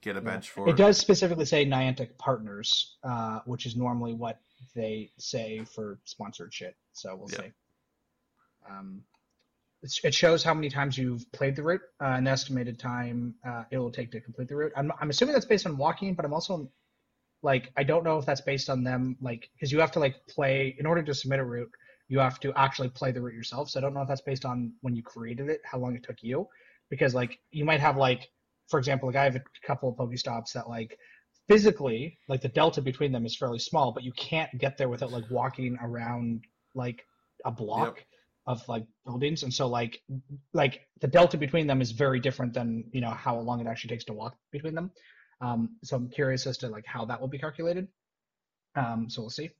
get 0.00 0.16
a 0.16 0.22
Yeah. 0.22 0.40
for 0.40 0.68
It 0.68 0.72
it. 0.72 0.76
does 0.76 0.98
specifically 0.98 1.46
say 1.46 1.64
Niantic 1.64 2.16
partners, 2.18 2.98
uh, 3.02 3.40
which 3.46 3.66
is 3.66 3.74
normally 3.76 4.14
what 4.14 4.40
they 4.74 5.10
say 5.18 5.64
for 5.64 5.98
sponsored 6.04 6.52
shit. 6.52 6.76
So 6.92 7.16
we'll 7.16 7.30
Yeah. 7.30 7.42
see. 7.42 7.52
Um, 8.68 9.02
it's, 9.82 10.04
it 10.04 10.12
shows 10.12 10.42
how 10.42 10.52
many 10.54 10.68
times 10.68 10.98
you've 10.98 11.30
played 11.32 11.56
the 11.56 11.62
route, 11.62 11.80
uh, 12.00 12.06
an 12.06 12.26
estimated 12.26 12.78
time 12.78 13.34
uh, 13.44 13.64
it 13.70 13.78
will 13.78 13.92
take 13.92 14.10
to 14.12 14.20
complete 14.20 14.48
the 14.48 14.56
route. 14.56 14.72
I'm, 14.76 14.92
I'm 15.00 15.10
assuming 15.10 15.34
that's 15.34 15.46
based 15.46 15.66
on 15.66 15.76
walking, 15.76 16.14
but 16.14 16.24
I'm 16.24 16.34
also 16.34 16.70
like 17.42 17.70
I 17.76 17.84
don't 17.84 18.02
know 18.02 18.18
if 18.18 18.26
that's 18.26 18.40
based 18.40 18.68
on 18.68 18.82
them 18.82 19.16
like 19.20 19.48
because 19.54 19.70
you 19.70 19.78
have 19.80 19.92
to 19.92 20.00
like 20.00 20.26
play 20.26 20.74
in 20.78 20.86
order 20.86 21.02
to 21.02 21.14
submit 21.14 21.38
a 21.38 21.44
route. 21.44 21.70
You 22.08 22.18
have 22.20 22.40
to 22.40 22.52
actually 22.56 22.88
play 22.88 23.12
the 23.12 23.20
route 23.20 23.34
yourself. 23.34 23.70
So 23.70 23.78
I 23.78 23.82
don't 23.82 23.94
know 23.94 24.02
if 24.02 24.08
that's 24.08 24.22
based 24.22 24.44
on 24.44 24.72
when 24.80 24.96
you 24.96 25.02
created 25.02 25.48
it, 25.48 25.60
how 25.64 25.78
long 25.78 25.94
it 25.94 26.02
took 26.02 26.22
you, 26.22 26.48
because 26.90 27.14
like 27.14 27.38
you 27.50 27.64
might 27.64 27.80
have 27.80 27.96
like 27.96 28.30
for 28.68 28.78
example, 28.78 29.08
like 29.08 29.16
I 29.16 29.24
have 29.24 29.36
a 29.36 29.42
couple 29.66 29.88
of 29.88 29.96
Pokestops 29.96 30.52
that 30.52 30.68
like 30.68 30.98
physically, 31.48 32.18
like 32.28 32.42
the 32.42 32.48
delta 32.48 32.82
between 32.82 33.12
them 33.12 33.24
is 33.24 33.34
fairly 33.36 33.58
small, 33.58 33.92
but 33.92 34.02
you 34.02 34.12
can't 34.12 34.56
get 34.58 34.76
there 34.76 34.88
without 34.88 35.10
like 35.10 35.24
walking 35.30 35.78
around 35.82 36.44
like 36.74 37.06
a 37.44 37.50
block 37.50 38.04
of 38.46 38.66
like 38.68 38.86
buildings, 39.04 39.42
and 39.42 39.52
so 39.52 39.66
like 39.66 40.02
like 40.52 40.86
the 41.00 41.08
delta 41.08 41.36
between 41.36 41.66
them 41.66 41.80
is 41.80 41.92
very 41.92 42.20
different 42.20 42.52
than 42.52 42.84
you 42.92 43.00
know 43.00 43.10
how 43.10 43.38
long 43.38 43.60
it 43.60 43.66
actually 43.66 43.88
takes 43.88 44.04
to 44.04 44.12
walk 44.12 44.36
between 44.52 44.74
them. 44.74 44.90
Um, 45.40 45.76
so 45.82 45.96
I'm 45.96 46.08
curious 46.08 46.46
as 46.46 46.58
to 46.58 46.68
like 46.68 46.86
how 46.86 47.04
that 47.06 47.20
will 47.20 47.28
be 47.28 47.38
calculated. 47.38 47.88
Um, 48.74 49.08
so 49.08 49.22
we'll 49.22 49.30
see. 49.30 49.50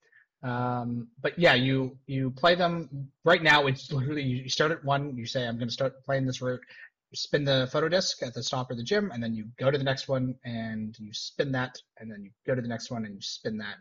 Um, 0.43 1.09
but 1.21 1.39
yeah, 1.39 1.55
you 1.55 1.99
you 2.07 2.31
play 2.31 2.55
them 2.55 3.11
right 3.25 3.43
now. 3.43 3.67
It's 3.67 3.91
literally 3.93 4.23
you 4.23 4.49
start 4.49 4.71
at 4.71 4.85
one. 4.85 5.17
You 5.17 5.27
say 5.27 5.47
I'm 5.47 5.57
going 5.57 5.69
to 5.69 5.75
start 5.75 6.05
playing 6.05 6.27
this 6.27 6.41
route 6.41 6.61
spin 7.15 7.45
the 7.45 7.69
photo 7.73 7.89
disc 7.89 8.23
at 8.23 8.35
the 8.35 8.43
stop 8.43 8.71
or 8.71 8.75
the 8.75 8.83
gym, 8.83 9.11
and 9.13 9.23
then 9.23 9.35
you 9.35 9.47
go 9.59 9.71
to 9.71 9.79
the 9.79 9.85
next 9.85 10.09
one 10.09 10.35
and 10.45 10.99
you 10.99 11.13
spin 11.13 11.53
that, 11.53 11.81
and 11.99 12.11
then 12.11 12.23
you 12.23 12.31
go 12.47 12.55
to 12.55 12.61
the 12.61 12.69
next 12.69 12.91
one 12.91 13.05
and 13.05 13.15
you 13.15 13.21
spin 13.21 13.57
that, 13.59 13.77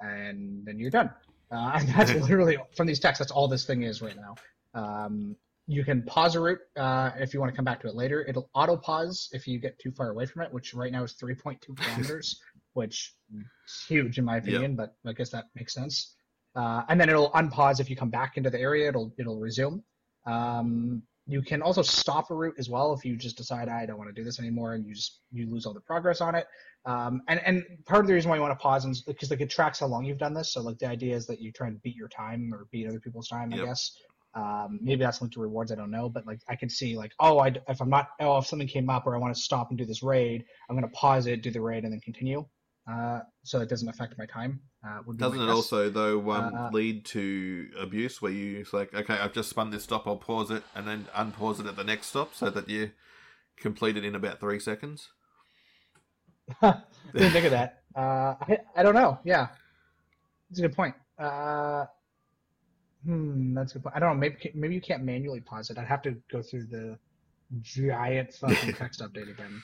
and 0.00 0.64
then 0.64 0.78
you're 0.78 0.90
done. 0.90 1.10
Uh, 1.50 1.72
and 1.74 1.88
that's 1.94 2.12
literally 2.14 2.58
from 2.76 2.86
these 2.86 3.00
texts. 3.00 3.18
That's 3.18 3.32
all 3.32 3.48
this 3.48 3.64
thing 3.64 3.82
is 3.82 4.02
right 4.02 4.16
now. 4.16 4.34
Um, 4.74 5.36
you 5.66 5.84
can 5.84 6.02
pause 6.02 6.34
a 6.34 6.40
route 6.40 6.58
uh, 6.76 7.10
if 7.18 7.32
you 7.32 7.40
want 7.40 7.52
to 7.52 7.56
come 7.56 7.64
back 7.64 7.80
to 7.82 7.88
it 7.88 7.94
later. 7.94 8.24
It'll 8.26 8.50
auto 8.54 8.76
pause 8.76 9.28
if 9.32 9.46
you 9.46 9.60
get 9.60 9.78
too 9.78 9.92
far 9.92 10.10
away 10.10 10.26
from 10.26 10.42
it, 10.42 10.52
which 10.52 10.74
right 10.74 10.90
now 10.90 11.04
is 11.04 11.14
3.2 11.14 11.60
kilometers, 11.76 12.40
which 12.74 13.14
is 13.34 13.84
huge 13.88 14.18
in 14.18 14.24
my 14.24 14.36
opinion, 14.38 14.76
but 14.76 14.94
I 15.06 15.12
guess 15.12 15.30
that 15.30 15.46
makes 15.54 15.74
sense. 15.74 16.14
Uh, 16.54 16.82
and 16.88 17.00
then 17.00 17.08
it'll 17.08 17.30
unpause 17.30 17.80
if 17.80 17.88
you 17.88 17.96
come 17.96 18.10
back 18.10 18.36
into 18.36 18.50
the 18.50 18.58
area. 18.60 18.88
It'll 18.88 19.12
it'll 19.18 19.38
resume. 19.38 19.82
Um, 20.26 21.02
you 21.26 21.42
can 21.42 21.62
also 21.62 21.82
stop 21.82 22.30
a 22.30 22.34
route 22.34 22.56
as 22.58 22.68
well 22.68 22.92
if 22.92 23.04
you 23.04 23.16
just 23.16 23.36
decide 23.36 23.68
I 23.68 23.86
don't 23.86 23.98
want 23.98 24.08
to 24.08 24.20
do 24.20 24.24
this 24.24 24.40
anymore 24.40 24.74
and 24.74 24.84
you 24.84 24.94
just 24.94 25.20
you 25.30 25.48
lose 25.48 25.64
all 25.64 25.72
the 25.72 25.80
progress 25.80 26.20
on 26.20 26.34
it. 26.34 26.46
Um, 26.86 27.22
and 27.28 27.40
and 27.44 27.64
part 27.86 28.00
of 28.00 28.08
the 28.08 28.14
reason 28.14 28.30
why 28.30 28.36
you 28.36 28.42
want 28.42 28.58
to 28.58 28.62
pause 28.62 28.84
is 28.84 29.02
because 29.02 29.30
like 29.30 29.40
it 29.40 29.50
tracks 29.50 29.80
how 29.80 29.86
long 29.86 30.04
you've 30.04 30.18
done 30.18 30.34
this. 30.34 30.52
So 30.52 30.60
like 30.60 30.78
the 30.78 30.86
idea 30.86 31.14
is 31.14 31.26
that 31.26 31.40
you 31.40 31.52
try 31.52 31.68
and 31.68 31.80
beat 31.82 31.94
your 31.94 32.08
time 32.08 32.52
or 32.52 32.66
beat 32.72 32.88
other 32.88 33.00
people's 33.00 33.28
time. 33.28 33.52
I 33.52 33.58
guess. 33.66 33.92
Um, 34.32 34.78
maybe 34.80 35.02
that's 35.02 35.20
linked 35.20 35.34
to 35.34 35.40
rewards. 35.40 35.72
I 35.72 35.74
don't 35.74 35.90
know, 35.90 36.08
but 36.08 36.26
like 36.26 36.40
I 36.48 36.56
can 36.56 36.68
see 36.68 36.96
like 36.96 37.12
oh 37.20 37.38
I 37.38 37.54
if 37.68 37.80
I'm 37.80 37.90
not 37.90 38.10
oh 38.20 38.38
if 38.38 38.46
something 38.46 38.68
came 38.68 38.88
up 38.88 39.06
or 39.06 39.14
I 39.14 39.18
want 39.18 39.34
to 39.34 39.40
stop 39.40 39.70
and 39.70 39.78
do 39.78 39.84
this 39.84 40.02
raid, 40.02 40.44
I'm 40.68 40.76
gonna 40.76 40.88
pause 40.88 41.26
it, 41.26 41.42
do 41.42 41.50
the 41.50 41.60
raid, 41.60 41.84
and 41.84 41.92
then 41.92 42.00
continue. 42.00 42.46
Uh, 42.90 43.20
so 43.44 43.60
it 43.60 43.68
doesn't 43.68 43.88
affect 43.88 44.18
my 44.18 44.26
time. 44.26 44.60
Uh, 44.84 45.00
would 45.06 45.18
Doesn't 45.18 45.40
it 45.40 45.46
guess. 45.46 45.54
also 45.54 45.90
though 45.90 46.30
um, 46.32 46.54
Uh, 46.54 46.70
lead 46.70 47.04
to 47.04 47.68
abuse 47.78 48.20
where 48.20 48.32
you 48.32 48.64
like 48.72 48.92
okay 48.94 49.14
I've 49.14 49.34
just 49.34 49.50
spun 49.50 49.70
this 49.70 49.84
stop 49.84 50.06
I'll 50.06 50.16
pause 50.16 50.50
it 50.50 50.62
and 50.74 50.88
then 50.88 51.06
unpause 51.14 51.60
it 51.60 51.66
at 51.66 51.76
the 51.76 51.84
next 51.84 52.06
stop 52.06 52.34
so 52.34 52.48
that 52.50 52.68
you 52.68 52.92
complete 53.56 53.96
it 53.96 54.04
in 54.04 54.14
about 54.14 54.40
three 54.40 54.58
seconds. 54.58 55.08
Didn't 56.62 57.32
think 57.32 57.44
of 57.44 57.52
that. 57.52 57.82
Uh, 57.94 58.34
I, 58.40 58.58
I 58.76 58.82
don't 58.82 58.94
know. 58.94 59.18
Yeah, 59.24 59.48
that's 60.48 60.58
a 60.58 60.62
good 60.62 60.74
point. 60.74 60.94
Uh, 61.18 61.84
hmm, 63.04 63.54
that's 63.54 63.72
a 63.72 63.74
good 63.74 63.84
point. 63.84 63.96
I 63.96 64.00
don't 64.00 64.14
know. 64.14 64.20
Maybe 64.20 64.50
maybe 64.54 64.74
you 64.74 64.80
can't 64.80 65.04
manually 65.04 65.40
pause 65.40 65.70
it. 65.70 65.78
I'd 65.78 65.86
have 65.86 66.02
to 66.02 66.16
go 66.32 66.42
through 66.42 66.66
the 66.66 66.98
giant 67.60 68.32
fucking 68.34 68.74
text 68.82 69.00
update 69.00 69.30
again. 69.30 69.62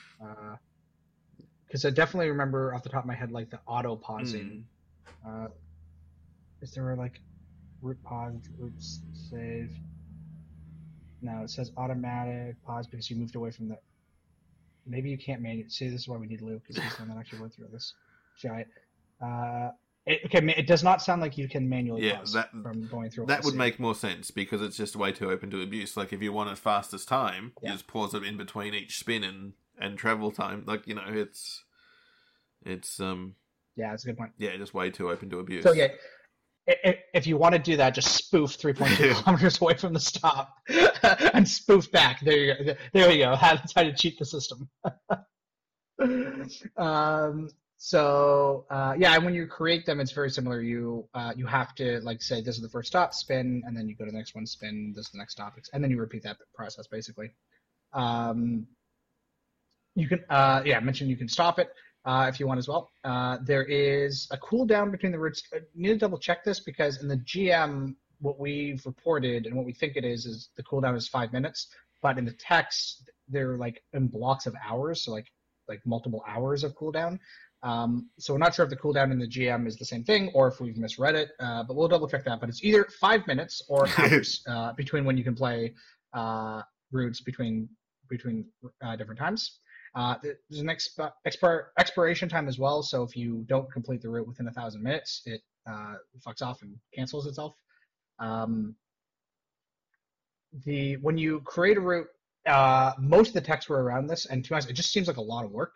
Because 1.67 1.83
I 1.85 1.89
definitely 1.89 2.29
remember 2.29 2.73
off 2.73 2.83
the 2.83 2.89
top 2.89 3.03
of 3.03 3.07
my 3.07 3.15
head 3.15 3.31
like 3.31 3.49
the 3.49 3.59
auto 3.67 3.95
pausing. 3.95 4.65
Uh, 5.27 5.47
is 6.61 6.71
there 6.73 6.95
like 6.95 7.19
route 7.81 8.01
pause, 8.03 8.35
route 8.57 8.73
save? 9.13 9.71
No, 11.21 11.41
it 11.43 11.49
says 11.49 11.71
automatic 11.77 12.55
pause 12.65 12.87
because 12.87 13.09
you 13.09 13.17
moved 13.17 13.35
away 13.35 13.51
from 13.51 13.67
the. 13.69 13.77
Maybe 14.85 15.09
you 15.09 15.17
can't 15.17 15.41
manually. 15.41 15.69
See, 15.69 15.89
this 15.89 16.01
is 16.01 16.07
why 16.07 16.15
we 16.17 16.27
need 16.27 16.41
Luke 16.41 16.61
because 16.65 16.81
he's 16.81 16.95
the 16.95 17.01
one 17.01 17.09
that 17.09 17.17
actually 17.17 17.39
went 17.41 17.53
through 17.53 17.67
this. 17.71 17.93
Giant. 18.41 18.67
Uh, 19.21 19.71
it, 20.05 20.21
okay, 20.25 20.53
it 20.55 20.67
does 20.67 20.83
not 20.85 21.01
sound 21.01 21.21
like 21.21 21.37
you 21.37 21.49
can 21.49 21.67
manually 21.67 22.07
Yeah, 22.07 22.19
pause 22.19 22.31
that- 22.31 22.51
from 22.63 22.87
going 22.87 23.09
through. 23.09 23.25
That 23.25 23.43
would 23.43 23.55
make 23.55 23.77
more 23.77 23.95
sense 23.95 24.31
because 24.31 24.61
it's 24.61 24.77
just 24.77 24.95
way 24.95 25.11
too 25.11 25.29
open 25.29 25.49
to 25.51 25.61
abuse. 25.61 25.97
Like 25.97 26.13
if 26.13 26.21
you 26.21 26.31
want 26.31 26.49
a 26.49 26.55
fastest 26.55 27.09
time, 27.09 27.51
Yeah. 27.61 27.69
you 27.71 27.75
just 27.75 27.87
pause 27.87 28.13
it 28.13 28.23
in 28.23 28.37
between 28.37 28.73
each 28.73 28.99
spin 28.99 29.25
and 29.25 29.53
and 29.79 29.97
travel 29.97 30.31
time. 30.31 30.63
Like 30.65 30.87
you 30.87 30.95
know, 30.95 31.05
it's 31.07 31.63
it's 32.65 32.99
um 32.99 33.35
Yeah, 33.75 33.93
it's 33.93 34.03
a 34.03 34.07
good 34.07 34.17
point. 34.17 34.31
yeah, 34.37 34.55
just 34.57 34.73
way 34.73 34.89
too 34.89 35.09
open 35.09 35.29
to 35.29 35.39
abuse. 35.39 35.63
So 35.63 35.73
yeah, 35.73 35.89
if 37.13 37.25
you 37.25 37.37
want 37.37 37.53
to 37.53 37.59
do 37.59 37.77
that, 37.77 37.95
just 37.95 38.13
spoof 38.13 38.57
3.2 38.57 39.23
kilometers 39.23 39.61
away 39.61 39.75
from 39.75 39.93
the 39.93 39.99
stop 39.99 40.57
and 41.33 41.47
spoof 41.47 41.91
back. 41.91 42.19
There 42.21 42.37
you 42.37 42.65
go. 42.65 42.75
There 42.93 43.11
you 43.11 43.23
go. 43.23 43.37
That's 43.41 43.73
how 43.73 43.83
to 43.83 43.93
cheat 43.93 44.19
the 44.19 44.25
system. 44.25 44.69
um, 46.77 47.49
so 47.77 48.65
uh, 48.69 48.95
yeah, 48.97 49.13
and 49.15 49.23
when 49.23 49.33
you 49.33 49.47
create 49.47 49.85
them, 49.85 49.99
it's 49.99 50.11
very 50.11 50.29
similar. 50.29 50.61
You 50.61 51.07
uh, 51.13 51.33
you 51.35 51.45
have 51.45 51.73
to 51.75 52.01
like 52.01 52.21
say 52.21 52.41
this 52.41 52.55
is 52.55 52.61
the 52.61 52.69
first 52.69 52.87
stop, 52.87 53.13
spin, 53.13 53.63
and 53.65 53.77
then 53.77 53.87
you 53.87 53.95
go 53.95 54.05
to 54.05 54.11
the 54.11 54.17
next 54.17 54.35
one, 54.35 54.45
spin. 54.45 54.93
This 54.95 55.05
is 55.05 55.11
the 55.11 55.19
next 55.19 55.33
stop, 55.33 55.55
and 55.73 55.83
then 55.83 55.91
you 55.91 55.99
repeat 55.99 56.23
that 56.23 56.37
process 56.53 56.87
basically. 56.87 57.31
Um, 57.93 58.67
you 59.97 60.07
can 60.07 60.23
uh, 60.29 60.61
yeah, 60.63 60.77
I 60.77 60.79
mentioned 60.79 61.09
you 61.09 61.17
can 61.17 61.27
stop 61.27 61.57
it 61.57 61.69
uh, 62.05 62.27
if 62.29 62.39
you 62.39 62.47
want 62.47 62.59
as 62.59 62.67
well. 62.67 62.91
Uh, 63.03 63.37
there 63.43 63.63
is 63.63 64.27
a 64.31 64.37
cooldown 64.37 64.91
between 64.91 65.11
the 65.11 65.19
routes. 65.19 65.41
I 65.53 65.59
need 65.75 65.89
to 65.89 65.97
double 65.97 66.19
check 66.19 66.43
this 66.43 66.59
because 66.59 67.01
in 67.01 67.07
the 67.07 67.17
GM, 67.17 67.95
what 68.19 68.39
we've 68.39 68.85
reported 68.85 69.47
and 69.47 69.55
what 69.55 69.65
we 69.65 69.73
think 69.73 69.95
it 69.95 70.05
is 70.05 70.25
is 70.25 70.49
the 70.55 70.63
cooldown 70.63 70.95
is 70.95 71.07
five 71.07 71.33
minutes, 71.33 71.67
but 72.01 72.17
in 72.17 72.25
the 72.25 72.33
text 72.33 73.09
they're 73.27 73.57
like 73.57 73.81
in 73.93 74.07
blocks 74.07 74.45
of 74.45 74.55
hours, 74.63 75.03
so 75.03 75.11
like 75.11 75.27
like 75.67 75.81
multiple 75.85 76.23
hours 76.27 76.63
of 76.63 76.75
cooldown. 76.75 77.19
Um, 77.63 78.09
so 78.19 78.33
we're 78.33 78.39
not 78.39 78.53
sure 78.53 78.63
if 78.65 78.69
the 78.69 78.77
cooldown 78.77 79.11
in 79.11 79.17
the 79.17 79.27
GM 79.27 79.67
is 79.67 79.77
the 79.77 79.83
same 79.83 80.03
thing 80.03 80.29
or 80.35 80.47
if 80.47 80.61
we've 80.61 80.77
misread 80.77 81.15
it, 81.15 81.31
uh, 81.39 81.63
but 81.63 81.75
we'll 81.75 81.87
double 81.87 82.07
check 82.07 82.23
that. 82.25 82.39
But 82.39 82.49
it's 82.49 82.63
either 82.63 82.85
five 82.99 83.25
minutes 83.25 83.63
or 83.67 83.87
hours 83.97 84.43
uh, 84.47 84.73
between 84.73 85.05
when 85.05 85.17
you 85.17 85.23
can 85.23 85.35
play 85.35 85.73
uh, 86.13 86.61
routes 86.91 87.19
between 87.19 87.67
between 88.09 88.45
uh, 88.81 88.95
different 88.95 89.19
times. 89.19 89.59
Uh, 89.97 90.13
there's 90.21 90.61
an 90.61 90.67
exp- 90.67 91.11
expir- 91.27 91.65
expiration 91.79 92.29
time 92.29 92.47
as 92.47 92.59
well. 92.59 92.83
So 92.83 93.01
if 93.01 93.17
you 93.17 93.43
don't 93.47 93.69
complete 93.71 93.99
the 93.99 94.09
route 94.09 94.27
within 94.27 94.47
a 94.47 94.51
thousand 94.51 94.83
minutes, 94.83 95.23
it 95.25 95.41
uh, 95.67 95.95
fucks 96.25 96.43
off 96.43 96.61
and 96.61 96.75
cancels 96.93 97.25
itself. 97.25 97.55
Um, 98.19 98.75
the 100.65 100.97
when 100.97 101.17
you 101.17 101.41
create 101.41 101.77
a 101.77 101.81
route, 101.81 102.07
uh, 102.45 102.93
most 102.99 103.29
of 103.29 103.33
the 103.33 103.41
text 103.41 103.69
were 103.69 103.81
around 103.81 104.05
this, 104.05 104.27
and 104.27 104.43
to 104.43 104.49
be 104.49 104.53
honest, 104.53 104.69
it 104.69 104.73
just 104.73 104.93
seems 104.93 105.07
like 105.07 105.17
a 105.17 105.21
lot 105.21 105.43
of 105.43 105.51
work 105.51 105.75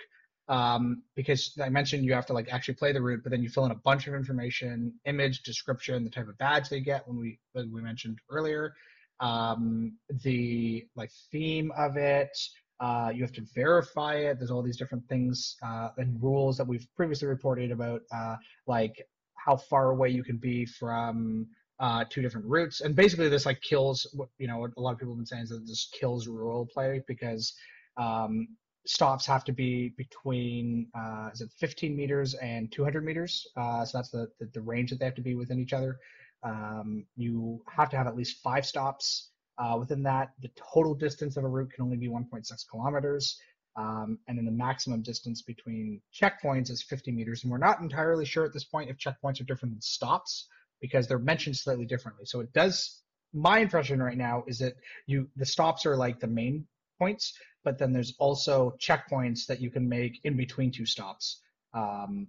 um, 0.50 1.02
because 1.16 1.58
I 1.60 1.70
mentioned 1.70 2.06
you 2.06 2.14
have 2.14 2.28
to 2.28 2.34
like 2.34 2.54
actually 2.54 2.76
play 2.76 2.94
the 2.94 3.02
route, 3.02 3.22
but 3.24 3.32
then 3.32 3.42
you 3.42 3.50
fill 3.50 3.66
in 3.66 3.72
a 3.72 3.76
bunch 3.84 4.06
of 4.06 4.14
information, 4.14 4.94
image, 5.06 5.42
description, 5.42 6.04
the 6.04 6.12
type 6.12 6.28
of 6.28 6.38
badge 6.38 6.70
they 6.70 6.80
get 6.80 7.08
when 7.08 7.18
we 7.18 7.40
when 7.54 7.72
we 7.72 7.82
mentioned 7.82 8.20
earlier, 8.30 8.76
um, 9.20 9.98
the 10.24 10.86
like 10.96 11.10
theme 11.32 11.72
of 11.76 11.98
it. 11.98 12.38
Uh, 12.82 13.12
you 13.14 13.22
have 13.22 13.32
to 13.32 13.46
verify 13.54 14.16
it. 14.16 14.40
There's 14.40 14.50
all 14.50 14.64
these 14.64 14.78
different 14.78 15.08
things 15.08 15.56
uh, 15.64 15.90
and 15.98 16.22
rules 16.22 16.58
that 16.58 16.68
we've 16.68 16.88
previously 16.96 17.28
reported 17.28 17.72
about, 17.72 18.02
uh, 18.12 18.36
like 18.66 19.08
how 19.36 19.56
far 19.56 19.92
away 19.92 20.10
you 20.10 20.24
can 20.24 20.38
be 20.38 20.66
from 20.66 21.48
uh, 21.80 22.06
two 22.10 22.24
different 22.24 22.48
routes. 22.48 22.82
And 22.82 22.96
basically, 22.96 23.30
this 23.30 23.46
like 23.46 23.62
kills 23.62 24.08
what 24.14 24.30
you 24.40 24.48
know 24.48 24.58
what 24.58 24.72
a 24.78 24.82
lot 24.82 24.94
of 24.94 25.00
people 25.00 25.14
have 25.14 25.20
been 25.20 25.26
saying 25.28 25.44
is 25.44 25.50
that 25.50 25.68
this 25.68 25.90
kills 25.94 26.28
role 26.28 26.68
play 26.74 27.02
because 27.08 27.54
um, 27.98 28.48
stops 28.86 29.26
have 29.28 29.44
to 29.44 29.52
be 29.52 29.94
between 29.98 30.88
uh, 30.98 31.30
is 31.34 31.42
it 31.42 31.52
15 31.60 31.96
meters 31.96 32.34
and 32.36 32.72
200 32.72 33.06
meters. 33.06 33.48
Uh, 33.58 33.86
so 33.86 33.98
that's 33.98 34.10
the, 34.10 34.28
the, 34.40 34.50
the 34.54 34.62
range 34.62 34.90
that 34.90 35.00
they 35.00 35.06
have 35.06 35.16
to 35.16 35.22
be 35.22 35.36
within 35.36 35.60
each 35.60 35.74
other. 35.74 35.98
Um, 36.44 37.06
you 37.16 37.62
have 37.70 37.90
to 37.92 37.98
have 37.98 38.08
at 38.08 38.16
least 38.16 38.42
five 38.42 38.66
stops 38.66 39.31
uh, 39.62 39.78
within 39.78 40.04
that. 40.04 40.32
The 40.42 40.50
total 40.74 40.96
distance 40.96 41.38
of 41.38 41.44
a 41.44 41.48
route 41.48 41.72
can 41.74 41.84
only 41.84 41.98
be 41.98 42.08
1.6 42.08 42.50
kilometers. 42.70 43.40
Um, 43.78 44.20
and 44.28 44.38
then 44.38 44.46
the 44.46 44.52
maximum 44.52 45.02
distance 45.02 45.42
between 45.42 46.02
checkpoints 46.14 46.70
is 46.70 46.82
50 46.84 47.12
meters. 47.12 47.44
And 47.44 47.52
we're 47.52 47.58
not 47.58 47.80
entirely 47.80 48.26
sure 48.26 48.44
at 48.44 48.54
this 48.54 48.66
point 48.66 48.90
if 48.90 48.98
checkpoints 48.98 49.40
are 49.40 49.46
different 49.46 49.76
than 49.76 49.82
stops 49.82 50.48
because 50.82 51.08
they're 51.08 51.20
mentioned 51.20 51.56
slightly 51.56 51.86
differently. 51.86 52.26
So 52.26 52.40
it 52.42 52.52
does. 52.54 53.02
My 53.34 53.60
impression 53.60 54.02
right 54.02 54.18
now 54.18 54.44
is 54.48 54.60
that 54.60 54.74
you 55.06 55.30
the 55.38 55.46
stops 55.46 55.86
are 55.86 55.96
like 55.96 56.20
the 56.20 56.28
main 56.28 56.68
points, 57.00 57.34
but 57.64 57.78
then 57.78 57.94
there's 57.94 58.14
also 58.20 58.76
checkpoints 58.82 59.46
that 59.46 59.62
you 59.62 59.70
can 59.70 59.88
make 59.88 60.20
in 60.26 60.36
between 60.36 60.72
two 60.72 60.86
stops. 60.86 61.40
Um, 61.74 62.28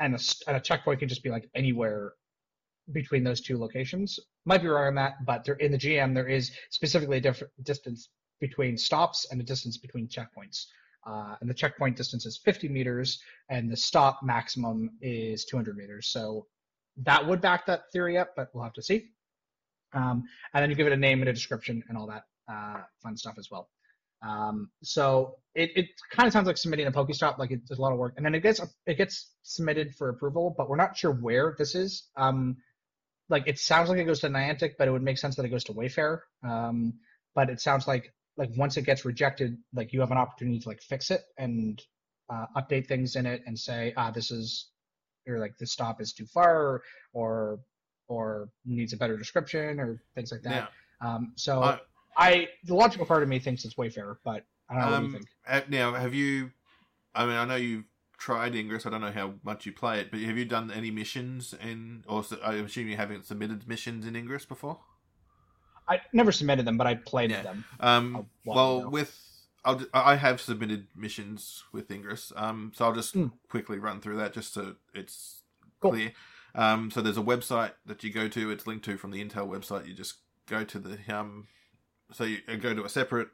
and, 0.00 0.14
a, 0.14 0.18
and 0.48 0.56
a 0.56 0.60
checkpoint 0.60 0.98
can 0.98 1.08
just 1.08 1.22
be 1.22 1.30
like 1.30 1.48
anywhere 1.54 2.14
between 2.90 3.22
those 3.22 3.40
two 3.40 3.58
locations. 3.58 4.18
Might 4.46 4.62
be 4.62 4.68
wrong 4.68 4.88
on 4.88 4.94
that, 4.96 5.24
but 5.24 5.46
in 5.60 5.72
the 5.72 5.78
GM 5.78 6.14
there 6.14 6.28
is 6.28 6.50
specifically 6.70 7.18
a 7.18 7.20
different 7.20 7.52
distance 7.62 8.08
between 8.40 8.76
stops 8.76 9.26
and 9.30 9.40
a 9.40 9.44
distance 9.44 9.76
between 9.76 10.08
checkpoints. 10.08 10.66
Uh, 11.06 11.34
and 11.40 11.48
the 11.48 11.54
checkpoint 11.54 11.96
distance 11.96 12.26
is 12.26 12.38
50 12.44 12.68
meters, 12.68 13.20
and 13.48 13.70
the 13.70 13.76
stop 13.76 14.20
maximum 14.22 14.90
is 15.00 15.44
200 15.46 15.76
meters. 15.76 16.12
So 16.12 16.46
that 16.98 17.26
would 17.26 17.40
back 17.40 17.66
that 17.66 17.82
theory 17.92 18.18
up, 18.18 18.30
but 18.36 18.48
we'll 18.52 18.64
have 18.64 18.74
to 18.74 18.82
see. 18.82 19.08
Um, 19.92 20.24
and 20.54 20.62
then 20.62 20.70
you 20.70 20.76
give 20.76 20.86
it 20.86 20.92
a 20.92 20.96
name 20.96 21.20
and 21.20 21.28
a 21.28 21.32
description 21.32 21.82
and 21.88 21.96
all 21.96 22.06
that 22.06 22.24
uh, 22.50 22.82
fun 23.02 23.16
stuff 23.16 23.36
as 23.38 23.50
well. 23.50 23.68
Um, 24.22 24.70
so 24.82 25.36
it, 25.54 25.70
it 25.74 25.86
kind 26.10 26.26
of 26.26 26.32
sounds 26.32 26.46
like 26.46 26.58
submitting 26.58 26.86
a 26.86 26.92
Pokestop, 26.92 27.38
like 27.38 27.50
it, 27.50 27.60
there's 27.66 27.78
a 27.78 27.82
lot 27.82 27.92
of 27.92 27.98
work, 27.98 28.14
and 28.16 28.24
then 28.24 28.34
it 28.34 28.40
gets 28.40 28.60
it 28.86 28.98
gets 28.98 29.30
submitted 29.42 29.94
for 29.94 30.10
approval, 30.10 30.54
but 30.56 30.68
we're 30.68 30.76
not 30.76 30.96
sure 30.96 31.12
where 31.12 31.54
this 31.58 31.74
is. 31.74 32.08
Um, 32.16 32.56
like 33.30 33.46
it 33.46 33.58
sounds 33.58 33.88
like 33.88 33.98
it 33.98 34.04
goes 34.04 34.20
to 34.20 34.28
Niantic, 34.28 34.72
but 34.78 34.88
it 34.88 34.90
would 34.90 35.02
make 35.02 35.18
sense 35.18 35.36
that 35.36 35.44
it 35.44 35.48
goes 35.48 35.64
to 35.64 35.72
Wayfarer. 35.72 36.24
Um, 36.42 36.94
but 37.34 37.48
it 37.48 37.60
sounds 37.60 37.86
like 37.86 38.12
like 38.36 38.50
once 38.56 38.76
it 38.76 38.82
gets 38.82 39.04
rejected, 39.04 39.56
like 39.72 39.92
you 39.92 40.00
have 40.00 40.10
an 40.10 40.18
opportunity 40.18 40.58
to 40.58 40.68
like 40.68 40.82
fix 40.82 41.10
it 41.10 41.22
and 41.38 41.80
uh, 42.28 42.46
update 42.56 42.86
things 42.86 43.16
in 43.16 43.26
it 43.26 43.42
and 43.46 43.58
say, 43.58 43.92
ah, 43.96 44.10
this 44.10 44.30
is 44.30 44.70
or 45.28 45.38
like 45.38 45.56
the 45.58 45.66
stop 45.66 46.00
is 46.00 46.12
too 46.12 46.26
far 46.26 46.82
or 47.12 47.60
or 48.08 48.48
needs 48.64 48.92
a 48.92 48.96
better 48.96 49.16
description 49.16 49.78
or 49.78 50.02
things 50.14 50.32
like 50.32 50.42
that. 50.42 50.70
Um, 51.00 51.32
so 51.36 51.62
uh, 51.62 51.78
I 52.16 52.48
the 52.64 52.74
logical 52.74 53.06
part 53.06 53.22
of 53.22 53.28
me 53.28 53.38
thinks 53.38 53.64
it's 53.64 53.76
Wayfarer, 53.76 54.20
but 54.24 54.44
I 54.68 54.74
don't 54.74 54.90
know 54.90 54.96
um, 54.96 55.02
what 55.04 55.12
you 55.12 55.26
think. 55.46 55.70
Now, 55.70 55.92
have 55.94 56.14
you? 56.14 56.50
I 57.14 57.26
mean, 57.26 57.36
I 57.36 57.44
know 57.44 57.56
you've 57.56 57.84
tried 58.20 58.54
Ingress. 58.54 58.86
I 58.86 58.90
don't 58.90 59.00
know 59.00 59.10
how 59.10 59.34
much 59.42 59.66
you 59.66 59.72
play 59.72 59.98
it, 59.98 60.10
but 60.12 60.20
have 60.20 60.38
you 60.38 60.44
done 60.44 60.70
any 60.70 60.92
missions 60.92 61.54
in? 61.60 62.04
Or 62.06 62.22
I 62.44 62.54
assume 62.54 62.88
you 62.88 62.96
haven't 62.96 63.26
submitted 63.26 63.66
missions 63.66 64.06
in 64.06 64.14
Ingress 64.14 64.44
before. 64.44 64.78
I 65.88 66.00
never 66.12 66.30
submitted 66.30 66.66
them, 66.66 66.76
but 66.76 66.86
I 66.86 66.94
played 66.94 67.30
yeah. 67.30 67.42
them. 67.42 67.64
Um, 67.80 68.26
well, 68.44 68.88
with 68.88 69.18
I'll, 69.64 69.80
I 69.92 70.14
have 70.14 70.40
submitted 70.40 70.86
missions 70.94 71.64
with 71.72 71.90
Ingress, 71.90 72.32
um, 72.36 72.70
so 72.74 72.84
I'll 72.84 72.94
just 72.94 73.16
mm. 73.16 73.32
quickly 73.48 73.78
run 73.78 74.00
through 74.00 74.18
that 74.18 74.32
just 74.32 74.54
so 74.54 74.76
it's 74.94 75.40
cool. 75.80 75.90
clear. 75.92 76.12
Um, 76.54 76.90
so 76.90 77.00
there's 77.00 77.16
a 77.16 77.22
website 77.22 77.72
that 77.86 78.04
you 78.04 78.12
go 78.12 78.28
to. 78.28 78.50
It's 78.50 78.66
linked 78.66 78.84
to 78.84 78.96
from 78.98 79.10
the 79.10 79.24
Intel 79.24 79.48
website. 79.48 79.88
You 79.88 79.94
just 79.94 80.16
go 80.46 80.62
to 80.62 80.78
the 80.78 80.98
um, 81.08 81.48
so 82.12 82.24
you 82.24 82.38
go 82.60 82.74
to 82.74 82.84
a 82.84 82.88
separate 82.88 83.28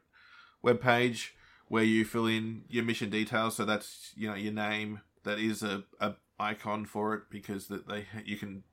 web 0.63 0.81
page 0.81 1.35
where 1.67 1.83
you 1.83 2.05
fill 2.05 2.25
in 2.27 2.63
your 2.69 2.83
mission 2.83 3.09
details. 3.09 3.55
So 3.55 3.65
that's 3.65 4.13
you 4.15 4.27
know 4.29 4.35
your 4.35 4.53
name. 4.53 5.01
That 5.23 5.39
is 5.39 5.63
a, 5.63 5.83
a 5.99 6.15
icon 6.39 6.85
for 6.85 7.13
it 7.13 7.23
because 7.29 7.67
that 7.67 7.87
they 7.87 8.05
you 8.25 8.37
can 8.37 8.63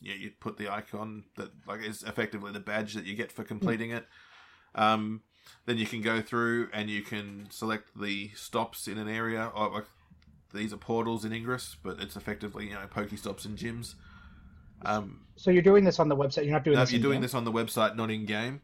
yeah 0.00 0.14
you 0.14 0.32
put 0.40 0.56
the 0.56 0.68
icon 0.68 1.24
that 1.36 1.50
like 1.66 1.82
is 1.82 2.02
effectively 2.02 2.52
the 2.52 2.60
badge 2.60 2.94
that 2.94 3.04
you 3.04 3.14
get 3.14 3.32
for 3.32 3.44
completing 3.44 3.90
it. 3.90 4.06
Um, 4.74 5.22
then 5.66 5.78
you 5.78 5.86
can 5.86 6.00
go 6.00 6.20
through 6.20 6.68
and 6.72 6.88
you 6.88 7.02
can 7.02 7.48
select 7.50 7.90
the 7.98 8.30
stops 8.34 8.86
in 8.86 8.98
an 8.98 9.08
area. 9.08 9.50
Or 9.54 9.70
like, 9.70 9.86
these 10.52 10.72
are 10.72 10.76
portals 10.76 11.24
in 11.24 11.32
Ingress, 11.32 11.76
but 11.82 12.00
it's 12.00 12.16
effectively 12.16 12.68
you 12.68 12.74
know 12.74 12.86
Pokestops 12.92 13.44
and 13.44 13.56
gyms. 13.56 13.94
Um, 14.82 15.20
so 15.36 15.50
you're 15.50 15.62
doing 15.62 15.84
this 15.84 15.98
on 15.98 16.08
the 16.08 16.16
website. 16.16 16.44
You're 16.44 16.54
not 16.54 16.64
doing. 16.64 16.76
No, 16.76 16.82
this 16.82 16.92
you're 16.92 17.02
doing 17.02 17.20
this 17.20 17.34
on 17.34 17.44
the 17.44 17.52
website, 17.52 17.96
not 17.96 18.10
in 18.10 18.24
game. 18.26 18.62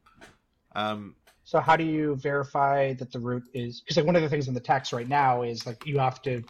Um, 0.74 1.14
so 1.46 1.60
how 1.60 1.76
do 1.76 1.84
you 1.84 2.16
verify 2.16 2.92
that 2.94 3.12
the 3.12 3.20
route 3.20 3.44
is? 3.54 3.80
Because 3.80 3.96
like 3.96 4.04
one 4.04 4.16
of 4.16 4.22
the 4.22 4.28
things 4.28 4.48
in 4.48 4.54
the 4.54 4.60
text 4.60 4.92
right 4.92 5.08
now 5.08 5.42
is 5.42 5.64
like 5.64 5.86
you 5.86 5.96
have 5.96 6.20
to 6.22 6.42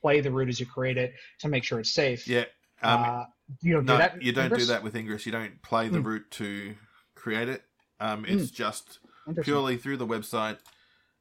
play 0.00 0.20
the 0.20 0.30
route 0.30 0.48
as 0.48 0.60
you 0.60 0.66
create 0.66 0.96
it 0.96 1.14
to 1.40 1.48
make 1.48 1.64
sure 1.64 1.80
it's 1.80 1.92
safe. 1.92 2.28
Yeah. 2.28 2.44
Um, 2.80 3.02
uh, 3.02 3.24
you 3.60 3.74
don't 3.74 3.86
no, 3.86 3.94
do 3.94 3.98
that. 3.98 4.22
You 4.22 4.32
don't 4.32 4.44
Ingress? 4.44 4.62
do 4.62 4.66
that 4.68 4.84
with 4.84 4.94
Ingress. 4.94 5.26
You 5.26 5.32
don't 5.32 5.60
play 5.62 5.88
the 5.88 5.98
mm. 5.98 6.04
route 6.04 6.30
to 6.30 6.76
create 7.16 7.48
it. 7.48 7.64
Um, 7.98 8.24
it's 8.24 8.52
mm. 8.52 8.54
just 8.54 9.00
purely 9.42 9.78
through 9.78 9.96
the 9.96 10.06
website. 10.06 10.58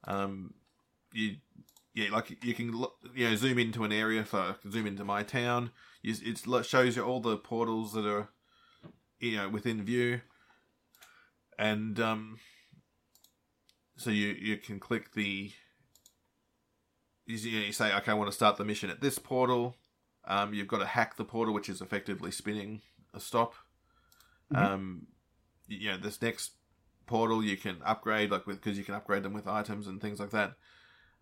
Um, 0.04 0.54
you 1.12 1.38
yeah, 1.96 2.12
like 2.12 2.44
you 2.44 2.54
can 2.54 2.78
you 3.16 3.30
know 3.30 3.36
zoom 3.36 3.58
into 3.58 3.84
an 3.86 3.92
area. 3.92 4.24
Can 4.24 4.72
zoom 4.72 4.86
into 4.86 5.04
my 5.04 5.24
town. 5.24 5.72
It 6.04 6.44
shows 6.64 6.96
you 6.96 7.04
all 7.04 7.22
the 7.22 7.38
portals 7.38 7.94
that 7.94 8.06
are 8.06 8.30
you 9.20 9.38
know 9.38 9.50
within 9.50 9.84
view, 9.84 10.22
and 11.58 12.00
um, 12.00 12.38
so 13.98 14.10
you 14.10 14.28
you 14.28 14.58
can 14.58 14.80
click 14.80 15.14
the. 15.14 15.52
You, 17.28 17.38
you 17.38 17.72
say, 17.72 17.96
okay, 17.96 18.12
I 18.12 18.16
want 18.16 18.30
to 18.30 18.36
start 18.36 18.58
the 18.58 18.66
mission 18.66 18.92
at 18.92 19.02
this 19.02 19.18
portal. 19.18 19.76
Um, 20.28 20.54
you've 20.54 20.68
got 20.68 20.80
to 20.80 20.86
hack 20.86 21.18
the 21.18 21.24
portal, 21.24 21.54
which 21.54 21.70
is 21.70 21.82
effectively 21.82 22.30
spinning 22.30 22.82
a 23.16 23.20
stop. 23.20 23.56
Mm-hmm. 24.54 24.74
Um, 24.74 25.08
you 25.68 25.90
know, 25.90 25.98
this 25.98 26.22
next 26.22 26.52
portal 27.06 27.44
you 27.44 27.58
can 27.58 27.78
upgrade 27.86 28.32
like 28.32 28.48
with 28.48 28.62
because 28.62 28.78
you 28.78 28.84
can 28.84 28.96
upgrade 28.96 29.24
them 29.24 29.34
with 29.34 29.48
items 29.48 29.88
and 29.88 30.02
things 30.02 30.20
like 30.20 30.32
that. 30.32 30.54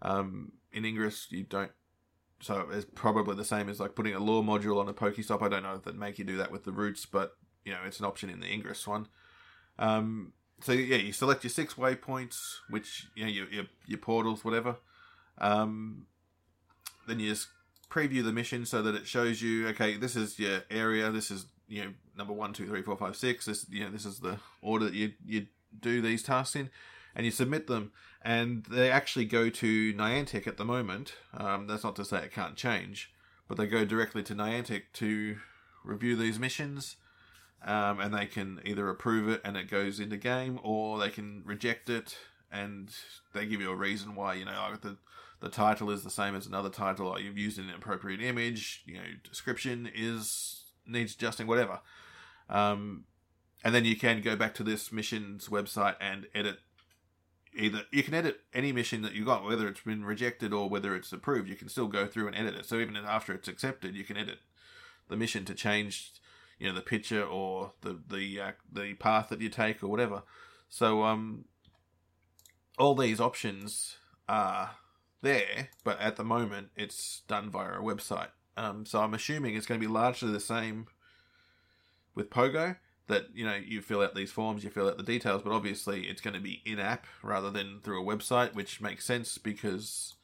Um, 0.02 0.54
in 0.72 0.86
Ingress 0.86 1.28
you 1.30 1.44
don't. 1.44 1.72
So 2.42 2.68
it's 2.72 2.86
probably 2.94 3.36
the 3.36 3.46
same 3.46 3.70
as 3.70 3.80
like 3.80 3.96
putting 3.96 4.16
a 4.16 4.20
lore 4.20 4.44
module 4.44 4.80
on 4.80 4.90
a 4.90 4.94
Pokestop. 4.94 5.42
I 5.42 5.48
don't 5.48 5.64
know 5.64 5.76
if 5.76 5.84
that 5.84 5.96
make 5.96 6.20
you 6.20 6.26
do 6.26 6.38
that 6.38 6.52
with 6.52 6.66
the 6.66 6.74
routes, 6.74 7.06
but 7.06 7.32
you 7.64 7.72
know 7.72 7.80
it's 7.86 8.00
an 8.00 8.06
option 8.06 8.30
in 8.30 8.42
the 8.42 8.52
Ingress 8.52 8.86
one. 8.86 9.08
Um, 9.80 10.34
so 10.64 10.72
yeah, 10.72 10.98
you 10.98 11.12
select 11.12 11.44
your 11.44 11.52
six 11.52 11.74
waypoints, 11.76 12.58
which 12.70 13.08
you 13.16 13.26
know 13.26 13.32
your 13.32 13.50
your, 13.50 13.66
your 13.86 14.00
portals, 14.00 14.46
whatever. 14.46 14.78
Um, 15.38 16.08
then 17.08 17.20
you 17.20 17.30
just 17.30 17.48
preview 17.90 18.24
the 18.24 18.32
mission 18.32 18.66
so 18.66 18.82
that 18.82 18.96
it 18.96 19.06
shows 19.06 19.42
you, 19.42 19.68
okay, 19.70 19.98
this 19.98 20.16
is 20.16 20.40
your 20.40 20.62
area. 20.72 21.12
This 21.12 21.30
is 21.30 21.46
you 21.68 21.84
know 21.84 21.94
number 22.18 22.34
one, 22.34 22.54
two, 22.54 22.68
three, 22.68 22.82
four, 22.82 22.98
five, 22.98 23.16
six. 23.16 23.46
This 23.46 23.66
you 23.70 23.84
know 23.84 23.92
this 23.92 24.06
is 24.06 24.20
the 24.20 24.40
order 24.62 24.86
that 24.86 24.94
you 24.94 25.14
you 25.26 25.48
do 25.80 26.02
these 26.02 26.24
tasks 26.24 26.56
in, 26.56 26.70
and 27.16 27.26
you 27.26 27.32
submit 27.32 27.68
them, 27.68 27.92
and 28.22 28.64
they 28.66 28.90
actually 28.90 29.26
go 29.26 29.50
to 29.50 29.94
Niantic 29.94 30.48
at 30.48 30.58
the 30.58 30.66
moment. 30.66 31.14
Um, 31.36 31.68
that's 31.68 31.84
not 31.84 31.96
to 31.98 32.06
say 32.06 32.20
it 32.20 32.32
can't 32.32 32.56
change, 32.56 33.12
but 33.48 33.58
they 33.58 33.68
go 33.68 33.86
directly 33.86 34.24
to 34.24 34.36
Niantic 34.36 34.84
to 34.94 35.38
review 35.84 36.16
these 36.16 36.40
missions, 36.40 36.96
um, 37.66 38.00
and 38.00 38.14
they 38.14 38.26
can 38.26 38.60
either 38.66 38.90
approve 38.90 39.30
it 39.30 39.42
and 39.44 39.58
it 39.58 39.70
goes 39.70 40.00
into 40.00 40.18
game, 40.18 40.60
or 40.64 41.00
they 41.00 41.10
can 41.10 41.44
reject 41.46 41.90
it 41.90 42.18
and 42.52 42.94
they 43.34 43.46
give 43.46 43.62
you 43.62 43.72
a 43.72 43.76
reason 43.76 44.16
why. 44.16 44.36
You 44.36 44.46
know, 44.46 44.70
oh, 44.72 44.76
the 44.82 44.98
the 45.40 45.50
title 45.50 45.90
is 45.90 46.04
the 46.04 46.10
same 46.10 46.36
as 46.36 46.46
another 46.46 46.70
title, 46.70 47.08
or 47.08 47.20
you've 47.20 47.38
used 47.38 47.60
an 47.60 47.70
inappropriate 47.70 48.22
image. 48.22 48.84
You 48.86 48.96
know, 48.96 49.04
description 49.24 49.90
is 49.94 50.66
needs 50.86 51.16
adjusting, 51.16 51.48
whatever. 51.48 51.82
Um, 52.50 53.06
and 53.64 53.74
then 53.74 53.86
you 53.86 53.96
can 53.96 54.22
go 54.22 54.36
back 54.36 54.54
to 54.56 54.64
this 54.64 54.92
mission's 54.92 55.48
website 55.48 55.96
and 56.02 56.28
edit 56.36 56.60
either 57.56 57.84
you 57.92 58.04
can 58.04 58.14
edit 58.14 58.42
any 58.54 58.72
mission 58.72 59.02
that 59.04 59.14
you 59.14 59.26
got, 59.26 59.44
whether 59.44 59.68
it's 59.68 59.82
been 59.82 60.04
rejected 60.04 60.54
or 60.54 60.70
whether 60.70 60.96
it's 60.96 61.12
approved. 61.12 61.50
You 61.50 61.56
can 61.56 61.70
still 61.70 61.88
go 61.88 62.08
through 62.08 62.28
and 62.28 62.36
edit 62.36 62.56
it. 62.56 62.66
So 62.66 62.80
even 62.80 62.96
after 62.98 63.34
it's 63.34 63.48
accepted, 63.48 63.96
you 63.96 64.04
can 64.04 64.18
edit 64.18 64.40
the 65.08 65.18
mission 65.18 65.46
to 65.46 65.54
change, 65.54 66.14
you 66.60 66.68
know, 66.68 66.76
the 66.76 66.82
picture 66.82 67.24
or 67.24 67.74
the 67.82 68.00
the 68.10 68.40
uh, 68.40 68.52
the 68.72 68.94
path 68.96 69.30
that 69.30 69.42
you 69.42 69.50
take 69.50 69.84
or 69.84 69.88
whatever. 69.88 70.24
So 70.70 71.04
um, 71.04 71.46
all 72.78 72.96
these 72.96 73.20
options 73.20 73.98
are 74.28 74.72
there, 75.22 75.70
but 75.84 76.00
at 76.00 76.16
the 76.16 76.24
moment 76.24 76.70
it's 76.76 77.22
done 77.28 77.50
via 77.50 77.80
a 77.80 77.82
website. 77.82 78.30
Um, 78.56 78.86
so 78.86 79.02
I'm 79.02 79.14
assuming 79.14 79.56
it's 79.56 79.66
going 79.66 79.80
to 79.80 79.86
be 79.88 79.92
largely 79.92 80.32
the 80.32 80.40
same 80.40 80.88
with 82.16 82.30
Pogo 82.30 82.78
that 83.08 83.28
you 83.34 83.46
know 83.46 83.56
you 83.56 83.82
fill 83.82 84.02
out 84.02 84.16
these 84.16 84.32
forms, 84.32 84.64
you 84.64 84.70
fill 84.70 84.88
out 84.88 84.98
the 84.98 85.04
details, 85.04 85.42
but 85.44 85.54
obviously 85.54 86.04
it's 86.04 86.22
going 86.22 86.36
to 86.36 86.40
be 86.40 86.62
in 86.66 86.80
app 86.80 87.06
rather 87.22 87.50
than 87.50 87.80
through 87.84 88.02
a 88.02 88.16
website, 88.16 88.54
which 88.54 88.82
makes 88.82 89.06
sense 89.06 89.38
because 89.38 90.16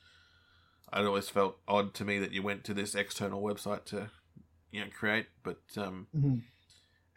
it 0.93 1.06
always 1.06 1.30
felt 1.30 1.57
odd 1.68 1.93
to 1.95 2.06
me 2.06 2.19
that 2.19 2.34
you 2.34 2.41
went 2.41 2.64
to 2.64 2.73
this 2.73 2.95
external 2.95 3.41
website 3.41 3.85
to 3.85 4.10
you 4.71 4.81
know 4.81 4.87
create, 4.97 5.27
but 5.43 5.59
um, 5.77 6.07
mm-hmm. 6.15 6.35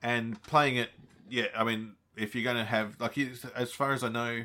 and 0.03 0.43
playing 0.43 0.77
it, 0.77 0.91
yeah, 1.29 1.47
I 1.57 1.65
mean, 1.65 1.95
if 2.17 2.35
you're 2.35 2.45
going 2.45 2.57
to 2.57 2.65
have 2.65 3.01
like 3.01 3.19
as 3.55 3.73
far 3.73 3.93
as 3.93 4.03
I 4.03 4.09
know, 4.09 4.45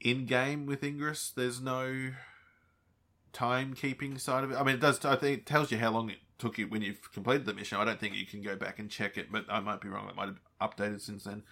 in 0.00 0.26
game 0.26 0.66
with 0.66 0.82
Ingress, 0.82 1.30
there's 1.30 1.60
no 1.60 2.12
timekeeping 3.32 4.20
side 4.20 4.44
of 4.44 4.50
it. 4.52 4.56
I 4.56 4.62
mean, 4.62 4.76
it 4.76 4.80
does. 4.80 5.04
I 5.04 5.16
think 5.16 5.38
it 5.38 5.46
tells 5.46 5.70
you 5.70 5.78
how 5.78 5.90
long 5.90 6.10
it 6.10 6.18
took 6.38 6.58
you 6.58 6.68
when 6.68 6.82
you've 6.82 7.12
completed 7.12 7.46
the 7.46 7.54
mission. 7.54 7.78
I 7.78 7.84
don't 7.84 8.00
think 8.00 8.14
you 8.14 8.26
can 8.26 8.42
go 8.42 8.56
back 8.56 8.78
and 8.78 8.90
check 8.90 9.16
it, 9.16 9.30
but 9.30 9.44
I 9.48 9.60
might 9.60 9.80
be 9.80 9.88
wrong. 9.88 10.08
It 10.08 10.16
might 10.16 10.28
have 10.28 10.40
updated 10.60 11.00
since 11.00 11.24
then. 11.24 11.42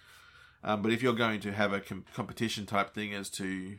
Um, 0.63 0.81
but 0.81 0.91
if 0.91 1.03
you're 1.03 1.13
going 1.13 1.39
to 1.41 1.51
have 1.51 1.73
a 1.73 1.79
com- 1.79 2.05
competition 2.15 2.65
type 2.65 2.93
thing 2.93 3.13
as 3.13 3.29
to, 3.31 3.77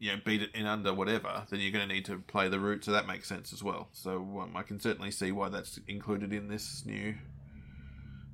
you 0.00 0.12
know, 0.12 0.20
beat 0.24 0.42
it 0.42 0.50
in 0.54 0.66
under 0.66 0.94
whatever, 0.94 1.44
then 1.50 1.60
you're 1.60 1.72
going 1.72 1.88
to 1.88 1.94
need 1.94 2.06
to 2.06 2.18
play 2.20 2.48
the 2.48 2.60
route. 2.60 2.84
So 2.84 2.92
that 2.92 3.06
makes 3.08 3.28
sense 3.28 3.52
as 3.54 3.62
well. 3.64 3.90
So 3.92 4.40
um, 4.42 4.56
I 4.56 4.64
can 4.64 4.80
certainly 4.80 5.12
see 5.12 5.32
why 5.32 5.50
that's 5.50 5.80
included 5.88 6.32
in 6.34 6.48
this 6.48 6.86
new 6.86 7.16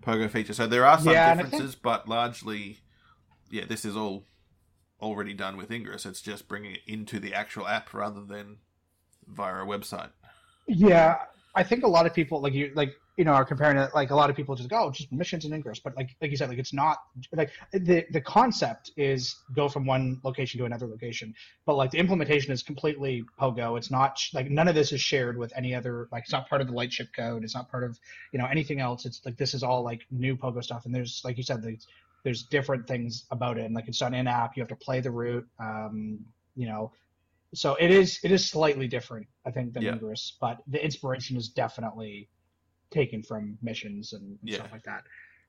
Pogo 0.03 0.31
feature. 0.31 0.55
So 0.55 0.67
there 0.67 0.87
are 0.87 0.99
some 0.99 1.13
Yeah, 1.13 1.23
differences, 1.23 1.75
but 1.75 2.09
largely, 2.09 2.81
yeah, 3.51 3.65
this 3.67 3.85
is 3.85 3.97
all 3.97 4.25
already 5.01 5.35
done 5.35 5.57
with 5.57 5.71
Ingress. 5.71 6.07
It's 6.07 6.23
just 6.23 6.49
bringing 6.49 6.73
it 6.77 6.83
into 6.87 7.21
the 7.21 7.35
actual 7.35 7.69
app 7.69 7.95
rather 7.95 8.23
than 8.25 8.59
via 9.27 9.63
a 9.63 9.67
website. 9.67 10.11
Yeah, 10.67 11.19
I 11.55 11.63
think 11.63 11.85
a 11.85 11.89
lot 11.89 12.07
of 12.07 12.15
people 12.15 12.41
like 12.41 12.53
you 12.55 12.73
like 12.75 12.95
you 13.17 13.25
know 13.25 13.33
are 13.33 13.45
comparing 13.45 13.79
it 13.79 13.91
like 13.95 14.11
a 14.11 14.15
lot 14.15 14.29
of 14.29 14.37
people 14.37 14.55
just 14.55 14.69
go 14.69 14.85
oh, 14.85 14.91
just 14.91 15.11
missions 15.11 15.45
and 15.45 15.55
Ingress, 15.55 15.81
but 15.81 15.97
like 15.97 16.15
like 16.21 16.31
you 16.31 16.37
said 16.37 16.49
like 16.49 16.59
it's 16.59 16.73
not 16.73 16.99
like 17.33 17.51
the 17.73 18.05
the 18.11 18.21
concept 18.21 18.93
is 18.97 19.37
go 19.55 19.69
from 19.69 19.87
one 19.87 20.21
location 20.23 20.59
to 20.59 20.67
another 20.67 20.87
location, 20.87 21.35
but 21.65 21.77
like 21.77 21.91
the 21.91 21.99
implementation 21.99 22.53
is 22.53 22.63
completely 22.63 23.25
Pogo. 23.41 23.79
It's 23.79 23.91
not 23.91 24.21
like 24.35 24.51
none 24.51 24.69
of 24.69 24.75
this 24.75 24.93
is 24.93 25.01
shared 25.01 25.39
with 25.39 25.53
any 25.57 25.75
other 25.75 26.09
like 26.13 26.25
it's 26.25 26.33
not 26.33 26.49
part 26.49 26.61
of 26.61 26.67
the 26.67 26.75
Lightship 26.75 27.09
code. 27.15 27.43
It's 27.43 27.55
not 27.55 27.71
part 27.71 27.85
of 27.85 27.99
you 28.33 28.39
know 28.39 28.47
anything 28.47 28.81
else. 28.81 29.07
It's 29.07 29.23
like 29.25 29.37
this 29.37 29.55
is 29.55 29.63
all 29.63 29.83
like 29.83 30.03
new 30.11 30.37
Pogo 30.37 30.63
stuff, 30.63 30.85
and 30.85 30.95
there's 30.95 31.23
like 31.25 31.39
you 31.39 31.43
said 31.43 31.65
like, 31.65 31.81
there's 32.23 32.43
different 32.43 32.87
things 32.87 33.25
about 33.31 33.57
it, 33.57 33.65
and 33.65 33.75
like 33.75 33.89
it's 33.89 33.99
done 33.99 34.15
in 34.15 34.27
app. 34.27 34.57
You 34.57 34.61
have 34.61 34.69
to 34.69 34.77
play 34.77 35.01
the 35.01 35.11
route. 35.11 35.47
Um, 35.59 36.19
you 36.55 36.67
know, 36.67 36.93
so 37.55 37.77
it 37.77 37.91
is 37.91 38.21
it 38.23 38.31
is 38.31 38.47
slightly 38.47 38.89
different, 38.89 39.27
I 39.47 39.51
think, 39.51 39.73
than 39.73 39.85
Yeah. 39.85 39.93
Ingress, 39.93 40.37
but 40.39 40.59
the 40.67 40.85
inspiration 40.85 41.37
is 41.37 41.49
definitely 41.49 42.29
taken 42.97 43.23
from 43.23 43.59
missions 43.63 44.13
and, 44.13 44.27
and 44.43 44.51
Yeah. 44.51 44.57
stuff 44.59 44.73
like 44.73 44.85
that. 44.85 45.03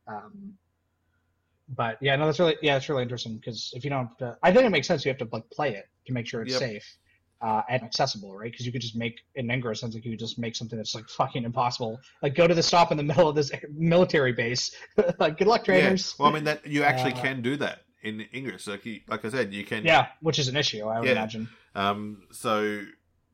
Um, 0.08 0.54
but 1.70 1.98
yeah, 2.02 2.16
no, 2.16 2.26
that's 2.26 2.40
really 2.40 2.56
yeah, 2.62 2.78
it's 2.78 2.88
really 2.90 3.04
interesting 3.04 3.36
because 3.38 3.72
if 3.74 3.84
you 3.84 3.90
don't, 3.90 4.10
uh, 4.22 4.36
I 4.44 4.54
think 4.54 4.66
it 4.66 4.70
makes 4.70 4.88
sense. 4.88 5.04
You 5.06 5.10
have 5.10 5.18
to 5.20 5.28
like 5.32 5.44
play 5.52 5.76
it 5.76 5.86
to 6.08 6.14
make 6.14 6.26
sure 6.28 6.42
it's 6.42 6.54
Yep. 6.54 6.60
safe 6.60 6.86
uh, 7.42 7.62
and 7.70 7.84
accessible, 7.84 8.36
right? 8.38 8.52
Because 8.52 8.66
you 8.66 8.72
could 8.72 8.82
just 8.82 8.96
make 8.96 9.16
in 9.36 9.52
Ingress, 9.52 9.82
sounds 9.82 9.94
like 9.94 10.06
you 10.06 10.12
could 10.12 10.20
just 10.20 10.40
make 10.40 10.56
something 10.56 10.78
that's 10.78 10.96
like 10.96 11.08
fucking 11.18 11.44
impossible. 11.44 12.00
Like 12.24 12.36
go 12.36 12.48
to 12.48 12.56
the 12.56 12.64
stop 12.64 12.92
in 12.92 12.98
the 12.98 13.04
middle 13.04 13.28
of 13.28 13.36
this 13.36 13.52
military 13.76 14.32
base. 14.34 14.74
like 15.20 15.38
good 15.38 15.48
luck, 15.48 15.66
trainers. 15.66 16.16
Yeah. 16.18 16.24
Well, 16.24 16.32
I 16.32 16.36
mean 16.36 16.44
that 16.46 16.66
you 16.66 16.84
actually 16.84 17.14
Uh, 17.14 17.22
can 17.22 17.42
do 17.42 17.58
that 17.58 17.80
in 18.02 18.26
Ingress. 18.34 18.68
Like, 18.68 18.86
you, 18.86 19.02
like 19.10 19.26
I 19.26 19.30
said, 19.30 19.54
you 19.54 19.66
can. 19.66 19.84
Yeah, 19.86 20.08
which 20.22 20.40
is 20.40 20.48
an 20.48 20.56
issue, 20.56 20.86
I 20.88 21.00
would 21.00 21.10
Yeah. 21.10 21.14
imagine. 21.18 21.48
Um. 21.76 22.28
So 22.32 22.84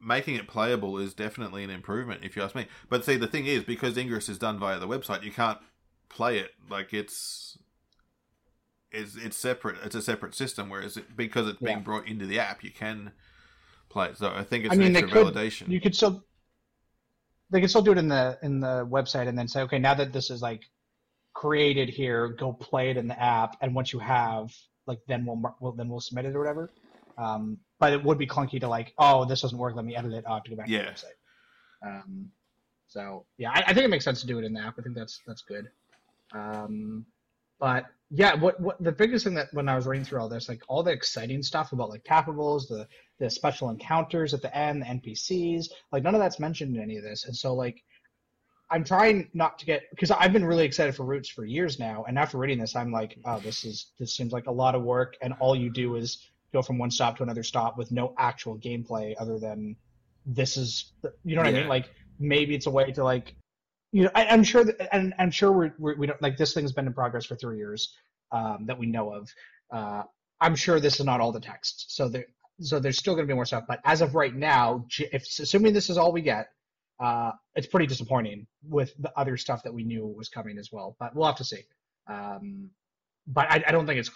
making 0.03 0.35
it 0.35 0.47
playable 0.47 0.97
is 0.97 1.13
definitely 1.13 1.63
an 1.63 1.69
improvement, 1.69 2.21
if 2.23 2.35
you 2.35 2.41
ask 2.41 2.55
me. 2.55 2.67
But 2.89 3.05
see, 3.05 3.15
the 3.15 3.27
thing 3.27 3.45
is, 3.45 3.63
because 3.63 3.97
Ingress 3.97 4.29
is 4.29 4.37
done 4.37 4.59
via 4.59 4.79
the 4.79 4.87
website, 4.87 5.23
you 5.23 5.31
can't 5.31 5.59
play 6.09 6.39
it 6.39 6.51
like 6.69 6.93
it's. 6.93 7.57
It's, 8.95 9.15
it's 9.15 9.35
separate. 9.35 9.77
It's 9.83 9.95
a 9.95 10.03
separate 10.03 10.35
system. 10.35 10.69
Whereas 10.69 10.97
it, 10.97 11.17
because 11.17 11.47
it's 11.47 11.59
being 11.59 11.81
brought 11.81 12.07
into 12.07 12.27
the 12.27 12.37
app, 12.37 12.63
you 12.63 12.69
can 12.69 13.11
play 13.89 14.09
it. 14.09 14.17
So 14.17 14.31
I 14.31 14.43
think 14.43 14.65
it's 14.65 14.73
I 14.73 14.77
mean, 14.77 14.95
an 14.95 14.97
extra 14.97 15.23
could- 15.23 15.33
validation. 15.33 15.69
You 15.69 15.81
could 15.81 15.95
still 15.95 16.23
they 17.49 17.61
could 17.61 17.69
still 17.69 17.81
do 17.81 17.91
it 17.91 17.97
in 17.97 18.07
the 18.07 18.37
in 18.43 18.59
the 18.59 18.85
website 18.89 19.27
and 19.27 19.37
then 19.37 19.47
say, 19.47 19.61
okay, 19.61 19.79
now 19.79 19.93
that 19.93 20.11
this 20.11 20.29
is 20.29 20.41
like 20.41 20.61
created 21.33 21.89
here, 21.89 22.29
go 22.29 22.53
play 22.53 22.89
it 22.89 22.97
in 22.97 23.07
the 23.07 23.19
app, 23.21 23.57
and 23.61 23.73
once 23.75 23.93
you 23.93 23.99
have, 23.99 24.51
like, 24.85 24.99
then 25.07 25.25
we'll, 25.25 25.41
we'll 25.59 25.71
then 25.73 25.89
we'll 25.89 25.99
submit 25.99 26.25
it 26.25 26.35
or 26.35 26.39
whatever. 26.39 26.71
Um, 27.17 27.57
but 27.83 27.91
it 27.91 28.01
would 28.01 28.17
be 28.17 28.25
clunky 28.25 28.61
to 28.61 28.67
like, 28.69 28.93
oh, 28.97 29.25
this 29.25 29.41
doesn't 29.41 29.57
work. 29.57 29.75
Let 29.75 29.83
me 29.83 29.93
edit 29.93 30.13
it. 30.13 30.23
I'll 30.25 30.35
have 30.35 30.43
to 30.45 30.49
go 30.51 30.55
back 30.55 30.69
Yeah. 30.69 30.85
to 30.85 30.85
the 30.85 30.91
website. 30.91 31.85
Um, 31.85 32.31
so 32.87 33.25
yeah, 33.37 33.51
I, 33.51 33.61
I 33.67 33.73
think 33.73 33.83
it 33.83 33.89
makes 33.89 34.05
sense 34.05 34.21
to 34.21 34.27
do 34.27 34.39
it 34.39 34.45
in 34.45 34.53
the 34.53 34.61
app. 34.61 34.75
I 34.79 34.83
think 34.83 34.95
that's 34.95 35.19
that's 35.27 35.41
good. 35.41 35.69
Um, 36.33 37.05
but 37.59 37.87
yeah, 38.09 38.35
what 38.35 38.57
what 38.61 38.81
the 38.81 38.93
biggest 38.93 39.25
thing 39.25 39.33
that 39.33 39.49
when 39.51 39.67
I 39.67 39.75
was 39.75 39.85
reading 39.85 40.05
through 40.05 40.21
all 40.21 40.29
this, 40.29 40.47
like 40.47 40.61
all 40.69 40.81
the 40.81 40.93
exciting 40.93 41.43
stuff 41.43 41.73
about 41.73 41.89
like 41.89 42.05
tappables, 42.05 42.69
the 42.69 42.87
the 43.19 43.29
special 43.29 43.69
encounters 43.69 44.33
at 44.33 44.41
the 44.41 44.55
end, 44.57 44.81
the 44.81 44.85
NPCs, 44.85 45.65
like 45.91 46.03
none 46.03 46.15
of 46.15 46.21
that's 46.21 46.39
mentioned 46.39 46.77
in 46.77 46.81
any 46.81 46.95
of 46.95 47.03
this. 47.03 47.25
And 47.25 47.35
so 47.35 47.53
like 47.53 47.83
I'm 48.71 48.85
trying 48.85 49.29
not 49.33 49.59
to 49.59 49.65
get 49.65 49.89
because 49.89 50.09
I've 50.09 50.31
been 50.31 50.45
really 50.45 50.63
excited 50.63 50.95
for 50.95 51.03
Routes 51.03 51.27
for 51.27 51.43
years 51.43 51.79
now, 51.79 52.05
and 52.07 52.17
after 52.17 52.37
reading 52.37 52.59
this, 52.59 52.77
I'm 52.77 52.93
like, 52.93 53.17
oh, 53.25 53.39
this 53.41 53.65
is 53.65 53.87
this 53.99 54.15
seems 54.15 54.31
like 54.31 54.47
a 54.47 54.51
lot 54.51 54.73
of 54.73 54.83
work, 54.83 55.17
and 55.21 55.33
all 55.41 55.53
you 55.53 55.69
do 55.69 55.97
is 55.97 56.29
go 56.53 56.61
from 56.61 56.77
one 56.77 56.91
stop 56.91 57.17
to 57.17 57.23
another 57.23 57.43
stop 57.43 57.77
with 57.77 57.91
no 57.91 58.13
actual 58.17 58.57
gameplay 58.57 59.15
other 59.19 59.39
than 59.39 59.75
this 60.25 60.55
is 60.55 60.93
you 61.25 61.35
know 61.35 61.41
what 61.41 61.49
I 61.49 61.51
mean? 61.51 61.67
Like 61.67 61.89
maybe 62.19 62.55
it's 62.55 62.67
a 62.67 62.71
way 62.71 62.91
to 62.91 63.03
like 63.03 63.35
you 63.91 64.03
know 64.03 64.11
I, 64.15 64.27
I'm 64.27 64.43
sure 64.43 64.63
that 64.63 64.95
and 64.95 65.13
I'm 65.19 65.31
sure 65.31 65.51
we're, 65.51 65.73
we're 65.77 65.97
we 65.97 66.07
don't 66.07 66.21
like 66.21 66.37
this 66.37 66.53
thing's 66.53 66.71
been 66.71 66.87
in 66.87 66.93
progress 66.93 67.25
for 67.25 67.35
three 67.35 67.57
years 67.57 67.95
um, 68.31 68.65
that 68.67 68.77
we 68.77 68.85
know 68.85 69.13
of. 69.13 69.29
Uh, 69.71 70.03
I'm 70.39 70.55
sure 70.55 70.79
this 70.79 70.99
is 70.99 71.05
not 71.05 71.21
all 71.21 71.31
the 71.31 71.39
text, 71.39 71.95
so 71.95 72.07
there 72.07 72.25
so 72.61 72.79
there's 72.79 72.97
still 72.97 73.15
going 73.15 73.27
to 73.27 73.31
be 73.31 73.35
more 73.35 73.45
stuff. 73.45 73.63
But 73.67 73.79
as 73.83 74.01
of 74.01 74.15
right 74.15 74.33
now, 74.33 74.85
if 74.99 75.23
assuming 75.39 75.73
this 75.73 75.89
is 75.89 75.97
all 75.97 76.11
we 76.11 76.21
get, 76.21 76.49
uh, 76.99 77.31
it's 77.55 77.67
pretty 77.67 77.87
disappointing 77.87 78.47
with 78.67 78.93
the 78.99 79.11
other 79.17 79.37
stuff 79.37 79.63
that 79.63 79.73
we 79.73 79.83
knew 79.83 80.05
was 80.05 80.29
coming 80.29 80.57
as 80.57 80.71
well. 80.71 80.95
But 80.99 81.15
we'll 81.15 81.25
have 81.25 81.37
to 81.37 81.43
see. 81.43 81.63
Um, 82.07 82.69
but 83.27 83.49
I, 83.49 83.63
I 83.67 83.71
don't 83.71 83.85
think 83.85 83.99
it's. 83.99 84.11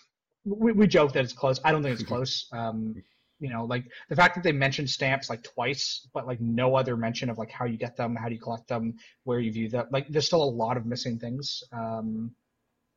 We, 0.48 0.72
we 0.72 0.88
joke 0.88 1.14
that 1.14 1.24
it's 1.24 1.34
close. 1.34 1.60
I 1.64 1.72
don't 1.72 1.84
think 1.84 2.00
it's 2.00 2.08
close. 2.14 2.48
Um, 2.52 2.96
you 3.40 3.50
know, 3.50 3.66
like 3.66 3.86
the 4.10 4.16
fact 4.16 4.36
that 4.36 4.44
they 4.44 4.52
mentioned 4.52 4.90
stamps 4.90 5.30
like 5.30 5.44
twice, 5.44 6.08
but 6.14 6.26
like 6.26 6.42
no 6.42 6.76
other 6.76 6.98
mention 6.98 7.30
of 7.30 7.38
like 7.38 7.52
how 7.52 7.66
you 7.66 7.78
get 7.78 7.96
them, 7.96 8.16
how 8.16 8.28
do 8.30 8.34
you 8.34 8.42
collect 8.42 8.68
them, 8.68 8.96
where 9.26 9.40
you 9.40 9.52
view 9.52 9.70
them. 9.70 9.86
Like 9.92 10.08
there's 10.10 10.26
still 10.26 10.44
a 10.44 10.46
lot 10.64 10.78
of 10.78 10.86
missing 10.86 11.20
things 11.20 11.64
um, 11.72 12.32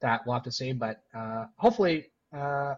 that 0.01 0.22
we'll 0.24 0.35
have 0.35 0.44
to 0.44 0.52
see. 0.52 0.72
But 0.72 1.02
uh, 1.14 1.44
hopefully, 1.59 2.06
uh, 2.35 2.74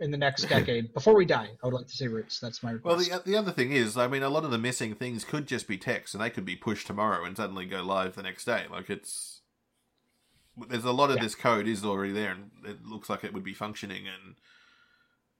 in 0.00 0.10
the 0.10 0.18
next 0.18 0.42
decade, 0.50 0.92
before 0.92 1.14
we 1.14 1.24
die, 1.24 1.48
I 1.62 1.66
would 1.66 1.72
like 1.74 1.86
to 1.86 1.96
see 1.96 2.08
routes. 2.08 2.40
That's 2.40 2.62
my 2.62 2.74
Well, 2.82 2.96
request. 2.98 3.24
the 3.24 3.30
the 3.32 3.38
other 3.38 3.52
thing 3.52 3.72
is, 3.72 3.96
I 3.96 4.06
mean, 4.08 4.22
a 4.22 4.28
lot 4.28 4.44
of 4.44 4.50
the 4.50 4.58
missing 4.58 4.94
things 4.94 5.24
could 5.24 5.46
just 5.46 5.66
be 5.66 5.78
text, 5.78 6.14
and 6.14 6.22
they 6.22 6.28
could 6.30 6.44
be 6.44 6.56
pushed 6.56 6.86
tomorrow 6.86 7.24
and 7.24 7.36
suddenly 7.36 7.64
go 7.64 7.82
live 7.82 8.16
the 8.16 8.22
next 8.22 8.44
day. 8.44 8.66
Like 8.70 8.90
it's 8.90 9.40
there's 10.68 10.84
a 10.84 10.92
lot 10.92 11.10
of 11.10 11.16
Yeah. 11.16 11.22
this 11.22 11.34
code 11.34 11.66
is 11.68 11.84
already 11.84 12.12
there, 12.12 12.32
and 12.32 12.50
it 12.64 12.84
looks 12.84 13.08
like 13.10 13.24
it 13.24 13.32
would 13.34 13.44
be 13.44 13.54
functioning 13.54 14.06
and 14.08 14.36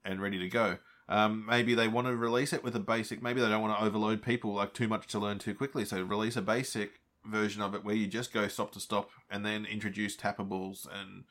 and 0.03 0.21
ready 0.21 0.39
to 0.39 0.47
go. 0.47 0.77
Um, 1.09 1.45
maybe 1.45 1.73
they 1.73 1.87
want 1.87 2.07
to 2.07 2.15
release 2.15 2.53
it 2.53 2.63
with 2.63 2.75
a 2.75 2.79
basic. 2.79 3.21
Maybe 3.21 3.41
they 3.41 3.49
don't 3.49 3.61
want 3.61 3.77
to 3.77 3.83
overload 3.85 4.21
people 4.21 4.53
like 4.53 4.73
too 4.73 4.87
much 4.87 5.07
to 5.07 5.19
learn 5.19 5.39
too 5.39 5.53
quickly. 5.53 5.83
So 5.85 6.01
release 6.01 6.35
a 6.37 6.41
basic 6.41 7.01
version 7.25 7.61
of 7.61 7.73
it 7.75 7.83
where 7.83 7.95
you 7.95 8.07
just 8.07 8.31
go 8.31 8.47
stop 8.47 8.71
to 8.73 8.79
stop, 8.79 9.09
and 9.29 9.45
then 9.45 9.65
introduce 9.65 10.15
tappables 10.15 10.85
and 10.87 11.25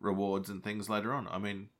rewards 0.00 0.48
and 0.50 0.62
things 0.62 0.88
later 0.88 1.12
on. 1.12 1.26
I 1.28 1.38
mean, 1.38 1.70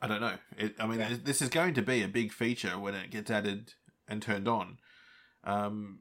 I 0.00 0.08
don't 0.08 0.20
know. 0.20 0.36
It, 0.58 0.74
I 0.80 0.86
mean, 0.86 0.98
Yeah. 1.00 1.16
this 1.22 1.40
is 1.40 1.48
going 1.48 1.74
to 1.74 1.82
be 1.82 2.02
a 2.02 2.08
big 2.08 2.32
feature 2.32 2.78
when 2.78 2.94
it 2.94 3.10
gets 3.10 3.30
added 3.30 3.74
and 4.08 4.20
turned 4.20 4.48
on. 4.48 4.78
Um, 5.44 6.00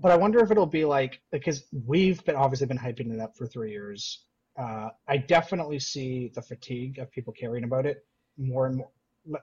but 0.00 0.10
I 0.10 0.16
wonder 0.16 0.40
if 0.40 0.50
it'll 0.50 0.66
be 0.66 0.84
like 0.84 1.20
because 1.30 1.64
we've 1.86 2.24
been 2.24 2.36
obviously 2.36 2.66
been 2.66 2.78
hyping 2.78 3.12
it 3.12 3.20
up 3.20 3.36
for 3.36 3.46
three 3.46 3.70
years. 3.70 4.24
Uh, 4.58 4.88
I 5.08 5.16
definitely 5.18 5.78
see 5.78 6.32
the 6.34 6.42
fatigue 6.42 6.98
of 6.98 7.10
people 7.12 7.32
caring 7.32 7.64
about 7.64 7.86
it 7.86 7.98
more 8.36 8.66
and 8.66 8.76
more, 8.78 8.90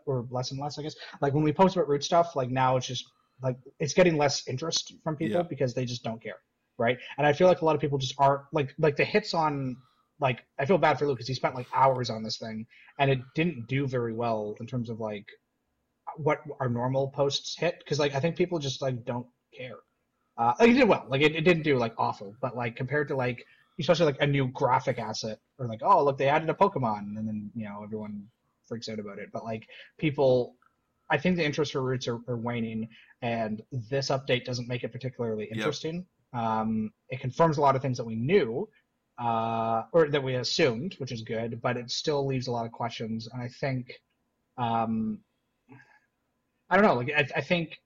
or 0.06 0.28
less 0.30 0.52
and 0.52 0.60
less. 0.60 0.78
I 0.78 0.84
guess 0.84 0.96
like 1.22 1.34
when 1.34 1.44
we 1.44 1.54
post 1.54 1.76
about 1.76 1.88
route 1.88 2.04
stuff, 2.04 2.36
like 2.36 2.50
now 2.50 2.78
it's 2.78 2.88
just 2.88 3.06
like 3.42 3.58
it's 3.80 3.94
getting 3.94 4.18
less 4.18 4.48
interest 4.48 4.94
from 5.04 5.16
people 5.16 5.38
Yeah. 5.38 5.44
because 5.44 5.74
they 5.74 5.86
just 5.86 6.04
don't 6.04 6.22
care, 6.22 6.40
right? 6.78 6.98
And 7.18 7.28
I 7.28 7.34
feel 7.34 7.48
like 7.48 7.62
a 7.62 7.66
lot 7.66 7.76
of 7.76 7.82
people 7.82 7.98
just 8.00 8.16
aren't 8.18 8.42
like 8.52 8.74
like 8.80 8.96
the 8.96 9.06
hits 9.06 9.34
on 9.34 9.78
like 10.20 10.44
I 10.60 10.66
feel 10.66 10.80
bad 10.80 10.98
for 10.98 11.06
Luke 11.08 11.18
because 11.18 11.28
he 11.28 11.36
spent 11.36 11.56
like 11.56 11.68
hours 11.74 12.10
on 12.10 12.24
this 12.24 12.38
thing 12.38 12.66
and 13.00 13.12
it 13.12 13.20
didn't 13.36 13.68
do 13.68 13.86
very 13.88 14.14
well 14.14 14.56
in 14.60 14.66
terms 14.66 14.90
of 14.90 15.00
like 15.00 15.26
what 16.18 16.40
our 16.60 16.70
normal 16.70 17.10
posts 17.10 17.56
hit 17.58 17.78
because 17.80 18.00
like 18.00 18.16
I 18.16 18.20
think 18.20 18.36
people 18.36 18.58
just 18.60 18.82
like 18.82 19.06
don't 19.06 19.28
care. 19.56 19.76
Uh, 20.38 20.54
like, 20.60 20.70
it 20.70 20.74
did 20.74 20.88
well, 20.88 21.06
like 21.10 21.22
it, 21.22 21.36
it 21.36 21.42
didn't 21.42 21.64
do 21.64 21.78
like 21.78 21.94
awful, 21.98 22.36
but 22.42 22.56
like 22.56 22.76
compared 22.76 23.08
to 23.08 23.16
like 23.16 23.46
especially 23.80 24.06
like 24.06 24.22
a 24.22 24.28
new 24.28 24.48
graphic 24.48 25.00
asset 25.00 25.40
or 25.60 25.68
like 25.68 25.82
oh 25.84 26.04
look 26.04 26.18
they 26.18 26.28
added 26.30 26.50
a 26.50 26.54
Pokemon 26.54 27.18
and 27.18 27.28
then 27.28 27.52
you 27.56 27.66
know 27.66 27.82
everyone 27.84 28.28
freaks 28.68 28.90
out 28.90 29.00
about 29.00 29.20
it, 29.20 29.30
but 29.32 29.44
like 29.44 29.68
people. 29.98 30.56
I 31.10 31.18
think 31.18 31.38
the 31.38 31.46
interest 31.46 31.72
for 31.72 31.82
Routes 31.82 32.06
are, 32.10 32.20
are 32.28 32.36
waning, 32.36 32.90
and 33.22 33.62
this 33.72 34.10
update 34.10 34.44
doesn't 34.44 34.68
make 34.68 34.84
it 34.84 34.92
particularly 34.92 35.46
interesting. 35.46 36.06
Yep. 36.34 36.44
Um, 36.44 36.92
it 37.08 37.22
confirms 37.22 37.58
a 37.58 37.62
lot 37.62 37.78
of 37.78 37.82
things 37.82 37.96
that 37.96 38.04
we 38.04 38.16
knew, 38.16 38.68
uh, 39.18 39.84
or 39.94 40.10
that 40.10 40.22
we 40.22 40.36
assumed, 40.36 40.96
which 40.98 41.14
is 41.14 41.22
good, 41.22 41.62
but 41.62 41.78
it 41.78 41.90
still 41.92 42.28
leaves 42.28 42.48
a 42.48 42.52
lot 42.52 42.66
of 42.66 42.74
questions. 42.74 43.30
And 43.32 43.42
I 43.42 43.48
think, 43.48 44.02
um, 44.58 45.20
I 46.70 46.76
don't 46.76 46.86
know, 46.86 46.96
like 46.96 47.12
I, 47.16 47.26
I 47.38 47.42
think 47.42 47.80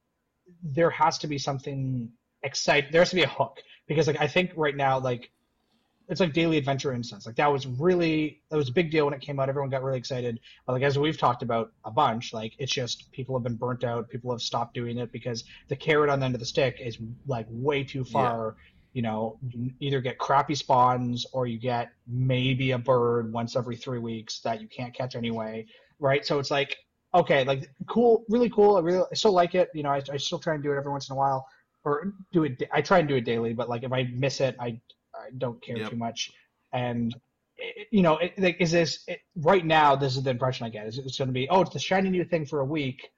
there 0.63 0.89
has 0.89 1.19
to 1.19 1.27
be 1.27 1.37
something 1.37 2.11
exciting. 2.43 2.91
There 2.91 3.01
has 3.01 3.09
to 3.09 3.15
be 3.15 3.23
a 3.23 3.27
hook 3.27 3.59
because, 3.87 4.07
like, 4.07 4.19
I 4.19 4.27
think 4.27 4.51
right 4.55 4.75
now, 4.75 4.99
like, 4.99 5.31
it's 6.09 6.19
like 6.19 6.33
daily 6.33 6.57
adventure 6.57 6.91
instance. 6.91 7.25
Like 7.25 7.37
that 7.37 7.49
was 7.49 7.65
really 7.65 8.41
that 8.49 8.57
was 8.57 8.67
a 8.67 8.73
big 8.73 8.91
deal 8.91 9.05
when 9.05 9.13
it 9.13 9.21
came 9.21 9.39
out. 9.39 9.47
Everyone 9.47 9.69
got 9.69 9.81
really 9.81 9.97
excited. 9.97 10.41
But 10.65 10.73
like 10.73 10.81
as 10.81 10.99
we've 10.99 11.17
talked 11.17 11.41
about 11.41 11.71
a 11.85 11.91
bunch, 11.91 12.33
like 12.33 12.51
it's 12.59 12.71
just 12.73 13.09
people 13.13 13.33
have 13.33 13.43
been 13.43 13.55
burnt 13.55 13.85
out. 13.85 14.09
People 14.09 14.29
have 14.31 14.41
stopped 14.41 14.73
doing 14.73 14.97
it 14.97 15.13
because 15.13 15.45
the 15.69 15.75
carrot 15.77 16.09
on 16.09 16.19
the 16.19 16.25
end 16.25 16.35
of 16.35 16.41
the 16.41 16.45
stick 16.45 16.79
is 16.81 16.97
like 17.27 17.45
way 17.49 17.85
too 17.85 18.03
far. 18.03 18.57
Yeah 18.57 18.63
you 18.93 19.01
know, 19.01 19.37
you 19.47 19.71
either 19.79 20.01
get 20.01 20.17
crappy 20.17 20.55
spawns 20.55 21.25
or 21.31 21.47
you 21.47 21.57
get 21.57 21.91
maybe 22.07 22.71
a 22.71 22.77
bird 22.77 23.31
once 23.31 23.55
every 23.55 23.75
three 23.75 23.99
weeks 23.99 24.39
that 24.39 24.61
you 24.61 24.67
can't 24.67 24.93
catch 24.93 25.15
anyway, 25.15 25.65
right? 25.99 26.25
So 26.25 26.39
it's 26.39 26.51
like, 26.51 26.75
okay, 27.13 27.43
like 27.45 27.69
cool, 27.87 28.25
really 28.27 28.49
cool. 28.49 28.75
I 28.75 28.81
really, 28.81 29.03
I 29.09 29.15
still 29.15 29.31
like 29.31 29.55
it. 29.55 29.69
You 29.73 29.83
know, 29.83 29.91
I, 29.91 30.01
I 30.11 30.17
still 30.17 30.39
try 30.39 30.55
and 30.55 30.63
do 30.63 30.71
it 30.73 30.77
every 30.77 30.91
once 30.91 31.09
in 31.09 31.13
a 31.13 31.17
while, 31.17 31.47
or 31.83 32.13
do 32.31 32.43
it. 32.43 32.63
I 32.71 32.81
try 32.81 32.99
and 32.99 33.07
do 33.07 33.15
it 33.15 33.25
daily, 33.25 33.53
but 33.53 33.69
like 33.69 33.83
if 33.83 33.91
I 33.91 34.03
miss 34.13 34.41
it, 34.41 34.55
I, 34.59 34.79
I 35.13 35.29
don't 35.37 35.61
care 35.61 35.77
yep. 35.77 35.89
too 35.89 35.95
much. 35.95 36.31
And 36.73 37.15
you 37.91 38.01
know, 38.01 38.17
it, 38.17 38.33
like, 38.37 38.57
is 38.59 38.71
this 38.71 39.03
it, 39.07 39.19
right 39.35 39.65
now? 39.65 39.95
This 39.95 40.17
is 40.17 40.23
the 40.23 40.31
impression 40.31 40.65
I 40.65 40.69
get. 40.69 40.87
Is 40.87 40.97
it's 40.97 41.17
going 41.17 41.27
to 41.27 41.33
be, 41.33 41.47
oh, 41.49 41.61
it's 41.61 41.73
the 41.73 41.79
shiny 41.79 42.09
new 42.09 42.25
thing 42.25 42.45
for 42.45 42.61
a 42.61 42.65
week, 42.65 43.09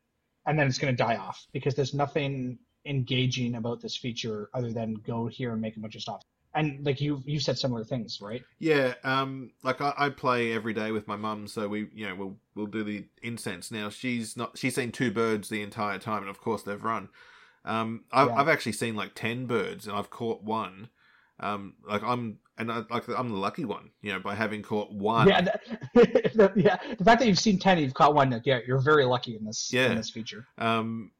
and 0.45 0.57
then 0.57 0.68
it's 0.68 0.77
going 0.77 0.95
to 0.95 0.98
die 0.98 1.15
off 1.15 1.45
because 1.53 1.76
there's 1.76 1.94
nothing 1.94 2.57
engaging 2.85 3.56
about 3.56 3.81
this 3.81 3.95
feature 3.95 4.49
other 4.53 4.73
than 4.73 4.95
go 5.06 5.27
here 5.27 5.53
and 5.53 5.61
make 5.61 5.77
a 5.77 5.80
bunch 5.80 5.95
of 5.95 6.02
stops 6.02 6.26
and 6.56 6.85
like 6.85 7.02
you 7.02 7.22
you 7.26 7.40
said 7.40 7.57
similar 7.57 7.84
things 7.84 8.19
right 8.22 8.44
yeah 8.60 8.94
um 9.03 9.52
like 9.64 9.81
I, 9.81 9.94
I, 9.98 10.10
play 10.10 10.53
every 10.53 10.73
day 10.73 10.91
with 10.91 11.07
my 11.07 11.15
mum 11.15 11.48
so 11.48 11.68
we 11.68 11.88
you 11.94 12.07
know 12.07 12.15
we'll 12.15 12.38
we'll 12.56 12.68
do 12.68 12.84
the 12.84 13.06
incense 13.22 13.72
now 13.72 13.90
she's 13.90 14.38
not 14.38 14.57
she's 14.57 14.76
seen 14.76 14.91
two 14.91 15.11
birds 15.11 15.49
the 15.49 15.61
entire 15.61 15.98
time 15.98 16.22
and 16.22 16.30
of 16.30 16.40
course 16.40 16.64
they've 16.64 16.84
run 16.84 17.10
um 17.65 18.03
i've, 18.11 18.27
yeah. 18.27 18.35
I've 18.35 18.49
actually 18.49 18.73
seen 18.73 18.95
like 18.95 19.15
10 19.15 19.45
birds 19.45 19.88
and 19.88 19.95
i've 19.95 20.10
caught 20.10 20.44
one 20.44 20.90
um 21.40 21.76
like 21.88 22.03
i'm 22.03 22.40
and 22.57 22.72
I, 22.72 22.84
like 22.90 23.07
i'm 23.10 23.30
the 23.30 23.38
lucky 23.38 23.65
one 23.65 23.91
you 24.02 24.11
know 24.11 24.19
by 24.19 24.35
having 24.35 24.61
caught 24.61 24.91
one 24.91 25.27
yeah 25.27 25.41
the, 25.94 26.52
yeah 26.56 26.77
the 26.98 27.03
fact 27.03 27.19
that 27.19 27.27
you've 27.27 27.40
seen 27.40 27.60
10 27.60 27.80
you've 27.80 27.94
caught 27.94 28.14
one 28.14 28.41
yeah 28.45 28.60
you're 28.68 28.81
very 28.81 29.06
lucky 29.06 29.35
in 29.35 29.45
this 29.45 29.72
yeah 29.73 29.90
in 29.90 29.95
this 29.98 30.10
feature 30.10 30.45
um 30.57 31.11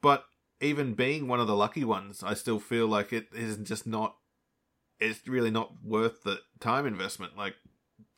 but 0.00 0.24
even 0.62 0.94
being 0.94 1.26
one 1.26 1.40
of 1.40 1.46
the 1.46 1.56
lucky 1.56 1.84
ones, 1.84 2.22
I 2.22 2.34
still 2.34 2.60
feel 2.60 2.86
like 2.86 3.12
it 3.12 3.28
is 3.34 3.56
just 3.58 3.86
not. 3.86 4.16
It's 5.00 5.26
really 5.26 5.50
not 5.50 5.72
worth 5.82 6.22
the 6.22 6.40
time 6.60 6.86
investment. 6.86 7.36
Like 7.36 7.54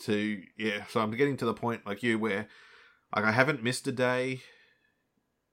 to 0.00 0.42
yeah, 0.56 0.84
so 0.86 1.00
I'm 1.00 1.10
getting 1.12 1.36
to 1.38 1.46
the 1.46 1.54
point 1.54 1.86
like 1.86 2.02
you 2.02 2.18
where 2.18 2.48
like 3.16 3.24
I 3.24 3.32
haven't 3.32 3.62
missed 3.62 3.86
a 3.86 3.92
day. 3.92 4.42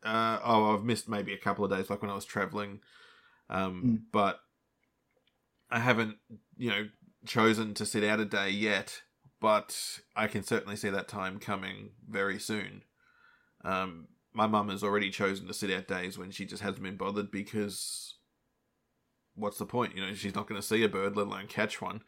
Uh, 0.03 0.39
oh, 0.43 0.75
I've 0.75 0.83
missed 0.83 1.07
maybe 1.07 1.33
a 1.33 1.37
couple 1.37 1.63
of 1.63 1.71
days, 1.71 1.89
like 1.89 2.01
when 2.01 2.11
I 2.11 2.15
was 2.15 2.25
traveling, 2.25 2.79
um, 3.49 3.83
mm. 3.85 3.99
but 4.11 4.39
I 5.69 5.79
haven't, 5.79 6.17
you 6.57 6.69
know, 6.69 6.87
chosen 7.25 7.73
to 7.75 7.85
sit 7.85 8.03
out 8.03 8.19
a 8.19 8.25
day 8.25 8.49
yet. 8.49 9.01
But 9.39 9.99
I 10.15 10.27
can 10.27 10.43
certainly 10.43 10.75
see 10.75 10.89
that 10.89 11.07
time 11.07 11.39
coming 11.39 11.91
very 12.07 12.37
soon. 12.37 12.83
Um, 13.63 14.07
my 14.33 14.47
mum 14.47 14.69
has 14.69 14.83
already 14.83 15.09
chosen 15.09 15.47
to 15.47 15.53
sit 15.53 15.71
out 15.71 15.87
days 15.87 16.17
when 16.17 16.29
she 16.29 16.45
just 16.45 16.61
hasn't 16.61 16.83
been 16.83 16.95
bothered 16.95 17.31
because 17.31 18.15
what's 19.35 19.57
the 19.57 19.65
point? 19.65 19.95
You 19.95 20.05
know, 20.05 20.13
she's 20.13 20.35
not 20.35 20.47
going 20.47 20.61
to 20.61 20.67
see 20.67 20.83
a 20.83 20.89
bird, 20.89 21.17
let 21.17 21.27
alone 21.27 21.47
catch 21.47 21.81
one. 21.81 22.01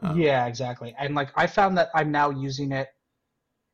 Um, 0.00 0.18
yeah, 0.18 0.46
exactly. 0.46 0.94
And 0.98 1.14
like 1.14 1.30
I 1.34 1.46
found 1.46 1.76
that 1.78 1.90
I'm 1.94 2.12
now 2.12 2.30
using 2.30 2.72
it 2.72 2.88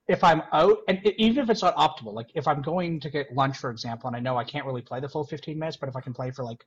if 0.06 0.22
I'm 0.22 0.42
out, 0.52 0.78
and 0.88 1.00
it, 1.04 1.14
even 1.18 1.42
if 1.42 1.50
it's 1.50 1.62
not 1.62 1.76
optimal. 1.76 2.12
Like 2.12 2.28
if 2.34 2.46
I'm 2.46 2.62
going 2.62 3.00
to 3.00 3.10
get 3.10 3.34
lunch, 3.34 3.58
for 3.58 3.70
example, 3.70 4.08
and 4.08 4.16
I 4.16 4.20
know 4.20 4.36
I 4.36 4.44
can't 4.44 4.66
really 4.66 4.82
play 4.82 5.00
the 5.00 5.08
full 5.08 5.24
15 5.24 5.58
minutes, 5.58 5.76
but 5.76 5.88
if 5.88 5.96
I 5.96 6.00
can 6.00 6.12
play 6.12 6.30
for 6.30 6.44
like 6.44 6.64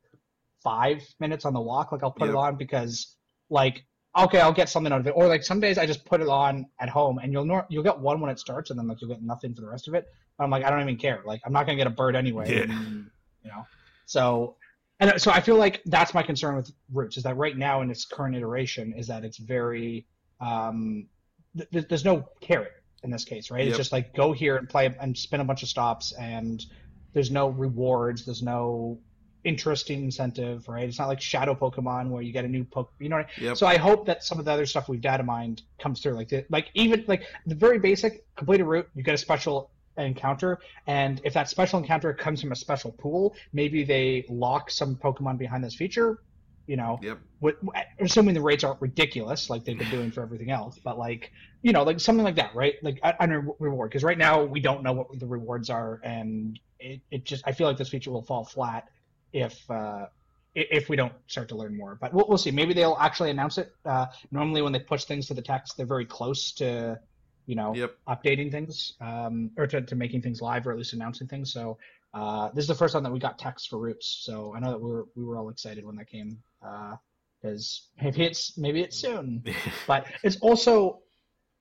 five 0.64 1.04
minutes 1.20 1.46
on 1.46 1.54
the 1.54 1.62
walk, 1.62 1.92
like 1.92 2.04
I'll 2.04 2.12
put 2.12 2.26
yep. 2.26 2.34
it 2.34 2.36
on 2.36 2.56
because 2.56 3.16
like 3.50 3.86
okay, 4.18 4.40
I'll 4.40 4.54
get 4.54 4.68
something 4.68 4.92
out 4.92 5.00
of 5.00 5.08
it. 5.08 5.14
Or 5.16 5.28
like 5.28 5.44
some 5.44 5.60
days 5.60 5.78
I 5.78 5.86
just 5.86 6.04
put 6.06 6.22
it 6.22 6.28
on 6.28 6.66
at 6.80 6.90
home, 6.90 7.20
and 7.20 7.32
you'll 7.32 7.46
nor- 7.46 7.68
you'll 7.70 7.84
get 7.84 8.00
one 8.00 8.20
when 8.20 8.32
it 8.32 8.40
starts, 8.40 8.70
and 8.70 8.80
then 8.80 8.88
like 8.88 9.02
you'll 9.02 9.10
get 9.10 9.22
nothing 9.22 9.54
for 9.54 9.62
the 9.62 9.70
rest 9.70 9.88
of 9.88 9.94
it. 9.94 10.08
But 10.38 10.44
I'm 10.44 10.50
like, 10.50 10.64
I 10.64 10.70
don't 10.70 10.82
even 10.82 10.98
care. 10.98 11.22
Like 11.26 11.42
I'm 11.46 11.54
not 11.54 11.66
gonna 11.66 11.78
get 11.78 11.88
a 11.88 11.92
bird 11.92 12.16
anyway. 12.16 12.54
Yeah. 12.54 12.64
And, 12.64 13.10
you 13.44 13.52
know, 13.52 13.66
so 14.06 14.56
and 15.00 15.22
so 15.22 15.32
I 15.32 15.42
feel 15.42 15.58
like 15.58 15.82
that's 15.86 16.14
my 16.14 16.24
concern 16.24 16.56
with 16.56 16.72
Routes 16.92 17.18
is 17.18 17.24
that 17.24 17.38
right 17.38 17.56
now 17.56 17.82
in 17.82 17.92
its 17.92 18.06
current 18.06 18.36
iteration 18.36 18.94
is 18.94 19.08
that 19.08 19.24
it's 19.24 19.38
very 19.38 20.08
um, 20.42 21.08
th- 21.72 21.88
there's 21.88 22.06
no 22.06 22.28
carrot 22.42 22.74
in 23.04 23.12
this 23.12 23.26
case, 23.26 23.52
right? 23.52 23.60
Yep. 23.60 23.68
It's 23.70 23.78
just 23.78 23.92
like 23.92 24.16
go 24.16 24.34
here 24.34 24.58
and 24.58 24.68
play 24.68 24.94
and 25.00 25.18
spin 25.18 25.40
a 25.40 25.44
bunch 25.44 25.64
of 25.64 25.70
stops, 25.70 26.14
and 26.14 26.66
there's 27.14 27.32
no 27.32 27.50
rewards, 27.50 28.26
there's 28.26 28.44
no 28.44 29.00
interesting 29.44 30.04
incentive, 30.04 30.68
right? 30.68 30.88
It's 30.88 31.00
not 31.00 31.08
like 31.08 31.22
Shadow 31.22 31.56
Pokemon 31.56 32.10
where 32.10 32.22
you 32.22 32.34
get 32.34 32.44
a 32.44 32.48
new 32.48 32.64
Poke, 32.64 32.92
you 33.00 33.08
know. 33.08 33.18
What 33.18 33.28
I 33.38 33.40
mean? 33.40 33.50
Yep. 33.50 33.58
So 33.58 33.68
I 33.68 33.78
hope 33.78 34.06
that 34.08 34.24
some 34.24 34.40
of 34.40 34.46
the 34.46 34.52
other 34.52 34.66
stuff 34.66 34.90
we've 34.90 35.02
data 35.02 35.24
mined 35.24 35.62
comes 35.80 36.02
through, 36.02 36.14
like 36.14 36.30
the, 36.30 36.46
like 36.50 36.70
even 36.74 37.06
like 37.08 37.24
the 37.46 37.56
very 37.56 37.80
basic 37.80 38.26
complete 38.36 38.62
a 38.62 38.66
route, 38.66 38.90
you 38.94 39.04
get 39.04 39.16
a 39.16 39.18
special 39.18 39.72
encounter, 39.98 40.60
and 40.86 41.22
if 41.24 41.34
that 41.34 41.50
special 41.50 41.80
encounter 41.80 42.14
comes 42.14 42.42
from 42.42 42.52
a 42.52 42.56
special 42.56 42.92
pool, 42.92 43.36
maybe 43.54 43.84
they 43.84 44.26
lock 44.30 44.70
some 44.70 44.96
Pokemon 44.96 45.38
behind 45.38 45.64
this 45.64 45.76
feature. 45.76 46.20
You 46.68 46.76
know, 46.76 47.00
yep. 47.02 47.20
with, 47.40 47.56
assuming 48.00 48.34
the 48.34 48.42
rates 48.42 48.64
aren't 48.64 48.82
ridiculous 48.82 49.50
like 49.50 49.64
they've 49.64 49.78
been 49.78 49.90
doing 49.90 50.12
for 50.12 50.22
everything 50.22 50.52
else, 50.52 50.78
but 50.84 50.98
like 50.98 51.32
you 51.62 51.72
know, 51.72 51.84
like 51.84 52.00
something 52.00 52.26
like 52.26 52.36
that, 52.36 52.54
right? 52.56 52.76
Like 52.84 53.00
under 53.20 53.48
reward, 53.60 53.90
because 53.90 54.04
right 54.04 54.18
now 54.18 54.44
we 54.44 54.60
don't 54.60 54.84
know 54.84 54.94
what 54.94 55.20
the 55.20 55.26
rewards 55.26 55.70
are, 55.70 56.02
and 56.04 56.60
it, 56.80 57.02
it 57.10 57.24
just 57.26 57.44
I 57.48 57.52
feel 57.54 57.68
like 57.68 57.78
this 57.78 57.90
feature 57.90 58.12
will 58.12 58.22
fall 58.22 58.44
flat 58.44 58.90
if 59.34 59.70
uh, 59.72 60.08
if 60.56 60.90
we 60.90 60.96
don't 60.96 61.14
start 61.28 61.50
to 61.50 61.56
learn 61.56 61.78
more. 61.78 61.96
But 61.96 62.14
we'll, 62.14 62.26
we'll 62.28 62.38
see. 62.38 62.52
Maybe 62.52 62.74
they'll 62.74 62.98
actually 63.00 63.30
announce 63.30 63.58
it. 63.58 63.74
Uh, 63.86 64.08
normally, 64.32 64.62
when 64.62 64.74
they 64.74 64.80
push 64.80 65.06
things 65.06 65.28
to 65.28 65.34
the 65.34 65.42
text, 65.42 65.78
they're 65.78 65.86
very 65.86 66.06
close 66.06 66.52
to 66.54 67.00
you 67.46 67.56
know 67.56 67.74
yep. 67.74 67.96
updating 68.08 68.52
things 68.52 68.94
um, 69.00 69.52
or 69.58 69.68
to, 69.68 69.82
to 69.82 69.96
making 69.96 70.22
things 70.22 70.42
live 70.42 70.68
or 70.68 70.72
at 70.72 70.78
least 70.78 70.94
announcing 70.94 71.28
things. 71.28 71.52
So 71.52 71.78
uh, 72.14 72.50
this 72.54 72.64
is 72.64 72.68
the 72.68 72.76
first 72.76 72.94
time 72.94 73.04
that 73.04 73.12
we 73.12 73.20
got 73.20 73.40
text 73.40 73.70
for 73.70 73.78
Routes. 73.78 74.22
So 74.24 74.54
I 74.56 74.60
know 74.60 74.72
that 74.72 74.82
we 74.82 74.92
were 74.92 75.06
we 75.16 75.24
were 75.24 75.38
all 75.38 75.50
excited 75.50 75.86
when 75.86 75.96
that 75.96 76.10
came 76.10 76.38
because 76.62 77.90
uh, 78.00 78.04
maybe 78.04 78.24
it's 78.24 78.58
maybe 78.58 78.82
it's 78.82 78.98
soon. 78.98 79.44
but 79.88 80.08
it's 80.24 80.38
also 80.38 81.00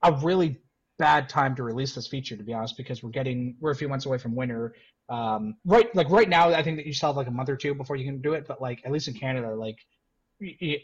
a 0.02 0.12
really 0.12 0.60
bad 0.98 1.28
time 1.28 1.55
to 1.55 1.62
release 1.62 1.94
this 1.94 2.06
feature 2.06 2.36
to 2.36 2.43
be 2.43 2.55
honest 2.55 2.77
because 2.77 3.02
we're 3.02 3.10
getting 3.10 3.55
we're 3.60 3.70
a 3.70 3.77
few 3.77 3.89
months 3.89 4.06
away 4.06 4.18
from 4.18 4.35
winter 4.35 4.74
um, 5.09 5.56
right 5.64 5.94
like 5.94 6.09
right 6.10 6.28
now 6.28 6.48
i 6.48 6.62
think 6.62 6.77
that 6.77 6.86
you 6.86 6.93
still 6.93 7.10
have 7.10 7.16
like 7.16 7.27
a 7.27 7.31
month 7.31 7.48
or 7.48 7.56
two 7.56 7.74
before 7.74 7.97
you 7.97 8.05
can 8.05 8.20
do 8.20 8.32
it 8.32 8.47
but 8.47 8.60
like 8.60 8.81
at 8.85 8.93
least 8.93 9.09
in 9.09 9.14
canada 9.14 9.55
like 9.55 9.78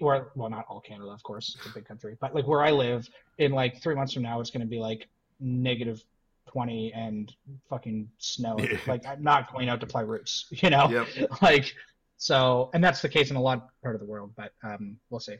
where 0.01 0.28
well 0.34 0.51
not 0.51 0.64
all 0.68 0.80
canada 0.80 1.10
of 1.10 1.22
course 1.22 1.56
it's 1.59 1.66
a 1.66 1.74
big 1.74 1.86
country 1.86 2.16
but 2.20 2.34
like 2.34 2.47
where 2.47 2.62
i 2.62 2.70
live 2.70 3.09
in 3.39 3.52
like 3.52 3.82
three 3.82 3.94
months 3.94 4.12
from 4.12 4.22
now 4.22 4.40
it's 4.40 4.51
going 4.51 4.60
to 4.60 4.66
be 4.66 4.78
like 4.78 5.09
negative 5.40 6.02
20 6.48 6.93
and 6.93 7.32
fucking 7.68 8.09
snow 8.18 8.59
like 8.86 9.06
i'm 9.06 9.22
not 9.22 9.52
going 9.52 9.68
out 9.68 9.80
to 9.80 9.86
play 9.86 10.05
routes 10.05 10.47
you 10.51 10.70
know 10.70 10.89
yep. 10.89 11.09
like 11.43 11.74
so 12.23 12.70
and 12.74 12.82
that's 12.82 13.03
the 13.03 13.09
case 13.09 13.31
in 13.31 13.36
a 13.36 13.40
lot 13.40 13.69
part 13.82 13.94
of 13.94 14.01
the 14.01 14.07
world 14.07 14.32
but 14.36 14.53
um 14.62 14.97
we'll 15.11 15.20
see 15.20 15.36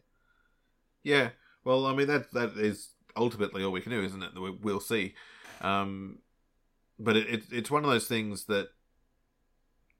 yeah 1.03 1.29
well 1.65 1.87
i 1.87 1.95
mean 1.95 2.07
that 2.07 2.33
that 2.33 2.51
is 2.57 2.91
ultimately 3.17 3.63
all 3.63 3.73
we 3.73 3.81
can 3.81 3.93
do 3.93 4.03
isn't 4.03 4.23
it 4.23 4.31
we'll 4.63 4.81
see 4.81 5.15
um 5.61 6.19
but 7.03 7.17
it, 7.17 7.29
it, 7.29 7.43
it's 7.51 7.71
one 7.71 7.85
of 7.85 7.91
those 7.91 8.07
things 8.07 8.45
that, 8.45 8.69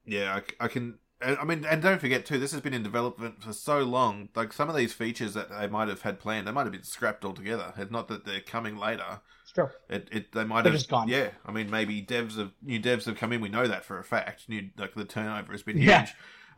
yeah, 0.05 0.39
I, 0.59 0.65
I 0.65 0.67
can. 0.67 0.99
I 1.21 1.45
mean, 1.45 1.63
and 1.63 1.81
don't 1.81 2.01
forget 2.01 2.25
too, 2.25 2.37
this 2.37 2.51
has 2.51 2.59
been 2.59 2.73
in 2.73 2.83
development 2.83 3.41
for 3.41 3.53
so 3.53 3.79
long. 3.79 4.27
Like 4.35 4.51
some 4.51 4.69
of 4.69 4.75
these 4.75 4.91
features 4.91 5.33
that 5.35 5.49
they 5.49 5.67
might 5.67 5.87
have 5.87 6.01
had 6.01 6.19
planned, 6.19 6.47
they 6.47 6.51
might 6.51 6.63
have 6.63 6.73
been 6.73 6.83
scrapped 6.83 7.23
altogether. 7.23 7.73
It's 7.77 7.91
not 7.91 8.09
that 8.09 8.25
they're 8.25 8.41
coming 8.41 8.75
later. 8.75 9.21
Sure. 9.55 9.71
It, 9.89 10.09
it 10.11 10.31
they 10.33 10.43
might 10.43 10.63
they're 10.63 10.73
have 10.73 10.79
just 10.79 10.89
gone. 10.89 11.07
Yeah, 11.07 11.29
I 11.45 11.53
mean, 11.53 11.69
maybe 11.69 12.01
devs 12.01 12.37
of 12.37 12.51
new 12.61 12.79
devs 12.79 13.05
have 13.05 13.15
come 13.15 13.31
in. 13.31 13.39
We 13.39 13.47
know 13.47 13.67
that 13.67 13.85
for 13.85 13.99
a 13.99 14.03
fact. 14.03 14.49
New 14.49 14.69
like 14.77 14.95
the 14.95 15.05
turnover 15.05 15.53
has 15.53 15.63
been 15.63 15.77
huge. 15.77 15.87
Yeah. 15.87 16.07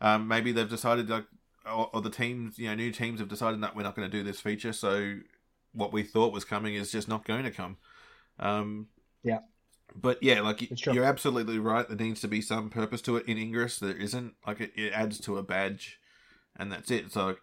Um, 0.00 0.28
maybe 0.28 0.52
they've 0.52 0.68
decided 0.68 1.08
like, 1.08 1.24
or, 1.64 1.90
or, 1.92 2.00
the 2.00 2.10
teams, 2.10 2.58
you 2.58 2.68
know, 2.68 2.74
new 2.74 2.92
teams 2.92 3.18
have 3.18 3.28
decided 3.28 3.60
that 3.62 3.74
we're 3.74 3.82
not 3.82 3.96
going 3.96 4.08
to 4.08 4.16
do 4.16 4.22
this 4.22 4.40
feature, 4.40 4.72
so 4.72 5.16
what 5.72 5.92
we 5.92 6.02
thought 6.02 6.32
was 6.32 6.44
coming 6.44 6.74
is 6.74 6.92
just 6.92 7.08
not 7.08 7.24
going 7.24 7.44
to 7.44 7.50
come. 7.50 7.76
Um, 8.38 8.88
Yeah. 9.22 9.40
But 9.94 10.22
yeah, 10.22 10.40
like 10.40 10.84
you're 10.86 11.04
absolutely 11.04 11.58
right. 11.58 11.88
There 11.88 11.96
needs 11.96 12.20
to 12.20 12.28
be 12.28 12.42
some 12.42 12.68
purpose 12.68 13.00
to 13.02 13.16
it. 13.16 13.26
In 13.26 13.38
Ingress, 13.38 13.78
there 13.78 13.96
isn't. 13.96 14.34
Like 14.46 14.60
it, 14.60 14.72
it 14.76 14.92
adds 14.92 15.18
to 15.20 15.38
a 15.38 15.42
badge, 15.42 15.98
and 16.56 16.70
that's 16.70 16.90
it. 16.90 17.12
So, 17.12 17.36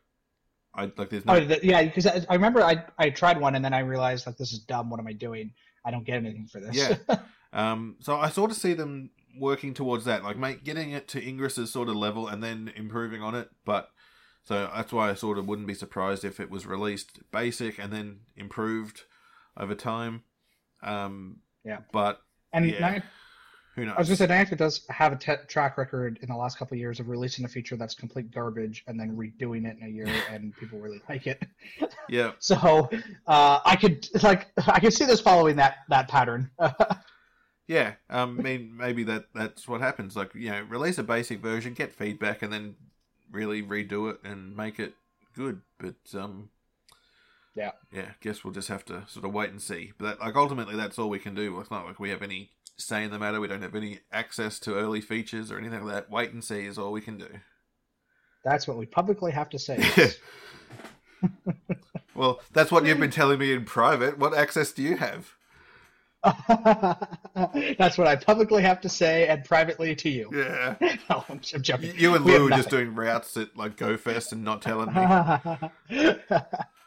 I 0.75 0.91
like 0.97 1.09
there's 1.09 1.25
no. 1.25 1.35
Oh, 1.35 1.39
the, 1.39 1.59
yeah, 1.63 1.83
because 1.83 2.05
I, 2.05 2.21
I 2.29 2.35
remember 2.35 2.61
I 2.61 2.83
I 2.99 3.09
tried 3.09 3.39
one 3.39 3.55
and 3.55 3.65
then 3.65 3.73
I 3.73 3.79
realized 3.79 4.27
like 4.27 4.37
this 4.37 4.51
is 4.51 4.59
dumb. 4.59 4.89
What 4.89 4.99
am 4.99 5.07
I 5.07 5.13
doing? 5.13 5.51
I 5.83 5.89
don't 5.89 6.03
get 6.03 6.17
anything 6.17 6.47
for 6.47 6.59
this. 6.59 6.75
Yeah. 6.75 7.17
Um, 7.53 7.97
so 7.99 8.17
I 8.17 8.29
sort 8.29 8.49
of 8.49 8.57
see 8.57 8.73
them 8.73 9.11
working 9.37 9.73
towards 9.73 10.05
that, 10.05 10.23
like 10.23 10.37
make 10.37 10.63
getting 10.63 10.91
it 10.91 11.07
to 11.09 11.21
Ingress's 11.27 11.71
sort 11.71 11.89
of 11.89 11.95
level 11.95 12.27
and 12.27 12.43
then 12.43 12.71
improving 12.75 13.21
on 13.21 13.35
it. 13.35 13.49
But 13.65 13.89
so 14.43 14.69
that's 14.75 14.91
why 14.93 15.09
I 15.09 15.13
sort 15.13 15.37
of 15.37 15.47
wouldn't 15.47 15.67
be 15.67 15.73
surprised 15.73 16.23
if 16.25 16.39
it 16.39 16.49
was 16.49 16.65
released 16.65 17.19
basic 17.31 17.79
and 17.79 17.91
then 17.93 18.19
improved 18.35 19.03
over 19.57 19.75
time. 19.75 20.23
Um, 20.81 21.37
Yeah. 21.63 21.79
But 21.91 22.21
and 22.51 22.65
Yeah. 22.69 22.79
Niantic- 22.99 23.03
who 23.75 23.85
knows? 23.85 23.95
I 23.95 23.99
was 24.01 24.07
gonna 24.09 24.17
say 24.17 24.27
Niantic 24.27 24.57
does 24.57 24.85
have 24.89 25.13
a 25.13 25.15
te- 25.15 25.45
track 25.47 25.77
record 25.79 26.19
in 26.21 26.29
the 26.29 26.35
last 26.35 26.59
couple 26.59 26.75
of 26.75 26.79
years 26.79 26.99
of 26.99 27.07
releasing 27.07 27.43
a 27.45 27.47
feature 27.47 27.75
that's 27.75 27.95
complete 27.95 28.29
garbage 28.29 28.83
and 28.85 28.99
then 28.99 29.15
redoing 29.17 29.65
it 29.65 29.77
in 29.79 29.87
a 29.87 29.89
year, 29.89 30.05
and 30.29 30.55
people 30.57 30.77
really 30.79 31.01
like 31.09 31.25
it. 31.25 31.41
yeah, 32.07 32.33
So 32.39 32.55
uh, 33.25 33.59
I 33.65 33.75
could 33.75 34.07
like 34.21 34.51
I 34.67 34.79
could 34.79 34.93
see 34.93 35.05
this 35.05 35.21
following 35.21 35.55
that 35.55 35.77
that 35.89 36.07
pattern. 36.07 36.51
yeah. 37.67 37.93
Um, 38.09 38.39
I 38.39 38.43
mean, 38.43 38.77
maybe 38.77 39.03
that 39.03 39.25
that's 39.33 39.67
what 39.67 39.81
happens. 39.81 40.15
Like 40.15 40.33
you 40.35 40.51
know, 40.51 40.61
release 40.63 40.97
a 40.97 41.03
basic 41.03 41.39
version, 41.41 41.73
get 41.73 41.93
feedback, 41.93 42.41
and 42.41 42.51
then 42.51 42.75
really 43.31 43.63
redo 43.63 44.11
it 44.11 44.19
and 44.23 44.55
make 44.55 44.79
it 44.79 44.93
good. 45.35 45.61
But 45.79 45.95
um, 46.13 46.49
Yeah. 47.55 47.71
yeah. 47.91 48.11
Guess 48.21 48.43
we'll 48.43 48.53
just 48.53 48.67
have 48.69 48.85
to 48.85 49.03
sort 49.07 49.25
of 49.25 49.33
wait 49.33 49.49
and 49.49 49.61
see. 49.61 49.93
But 49.97 50.05
that, 50.05 50.19
like 50.19 50.35
ultimately, 50.35 50.75
that's 50.75 50.99
all 50.99 51.09
we 51.09 51.19
can 51.19 51.35
do. 51.35 51.59
It's 51.59 51.71
not 51.71 51.85
like 51.85 51.99
we 51.99 52.09
have 52.09 52.21
any 52.21 52.51
say 52.77 53.03
in 53.03 53.11
the 53.11 53.19
matter. 53.19 53.39
We 53.39 53.47
don't 53.47 53.61
have 53.61 53.75
any 53.75 53.99
access 54.11 54.59
to 54.59 54.75
early 54.75 55.01
features 55.01 55.51
or 55.51 55.57
anything 55.57 55.83
like 55.85 55.93
that. 55.93 56.09
Wait 56.11 56.31
and 56.31 56.43
see 56.43 56.65
is 56.65 56.77
all 56.77 56.91
we 56.91 57.01
can 57.01 57.17
do. 57.17 57.29
That's 58.43 58.67
what 58.67 58.77
we 58.77 58.85
publicly 58.85 59.31
have 59.31 59.49
to 59.51 59.59
say. 59.59 59.77
Well, 62.15 62.41
that's 62.51 62.71
what 62.71 62.85
you've 62.85 62.99
been 62.99 63.11
telling 63.11 63.39
me 63.39 63.53
in 63.53 63.65
private. 63.65 64.17
What 64.17 64.35
access 64.37 64.71
do 64.71 64.83
you 64.83 64.97
have? 64.97 65.33
That's 67.77 67.97
what 67.97 68.07
I 68.07 68.15
publicly 68.15 68.61
have 68.63 68.79
to 68.81 68.89
say 68.89 69.27
and 69.27 69.43
privately 69.43 69.95
to 69.95 70.09
you. 70.09 70.29
Yeah. 70.33 70.75
No, 71.09 71.23
I'm, 71.29 71.41
I'm 71.53 71.61
joking. 71.61 71.93
You 71.97 72.15
and 72.15 72.23
We 72.23 72.37
Lou 72.37 72.47
are 72.47 72.49
just 72.51 72.69
doing 72.69 72.95
routes 72.95 73.35
at 73.35 73.55
like 73.57 73.75
GoFest 73.75 74.31
and 74.31 74.43
not 74.43 74.61
telling 74.61 74.87
me. 74.87 75.01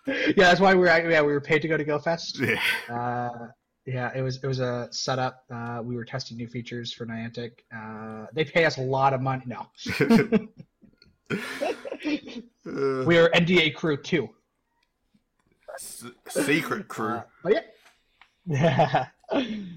yeah, 0.06 0.32
that's 0.36 0.60
why 0.60 0.72
we 0.74 0.80
were 0.80 0.86
yeah 0.86 1.20
we 1.20 1.32
were 1.32 1.40
paid 1.40 1.60
to 1.62 1.68
go 1.68 1.76
to 1.76 1.84
GoFest. 1.84 2.40
Yeah. 2.40 2.94
Uh, 2.94 3.48
yeah, 3.84 4.10
it 4.16 4.22
was 4.22 4.42
it 4.42 4.46
was 4.46 4.60
a 4.60 4.88
setup. 4.90 5.44
Uh, 5.52 5.80
we 5.84 5.96
were 5.96 6.04
testing 6.04 6.36
new 6.38 6.46
features 6.48 6.92
for 6.92 7.04
Niantic. 7.06 7.52
Uh, 7.74 8.26
they 8.32 8.44
pay 8.44 8.64
us 8.64 8.78
a 8.78 8.82
lot 8.82 9.12
of 9.12 9.20
money. 9.20 9.44
No, 9.46 9.66
we 12.64 13.18
are 13.18 13.28
NDA 13.30 13.74
crew 13.74 13.96
too. 13.96 14.30
s- 15.74 16.04
secret 16.28 16.88
crew. 16.88 17.16
Uh, 17.16 17.22
but 17.42 17.52
yeah. 17.52 17.60
Yeah. 18.48 19.06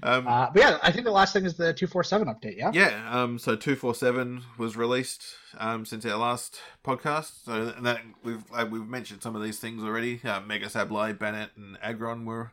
Um, 0.02 0.28
Uh, 0.28 0.48
but 0.52 0.62
yeah, 0.62 0.78
I 0.80 0.92
think 0.92 1.04
the 1.04 1.10
last 1.10 1.32
thing 1.32 1.44
is 1.44 1.56
the 1.56 1.72
two 1.74 1.88
four 1.88 2.04
seven 2.04 2.28
update. 2.28 2.56
Yeah. 2.56 2.70
yeah. 2.72 3.08
Um. 3.10 3.38
So 3.38 3.56
two 3.56 3.74
four 3.74 3.94
seven 3.96 4.42
was 4.56 4.76
released. 4.76 5.24
Um. 5.58 5.84
Since 5.84 6.06
our 6.06 6.16
last 6.16 6.60
podcast. 6.84 7.44
So 7.44 7.66
that 7.66 8.00
we've 8.22 8.48
like, 8.50 8.70
we've 8.70 8.86
mentioned 8.86 9.22
some 9.22 9.34
of 9.34 9.42
these 9.42 9.58
things 9.58 9.82
already. 9.82 10.20
Uh, 10.22 10.40
Mega 10.40 10.66
Sableye, 10.66 11.18
Banette, 11.18 11.56
and 11.56 11.76
Aggron 11.82 12.24
were 12.24 12.52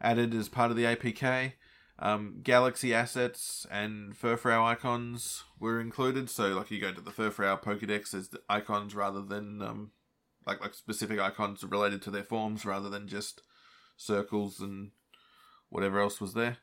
added 0.00 0.34
as 0.34 0.48
part 0.48 0.70
of 0.70 0.76
the 0.78 0.84
APK. 0.84 1.52
Um, 1.98 2.40
Galaxy 2.42 2.92
assets 2.94 3.66
and 3.70 4.18
Furfrou 4.18 4.64
icons 4.64 5.44
were 5.60 5.80
included. 5.80 6.28
So, 6.28 6.48
like, 6.48 6.70
you 6.70 6.80
go 6.80 6.92
to 6.92 7.00
the 7.00 7.12
Furfrou 7.12 7.62
Pokedex, 7.62 8.14
as 8.14 8.28
the 8.28 8.40
icons 8.48 8.94
rather 8.94 9.20
than 9.22 9.62
um, 9.62 9.90
like 10.46 10.60
like 10.62 10.74
specific 10.74 11.20
icons 11.20 11.62
related 11.62 12.00
to 12.02 12.10
their 12.10 12.24
forms, 12.24 12.64
rather 12.64 12.88
than 12.88 13.06
just 13.08 13.42
circles 13.96 14.58
and 14.58 14.90
whatever 15.70 16.00
else 16.00 16.20
was 16.20 16.34
there. 16.34 16.56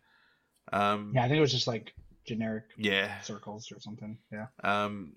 Um, 0.71 1.11
Yeah, 1.15 1.23
I 1.25 1.27
think 1.27 1.37
it 1.37 1.41
was 1.41 1.51
just 1.51 1.67
like 1.67 1.93
generic 2.25 2.65
yeah. 2.77 3.19
circles 3.21 3.71
or 3.71 3.79
something. 3.79 4.17
Yeah. 4.31 4.47
Um, 4.63 5.13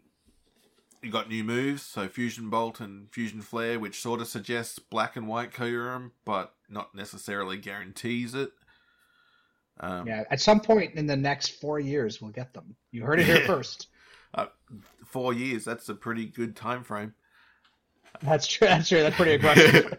you 1.02 1.10
got 1.10 1.28
new 1.28 1.44
moves, 1.44 1.82
so 1.82 2.08
Fusion 2.08 2.48
Bolt 2.48 2.80
and 2.80 3.12
Fusion 3.12 3.42
Flare, 3.42 3.78
which 3.78 4.00
sort 4.00 4.20
of 4.20 4.26
suggests 4.28 4.78
black 4.78 5.16
and 5.16 5.28
white 5.28 5.52
Kyurem, 5.52 6.12
but 6.24 6.54
not 6.68 6.94
necessarily 6.94 7.58
guarantees 7.58 8.34
it. 8.34 8.50
Um, 9.80 10.06
Yeah. 10.06 10.24
At 10.30 10.40
some 10.40 10.60
point 10.60 10.94
in 10.94 11.06
the 11.06 11.16
next 11.16 11.60
four 11.60 11.78
years, 11.78 12.22
we'll 12.22 12.30
get 12.30 12.54
them. 12.54 12.74
You 12.90 13.04
heard 13.04 13.20
it 13.20 13.26
here 13.26 13.40
Yeah. 13.40 13.46
first. 13.46 13.88
Four 15.06 15.32
years, 15.32 15.64
that's 15.64 15.88
a 15.88 15.94
pretty 15.94 16.26
good 16.26 16.56
time 16.56 16.82
frame. 16.82 17.14
That's 18.20 18.48
true. 18.48 18.66
That's 18.66 18.88
true. 18.88 19.00
That's 19.02 19.14
pretty 19.14 19.34
aggressive. 19.34 19.96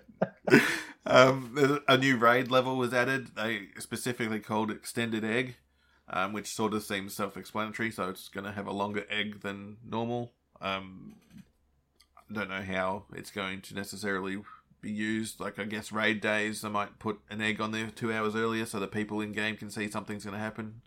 um, 1.06 1.82
a 1.88 1.98
new 1.98 2.18
raid 2.18 2.50
level 2.50 2.78
was 2.78 2.94
added. 2.94 3.36
They 3.36 3.68
specifically 3.78 4.40
called 4.40 4.72
Extended 4.72 5.24
Egg, 5.24 5.56
um, 6.10 6.34
which 6.34 6.48
sort 6.48 6.74
of 6.74 6.84
seems 6.84 7.14
self-explanatory. 7.14 7.92
So 7.92 8.10
it's 8.10 8.28
going 8.28 8.46
to 8.46 8.52
have 8.52 8.68
a 8.68 8.72
longer 8.72 9.06
egg 9.10 9.42
than 9.42 9.78
normal. 9.88 10.32
Um, 10.62 11.16
don't 12.32 12.50
know 12.50 12.64
how 12.64 13.04
it's 13.14 13.30
going 13.30 13.62
to 13.62 13.76
necessarily 13.76 14.42
be 14.82 14.92
used. 14.92 15.40
Like 15.40 15.60
I 15.60 15.66
guess 15.66 15.92
raid 15.92 16.22
days, 16.22 16.64
I 16.64 16.70
might 16.70 16.98
put 16.98 17.20
an 17.30 17.42
egg 17.42 17.62
on 17.62 17.72
there 17.72 17.88
two 17.88 18.12
hours 18.12 18.36
earlier 18.36 18.66
so 18.66 18.80
that 18.80 18.92
people 18.92 19.22
in 19.22 19.32
game 19.32 19.58
can 19.58 19.70
see 19.70 19.90
something's 19.90 20.24
going 20.24 20.36
to 20.36 20.40
happen. 20.40 20.82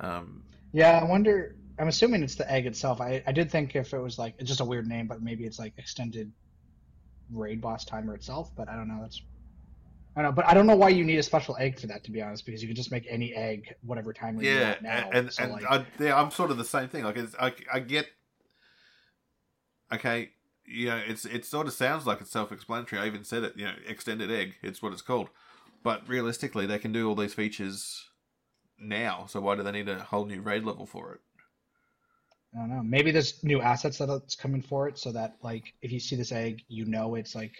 Um, 0.00 0.42
yeah, 0.72 0.98
I 0.98 1.04
wonder. 1.04 1.56
I'm 1.78 1.88
assuming 1.88 2.22
it's 2.22 2.36
the 2.36 2.50
egg 2.50 2.66
itself. 2.66 3.00
I, 3.00 3.22
I 3.26 3.32
did 3.32 3.50
think 3.50 3.76
if 3.76 3.92
it 3.92 3.98
was 3.98 4.18
like 4.18 4.34
it's 4.38 4.48
just 4.48 4.60
a 4.60 4.64
weird 4.64 4.88
name, 4.88 5.06
but 5.06 5.22
maybe 5.22 5.44
it's 5.44 5.58
like 5.58 5.74
extended 5.76 6.32
raid 7.30 7.60
boss 7.60 7.84
timer 7.84 8.14
itself. 8.14 8.50
But 8.56 8.68
I 8.68 8.76
don't 8.76 8.88
know. 8.88 8.98
That's 9.00 9.22
I 10.16 10.22
don't 10.22 10.30
know. 10.30 10.34
But 10.34 10.46
I 10.46 10.54
don't 10.54 10.66
know 10.66 10.76
why 10.76 10.88
you 10.88 11.04
need 11.04 11.18
a 11.18 11.22
special 11.22 11.56
egg 11.58 11.78
for 11.78 11.86
that, 11.88 12.04
to 12.04 12.10
be 12.10 12.22
honest, 12.22 12.46
because 12.46 12.62
you 12.62 12.68
can 12.68 12.76
just 12.76 12.90
make 12.90 13.06
any 13.08 13.34
egg 13.34 13.74
whatever 13.82 14.12
timer 14.12 14.42
you 14.42 14.50
yeah, 14.50 14.70
want 14.70 14.82
now. 14.82 15.10
and 15.12 15.32
so 15.32 15.42
and 15.42 15.52
like, 15.52 15.64
I, 15.68 15.86
yeah, 15.98 16.20
I'm 16.20 16.30
sort 16.30 16.50
of 16.50 16.56
the 16.56 16.64
same 16.64 16.88
thing. 16.88 17.04
Like, 17.04 17.16
it's, 17.16 17.34
I 17.38 17.52
I 17.72 17.80
get 17.80 18.08
okay, 19.92 20.30
you 20.64 20.86
know, 20.86 21.00
it's 21.06 21.24
it 21.24 21.44
sort 21.44 21.66
of 21.66 21.72
sounds 21.72 22.06
like 22.06 22.20
it's 22.20 22.30
self-explanatory. 22.30 23.00
I 23.00 23.06
even 23.06 23.24
said 23.24 23.42
it, 23.42 23.54
you 23.56 23.66
know, 23.66 23.74
extended 23.86 24.30
egg. 24.30 24.54
It's 24.62 24.82
what 24.82 24.92
it's 24.92 25.02
called. 25.02 25.28
But 25.82 26.08
realistically, 26.08 26.66
they 26.66 26.78
can 26.78 26.92
do 26.92 27.08
all 27.08 27.14
these 27.14 27.34
features 27.34 28.08
now. 28.78 29.26
So 29.28 29.40
why 29.40 29.54
do 29.54 29.62
they 29.62 29.72
need 29.72 29.88
a 29.88 30.00
whole 30.00 30.24
new 30.24 30.40
raid 30.40 30.64
level 30.64 30.86
for 30.86 31.12
it? 31.12 31.20
I 32.56 32.60
don't 32.60 32.70
know. 32.70 32.82
Maybe 32.82 33.10
there's 33.10 33.42
new 33.44 33.60
assets 33.60 33.98
that's 33.98 34.34
coming 34.34 34.62
for 34.62 34.88
it, 34.88 34.98
so 34.98 35.12
that 35.12 35.36
like 35.42 35.74
if 35.82 35.92
you 35.92 36.00
see 36.00 36.16
this 36.16 36.32
egg, 36.32 36.62
you 36.68 36.86
know 36.86 37.16
it's 37.16 37.34
like 37.34 37.52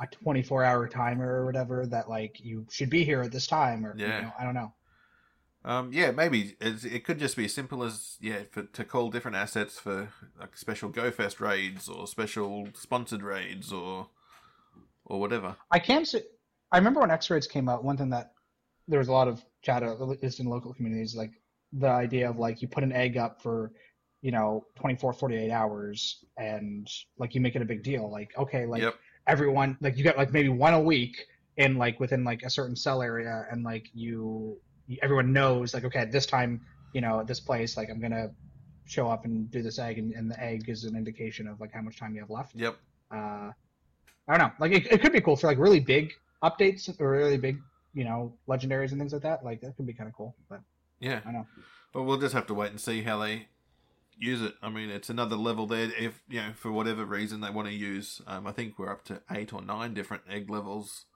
a 0.00 0.06
24 0.06 0.64
hour 0.64 0.88
timer 0.88 1.40
or 1.40 1.44
whatever 1.44 1.86
that 1.86 2.08
like 2.08 2.40
you 2.40 2.66
should 2.70 2.88
be 2.88 3.04
here 3.04 3.20
at 3.22 3.32
this 3.32 3.46
time, 3.46 3.84
or 3.84 3.94
Yeah. 3.96 4.16
you 4.16 4.22
know, 4.22 4.32
I 4.38 4.44
don't 4.44 4.54
know. 4.54 4.72
Um, 5.64 5.92
yeah, 5.92 6.12
maybe 6.12 6.56
it's, 6.60 6.84
it 6.84 7.04
could 7.04 7.18
just 7.18 7.36
be 7.36 7.44
as 7.44 7.52
simple 7.52 7.82
as 7.82 8.16
yeah, 8.20 8.44
for 8.50 8.62
to 8.62 8.84
call 8.84 9.10
different 9.10 9.36
assets 9.36 9.78
for 9.78 10.08
like 10.38 10.56
special 10.56 10.90
GoFest 10.90 11.40
raids 11.40 11.88
or 11.88 12.06
special 12.06 12.68
sponsored 12.74 13.22
raids 13.22 13.72
or 13.72 14.08
or 15.04 15.20
whatever. 15.20 15.56
I 15.70 15.78
can 15.78 16.04
say, 16.04 16.22
I 16.70 16.78
remember 16.78 17.00
when 17.00 17.10
X-Raids 17.10 17.46
came 17.46 17.68
out, 17.68 17.82
one 17.82 17.96
thing 17.96 18.10
that 18.10 18.32
there 18.86 18.98
was 18.98 19.08
a 19.08 19.12
lot 19.12 19.28
of 19.28 19.44
chatter, 19.62 19.86
at 19.86 20.00
least 20.00 20.40
in 20.40 20.46
local 20.46 20.72
communities, 20.74 21.16
like 21.16 21.32
the 21.72 21.88
idea 21.88 22.28
of 22.28 22.38
like 22.38 22.62
you 22.62 22.68
put 22.68 22.84
an 22.84 22.92
egg 22.92 23.16
up 23.16 23.42
for, 23.42 23.72
you 24.22 24.32
know, 24.32 24.64
24, 24.76 25.12
48 25.12 25.50
hours 25.50 26.24
and 26.36 26.88
like 27.18 27.34
you 27.34 27.40
make 27.40 27.56
it 27.56 27.62
a 27.62 27.64
big 27.64 27.82
deal. 27.82 28.10
Like, 28.10 28.30
okay, 28.36 28.66
like 28.66 28.82
Yep. 28.82 28.94
everyone, 29.26 29.76
like 29.80 29.96
you 29.96 30.04
got 30.04 30.16
like 30.16 30.32
maybe 30.32 30.48
one 30.48 30.74
a 30.74 30.80
week 30.80 31.16
in 31.56 31.76
like 31.76 32.00
within 32.00 32.24
like 32.24 32.42
a 32.42 32.50
certain 32.50 32.76
cell 32.76 33.02
area 33.02 33.46
and 33.50 33.62
like 33.64 33.86
you, 33.94 34.56
everyone 35.02 35.32
knows 35.32 35.74
like, 35.74 35.84
okay, 35.84 36.00
at 36.00 36.12
this 36.12 36.26
time, 36.26 36.60
you 36.94 37.00
know, 37.00 37.20
at 37.20 37.26
this 37.26 37.40
place, 37.40 37.76
like 37.76 37.90
I'm 37.90 38.00
to 38.00 38.30
show 38.86 39.08
up 39.08 39.24
and 39.24 39.50
do 39.50 39.62
this 39.62 39.78
egg 39.78 39.98
and, 39.98 40.12
and 40.14 40.30
the 40.30 40.42
egg 40.42 40.68
is 40.68 40.84
an 40.84 40.96
indication 40.96 41.46
of 41.46 41.60
like 41.60 41.72
how 41.72 41.82
much 41.82 41.98
time 41.98 42.14
you 42.14 42.20
have 42.20 42.30
left 42.30 42.54
Yep. 42.54 42.76
uh, 43.12 43.50
I 44.28 44.36
don't 44.36 44.38
know. 44.38 44.52
Like 44.58 44.72
it, 44.72 44.92
it 44.92 45.00
could 45.00 45.12
be 45.12 45.20
cool 45.20 45.36
for 45.36 45.46
like 45.46 45.58
really 45.58 45.80
big 45.80 46.12
updates 46.42 46.88
or 47.00 47.10
really 47.10 47.38
big, 47.38 47.58
you 47.94 48.04
know, 48.04 48.34
legendaries 48.48 48.92
and 48.92 49.00
things 49.00 49.12
like 49.12 49.22
that. 49.22 49.44
Like 49.44 49.60
that 49.62 49.76
could 49.76 49.86
be 49.86 49.94
kind 49.94 50.08
of 50.08 50.14
cool. 50.14 50.36
But 50.50 50.60
Yeah. 51.00 51.20
I 51.26 51.32
know. 51.32 51.46
But 51.92 52.02
we'll 52.02 52.18
just 52.18 52.34
have 52.34 52.46
to 52.48 52.54
wait 52.54 52.70
and 52.70 52.80
see 52.80 53.02
how 53.02 53.18
they 53.18 53.48
use 54.18 54.42
it. 54.42 54.54
I 54.62 54.68
mean, 54.68 54.90
it's 54.90 55.10
another 55.10 55.36
level 55.36 55.66
there. 55.66 55.90
If 55.98 56.22
you 56.28 56.40
know, 56.40 56.52
for 56.54 56.70
whatever 56.70 57.04
reason 57.04 57.40
they 57.40 57.50
want 57.50 57.68
to 57.68 57.74
use, 57.74 58.20
um, 58.26 58.46
I 58.46 58.52
think 58.52 58.78
we're 58.78 58.90
up 58.90 59.04
to 59.06 59.22
eight 59.30 59.52
or 59.52 59.62
nine 59.62 59.94
different 59.94 60.24
egg 60.30 60.50
levels 60.50 61.06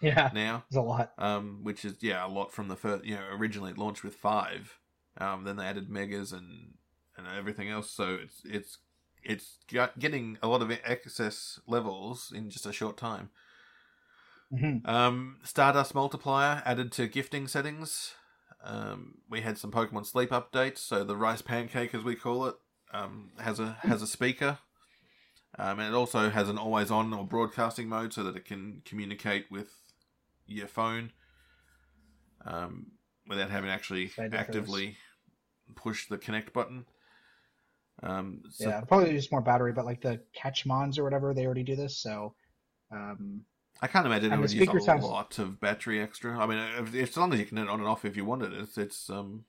yeah, 0.00 0.30
now. 0.34 0.64
there's 0.70 0.82
a 0.84 0.86
lot. 0.86 1.12
Um, 1.18 1.60
which 1.62 1.84
is 1.84 1.96
yeah, 2.00 2.26
a 2.26 2.28
lot 2.28 2.52
from 2.52 2.68
the 2.68 2.76
first. 2.76 3.04
You 3.04 3.16
know, 3.16 3.24
originally 3.32 3.72
it 3.72 3.78
launched 3.78 4.04
with 4.04 4.14
five. 4.14 4.78
Um, 5.18 5.44
then 5.44 5.56
they 5.56 5.64
added 5.64 5.88
megas 5.88 6.32
and 6.32 6.74
and 7.16 7.26
everything 7.26 7.68
else. 7.68 7.90
So 7.90 8.18
it's 8.22 8.42
it's 8.44 8.78
it's 9.22 9.58
getting 9.98 10.38
a 10.42 10.48
lot 10.48 10.62
of 10.62 10.70
excess 10.84 11.58
levels 11.66 12.32
in 12.34 12.50
just 12.50 12.66
a 12.66 12.72
short 12.72 12.96
time. 12.96 13.30
Mhm. 14.52 14.86
Um, 14.86 15.38
Stardust 15.42 15.94
multiplier 15.94 16.62
added 16.64 16.92
to 16.92 17.08
gifting 17.08 17.48
settings. 17.48 18.14
Um, 18.62 19.18
we 19.28 19.42
had 19.42 19.58
some 19.58 19.70
Pokemon 19.70 20.06
Sleep 20.06 20.30
updates, 20.30 20.78
so 20.78 21.04
the 21.04 21.16
rice 21.16 21.42
pancake, 21.42 21.94
as 21.94 22.02
we 22.02 22.14
call 22.14 22.46
it, 22.46 22.56
um, 22.92 23.30
has 23.38 23.60
a 23.60 23.76
has 23.82 24.02
a 24.02 24.06
speaker, 24.06 24.58
um, 25.58 25.78
and 25.78 25.92
it 25.92 25.96
also 25.96 26.30
has 26.30 26.48
an 26.48 26.58
always 26.58 26.90
on 26.90 27.12
or 27.12 27.24
broadcasting 27.24 27.88
mode, 27.88 28.12
so 28.12 28.22
that 28.24 28.36
it 28.36 28.44
can 28.44 28.82
communicate 28.84 29.46
with 29.50 29.70
your 30.46 30.66
phone 30.66 31.12
um, 32.44 32.92
without 33.28 33.50
having 33.50 33.68
to 33.68 33.74
actually 33.74 34.10
actively 34.32 34.96
push 35.74 36.08
the 36.08 36.18
connect 36.18 36.52
button. 36.52 36.86
Um, 38.02 38.42
so 38.50 38.68
yeah, 38.68 38.80
probably 38.82 39.12
just 39.12 39.32
more 39.32 39.40
battery, 39.40 39.72
but 39.72 39.84
like 39.84 40.02
the 40.02 40.20
Catchmons 40.34 40.98
or 40.98 41.04
whatever, 41.04 41.34
they 41.34 41.46
already 41.46 41.62
do 41.62 41.76
this. 41.76 41.98
So, 41.98 42.34
um, 42.92 43.42
I 43.82 43.86
can't 43.88 44.06
imagine 44.06 44.30
it 44.30 44.32
And 44.34 44.42
would 44.42 44.52
use 44.52 44.68
a 44.68 44.80
sounds- 44.80 45.04
lot 45.04 45.38
of 45.38 45.60
battery 45.60 46.00
extra. 46.00 46.38
I 46.38 46.46
mean, 46.46 46.58
if, 46.78 46.94
if, 46.94 47.10
as 47.10 47.16
long 47.16 47.32
as 47.32 47.38
you 47.40 47.46
can 47.46 47.56
turn 47.58 47.66
it 47.68 47.70
on 47.70 47.80
and 47.80 47.88
off 47.88 48.04
if 48.04 48.16
you 48.16 48.24
wanted 48.24 48.52
it, 48.52 48.60
it's, 48.60 48.78
it's 48.78 49.10
um 49.10 49.44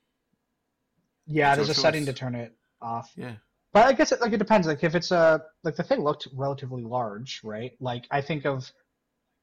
yeah, 1.26 1.50
It's 1.54 1.58
there's 1.58 1.70
a 1.70 1.74
setting 1.82 2.06
to 2.06 2.14
turn 2.14 2.36
it 2.36 2.56
off. 2.82 3.12
yeah 3.16 3.36
But 3.74 3.86
I 3.86 3.94
guess 3.94 4.12
it 4.12 4.22
like 4.22 4.34
it 4.34 4.38
depends. 4.38 4.68
Like 4.68 4.84
if 4.84 4.96
it's 4.96 5.12
a 5.12 5.42
like 5.64 5.76
the 5.76 5.84
thing 5.84 6.02
looked 6.04 6.28
relatively 6.34 6.84
large, 6.84 7.42
right? 7.44 7.72
Like 7.80 8.06
I 8.12 8.22
think 8.22 8.46
of 8.46 8.70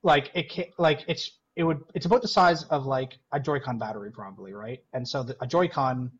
like 0.02 0.30
it 0.34 0.72
like 0.78 1.04
it's 1.08 1.30
it 1.56 1.62
would 1.64 1.80
it's 1.94 2.06
about 2.06 2.22
the 2.22 2.28
size 2.28 2.64
of 2.64 2.84
like 2.86 3.18
a 3.32 3.40
Joy-Con 3.40 3.78
battery 3.78 4.10
probably, 4.10 4.52
right? 4.52 4.80
And 4.92 5.06
so 5.06 5.22
the, 5.22 5.36
a 5.40 5.46
Joy-Con 5.46 6.10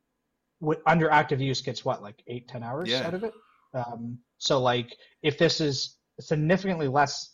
would 0.61 0.79
under 0.87 1.11
active 1.11 1.41
use 1.41 1.61
gets 1.61 1.85
what 1.85 2.03
like 2.03 2.23
eight 2.29 2.47
ten 2.49 2.63
hours 2.63 2.89
Yeah. 2.89 3.07
out 3.07 3.15
of 3.15 3.25
it. 3.25 3.35
Um, 3.75 4.19
so 4.39 4.61
like 4.61 4.95
if 5.23 5.37
this 5.39 5.61
is 5.61 5.97
significantly 6.21 6.89
less 6.89 7.34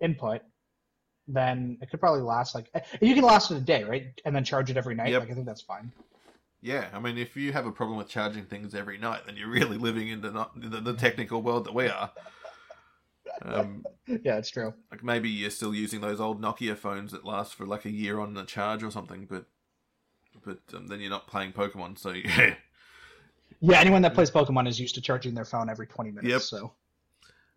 input, 0.00 0.42
then 1.28 1.78
it 1.80 1.90
could 1.90 2.00
probably 2.00 2.22
last 2.22 2.54
like 2.54 2.70
you 3.00 3.14
can 3.14 3.24
last 3.24 3.50
it 3.50 3.56
a 3.56 3.60
day, 3.60 3.84
right? 3.84 4.20
And 4.24 4.34
then 4.34 4.44
charge 4.44 4.70
it 4.70 4.76
every 4.76 4.94
night. 4.94 5.10
Yep. 5.10 5.20
Like 5.22 5.30
I 5.30 5.34
think 5.34 5.46
that's 5.46 5.62
fine. 5.62 5.92
yeah. 6.60 6.88
I 6.92 6.98
mean, 6.98 7.18
if 7.18 7.36
you 7.36 7.52
have 7.52 7.66
a 7.66 7.72
problem 7.72 7.98
with 7.98 8.08
charging 8.08 8.44
things 8.46 8.74
every 8.74 8.98
night, 8.98 9.22
then 9.26 9.36
you're 9.36 9.48
really 9.60 9.78
living 9.78 10.08
in 10.08 10.20
the 10.20 10.30
not 10.30 10.60
the, 10.60 10.80
the 10.80 10.94
technical 10.94 11.42
world 11.42 11.64
that 11.66 11.74
we 11.74 11.88
are. 11.88 12.10
Um, 13.42 13.84
Yeah, 14.24 14.38
it's 14.38 14.50
true. 14.50 14.74
like 14.90 15.04
maybe 15.04 15.28
you're 15.28 15.50
still 15.50 15.72
using 15.72 16.00
those 16.00 16.20
old 16.20 16.42
Nokia 16.42 16.76
phones 16.76 17.12
that 17.12 17.24
last 17.24 17.54
for 17.54 17.64
like 17.64 17.84
a 17.84 17.90
year 17.90 18.18
on 18.18 18.34
the 18.34 18.42
charge 18.44 18.82
or 18.82 18.90
something, 18.90 19.26
but 19.30 19.44
but 20.44 20.58
um, 20.74 20.88
then 20.88 21.00
you're 21.00 21.10
not 21.10 21.28
playing 21.28 21.52
Pokemon, 21.52 21.96
so 21.98 22.10
yeah. 22.24 22.54
Yeah, 23.60 23.78
anyone 23.78 24.02
that 24.02 24.14
plays 24.14 24.30
Pokemon 24.30 24.66
is 24.68 24.80
used 24.80 24.94
to 24.96 25.00
charging 25.00 25.34
their 25.34 25.44
phone 25.44 25.68
every 25.70 25.86
20 25.86 26.10
minutes. 26.10 26.28
Yep. 26.28 26.42
So 26.42 26.72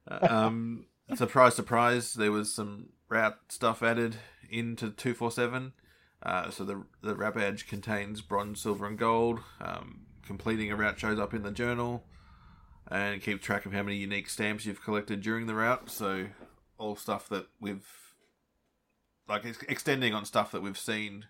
um, 0.08 0.86
surprise, 1.16 1.56
surprise, 1.56 2.14
there 2.14 2.32
was 2.32 2.54
some 2.54 2.90
route 3.10 3.38
stuff 3.50 3.84
added 3.84 4.18
into 4.50 4.90
247. 4.92 5.74
Uh, 6.22 6.50
so 6.50 6.64
the 6.64 6.84
the 7.02 7.16
wrap 7.16 7.36
edge 7.38 7.68
contains 7.68 8.22
bronze, 8.22 8.62
silver, 8.62 8.86
and 8.86 8.98
gold. 8.98 9.40
Um, 9.60 10.06
completing 10.26 10.72
a 10.72 10.76
route 10.76 10.98
shows 11.00 11.20
up 11.20 11.34
in 11.34 11.44
the 11.44 11.52
journal, 11.52 12.06
and 12.90 13.22
keep 13.22 13.42
track 13.42 13.66
of 13.66 13.74
how 13.74 13.84
many 13.84 13.98
unique 13.98 14.30
stamps 14.30 14.66
you've 14.66 14.82
collected 14.84 15.22
during 15.22 15.48
the 15.48 15.54
route. 15.56 15.90
So 15.90 16.28
all 16.78 16.96
stuff 16.96 17.28
that 17.30 17.48
we've 17.60 17.86
like 19.28 19.46
ex- 19.46 19.64
extending 19.68 20.14
on 20.14 20.24
stuff 20.26 20.52
that 20.54 20.62
we've 20.62 20.78
seen 20.78 21.26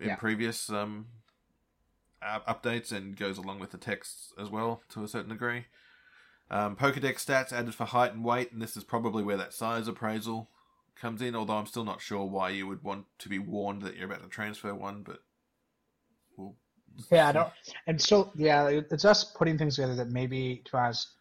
in 0.00 0.08
Yeah. 0.08 0.16
previous 0.16 0.68
um, 0.68 1.06
uh, 2.20 2.40
updates, 2.52 2.90
and 2.90 3.16
goes 3.16 3.38
along 3.38 3.60
with 3.60 3.70
the 3.70 3.78
text 3.78 4.32
as 4.36 4.48
well 4.50 4.82
to 4.90 5.04
a 5.04 5.08
certain 5.08 5.30
degree. 5.30 5.66
Um, 6.52 6.76
Pokedex 6.76 7.24
stats 7.24 7.50
added 7.50 7.74
for 7.74 7.86
height 7.86 8.12
and 8.12 8.22
weight, 8.22 8.52
and 8.52 8.60
this 8.60 8.76
is 8.76 8.84
probably 8.84 9.22
where 9.22 9.38
that 9.38 9.54
size 9.54 9.88
appraisal 9.88 10.50
comes 10.94 11.22
in. 11.22 11.34
Although 11.34 11.54
I'm 11.54 11.66
still 11.66 11.84
not 11.84 12.02
sure 12.02 12.26
why 12.26 12.50
you 12.50 12.66
would 12.66 12.84
want 12.84 13.06
to 13.20 13.30
be 13.30 13.38
warned 13.38 13.80
that 13.82 13.96
you're 13.96 14.04
about 14.04 14.22
to 14.22 14.28
transfer 14.28 14.74
one, 14.74 15.02
but 15.02 15.20
we'll 16.36 16.54
yeah, 17.10 17.28
I 17.28 17.32
don't. 17.32 17.48
And 17.86 17.98
so 17.98 18.30
yeah, 18.34 18.68
it's 18.68 19.06
us 19.06 19.24
putting 19.24 19.56
things 19.56 19.76
together 19.76 19.94
that 19.94 20.10
maybe 20.10 20.60
to 20.66 20.76
us, 20.76 21.14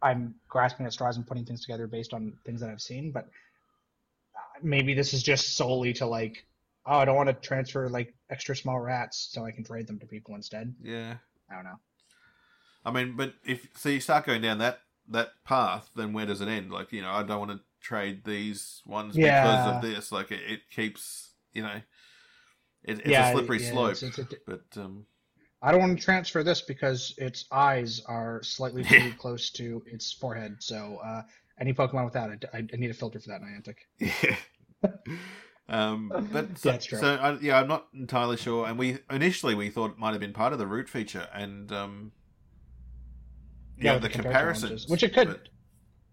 I'm 0.00 0.34
grasping 0.48 0.86
at 0.86 0.94
straws 0.94 1.18
and 1.18 1.26
putting 1.26 1.44
things 1.44 1.60
together 1.60 1.86
based 1.86 2.14
on 2.14 2.32
things 2.46 2.62
that 2.62 2.70
I've 2.70 2.80
seen. 2.80 3.12
But 3.12 3.28
maybe 4.62 4.94
this 4.94 5.12
is 5.12 5.22
just 5.22 5.56
solely 5.56 5.92
to 5.94 6.06
like, 6.06 6.46
oh, 6.86 6.98
I 6.98 7.04
don't 7.04 7.16
want 7.16 7.28
to 7.28 7.34
transfer 7.34 7.90
like 7.90 8.14
extra 8.30 8.56
small 8.56 8.80
rats, 8.80 9.28
so 9.30 9.44
I 9.44 9.50
can 9.50 9.62
trade 9.62 9.86
them 9.86 9.98
to 9.98 10.06
people 10.06 10.34
instead. 10.36 10.74
Yeah, 10.82 11.16
I 11.50 11.54
don't 11.54 11.64
know. 11.64 11.78
I 12.84 12.90
mean, 12.90 13.16
but 13.16 13.34
if 13.44 13.68
so, 13.76 13.88
you 13.88 14.00
start 14.00 14.26
going 14.26 14.42
down 14.42 14.58
that 14.58 14.80
that 15.08 15.32
path, 15.44 15.90
then 15.96 16.12
where 16.12 16.26
does 16.26 16.40
it 16.40 16.48
end? 16.48 16.70
Like, 16.70 16.92
you 16.92 17.02
know, 17.02 17.10
I 17.10 17.22
don't 17.22 17.38
want 17.40 17.50
to 17.52 17.60
trade 17.80 18.24
these 18.24 18.82
ones 18.86 19.14
because 19.16 19.66
of 19.66 19.82
this. 19.82 20.12
Like, 20.12 20.30
it, 20.30 20.40
it 20.48 20.60
keeps, 20.70 21.30
you 21.52 21.62
know, 21.62 21.80
it, 22.84 23.00
it's 23.00 23.06
yeah, 23.10 23.28
a 23.28 23.32
slippery 23.32 23.58
yeah, 23.58 23.70
slope. 23.70 23.92
it's- 23.92 24.18
it's 24.18 24.18
a- 24.18 24.36
but 24.46 24.62
um, 24.76 25.06
I 25.62 25.70
don't 25.72 25.80
want 25.80 25.98
to 25.98 26.02
transfer 26.04 26.42
this 26.42 26.62
because 26.62 27.14
its 27.18 27.44
eyes 27.52 28.00
are 28.06 28.42
slightly 28.42 28.82
too 28.82 29.12
close 29.18 29.50
to 29.52 29.82
its 29.86 30.12
forehead. 30.12 30.56
So 30.60 30.98
uh, 31.04 31.22
any 31.58 31.74
Pokemon 31.74 32.04
with 32.04 32.14
that, 32.14 32.30
I, 32.54 32.58
I 32.58 32.76
need 32.76 32.90
a 32.90 32.94
filter 32.94 33.20
for 33.20 33.28
that 33.28 33.42
Niantic. 33.42 33.76
Yeah. 33.98 34.36
um, 35.68 36.28
but 36.32 36.56
so, 36.58 36.72
Yeah, 36.72 36.78
true. 36.78 36.98
so 36.98 37.14
I, 37.16 37.38
yeah, 37.40 37.58
I'm 37.60 37.68
not 37.68 37.88
entirely 37.94 38.36
sure. 38.36 38.66
And 38.66 38.78
we 38.78 38.98
initially 39.10 39.54
we 39.54 39.70
thought 39.70 39.92
it 39.92 39.98
might 39.98 40.12
have 40.12 40.20
been 40.20 40.32
part 40.32 40.52
of 40.52 40.58
the 40.58 40.66
route 40.66 40.88
feature, 40.88 41.28
and 41.32 41.70
um, 41.72 42.12
yeah, 43.80 43.98
the, 43.98 44.08
comparisons, 44.08 44.86
which 44.88 45.02
it 45.02 45.14
could. 45.14 45.28
but- 45.28 45.48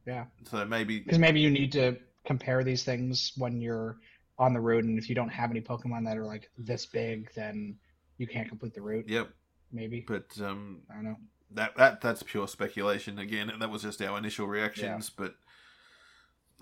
Yeah. 0.06 0.26
So 0.50 0.64
maybe 0.66 1.00
Because 1.00 1.20
maybe 1.20 1.40
you 1.42 1.50
need 1.50 1.72
to 1.74 1.98
compare 2.26 2.64
these 2.64 2.84
things 2.84 3.34
when 3.38 3.60
you're 3.62 3.98
on 4.40 4.54
the 4.54 4.60
route, 4.60 4.84
and 4.86 4.98
if 5.00 5.10
you 5.10 5.16
don't 5.16 5.30
have 5.30 5.50
any 5.52 5.62
Pokemon 5.62 6.06
that 6.06 6.18
are 6.18 6.26
like 6.26 6.50
this 6.58 6.86
big, 6.86 7.30
then 7.36 7.76
you 8.18 8.28
can't 8.28 8.48
complete 8.48 8.74
the 8.74 8.82
route. 8.82 9.06
yep. 9.08 9.30
Maybe 9.72 10.06
But 10.08 10.28
um, 10.42 10.82
I 10.90 10.96
don't 10.96 11.04
know. 11.04 11.18
that 11.52 11.76
that 11.76 12.00
that's 12.00 12.24
pure 12.24 12.48
speculation 12.48 13.20
again. 13.20 13.52
That 13.60 13.70
was 13.70 13.82
just 13.82 14.02
our 14.02 14.18
initial 14.18 14.48
reactions, 14.48 15.10
but 15.10 15.36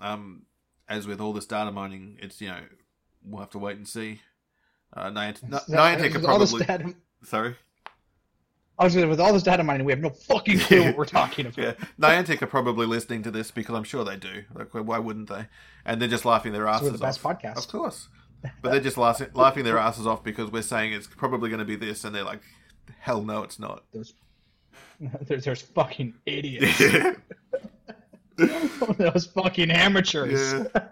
um, 0.00 0.42
as 0.88 1.06
with 1.06 1.20
all 1.20 1.32
this 1.32 1.46
data 1.46 1.70
mining, 1.70 2.18
it's 2.20 2.40
you 2.40 2.48
know 2.48 2.58
we'll 3.24 3.40
have 3.40 3.50
to 3.50 3.58
wait 3.58 3.76
and 3.76 3.86
see. 3.86 4.22
Uh, 4.92 5.10
Niantic, 5.10 5.48
Niantic 5.68 6.10
are 6.14 6.18
With 6.18 6.24
all 6.24 6.38
this 6.40 6.52
probably 6.52 6.94
sorry. 7.22 7.56
I 8.78 8.84
was 8.84 8.94
with 8.94 9.20
all 9.20 9.32
this 9.32 9.42
data 9.42 9.64
mining, 9.64 9.86
we 9.86 9.92
have 9.92 10.00
no 10.00 10.10
fucking 10.10 10.58
clue 10.60 10.84
what 10.84 10.96
we're 10.98 11.04
talking 11.06 11.46
about. 11.46 11.56
Yeah, 11.58 11.72
Niantic 11.98 12.42
are 12.42 12.46
probably 12.46 12.86
listening 12.86 13.22
to 13.22 13.30
this 13.30 13.50
because 13.50 13.74
I'm 13.74 13.84
sure 13.84 14.04
they 14.04 14.16
do. 14.16 14.44
Like, 14.54 14.68
why 14.74 14.98
wouldn't 14.98 15.28
they? 15.28 15.46
And 15.86 16.00
they're 16.00 16.08
just 16.08 16.24
laughing 16.26 16.52
their 16.52 16.66
asses 16.66 16.90
we're 16.90 16.92
the 16.92 16.98
best 16.98 17.24
off. 17.24 17.40
podcast. 17.40 17.56
Of 17.56 17.68
course, 17.68 18.08
but 18.60 18.72
they're 18.72 18.80
just 18.80 18.98
laughing, 18.98 19.28
laughing 19.32 19.64
their 19.64 19.78
asses 19.78 20.06
off 20.06 20.22
because 20.22 20.50
we're 20.50 20.62
saying 20.62 20.92
it's 20.92 21.06
probably 21.06 21.48
going 21.48 21.60
to 21.60 21.64
be 21.64 21.76
this, 21.76 22.04
and 22.04 22.14
they're 22.14 22.22
like, 22.24 22.42
"Hell 22.98 23.22
no, 23.22 23.42
it's 23.42 23.58
not." 23.58 23.84
Those, 23.94 24.12
there's, 25.22 25.44
there's 25.44 25.62
fucking 25.62 26.14
idiots. 26.26 26.78
Those 28.98 29.26
fucking 29.26 29.70
amateurs. 29.70 30.52
Yeah. 30.74 30.90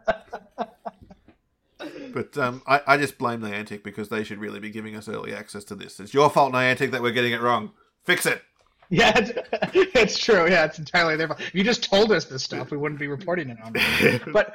But 2.15 2.39
um, 2.39 2.63
I, 2.65 2.81
I 2.87 2.97
just 2.97 3.19
blame 3.19 3.41
Niantic 3.41 3.83
because 3.83 4.09
they 4.09 4.23
should 4.23 4.39
really 4.39 4.61
be 4.61 4.71
giving 4.71 4.95
us 4.95 5.09
early 5.09 5.35
access 5.35 5.65
to 5.65 5.75
this. 5.75 5.99
It's 5.99 6.15
your 6.15 6.31
fault, 6.31 6.53
Niantic, 6.53 6.93
that 6.93 7.03
we're 7.03 7.11
getting 7.11 7.33
it 7.33 7.41
wrong. 7.41 7.73
Fix 8.05 8.25
it. 8.25 8.41
Yeah, 8.89 9.13
it's, 9.17 9.33
it's 9.95 10.19
true. 10.19 10.49
Yeah, 10.49 10.65
it's 10.65 10.79
entirely 10.79 11.17
their 11.17 11.27
fault. 11.27 11.41
If 11.41 11.55
you 11.57 11.65
just 11.65 11.83
told 11.83 12.13
us 12.13 12.27
this 12.27 12.45
stuff, 12.45 12.71
we 12.71 12.77
wouldn't 12.77 13.01
be 13.01 13.09
reporting 13.09 13.51
it 13.51 13.59
on 13.65 13.73
it. 13.75 14.23
But 14.33 14.55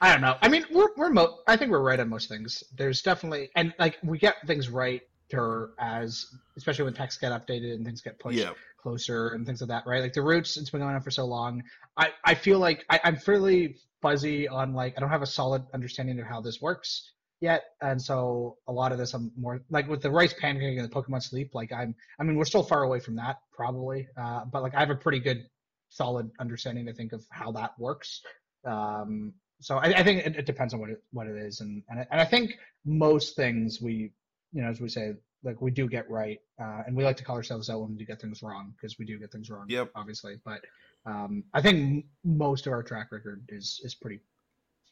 I 0.00 0.10
don't 0.12 0.22
know. 0.22 0.36
I 0.40 0.48
mean, 0.48 0.64
we're 0.72 0.88
we're 0.96 1.10
mo- 1.10 1.40
I 1.46 1.58
think 1.58 1.70
we're 1.70 1.82
right 1.82 2.00
on 2.00 2.08
most 2.08 2.30
things. 2.30 2.64
There's 2.74 3.02
definitely 3.02 3.50
and 3.54 3.74
like 3.78 3.98
we 4.02 4.16
get 4.16 4.36
things 4.46 4.70
right 4.70 5.02
or 5.34 5.70
as 5.78 6.26
especially 6.56 6.84
when 6.84 6.94
texts 6.94 7.20
get 7.20 7.32
updated 7.32 7.74
and 7.74 7.84
things 7.84 8.00
get 8.00 8.18
pushed 8.18 8.38
yeah, 8.38 8.52
closer 8.82 9.28
and 9.28 9.46
things 9.46 9.60
like 9.60 9.68
that, 9.68 9.86
right? 9.86 10.02
Like 10.02 10.12
the 10.12 10.22
routes, 10.22 10.56
it's 10.56 10.70
been 10.70 10.80
going 10.80 10.94
on 10.94 11.02
for 11.02 11.10
so 11.10 11.24
long. 11.24 11.62
I, 11.96 12.10
I 12.24 12.34
feel 12.34 12.58
like 12.58 12.84
I, 12.90 13.00
I'm 13.04 13.16
fairly 13.16 13.76
fuzzy 14.02 14.48
on 14.48 14.74
like 14.74 14.94
I 14.96 15.00
don't 15.00 15.10
have 15.10 15.22
a 15.22 15.26
solid 15.26 15.62
understanding 15.74 16.18
of 16.20 16.26
how 16.26 16.40
this 16.40 16.60
works 16.60 17.12
yet, 17.40 17.64
and 17.80 18.00
so 18.00 18.56
a 18.68 18.72
lot 18.72 18.92
of 18.92 18.98
this 18.98 19.14
I'm 19.14 19.32
more 19.36 19.62
like 19.70 19.88
with 19.88 20.02
the 20.02 20.10
rice 20.10 20.34
pancake 20.34 20.78
and 20.78 20.90
the 20.90 20.94
Pokemon 20.94 21.22
sleep. 21.22 21.50
Like 21.54 21.72
I'm, 21.72 21.94
I 22.18 22.24
mean, 22.24 22.36
we're 22.36 22.44
still 22.44 22.62
far 22.62 22.82
away 22.82 23.00
from 23.00 23.16
that 23.16 23.38
probably, 23.52 24.08
uh, 24.16 24.44
but 24.44 24.62
like 24.62 24.74
I 24.74 24.80
have 24.80 24.90
a 24.90 24.96
pretty 24.96 25.20
good 25.20 25.46
solid 25.90 26.30
understanding 26.38 26.88
I 26.88 26.92
think 26.92 27.12
of 27.12 27.24
how 27.30 27.52
that 27.52 27.78
works. 27.78 28.22
Um, 28.64 29.34
so 29.60 29.76
I, 29.76 29.86
I 29.98 30.02
think 30.02 30.24
it, 30.26 30.36
it 30.36 30.46
depends 30.46 30.72
on 30.72 30.80
what 30.80 30.90
it 30.90 31.02
what 31.12 31.26
it 31.26 31.36
is, 31.36 31.60
and 31.60 31.82
and 31.88 32.00
I, 32.00 32.06
and 32.10 32.20
I 32.20 32.24
think 32.24 32.52
most 32.84 33.36
things 33.36 33.80
we, 33.80 34.12
you 34.52 34.62
know, 34.62 34.68
as 34.68 34.80
we 34.80 34.88
say, 34.88 35.14
like 35.42 35.60
we 35.60 35.70
do 35.70 35.88
get 35.88 36.10
right, 36.10 36.38
uh, 36.60 36.82
and 36.86 36.96
we 36.96 37.04
like 37.04 37.16
to 37.16 37.24
call 37.24 37.36
ourselves 37.36 37.70
out 37.70 37.80
when 37.80 37.92
we 37.92 37.96
do 37.98 38.04
get 38.04 38.20
things 38.20 38.42
wrong 38.42 38.74
because 38.76 38.98
we 38.98 39.04
do 39.04 39.18
get 39.18 39.32
things 39.32 39.48
wrong, 39.50 39.66
Yep. 39.68 39.90
obviously. 39.94 40.36
But 40.44 40.60
um, 41.06 41.44
I 41.54 41.62
think 41.62 42.04
most 42.24 42.66
of 42.66 42.72
our 42.72 42.82
track 42.82 43.10
record 43.12 43.44
is 43.48 43.80
is 43.84 43.94
pretty 43.94 44.20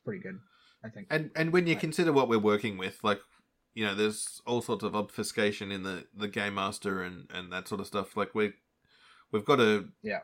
pretty 0.05 0.21
good. 0.21 0.39
I 0.85 0.89
think. 0.89 1.09
and 1.11 1.31
and 1.37 1.53
when 1.53 1.67
you 1.67 1.75
Right. 1.75 1.81
consider 1.81 2.13
what 2.13 2.29
we're 2.29 2.39
working 2.39 2.79
with, 2.79 3.03
like 3.03 3.21
you 3.75 3.85
know, 3.85 3.95
there's 3.95 4.41
all 4.47 4.63
sorts 4.63 4.85
of 4.85 4.95
obfuscation 4.97 5.71
in 5.71 5.83
the 5.83 6.07
the 6.15 6.29
game 6.29 6.55
master 6.55 7.03
and 7.03 7.31
and 7.33 7.53
that 7.53 7.69
sort 7.69 7.81
of 7.81 7.87
stuff. 7.87 8.17
Like 8.17 8.35
we 8.35 8.53
we've 9.33 9.45
got 9.45 9.57
to 9.57 9.89
Yeah. 10.03 10.21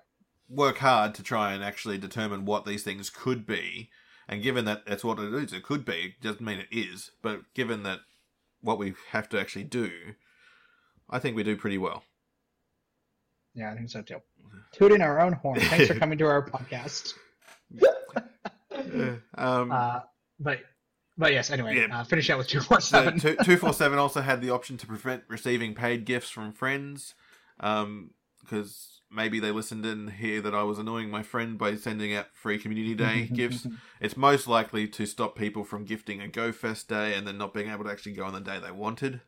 work 0.48 0.78
hard 0.78 1.14
to 1.16 1.22
try 1.22 1.52
and 1.52 1.62
actually 1.62 1.98
determine 1.98 2.44
what 2.44 2.64
these 2.64 2.82
things 2.82 3.10
could 3.10 3.46
be. 3.46 3.90
And 4.26 4.42
given 4.42 4.64
that 4.64 4.86
that's 4.86 5.04
what 5.04 5.18
it 5.18 5.34
is, 5.34 5.52
it 5.52 5.62
could 5.64 5.84
be. 5.84 6.14
It 6.16 6.20
doesn't 6.22 6.40
mean 6.44 6.60
it 6.60 6.68
is. 6.70 7.10
But 7.20 7.52
given 7.54 7.82
that 7.82 8.00
what 8.64 8.78
we 8.78 8.94
have 9.10 9.28
to 9.28 9.38
actually 9.40 9.64
do, 9.64 9.90
I 11.10 11.18
think 11.18 11.36
we 11.36 11.42
do 11.44 11.56
pretty 11.56 11.78
well. 11.78 12.02
Yeah, 13.54 13.70
I 13.70 13.76
think 13.76 13.90
so 13.90 14.02
too. 14.02 14.18
Tooting 14.72 15.00
our 15.02 15.20
own 15.20 15.34
horn. 15.34 15.60
Thanks 15.60 15.86
for 15.86 15.94
coming 15.98 16.18
to 16.18 16.26
our 16.26 16.44
podcast. 16.48 17.12
um, 19.36 19.70
Uh, 19.70 20.00
but 20.40 20.58
but 21.16 21.32
yes, 21.32 21.50
anyway, 21.50 21.76
Yeah. 21.76 22.00
uh, 22.00 22.04
finish 22.04 22.28
out 22.30 22.38
with 22.38 22.48
two 22.48 22.60
four 22.60 22.80
So 22.80 22.98
seven. 23.04 23.20
two 23.20 23.36
two 23.44 23.56
four 23.56 23.72
seven 23.82 23.98
also 23.98 24.20
had 24.20 24.40
the 24.40 24.50
option 24.50 24.76
to 24.78 24.86
prevent 24.86 25.22
receiving 25.28 25.74
paid 25.74 26.04
gifts 26.04 26.30
from 26.30 26.52
friends, 26.52 27.14
because 27.58 28.93
maybe 29.14 29.40
they 29.40 29.50
listened 29.50 29.86
and 29.86 30.10
hear 30.10 30.40
that 30.40 30.54
I 30.54 30.62
was 30.62 30.78
annoying 30.78 31.10
my 31.10 31.22
friend 31.22 31.56
by 31.56 31.76
sending 31.76 32.14
out 32.14 32.26
free 32.34 32.58
community 32.58 32.94
day 32.94 33.26
gifts. 33.32 33.66
It's 34.00 34.16
most 34.16 34.46
likely 34.46 34.88
to 34.88 35.06
stop 35.06 35.36
people 35.36 35.64
from 35.64 35.84
gifting 35.84 36.20
a 36.20 36.28
Go 36.28 36.52
GoFest 36.52 36.88
day 36.88 37.14
and 37.14 37.26
then 37.26 37.38
not 37.38 37.54
being 37.54 37.70
able 37.70 37.84
to 37.84 37.90
actually 37.90 38.12
go 38.12 38.24
on 38.24 38.34
the 38.34 38.40
day 38.40 38.58
they 38.58 38.70
wanted. 38.70 39.20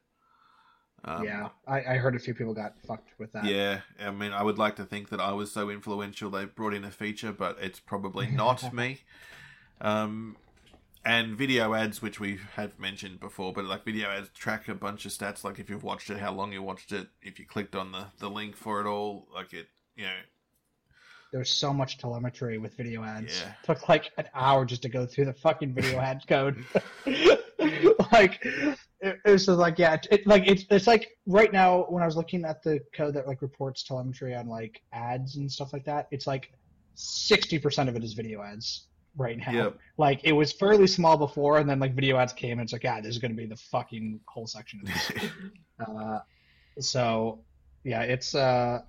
Um, 1.04 1.24
yeah, 1.24 1.48
I, 1.66 1.78
I 1.78 1.96
heard 1.98 2.16
a 2.16 2.18
few 2.18 2.34
people 2.34 2.52
got 2.52 2.74
fucked 2.86 3.10
with 3.18 3.32
that. 3.32 3.44
Yeah, 3.44 3.80
I 4.00 4.10
mean, 4.10 4.32
I 4.32 4.42
would 4.42 4.58
like 4.58 4.76
to 4.76 4.84
think 4.84 5.10
that 5.10 5.20
I 5.20 5.32
was 5.32 5.52
so 5.52 5.70
influential 5.70 6.30
they 6.30 6.46
brought 6.46 6.74
in 6.74 6.84
a 6.84 6.90
feature, 6.90 7.32
but 7.32 7.58
it's 7.60 7.78
probably 7.78 8.26
not 8.26 8.72
me. 8.74 9.02
Um, 9.80 10.36
and 11.04 11.36
video 11.36 11.72
ads, 11.72 12.02
which 12.02 12.18
we 12.18 12.40
have 12.56 12.80
mentioned 12.80 13.20
before, 13.20 13.52
but 13.52 13.64
like 13.64 13.84
video 13.84 14.08
ads 14.08 14.28
track 14.30 14.66
a 14.68 14.74
bunch 14.74 15.06
of 15.06 15.12
stats, 15.12 15.44
like 15.44 15.60
if 15.60 15.70
you've 15.70 15.84
watched 15.84 16.10
it, 16.10 16.18
how 16.18 16.32
long 16.32 16.52
you 16.52 16.62
watched 16.62 16.90
it, 16.90 17.06
if 17.22 17.38
you 17.38 17.46
clicked 17.46 17.76
on 17.76 17.92
the, 17.92 18.06
the 18.18 18.28
link 18.28 18.56
for 18.56 18.80
it 18.80 18.86
all, 18.88 19.28
like 19.32 19.52
it, 19.52 19.68
you 19.96 20.04
know, 20.04 20.10
There's 21.32 21.50
so 21.52 21.72
much 21.72 21.98
telemetry 21.98 22.58
with 22.58 22.74
video 22.76 23.02
ads. 23.02 23.40
Yeah. 23.40 23.52
took 23.64 23.88
like 23.88 24.10
an 24.18 24.26
hour 24.34 24.64
just 24.64 24.82
to 24.82 24.88
go 24.88 25.06
through 25.06 25.26
the 25.26 25.32
fucking 25.32 25.74
video 25.74 25.98
ad 25.98 26.22
code. 26.28 26.64
like 28.12 28.38
it, 28.44 28.78
it 29.24 29.30
was 29.30 29.46
just 29.46 29.58
like 29.58 29.78
yeah, 29.78 29.94
it, 29.94 30.06
it- 30.10 30.26
like 30.26 30.44
it's 30.46 30.64
it's 30.70 30.86
like 30.86 31.08
right 31.26 31.52
now 31.52 31.82
when 31.88 32.02
I 32.02 32.06
was 32.06 32.16
looking 32.16 32.44
at 32.44 32.62
the 32.62 32.80
code 32.94 33.14
that 33.14 33.26
like 33.26 33.42
reports 33.42 33.82
telemetry 33.82 34.34
on 34.34 34.48
like 34.48 34.82
ads 34.92 35.36
and 35.36 35.50
stuff 35.50 35.72
like 35.72 35.84
that, 35.84 36.08
it's 36.10 36.26
like 36.26 36.52
sixty 36.94 37.58
percent 37.58 37.88
of 37.88 37.96
it 37.96 38.04
is 38.04 38.12
video 38.14 38.42
ads 38.42 38.86
right 39.18 39.38
now. 39.38 39.50
Yep. 39.52 39.78
Like 39.98 40.20
it 40.24 40.32
was 40.32 40.52
fairly 40.52 40.86
small 40.86 41.16
before, 41.16 41.58
and 41.58 41.68
then 41.68 41.78
like 41.78 41.94
video 41.94 42.16
ads 42.18 42.32
came, 42.32 42.52
and 42.52 42.62
it's 42.62 42.72
like 42.72 42.84
yeah, 42.84 43.00
this 43.00 43.10
is 43.10 43.18
going 43.18 43.30
to 43.32 43.36
be 43.36 43.46
the 43.46 43.56
fucking 43.56 44.20
whole 44.26 44.46
section 44.46 44.80
of 44.80 44.86
this. 44.86 45.12
Uh, 45.78 46.20
so 46.80 47.38
yeah, 47.84 48.00
it's 48.00 48.34
uh, 48.34 48.80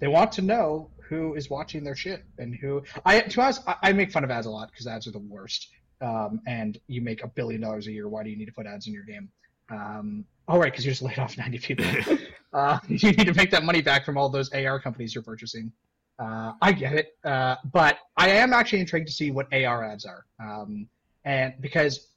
they 0.00 0.08
want 0.08 0.32
to 0.32 0.42
know 0.42 0.90
who 1.08 1.34
is 1.34 1.50
watching 1.50 1.84
their 1.84 1.96
shit 1.96 2.24
and 2.38 2.54
who. 2.54 2.82
I 3.04 3.20
to 3.20 3.42
us, 3.42 3.60
I, 3.66 3.76
I 3.82 3.92
make 3.92 4.10
fun 4.12 4.24
of 4.24 4.30
ads 4.30 4.46
a 4.46 4.50
lot 4.50 4.70
because 4.70 4.86
ads 4.86 5.06
are 5.06 5.12
the 5.12 5.18
worst. 5.18 5.68
Um, 6.00 6.40
and 6.46 6.80
you 6.86 7.02
make 7.02 7.22
a 7.22 7.28
billion 7.28 7.60
dollars 7.60 7.86
a 7.86 7.92
year. 7.92 8.08
Why 8.08 8.22
do 8.22 8.30
you 8.30 8.36
need 8.36 8.46
to 8.46 8.52
put 8.52 8.66
ads 8.66 8.86
in 8.86 8.94
your 8.94 9.04
game? 9.04 9.28
Um, 9.70 10.24
oh 10.48 10.58
right, 10.58 10.72
because 10.72 10.84
you 10.84 10.92
just 10.92 11.02
laid 11.08 11.18
off 11.18 11.36
ninety 11.36 11.58
people. 11.58 11.84
uh, 12.52 12.78
you 12.88 13.12
need 13.12 13.26
to 13.26 13.34
make 13.34 13.50
that 13.50 13.64
money 13.64 13.82
back 13.82 14.04
from 14.04 14.16
all 14.16 14.28
those 14.28 14.50
AR 14.52 14.80
companies 14.80 15.14
you're 15.14 15.24
purchasing. 15.24 15.70
Uh, 16.18 16.52
I 16.60 16.72
get 16.72 16.92
it, 16.92 17.16
uh, 17.24 17.56
but 17.72 17.98
I 18.16 18.28
am 18.28 18.52
actually 18.52 18.80
intrigued 18.80 19.06
to 19.06 19.12
see 19.12 19.30
what 19.30 19.52
AR 19.52 19.82
ads 19.82 20.04
are, 20.04 20.26
um, 20.38 20.86
and 21.24 21.54
because 21.60 22.08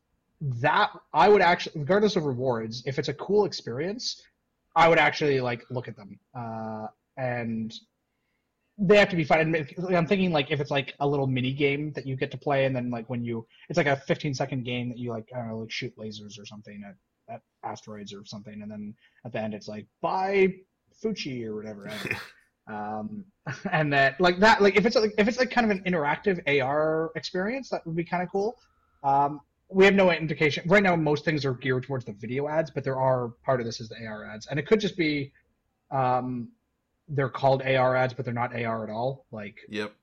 that 0.41 0.91
I 1.13 1.29
would 1.29 1.41
actually, 1.41 1.79
regardless 1.79 2.17
of 2.17 2.25
rewards, 2.25 2.83
if 2.85 2.99
it's 2.99 3.07
a 3.07 3.13
cool 3.13 3.45
experience, 3.45 4.21
I 4.75 4.89
would 4.89 4.97
actually 4.97 5.39
like 5.39 5.63
look 5.69 5.87
at 5.87 5.95
them. 5.95 6.19
Uh, 6.37 6.87
and 7.17 7.73
they 8.77 8.97
have 8.97 9.09
to 9.09 9.15
be 9.15 9.23
fun. 9.23 9.39
And 9.39 9.95
I'm 9.95 10.07
thinking 10.07 10.31
like 10.31 10.51
if 10.51 10.59
it's 10.59 10.71
like 10.71 10.93
a 10.99 11.07
little 11.07 11.27
mini 11.27 11.53
game 11.53 11.91
that 11.93 12.05
you 12.05 12.15
get 12.15 12.31
to 12.31 12.37
play, 12.37 12.65
and 12.65 12.75
then 12.75 12.89
like 12.89 13.09
when 13.09 13.23
you, 13.23 13.45
it's 13.69 13.77
like 13.77 13.87
a 13.87 13.95
15 13.95 14.33
second 14.33 14.63
game 14.63 14.89
that 14.89 14.97
you 14.97 15.11
like 15.11 15.29
I 15.33 15.39
don't 15.39 15.49
know 15.49 15.57
like 15.59 15.71
shoot 15.71 15.95
lasers 15.97 16.39
or 16.39 16.45
something 16.45 16.83
at, 16.87 17.35
at 17.35 17.41
asteroids 17.63 18.13
or 18.13 18.25
something, 18.25 18.61
and 18.61 18.71
then 18.71 18.95
at 19.25 19.31
the 19.31 19.39
end 19.39 19.53
it's 19.53 19.67
like 19.67 19.85
buy 20.01 20.53
Fuchi 21.03 21.45
or 21.45 21.55
whatever. 21.55 21.87
I 21.87 21.97
don't 21.97 22.11
know. 22.11 22.17
um, 22.75 23.25
and 23.71 23.93
that 23.93 24.19
like 24.19 24.39
that 24.39 24.61
like 24.61 24.75
if 24.75 24.85
it's 24.85 24.95
like 24.95 25.13
if 25.17 25.27
it's 25.27 25.37
like 25.37 25.51
kind 25.51 25.69
of 25.69 25.77
an 25.77 25.83
interactive 25.83 26.41
AR 26.61 27.11
experience, 27.15 27.69
that 27.69 27.85
would 27.85 27.95
be 27.95 28.03
kind 28.03 28.23
of 28.23 28.31
cool. 28.31 28.57
Um, 29.03 29.41
we 29.69 29.85
have 29.85 29.95
no 29.95 30.11
indication 30.11 30.63
right 30.67 30.83
now. 30.83 30.95
Most 30.95 31.25
things 31.25 31.45
are 31.45 31.53
geared 31.53 31.83
towards 31.83 32.05
the 32.05 32.13
video 32.13 32.47
ads, 32.47 32.71
but 32.71 32.83
there 32.83 32.99
are 32.99 33.29
part 33.43 33.59
of 33.59 33.65
this 33.65 33.79
is 33.79 33.89
the 33.89 33.97
AR 34.05 34.25
ads, 34.25 34.47
and 34.47 34.59
it 34.59 34.67
could 34.67 34.79
just 34.79 34.97
be 34.97 35.31
um, 35.91 36.49
they're 37.13 37.29
called 37.29 37.61
AR 37.61 37.95
ads, 37.95 38.13
but 38.13 38.25
they're 38.25 38.33
not 38.33 38.55
AR 38.55 38.83
at 38.83 38.89
all. 38.89 39.25
Like 39.31 39.59
yep. 39.69 39.93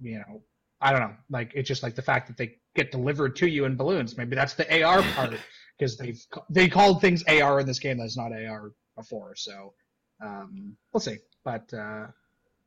you 0.00 0.18
know, 0.18 0.42
I 0.80 0.92
don't 0.92 1.00
know. 1.00 1.14
Like 1.30 1.52
it's 1.54 1.68
just 1.68 1.82
like 1.82 1.94
the 1.94 2.02
fact 2.02 2.28
that 2.28 2.36
they 2.36 2.56
get 2.74 2.90
delivered 2.90 3.36
to 3.36 3.46
you 3.46 3.64
in 3.64 3.76
balloons. 3.76 4.16
Maybe 4.16 4.34
that's 4.34 4.54
the 4.54 4.82
AR 4.82 5.02
part 5.14 5.34
because 5.78 5.96
they've 5.96 6.20
they 6.48 6.68
called 6.68 7.00
things 7.00 7.24
AR 7.24 7.60
in 7.60 7.66
this 7.66 7.78
game 7.78 7.98
that's 7.98 8.16
not 8.16 8.32
AR 8.32 8.72
before. 8.96 9.34
So 9.36 9.74
um, 10.22 10.76
we'll 10.92 11.00
see. 11.00 11.18
But 11.44 11.72
uh, 11.74 12.06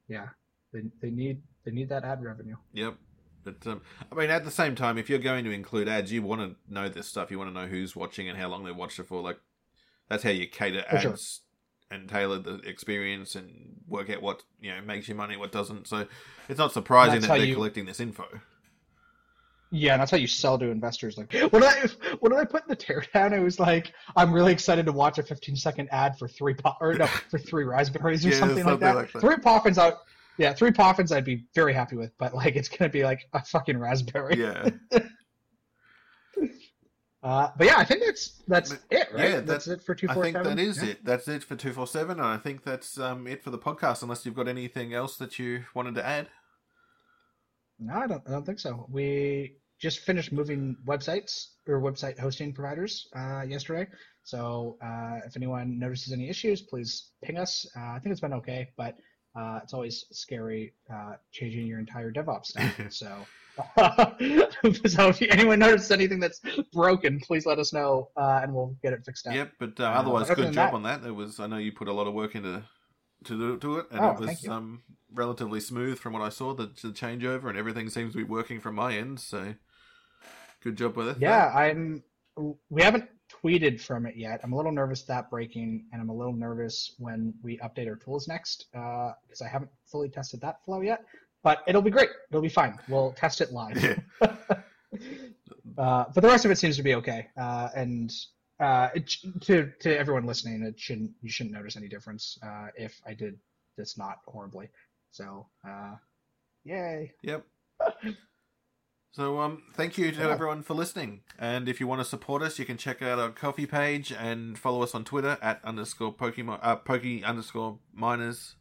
yeah, 0.08 0.28
they 0.74 0.82
they 1.02 1.10
need 1.10 1.42
they 1.64 1.72
need 1.72 1.90
that 1.90 2.04
ad 2.04 2.24
revenue. 2.24 2.58
Yep. 2.74 2.96
But 3.44 3.68
um, 3.68 3.82
I 4.12 4.16
mean, 4.16 4.32
at 4.32 4.44
the 4.44 4.52
same 4.52 4.76
time, 4.76 4.98
if 4.98 5.10
you're 5.10 5.20
going 5.20 5.46
to 5.46 5.52
include 5.52 5.88
ads, 5.88 6.12
you 6.12 6.24
want 6.24 6.42
to 6.42 6.74
know 6.74 6.90
this 6.90 7.08
stuff. 7.08 7.30
You 7.30 7.38
want 7.38 7.54
to 7.54 7.62
know 7.62 7.68
who's 7.68 7.96
watching 7.96 8.28
and 8.28 8.38
how 8.38 8.48
long 8.48 8.64
they 8.64 8.72
watched 8.72 9.00
it 9.00 9.06
for. 9.06 9.22
Like, 9.22 9.38
that's 10.10 10.24
how 10.24 10.32
you 10.32 10.48
cater 10.48 10.84
ads 10.90 11.42
and 11.96 12.08
tailor 12.10 12.38
the 12.40 12.56
experience 12.68 13.36
and 13.36 13.82
work 13.88 14.10
out 14.10 14.22
what 14.22 14.44
you 14.62 14.74
know 14.74 14.82
makes 14.82 15.08
you 15.08 15.16
money, 15.16 15.38
what 15.38 15.52
doesn't. 15.52 15.88
So 15.88 16.06
it's 16.50 16.60
not 16.60 16.72
surprising 16.74 17.22
that 17.22 17.28
they're 17.28 17.38
you- 17.46 17.56
collecting 17.56 17.86
this 17.86 18.00
info. 18.00 18.26
Yeah, 19.72 19.94
and 19.94 20.02
that's 20.02 20.12
how 20.12 20.18
you 20.18 20.28
sell 20.28 20.58
to 20.60 20.70
investors. 20.70 21.18
Like, 21.18 21.34
what 21.34 21.52
did 21.52 21.64
I 21.64 21.88
what 22.20 22.30
did 22.30 22.38
I 22.40 22.46
put 22.46 22.62
in 22.64 22.70
the 22.70 22.76
teardown? 22.78 23.34
It 23.34 23.40
was 23.42 23.60
like, 23.60 23.92
I'm 24.16 24.32
really 24.32 24.54
excited 24.54 24.86
to 24.86 24.92
watch 24.92 25.18
a 25.18 25.24
15 25.24 25.56
second 25.56 25.90
ad 25.92 26.18
for 26.18 26.28
three 26.28 26.54
po- 26.54 26.76
or 26.80 26.94
no 26.94 27.08
for 27.08 27.40
three 27.40 27.64
raspberries 27.66 28.26
or 28.26 28.30
Yeah, 28.32 28.40
something, 28.40 28.64
like 28.64 28.80
that. 28.80 28.96
like 28.96 29.12
that. 29.12 29.20
Three 29.22 29.36
poffins 29.38 29.78
out. 29.78 29.96
Yeah, 30.38 30.54
three 30.54 30.72
poffins 30.72 31.12
I'd 31.12 31.26
be 31.26 31.46
very 31.56 31.74
happy 31.74 31.96
with, 31.98 32.12
but 32.20 32.34
like 32.36 32.56
it's 32.56 32.70
gonna 32.70 32.90
be 32.90 33.04
like 33.04 33.22
a 33.34 33.44
fucking 33.44 33.78
raspberry. 33.78 34.38
Yeah. 34.40 34.70
Uh, 37.26 37.50
but 37.58 37.66
yeah, 37.66 37.78
I 37.78 37.84
think 37.84 38.02
that's 38.06 38.44
that's 38.48 38.70
But- 38.70 38.82
it, 38.92 39.08
right? 39.12 39.30
yeah, 39.32 39.40
that's 39.42 39.68
it 39.68 39.82
for 39.82 39.96
two 39.96 40.08
I 40.10 40.14
think 40.14 40.36
that 40.38 40.60
is 40.60 40.82
Yeah. 40.84 40.92
it. 40.92 41.04
That's 41.04 41.28
it 41.28 41.44
for 41.44 41.56
two 41.56 41.74
four 41.74 41.88
seven, 41.88 42.20
and 42.20 42.28
I 42.28 42.38
think 42.38 42.64
that's 42.64 43.00
um, 43.00 43.26
it 43.26 43.44
for 43.44 43.50
the 43.50 43.58
podcast. 43.58 44.04
Unless 44.04 44.26
you've 44.28 44.36
got 44.36 44.48
anything 44.48 44.94
else 44.94 45.18
that 45.18 45.40
you 45.40 45.66
wanted 45.74 45.96
to 45.96 46.06
add. 46.06 46.30
No, 47.80 47.96
I 47.96 48.06
don't. 48.08 48.22
I 48.28 48.32
don't 48.32 48.46
think 48.46 48.60
so. 48.60 48.86
We 48.92 49.58
just 49.82 50.00
finished 50.02 50.32
moving 50.32 50.78
websites 50.86 51.48
or 51.68 51.82
website 51.82 52.20
hosting 52.20 52.54
providers 52.54 53.08
uh, 53.16 53.42
yesterday. 53.42 53.88
So 54.24 54.78
uh, 54.84 55.20
if 55.26 55.36
anyone 55.36 55.80
notices 55.80 56.14
any 56.14 56.30
issues, 56.30 56.62
please 56.62 57.12
ping 57.24 57.38
us. 57.40 57.66
Uh, 57.76 57.94
I 57.96 58.00
think 58.00 58.12
it's 58.12 58.22
been 58.22 58.34
okay, 58.34 58.70
but 58.78 58.96
uh, 59.36 59.60
it's 59.64 59.74
always 59.74 60.06
scary 60.12 60.74
uh, 60.94 61.14
changing 61.32 61.68
your 61.68 61.80
entire 61.80 62.12
DevOps 62.12 62.46
stack. 62.48 62.92
so. 62.92 63.16
so 64.88 65.08
if 65.10 65.22
anyone 65.32 65.60
notices 65.60 65.90
anything 65.92 66.20
that's 66.20 66.42
broken, 66.74 67.20
please 67.22 67.46
let 67.46 67.58
us 67.58 67.72
know, 67.72 68.10
uh, 68.18 68.42
and 68.44 68.54
we'll 68.54 68.76
get 68.84 68.92
it 68.92 69.04
fixed 69.06 69.26
out. 69.28 69.34
Yep, 69.34 69.52
but 69.60 69.80
uh, 69.80 69.84
Uh, 69.84 69.88
otherwise, 69.92 70.24
other 70.30 70.36
good 70.36 70.54
job 70.54 70.72
that- 70.72 70.74
on 70.74 70.84
that. 70.84 71.04
It 71.06 71.12
was. 71.12 71.40
I 71.40 71.48
know 71.48 71.58
you 71.58 71.72
put 71.72 71.88
a 71.88 71.94
lot 71.94 72.06
of 72.08 72.14
work 72.14 72.36
into 72.36 72.64
to 73.24 73.38
do, 73.38 73.58
to 73.60 73.80
it, 73.80 73.86
and 73.92 74.00
Oh, 74.02 74.10
it 74.12 74.20
was 74.20 74.48
um 74.48 74.84
relatively 75.14 75.62
smooth 75.62 75.98
from 76.00 76.12
what 76.14 76.22
I 76.22 76.30
saw. 76.30 76.54
The, 76.54 76.66
the 76.82 76.90
changeover 76.90 77.48
and 77.48 77.58
everything 77.58 77.90
seems 77.90 78.12
to 78.12 78.18
be 78.18 78.24
working 78.26 78.60
from 78.60 78.76
my 78.76 78.94
end. 78.98 79.22
So, 79.22 79.56
good 80.62 80.76
job 80.76 80.98
with 80.98 81.08
it. 81.08 81.18
Yeah, 81.20 81.48
I'm. 81.56 82.04
We 82.70 82.82
haven't 82.84 83.06
tweeted 83.46 83.80
from 83.80 84.06
it 84.06 84.16
yet. 84.16 84.40
I'm 84.44 84.54
a 84.54 84.56
little 84.56 84.72
nervous 84.72 85.04
that 85.04 85.30
breaking, 85.30 85.86
and 85.92 86.02
I'm 86.02 86.10
a 86.10 86.14
little 86.14 86.34
nervous 86.34 86.96
when 86.98 87.34
we 87.44 87.58
update 87.60 87.88
our 87.88 87.96
tools 87.96 88.28
next 88.28 88.68
because 88.72 89.42
I 89.44 89.48
haven't 89.48 89.72
fully 89.86 90.10
tested 90.10 90.42
that 90.42 90.64
flow 90.66 90.82
yet. 90.82 91.04
But 91.44 91.62
it'll 91.68 91.82
be 91.84 91.92
great. 91.92 92.10
It'll 92.32 92.42
be 92.42 92.50
fine. 92.50 92.80
We'll 92.90 93.14
test 93.14 93.42
it 93.42 93.52
live. 93.52 93.82
Yeah. 93.82 93.98
uh, 95.78 96.06
but 96.14 96.22
the 96.22 96.28
rest 96.28 96.46
of 96.46 96.52
it 96.52 96.58
seems 96.58 96.76
to 96.78 96.84
be 96.84 96.96
okay. 96.96 97.28
Uh, 97.38 97.70
and 97.76 98.12
uh, 98.60 98.90
it, 98.96 99.16
to 99.42 99.72
to 99.80 99.96
everyone 99.96 100.26
listening, 100.26 100.64
it 100.64 100.80
shouldn't 100.80 101.12
you 101.22 101.30
shouldn't 101.30 101.54
notice 101.54 101.78
any 101.78 101.88
difference 101.88 102.40
uh, 102.42 102.68
if 102.76 103.00
I 103.06 103.14
did 103.14 103.38
this 103.78 103.96
not 103.96 104.22
horribly. 104.26 104.70
So, 105.12 105.46
uh, 105.68 105.96
yay. 106.64 107.12
Yep. 107.22 107.46
So 109.16 109.40
um, 109.40 109.64
thank 109.74 109.98
you 109.98 110.12
to 110.12 110.18
Yeah. 110.20 110.30
everyone 110.30 110.62
for 110.62 110.74
listening. 110.74 111.22
And 111.40 111.70
if 111.70 111.80
you 111.80 111.88
want 111.88 112.02
to 112.02 112.06
support 112.06 112.42
us, 112.42 112.60
you 112.60 112.66
can 112.66 112.76
check 112.76 113.02
out 113.02 113.18
our 113.18 113.30
Ko-fi 113.30 113.66
page 113.66 114.12
and 114.12 114.60
follow 114.60 114.84
us 114.84 114.94
on 114.94 115.06
Twitter 115.06 115.38
at 115.42 115.64
underscore 115.64 116.14
Pokemon 116.14 116.60
uh, 116.62 116.76
Pokey 116.76 117.24
underscore 117.24 117.80
miners. 117.94 118.56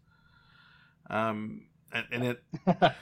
Um, 1.10 1.62
and, 1.93 2.06
and 2.12 2.24
it 2.24 2.44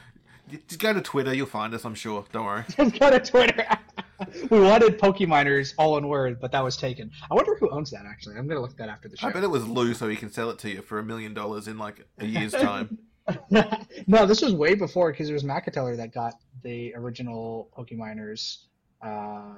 just 0.67 0.81
go 0.81 0.95
to 0.95 1.03
Twitter, 1.03 1.35
you'll 1.35 1.45
find 1.47 1.75
us. 1.75 1.85
I'm 1.85 1.95
sure. 1.95 2.25
Don't 2.33 2.47
worry. 2.47 2.65
Just 2.75 2.99
go 2.99 3.11
to 3.11 3.21
Twitter. 3.21 3.67
we 4.51 4.59
wanted 4.61 4.99
PokeMiners 4.99 5.75
all 5.77 5.99
in 5.99 6.09
word, 6.09 6.41
but 6.41 6.53
that 6.53 6.65
was 6.65 6.79
taken. 6.79 7.11
I 7.31 7.35
wonder 7.35 7.55
who 7.57 7.69
owns 7.69 7.91
that 7.91 8.07
actually. 8.07 8.37
I'm 8.37 8.49
gonna 8.49 8.61
look 8.61 8.79
that 8.79 8.89
after 8.89 9.11
the 9.11 9.19
show. 9.19 9.27
I 9.27 9.31
bet 9.31 9.45
it 9.45 9.51
was 9.51 9.69
Lou, 9.69 9.93
so 9.93 10.09
he 10.09 10.17
can 10.17 10.33
sell 10.33 10.49
it 10.49 10.59
to 10.61 10.71
you 10.71 10.81
for 10.81 10.99
a 10.99 11.05
million 11.05 11.35
dollars 11.35 11.69
in 11.69 11.77
like 11.77 12.07
a 12.19 12.25
year's 12.25 12.53
time. 12.53 12.97
no, 14.07 14.27
this 14.27 14.43
was 14.43 14.55
way 14.55 14.75
before 14.75 15.13
because 15.13 15.31
it 15.31 15.33
was 15.33 15.45
Macateller 15.45 15.97
that 15.97 16.13
got 16.13 16.35
the 16.63 16.95
original 16.95 17.69
PokeMiners 17.77 18.65
uh, 19.01 19.55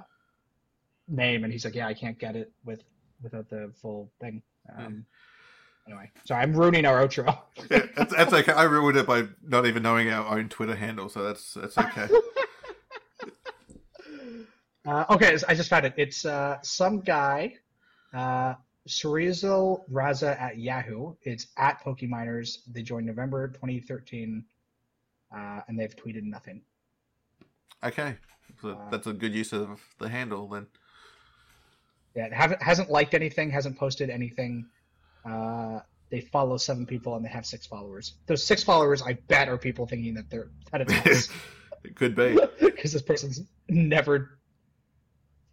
name, 1.08 1.44
and 1.44 1.52
he's 1.52 1.64
like, 1.64 1.74
"Yeah, 1.74 1.86
I 1.86 1.94
can't 1.94 2.18
get 2.18 2.36
it 2.36 2.52
with 2.64 2.82
without 3.22 3.48
the 3.48 3.72
full 3.80 4.10
thing." 4.20 4.42
Um, 4.76 5.06
Anyway, 5.86 6.10
sorry, 6.24 6.42
I'm 6.42 6.54
ruining 6.54 6.86
our 6.86 7.06
outro. 7.06 7.38
yeah, 7.70 7.82
that's, 7.94 8.14
that's 8.14 8.32
okay. 8.32 8.52
I 8.52 8.62
ruined 8.62 8.96
it 8.96 9.06
by 9.06 9.24
not 9.46 9.66
even 9.66 9.82
knowing 9.82 10.08
our 10.08 10.38
own 10.38 10.48
Twitter 10.48 10.74
handle, 10.74 11.08
so 11.08 11.22
that's 11.22 11.54
that's 11.54 11.76
okay. 11.78 12.08
Uh, 14.86 15.02
okay, 15.08 15.34
I 15.48 15.54
just 15.54 15.70
found 15.70 15.86
it. 15.86 15.94
It's 15.96 16.26
uh, 16.26 16.58
some 16.62 17.00
guy, 17.00 17.54
uh, 18.12 18.52
Cerezel 18.88 19.88
Raza 19.90 20.38
at 20.40 20.58
Yahoo. 20.58 21.14
It's 21.22 21.46
at 21.56 21.82
PokeMiners. 21.82 22.58
They 22.70 22.82
joined 22.82 23.06
November 23.06 23.48
2013, 23.48 24.44
uh, 25.34 25.60
and 25.66 25.78
they've 25.78 25.94
tweeted 25.94 26.22
nothing. 26.24 26.62
Okay, 27.82 28.16
so 28.60 28.78
that's 28.90 29.06
a 29.06 29.12
good 29.12 29.34
use 29.34 29.52
of 29.52 29.80
the 29.98 30.08
handle 30.08 30.48
then. 30.48 30.66
Yeah, 32.14 32.26
it 32.26 32.32
haven't, 32.32 32.62
hasn't 32.62 32.90
liked 32.90 33.14
anything, 33.14 33.50
hasn't 33.50 33.78
posted 33.78 34.08
anything. 34.08 34.66
Uh, 35.24 35.80
they 36.10 36.20
follow 36.20 36.56
seven 36.56 36.86
people 36.86 37.16
and 37.16 37.24
they 37.24 37.28
have 37.28 37.44
six 37.44 37.66
followers. 37.66 38.14
Those 38.26 38.44
six 38.44 38.62
followers, 38.62 39.02
I 39.02 39.14
bet, 39.28 39.48
are 39.48 39.58
people 39.58 39.86
thinking 39.86 40.14
that 40.14 40.30
they're 40.30 40.48
it's 40.72 40.92
us. 40.92 41.28
it 41.84 41.96
could 41.96 42.14
be 42.14 42.38
because 42.60 42.92
this 42.92 43.02
person's 43.02 43.42
never 43.68 44.38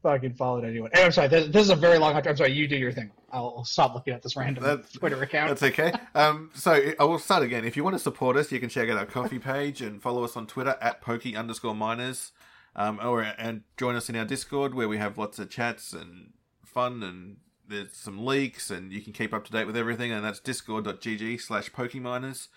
fucking 0.01 0.33
followed 0.33 0.65
anyone. 0.65 0.91
And 0.93 1.05
I'm 1.05 1.11
sorry, 1.11 1.27
this, 1.27 1.47
this, 1.47 1.63
is 1.63 1.69
a 1.69 1.75
very 1.75 1.97
long. 1.97 2.15
I'm 2.15 2.35
sorry. 2.35 2.51
You 2.51 2.67
do 2.67 2.75
your 2.75 2.91
thing. 2.91 3.11
I'll, 3.31 3.53
I'll 3.57 3.65
stop 3.65 3.93
looking 3.93 4.13
at 4.13 4.21
this 4.21 4.35
random 4.35 4.63
that's, 4.63 4.93
Twitter 4.93 5.21
account. 5.21 5.49
That's 5.49 5.63
okay. 5.63 5.93
Um, 6.13 6.51
so 6.53 6.93
I 6.99 7.03
will 7.03 7.19
start 7.19 7.43
again. 7.43 7.65
If 7.65 7.77
you 7.77 7.83
want 7.83 7.95
to 7.95 7.99
support 7.99 8.35
us, 8.37 8.51
you 8.51 8.59
can 8.59 8.69
check 8.69 8.89
out 8.89 8.97
our 8.97 9.05
Ko-fi 9.05 9.37
page 9.37 9.81
and 9.81 10.01
follow 10.01 10.23
us 10.23 10.35
on 10.35 10.47
Twitter 10.47 10.77
at 10.81 11.01
pokey 11.01 11.35
underscore 11.35 11.75
miners. 11.75 12.31
Um, 12.73 12.99
or 13.03 13.21
and 13.21 13.63
join 13.75 13.95
us 13.95 14.09
in 14.09 14.15
our 14.15 14.23
Discord 14.23 14.73
where 14.73 14.87
we 14.87 14.97
have 14.97 15.17
lots 15.17 15.39
of 15.39 15.49
chats 15.49 15.91
and 15.91 16.31
fun 16.63 17.03
and 17.03 17.35
there's 17.67 17.93
some 17.93 18.25
leaks 18.25 18.69
and 18.69 18.91
you 18.91 19.01
can 19.01 19.13
keep 19.13 19.33
up 19.33 19.45
to 19.45 19.51
date 19.51 19.65
with 19.65 19.75
everything 19.75 20.11
and 20.11 20.23
that's 20.23 20.39
discord.gg 20.39 21.41
slash 21.41 21.71
pokeminers 21.71 22.47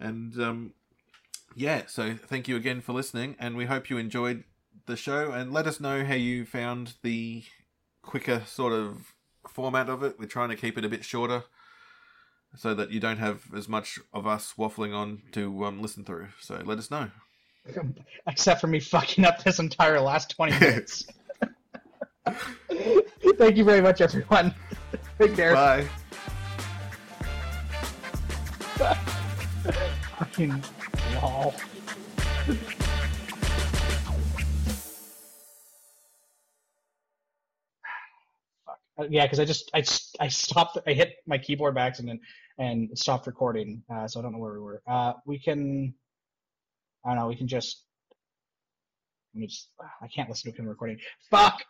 and 0.00 0.40
um, 0.40 0.72
yeah 1.54 1.82
so 1.86 2.14
thank 2.14 2.48
you 2.48 2.56
again 2.56 2.80
for 2.80 2.92
listening 2.92 3.36
and 3.38 3.56
we 3.56 3.66
hope 3.66 3.88
you 3.88 3.98
enjoyed 3.98 4.44
the 4.86 4.96
show 4.96 5.32
and 5.32 5.52
let 5.52 5.66
us 5.66 5.80
know 5.80 6.04
how 6.04 6.14
you 6.14 6.44
found 6.44 6.94
the 7.02 7.44
quicker 8.02 8.42
sort 8.46 8.72
of 8.72 9.14
format 9.48 9.88
of 9.88 10.02
it 10.02 10.18
we're 10.18 10.26
trying 10.26 10.48
to 10.48 10.56
keep 10.56 10.76
it 10.76 10.84
a 10.84 10.88
bit 10.88 11.04
shorter 11.04 11.44
so 12.56 12.74
that 12.74 12.90
you 12.90 13.00
don't 13.00 13.18
have 13.18 13.42
as 13.54 13.68
much 13.68 13.98
of 14.12 14.26
us 14.26 14.54
waffling 14.58 14.94
on 14.94 15.22
to 15.32 15.64
um, 15.64 15.80
listen 15.80 16.04
through 16.04 16.28
so 16.40 16.60
let 16.64 16.78
us 16.78 16.90
know 16.90 17.10
except 18.26 18.60
for 18.60 18.66
me 18.66 18.80
fucking 18.80 19.24
up 19.24 19.42
this 19.42 19.58
entire 19.58 20.00
last 20.00 20.30
20 20.30 20.52
minutes 20.60 21.06
Thank 23.38 23.56
you 23.56 23.64
very 23.64 23.80
much, 23.80 24.00
everyone. 24.00 24.54
Take 25.18 25.36
care. 25.36 25.54
Bye. 25.54 25.86
Fucking 30.18 30.62
lol. 31.14 31.54
Yeah, 39.08 39.24
because 39.24 39.40
I 39.40 39.44
just 39.44 39.70
I 39.74 39.84
I 40.20 40.28
stopped. 40.28 40.78
I 40.86 40.92
hit 40.92 41.16
my 41.26 41.38
keyboard 41.38 41.74
by 41.74 41.82
accident 41.86 42.20
and 42.58 42.96
stopped 42.98 43.26
recording. 43.26 43.82
Uh, 43.92 44.08
so 44.08 44.20
I 44.20 44.22
don't 44.22 44.32
know 44.32 44.38
where 44.38 44.54
we 44.54 44.60
were. 44.60 44.82
Uh, 44.86 45.14
we 45.26 45.38
can. 45.38 45.94
I 47.04 47.10
don't 47.10 47.18
know. 47.18 47.26
We 47.28 47.36
can 47.36 47.48
just. 47.48 47.84
Let 49.34 49.40
me 49.40 49.46
just. 49.48 49.68
I 50.02 50.08
can't 50.08 50.28
listen 50.28 50.52
to 50.52 50.58
him 50.58 50.68
recording. 50.68 50.98
Fuck. 51.30 51.62